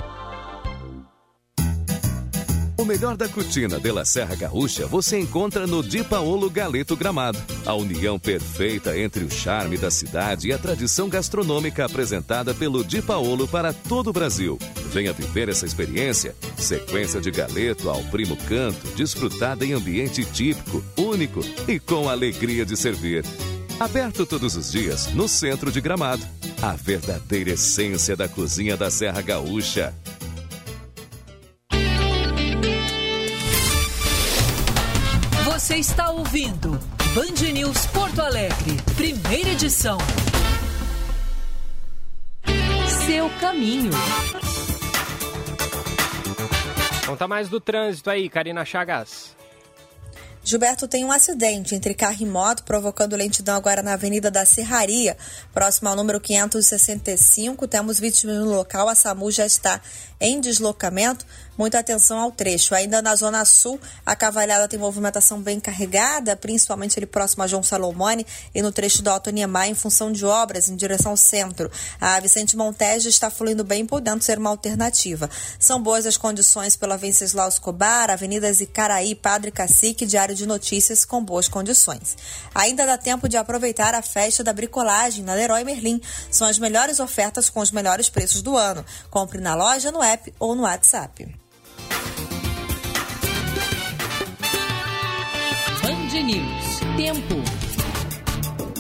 O 2.80 2.84
melhor 2.86 3.14
da 3.14 3.28
cutina 3.28 3.78
de 3.78 3.92
La 3.92 4.06
Serra 4.06 4.34
Gaúcha 4.34 4.86
você 4.86 5.18
encontra 5.18 5.66
no 5.66 5.82
Di 5.82 6.02
Paolo 6.02 6.48
Galeto 6.48 6.96
Gramado. 6.96 7.38
A 7.66 7.74
união 7.74 8.18
perfeita 8.18 8.98
entre 8.98 9.22
o 9.22 9.30
charme 9.30 9.76
da 9.76 9.90
cidade 9.90 10.48
e 10.48 10.52
a 10.54 10.56
tradição 10.56 11.06
gastronômica 11.06 11.84
apresentada 11.84 12.54
pelo 12.54 12.82
Di 12.82 13.02
Paolo 13.02 13.46
para 13.46 13.74
todo 13.74 14.08
o 14.08 14.12
Brasil. 14.14 14.58
Venha 14.90 15.12
viver 15.12 15.50
essa 15.50 15.66
experiência. 15.66 16.34
Sequência 16.56 17.20
de 17.20 17.30
galeto 17.30 17.90
ao 17.90 18.02
primo 18.04 18.34
canto, 18.48 18.88
desfrutada 18.96 19.62
em 19.62 19.74
ambiente 19.74 20.24
típico, 20.24 20.82
único 20.96 21.40
e 21.68 21.78
com 21.78 22.08
alegria 22.08 22.64
de 22.64 22.78
servir. 22.78 23.26
Aberto 23.78 24.24
todos 24.24 24.56
os 24.56 24.72
dias 24.72 25.12
no 25.12 25.28
centro 25.28 25.70
de 25.70 25.82
Gramado. 25.82 26.26
A 26.62 26.72
verdadeira 26.72 27.50
essência 27.50 28.16
da 28.16 28.26
cozinha 28.26 28.74
da 28.74 28.90
Serra 28.90 29.20
Gaúcha. 29.20 29.94
Você 35.70 35.76
está 35.76 36.10
ouvindo 36.10 36.70
Band 37.14 37.52
News 37.52 37.86
Porto 37.86 38.20
Alegre, 38.20 38.76
primeira 38.96 39.50
edição. 39.50 39.98
Seu 43.06 43.30
caminho. 43.38 43.92
Conta 47.06 47.28
mais 47.28 47.48
do 47.48 47.60
trânsito 47.60 48.10
aí, 48.10 48.28
Karina 48.28 48.64
Chagas. 48.64 49.36
Gilberto 50.42 50.88
tem 50.88 51.04
um 51.04 51.12
acidente 51.12 51.74
entre 51.74 51.94
carro 51.94 52.16
e 52.18 52.26
moto, 52.26 52.64
provocando 52.64 53.14
lentidão 53.14 53.54
agora 53.54 53.82
na 53.82 53.92
Avenida 53.92 54.30
da 54.30 54.46
Serraria, 54.46 55.16
próximo 55.52 55.88
ao 55.88 55.94
número 55.94 56.18
565. 56.18 57.68
Temos 57.68 58.00
vítimas 58.00 58.38
no 58.38 58.56
local, 58.56 58.88
a 58.88 58.94
SAMU 58.94 59.30
já 59.30 59.44
está 59.44 59.80
em 60.18 60.40
deslocamento. 60.40 61.26
Muita 61.60 61.78
atenção 61.78 62.18
ao 62.18 62.32
trecho. 62.32 62.74
Ainda 62.74 63.02
na 63.02 63.14
Zona 63.14 63.44
Sul, 63.44 63.78
a 64.06 64.16
Cavalhada 64.16 64.66
tem 64.66 64.78
movimentação 64.78 65.42
bem 65.42 65.60
carregada, 65.60 66.34
principalmente 66.34 66.98
ali 66.98 67.04
próximo 67.04 67.42
a 67.42 67.46
João 67.46 67.62
Salomone 67.62 68.26
e 68.54 68.62
no 68.62 68.72
trecho 68.72 69.02
do 69.02 69.10
Alto 69.10 69.28
Niemeyer, 69.28 69.70
em 69.70 69.74
função 69.74 70.10
de 70.10 70.24
obras 70.24 70.70
em 70.70 70.74
direção 70.74 71.10
ao 71.10 71.18
centro. 71.18 71.70
A 72.00 72.18
Vicente 72.18 72.56
Montejo 72.56 73.10
está 73.10 73.28
fluindo 73.28 73.62
bem, 73.62 73.84
podendo 73.84 74.22
ser 74.22 74.38
uma 74.38 74.48
alternativa. 74.48 75.28
São 75.58 75.82
boas 75.82 76.06
as 76.06 76.16
condições 76.16 76.76
pela 76.76 76.96
Venceslau 76.96 77.50
Escobar, 77.50 78.08
Avenida 78.08 78.50
Zicaraí, 78.50 79.14
Padre 79.14 79.50
Cacique, 79.50 80.06
Diário 80.06 80.34
de 80.34 80.46
Notícias 80.46 81.04
com 81.04 81.22
boas 81.22 81.46
condições. 81.46 82.16
Ainda 82.54 82.86
dá 82.86 82.96
tempo 82.96 83.28
de 83.28 83.36
aproveitar 83.36 83.94
a 83.94 84.00
festa 84.00 84.42
da 84.42 84.54
bricolagem 84.54 85.22
na 85.22 85.34
Leroy 85.34 85.62
Merlin. 85.62 86.00
São 86.30 86.48
as 86.48 86.58
melhores 86.58 87.00
ofertas 87.00 87.50
com 87.50 87.60
os 87.60 87.70
melhores 87.70 88.08
preços 88.08 88.40
do 88.40 88.56
ano. 88.56 88.82
Compre 89.10 89.42
na 89.42 89.54
loja, 89.54 89.92
no 89.92 90.02
app 90.02 90.32
ou 90.38 90.54
no 90.54 90.62
WhatsApp. 90.62 91.28
Band 95.82 96.22
News. 96.24 96.80
Tempo. 96.96 97.70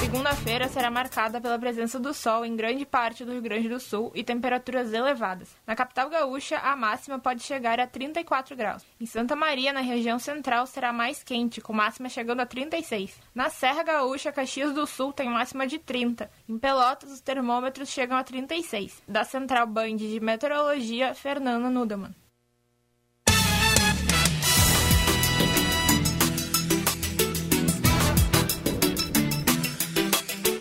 Segunda-feira 0.00 0.68
será 0.68 0.90
marcada 0.90 1.40
pela 1.40 1.58
presença 1.58 1.98
do 1.98 2.14
sol 2.14 2.44
em 2.44 2.54
grande 2.54 2.86
parte 2.86 3.24
do 3.24 3.32
Rio 3.32 3.42
Grande 3.42 3.68
do 3.68 3.80
Sul 3.80 4.12
e 4.14 4.22
temperaturas 4.22 4.92
elevadas. 4.92 5.54
Na 5.66 5.74
capital 5.74 6.08
gaúcha, 6.08 6.56
a 6.58 6.76
máxima 6.76 7.18
pode 7.18 7.42
chegar 7.42 7.80
a 7.80 7.86
34 7.86 8.56
graus. 8.56 8.86
Em 9.00 9.06
Santa 9.06 9.34
Maria, 9.34 9.72
na 9.72 9.80
região 9.80 10.18
central, 10.18 10.66
será 10.66 10.92
mais 10.92 11.24
quente, 11.24 11.60
com 11.60 11.72
máxima 11.72 12.08
chegando 12.08 12.40
a 12.40 12.46
36. 12.46 13.18
Na 13.34 13.50
Serra 13.50 13.82
Gaúcha, 13.82 14.32
Caxias 14.32 14.72
do 14.72 14.86
Sul 14.86 15.12
tem 15.12 15.28
máxima 15.28 15.66
de 15.66 15.78
30. 15.78 16.30
Em 16.48 16.58
Pelotas, 16.58 17.10
os 17.10 17.20
termômetros 17.20 17.88
chegam 17.88 18.16
a 18.16 18.22
36. 18.22 19.02
Da 19.06 19.24
Central 19.24 19.66
Band 19.66 19.96
de 19.96 20.20
Meteorologia, 20.20 21.12
Fernanda 21.12 21.68
Nudemann. 21.68 22.14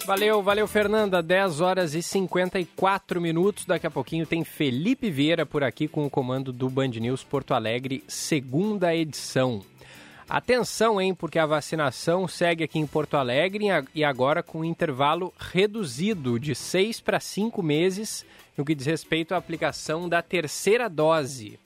Valeu, 0.07 0.41
valeu, 0.41 0.65
Fernanda. 0.69 1.21
10 1.21 1.59
horas 1.59 1.93
e 1.93 2.01
54 2.01 3.19
minutos. 3.19 3.65
Daqui 3.65 3.85
a 3.85 3.91
pouquinho 3.91 4.25
tem 4.25 4.41
Felipe 4.41 5.11
Vieira 5.11 5.45
por 5.45 5.65
aqui 5.65 5.85
com 5.85 6.05
o 6.05 6.09
comando 6.09 6.53
do 6.53 6.69
Band 6.69 6.87
News 6.87 7.25
Porto 7.25 7.53
Alegre, 7.53 8.01
segunda 8.07 8.95
edição. 8.95 9.61
Atenção, 10.29 11.01
hein, 11.01 11.13
porque 11.13 11.37
a 11.37 11.45
vacinação 11.45 12.25
segue 12.25 12.63
aqui 12.63 12.79
em 12.79 12.87
Porto 12.87 13.17
Alegre 13.17 13.65
e 13.93 14.01
agora 14.01 14.41
com 14.41 14.63
intervalo 14.63 15.33
reduzido 15.37 16.39
de 16.39 16.55
6 16.55 17.01
para 17.01 17.19
5 17.19 17.61
meses 17.61 18.25
no 18.55 18.63
que 18.63 18.73
diz 18.73 18.85
respeito 18.85 19.35
à 19.35 19.37
aplicação 19.37 20.07
da 20.07 20.21
terceira 20.21 20.87
dose. 20.87 21.59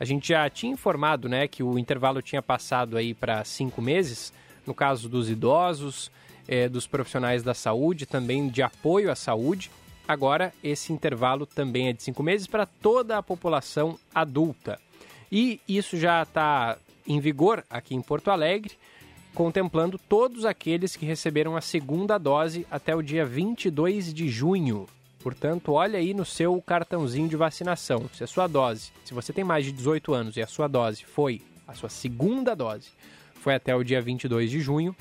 A 0.00 0.04
gente 0.04 0.30
já 0.30 0.50
tinha 0.50 0.72
informado, 0.72 1.28
né, 1.28 1.46
que 1.46 1.62
o 1.62 1.78
intervalo 1.78 2.20
tinha 2.20 2.42
passado 2.42 2.96
aí 2.96 3.14
para 3.14 3.44
5 3.44 3.80
meses, 3.80 4.32
no 4.66 4.74
caso 4.74 5.08
dos 5.08 5.30
idosos, 5.30 6.10
é, 6.48 6.68
dos 6.68 6.86
profissionais 6.86 7.42
da 7.42 7.54
saúde, 7.54 8.06
também 8.06 8.48
de 8.48 8.62
apoio 8.62 9.10
à 9.10 9.14
saúde. 9.14 9.70
Agora, 10.06 10.52
esse 10.62 10.92
intervalo 10.92 11.46
também 11.46 11.88
é 11.88 11.92
de 11.92 12.02
cinco 12.02 12.22
meses 12.22 12.46
para 12.46 12.66
toda 12.66 13.18
a 13.18 13.22
população 13.22 13.98
adulta. 14.14 14.78
E 15.30 15.60
isso 15.68 15.96
já 15.96 16.22
está 16.22 16.78
em 17.06 17.20
vigor 17.20 17.64
aqui 17.68 17.94
em 17.94 18.02
Porto 18.02 18.30
Alegre, 18.30 18.72
contemplando 19.34 19.98
todos 19.98 20.44
aqueles 20.44 20.96
que 20.96 21.04
receberam 21.04 21.56
a 21.56 21.60
segunda 21.60 22.18
dose 22.18 22.66
até 22.70 22.94
o 22.94 23.02
dia 23.02 23.24
22 23.24 24.14
de 24.14 24.28
junho. 24.28 24.86
Portanto, 25.18 25.72
olha 25.72 25.98
aí 25.98 26.14
no 26.14 26.24
seu 26.24 26.62
cartãozinho 26.62 27.28
de 27.28 27.36
vacinação. 27.36 28.08
Se 28.14 28.22
a 28.22 28.26
sua 28.28 28.46
dose, 28.46 28.92
se 29.04 29.12
você 29.12 29.32
tem 29.32 29.42
mais 29.42 29.64
de 29.64 29.72
18 29.72 30.14
anos 30.14 30.36
e 30.36 30.42
a 30.42 30.46
sua 30.46 30.68
dose 30.68 31.04
foi, 31.04 31.42
a 31.66 31.74
sua 31.74 31.88
segunda 31.88 32.54
dose, 32.54 32.90
foi 33.34 33.54
até 33.54 33.74
o 33.74 33.82
dia 33.82 34.00
22 34.00 34.50
de 34.50 34.60
junho, 34.60 34.94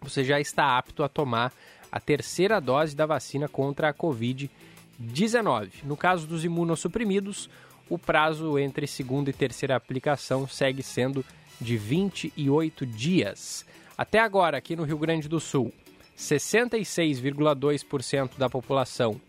você 0.00 0.24
já 0.24 0.40
está 0.40 0.78
apto 0.78 1.02
a 1.02 1.08
tomar 1.08 1.52
a 1.90 2.00
terceira 2.00 2.60
dose 2.60 2.94
da 2.94 3.06
vacina 3.06 3.48
contra 3.48 3.88
a 3.88 3.94
Covid-19. 3.94 5.84
No 5.84 5.96
caso 5.96 6.26
dos 6.26 6.44
imunossuprimidos, 6.44 7.48
o 7.88 7.98
prazo 7.98 8.58
entre 8.58 8.86
segunda 8.86 9.30
e 9.30 9.32
terceira 9.32 9.76
aplicação 9.76 10.46
segue 10.46 10.82
sendo 10.82 11.24
de 11.60 11.76
28 11.76 12.86
dias. 12.86 13.66
Até 13.98 14.18
agora, 14.18 14.56
aqui 14.56 14.76
no 14.76 14.84
Rio 14.84 14.98
Grande 14.98 15.28
do 15.28 15.40
Sul, 15.40 15.72
66,2% 16.16 18.38
da 18.38 18.48
população 18.48 19.20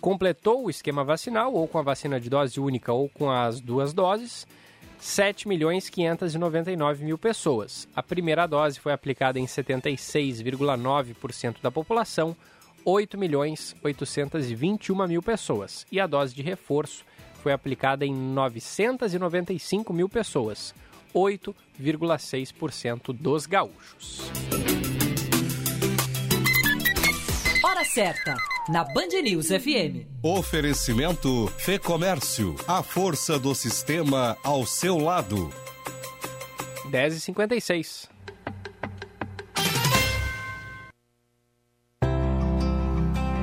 completou 0.00 0.64
o 0.64 0.70
esquema 0.70 1.02
vacinal, 1.02 1.52
ou 1.52 1.66
com 1.66 1.78
a 1.78 1.82
vacina 1.82 2.20
de 2.20 2.30
dose 2.30 2.60
única 2.60 2.92
ou 2.92 3.08
com 3.08 3.30
as 3.30 3.60
duas 3.60 3.92
doses. 3.92 4.46
7 4.98 5.48
milhões 5.48 5.88
599 5.88 7.02
mil 7.04 7.16
pessoas. 7.18 7.88
A 7.94 8.02
primeira 8.02 8.44
dose 8.46 8.80
foi 8.80 8.92
aplicada 8.92 9.38
em 9.38 9.44
76,9% 9.44 11.56
da 11.62 11.70
população, 11.70 12.34
8 12.84 13.16
milhões 13.18 13.76
821 13.82 15.06
mil 15.06 15.22
pessoas. 15.22 15.86
E 15.90 16.00
a 16.00 16.06
dose 16.06 16.34
de 16.34 16.40
reforço 16.42 17.04
foi 17.42 17.52
aplicada 17.52 18.06
em 18.06 18.14
995 18.14 19.92
mil 19.92 20.08
pessoas, 20.08 20.74
8,6% 21.14 23.12
dos 23.12 23.44
gaúchos. 23.46 24.30
Hora 27.76 27.84
certa 27.84 28.34
na 28.70 28.84
Band 28.84 29.20
News 29.22 29.48
FM. 29.48 30.06
Oferecimento 30.22 31.46
Fê 31.58 31.78
Comércio, 31.78 32.56
a 32.66 32.82
força 32.82 33.38
do 33.38 33.54
sistema 33.54 34.34
ao 34.42 34.64
seu 34.64 34.96
lado. 34.96 35.50
10h56. 36.90 38.08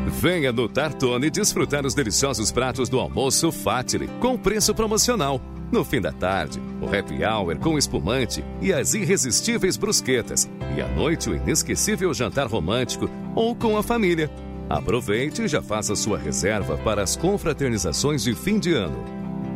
Venha 0.08 0.52
no 0.52 0.68
Tartone 0.68 1.30
desfrutar 1.30 1.86
os 1.86 1.94
deliciosos 1.94 2.52
pratos 2.52 2.90
do 2.90 3.00
almoço 3.00 3.52
Fatile 3.52 4.08
com 4.20 4.36
preço 4.36 4.74
promocional. 4.74 5.40
No 5.72 5.86
fim 5.86 6.02
da 6.02 6.12
tarde, 6.12 6.60
o 6.82 6.86
happy 6.86 7.24
hour 7.24 7.58
com 7.60 7.78
espumante 7.78 8.44
e 8.62 8.74
as 8.74 8.96
irresistíveis 8.96 9.78
brusquetas. 9.78 10.50
E 10.76 10.82
à 10.82 10.88
noite, 10.88 11.30
o 11.30 11.36
inesquecível 11.36 12.12
jantar 12.16 12.48
romântico 12.48 13.08
ou 13.36 13.56
com 13.56 13.78
a 13.78 13.84
família. 13.84 14.30
Aproveite 14.70 15.44
e 15.44 15.48
já 15.48 15.62
faça 15.62 15.96
sua 15.96 16.18
reserva 16.18 16.78
para 16.78 17.04
as 17.04 17.16
confraternizações 17.16 18.24
de 18.24 18.34
fim 18.34 18.60
de 18.60 18.74
ano. 18.74 19.04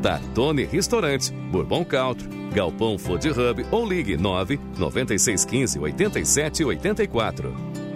Tartone 0.02 0.64
Restaurante, 0.66 1.32
Bourbon 1.52 1.84
Country, 1.84 2.30
Galpão 2.54 2.98
Food 2.98 3.30
Hub 3.30 3.66
ou 3.72 3.88
ligue 3.88 4.16
9 4.16 4.60
9615 4.78 5.80
87 5.80 6.64
84. 6.64 7.87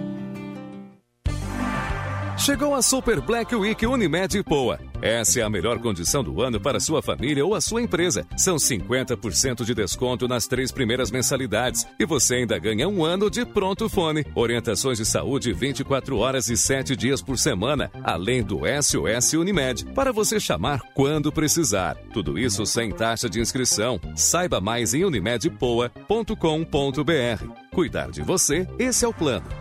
Chegou 2.41 2.73
a 2.73 2.81
Super 2.81 3.21
Black 3.21 3.55
Week 3.55 3.85
Unimed 3.85 4.41
Poa. 4.41 4.79
Essa 4.99 5.41
é 5.41 5.43
a 5.43 5.49
melhor 5.49 5.77
condição 5.77 6.23
do 6.23 6.41
ano 6.41 6.59
para 6.59 6.79
sua 6.79 6.99
família 6.99 7.45
ou 7.45 7.53
a 7.53 7.61
sua 7.61 7.83
empresa. 7.83 8.25
São 8.35 8.55
50% 8.55 9.63
de 9.63 9.75
desconto 9.75 10.27
nas 10.27 10.47
três 10.47 10.71
primeiras 10.71 11.11
mensalidades 11.11 11.85
e 11.99 12.05
você 12.05 12.37
ainda 12.37 12.57
ganha 12.57 12.89
um 12.89 13.05
ano 13.05 13.29
de 13.29 13.45
pronto 13.45 13.87
fone. 13.87 14.25
Orientações 14.33 14.97
de 14.97 15.05
saúde 15.05 15.53
24 15.53 16.17
horas 16.17 16.49
e 16.49 16.57
7 16.57 16.95
dias 16.95 17.21
por 17.21 17.37
semana, 17.37 17.91
além 18.03 18.41
do 18.41 18.61
SOS 18.81 19.33
Unimed, 19.33 19.85
para 19.93 20.11
você 20.11 20.39
chamar 20.39 20.81
quando 20.95 21.31
precisar. 21.31 21.95
Tudo 22.11 22.39
isso 22.39 22.65
sem 22.65 22.91
taxa 22.91 23.29
de 23.29 23.39
inscrição. 23.39 24.01
Saiba 24.15 24.59
mais 24.59 24.95
em 24.95 25.05
unimedpoa.com.br. 25.05 27.45
Cuidar 27.71 28.09
de 28.09 28.23
você, 28.23 28.67
esse 28.79 29.05
é 29.05 29.07
o 29.07 29.13
plano. 29.13 29.60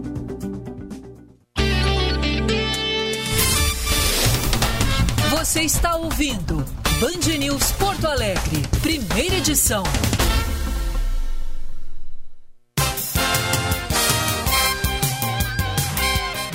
Você 5.41 5.61
está 5.61 5.95
ouvindo 5.95 6.57
Band 6.99 7.35
News 7.39 7.71
Porto 7.71 8.05
Alegre, 8.05 8.61
primeira 8.79 9.37
edição. 9.37 9.81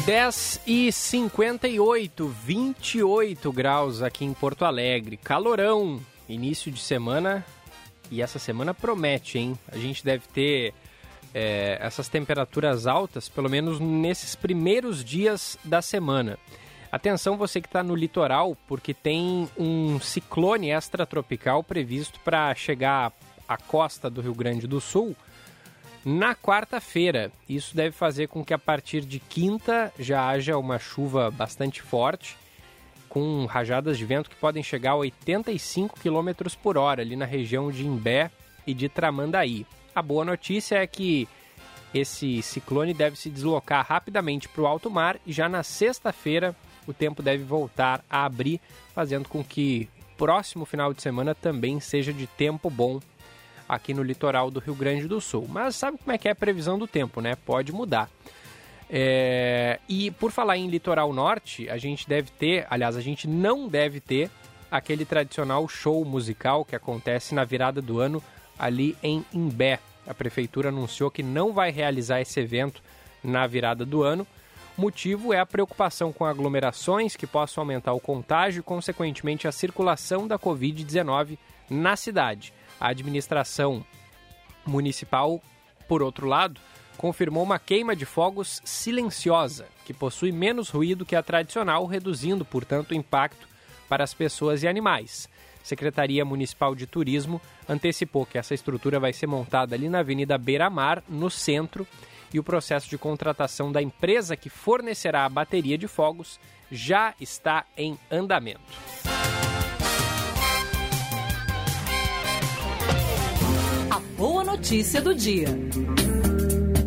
Dez 0.07 0.61
e 0.65 0.93
cinquenta 0.93 1.67
e 1.67 1.81
oito, 1.81 2.29
28 2.29 3.53
graus 3.53 4.03
aqui 4.03 4.25
em 4.25 4.33
Porto 4.33 4.65
Alegre. 4.65 5.17
Calorão, 5.17 6.01
início 6.29 6.71
de 6.71 6.81
semana 6.81 7.45
e 8.09 8.23
essa 8.23 8.39
semana 8.39 8.73
promete, 8.73 9.37
hein? 9.37 9.59
A 9.67 9.77
gente 9.77 10.05
deve 10.05 10.29
ter 10.29 10.73
é, 11.35 11.77
essas 11.81 12.07
temperaturas 12.07 12.87
altas, 12.87 13.29
pelo 13.29 13.51
menos 13.51 13.81
nesses 13.81 14.37
primeiros 14.37 15.05
dias 15.05 15.59
da 15.65 15.83
semana. 15.83 16.39
Atenção 16.91 17.37
você 17.37 17.61
que 17.61 17.69
está 17.69 17.83
no 17.83 17.95
litoral, 17.95 18.57
porque 18.69 18.95
tem 18.95 19.49
um 19.59 19.99
ciclone 20.01 20.71
extratropical 20.71 21.63
previsto 21.63 22.21
para 22.21 22.55
chegar 22.55 23.13
à 23.49 23.57
costa 23.57 24.09
do 24.09 24.21
Rio 24.21 24.35
Grande 24.35 24.67
do 24.67 24.81
Sul 24.81 25.15
na 26.05 26.37
quarta-feira. 26.37 27.33
Isso 27.49 27.75
deve 27.75 27.91
fazer 27.91 28.29
com 28.29 28.45
que 28.45 28.55
a 28.55 28.59
partir 28.59 29.01
de 29.01 29.19
quinta 29.19 29.93
já 29.99 30.29
haja 30.29 30.57
uma 30.57 30.79
chuva 30.79 31.31
bastante 31.31 31.83
forte, 31.83 32.37
com 33.09 33.45
rajadas 33.47 33.99
de 33.99 34.05
vento 34.05 34.31
que 34.31 34.37
podem 34.37 34.63
chegar 34.63 34.93
a 34.93 34.97
85 34.97 35.99
km 35.99 36.49
por 36.63 36.79
hora 36.79 37.03
ali 37.03 37.17
na 37.17 37.25
região 37.25 37.71
de 37.71 37.85
Imbé 37.85 38.31
e 38.67 38.73
de 38.73 38.89
Tramandaí. 38.89 39.67
A 39.95 40.01
boa 40.03 40.25
notícia 40.25 40.77
é 40.77 40.87
que 40.87 41.29
esse 41.93 42.43
ciclone 42.43 42.93
deve 42.93 43.17
se 43.17 43.31
deslocar 43.31 43.85
rapidamente 43.85 44.49
para 44.49 44.63
o 44.63 44.67
alto 44.67 44.91
mar 44.91 45.19
e 45.27 45.33
já 45.33 45.49
na 45.49 45.63
sexta-feira 45.63 46.55
o 46.87 46.95
tempo 46.95 47.23
deve 47.23 47.45
voltar 47.45 48.05
a 48.09 48.25
abrir, 48.25 48.61
fazendo 48.95 49.29
com 49.29 49.43
que 49.43 49.89
próximo 50.17 50.65
final 50.65 50.95
de 50.95 51.03
semana 51.03 51.35
também 51.35 51.79
seja 51.81 52.13
de 52.13 52.27
tempo 52.27 52.71
bom 52.71 53.01
aqui 53.69 53.93
no 53.93 54.03
litoral 54.03 54.51
do 54.51 54.61
Rio 54.61 54.75
Grande 54.75 55.07
do 55.07 55.21
Sul. 55.21 55.47
Mas 55.49 55.77
sabe 55.77 55.99
como 55.99 56.13
é 56.13 56.19
que 56.19 56.29
é 56.29 56.31
a 56.31 56.37
previsão 56.37 56.79
do 56.79 56.87
tempo, 56.87 57.21
né? 57.21 57.37
Pode 57.45 57.73
mudar. 57.73 58.09
É... 58.89 59.81
E 59.89 60.11
por 60.13 60.31
falar 60.31 60.57
em 60.57 60.69
litoral 60.69 61.13
norte, 61.13 61.69
a 61.69 61.77
gente 61.77 62.09
deve 62.09 62.31
ter, 62.31 62.67
aliás, 62.71 62.97
a 62.97 63.01
gente 63.01 63.29
não 63.29 63.69
deve 63.69 64.01
ter 64.01 64.31
aquele 64.71 65.05
tradicional 65.05 65.67
show 65.69 66.05
musical 66.05 66.65
que 66.65 66.77
acontece 66.77 67.35
na 67.35 67.45
virada 67.45 67.83
do 67.83 68.01
ano 68.01 68.23
ali 68.59 68.97
em 69.03 69.25
Imbé. 69.33 69.81
A 70.07 70.15
prefeitura 70.15 70.69
anunciou 70.69 71.11
que 71.11 71.23
não 71.23 71.53
vai 71.53 71.71
realizar 71.71 72.21
esse 72.21 72.39
evento 72.39 72.81
na 73.23 73.47
virada 73.47 73.85
do 73.85 74.03
ano 74.03 74.27
motivo 74.77 75.33
é 75.33 75.41
a 75.41 75.47
preocupação 75.47 76.13
com 76.13 76.25
aglomerações 76.25 77.17
que 77.17 77.27
possam 77.27 77.63
aumentar 77.63 77.93
o 77.93 78.01
contágio 78.01 78.61
e, 78.61 78.63
consequentemente, 78.63 79.49
a 79.49 79.53
circulação 79.53 80.27
da 80.27 80.39
Covid-19 80.39 81.39
na 81.71 81.97
cidade. 81.97 82.53
A 82.79 82.89
administração 82.89 83.85
municipal, 84.67 85.41
por 85.89 86.03
outro 86.03 86.27
lado, 86.27 86.61
confirmou 86.97 87.43
uma 87.43 87.59
queima 87.59 87.95
de 87.95 88.05
fogos 88.05 88.61
silenciosa, 88.65 89.67
que 89.85 89.95
possui 89.95 90.33
menos 90.33 90.71
ruído 90.71 91.07
que 91.07 91.17
a 91.17 91.23
tradicional, 91.23 91.87
reduzindo, 91.87 92.45
portanto, 92.45 92.91
o 92.91 92.95
impacto 92.95 93.49
para 93.89 94.05
as 94.05 94.15
pessoas 94.15 94.63
e 94.63 94.69
animais. 94.69 95.29
Secretaria 95.63 96.25
Municipal 96.25 96.75
de 96.75 96.87
Turismo 96.87 97.41
antecipou 97.69 98.25
que 98.25 98.39
essa 98.39 98.55
estrutura 98.55 99.01
vai 99.01 99.13
ser 99.13 99.27
montada 99.27 99.75
ali 99.75 99.89
na 99.89 99.99
Avenida 99.99 100.39
Beira 100.39 100.71
Mar, 100.71 101.03
no 101.09 101.29
centro, 101.29 101.87
e 102.33 102.39
o 102.39 102.43
processo 102.43 102.89
de 102.89 102.99
contratação 102.99 103.71
da 103.71 103.83
empresa 103.83 104.37
que 104.37 104.49
fornecerá 104.49 105.25
a 105.25 105.29
bateria 105.29 105.79
de 105.79 105.89
fogos 105.89 106.39
já 106.71 107.15
está 107.21 107.65
em 107.77 107.99
andamento. 108.11 108.61
A 113.91 114.01
boa 114.17 114.45
notícia 114.45 115.01
do 115.01 115.15
dia. 115.15 115.49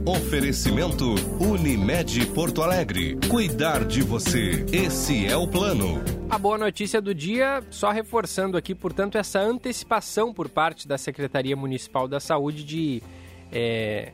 Oferecimento 0.05 1.13
Unimed 1.39 2.25
Porto 2.33 2.63
Alegre. 2.63 3.17
Cuidar 3.29 3.85
de 3.85 4.01
você. 4.01 4.65
Esse 4.71 5.27
é 5.27 5.37
o 5.37 5.47
plano. 5.47 6.03
A 6.29 6.37
boa 6.37 6.57
notícia 6.57 6.99
do 6.99 7.13
dia, 7.13 7.63
só 7.69 7.91
reforçando 7.91 8.57
aqui, 8.57 8.73
portanto, 8.73 9.17
essa 9.17 9.39
antecipação 9.39 10.33
por 10.33 10.49
parte 10.49 10.87
da 10.87 10.97
Secretaria 10.97 11.55
Municipal 11.55 12.07
da 12.07 12.19
Saúde 12.19 12.63
de 12.63 13.03
é, 13.51 14.13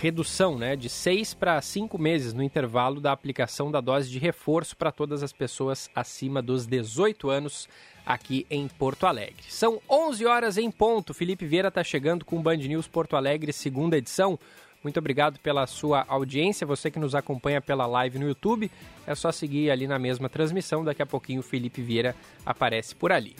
redução 0.00 0.58
né, 0.58 0.76
de 0.76 0.88
seis 0.88 1.34
para 1.34 1.60
cinco 1.62 1.98
meses 1.98 2.32
no 2.32 2.42
intervalo 2.42 3.00
da 3.00 3.12
aplicação 3.12 3.70
da 3.70 3.80
dose 3.80 4.10
de 4.10 4.18
reforço 4.18 4.76
para 4.76 4.92
todas 4.92 5.22
as 5.22 5.32
pessoas 5.32 5.88
acima 5.94 6.42
dos 6.42 6.66
18 6.66 7.30
anos 7.30 7.68
aqui 8.04 8.46
em 8.50 8.68
Porto 8.68 9.06
Alegre. 9.06 9.44
São 9.48 9.80
11 9.88 10.26
horas 10.26 10.58
em 10.58 10.70
ponto. 10.70 11.14
Felipe 11.14 11.46
Vieira 11.46 11.68
está 11.68 11.82
chegando 11.82 12.24
com 12.24 12.38
o 12.38 12.42
Band 12.42 12.56
News 12.56 12.86
Porto 12.86 13.16
Alegre, 13.16 13.52
segunda 13.52 13.96
edição. 13.96 14.38
Muito 14.82 14.98
obrigado 14.98 15.38
pela 15.40 15.66
sua 15.66 16.04
audiência. 16.06 16.66
Você 16.66 16.90
que 16.90 16.98
nos 16.98 17.14
acompanha 17.14 17.60
pela 17.60 17.86
live 17.86 18.18
no 18.18 18.28
YouTube, 18.28 18.70
é 19.06 19.14
só 19.14 19.32
seguir 19.32 19.70
ali 19.70 19.86
na 19.86 19.98
mesma 19.98 20.28
transmissão. 20.28 20.84
Daqui 20.84 21.00
a 21.00 21.06
pouquinho 21.06 21.40
o 21.40 21.42
Felipe 21.42 21.80
Vieira 21.80 22.14
aparece 22.44 22.94
por 22.94 23.10
ali. 23.10 23.34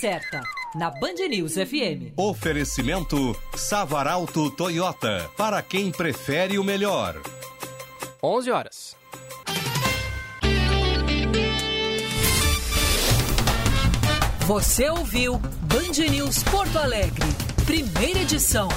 Certa 0.00 0.42
na 0.74 0.90
Band 0.90 1.14
News 1.30 1.54
FM. 1.54 2.12
Oferecimento 2.16 3.34
Savaralto 3.54 4.50
Toyota, 4.50 5.30
para 5.36 5.62
quem 5.62 5.90
prefere 5.90 6.58
o 6.58 6.64
melhor. 6.64 7.18
11 8.22 8.50
horas. 8.50 8.96
Você 14.46 14.88
ouviu 14.90 15.38
Band 15.38 16.10
News 16.10 16.42
Porto 16.44 16.78
Alegre, 16.78 17.26
primeira 17.64 18.20
edição. 18.20 18.68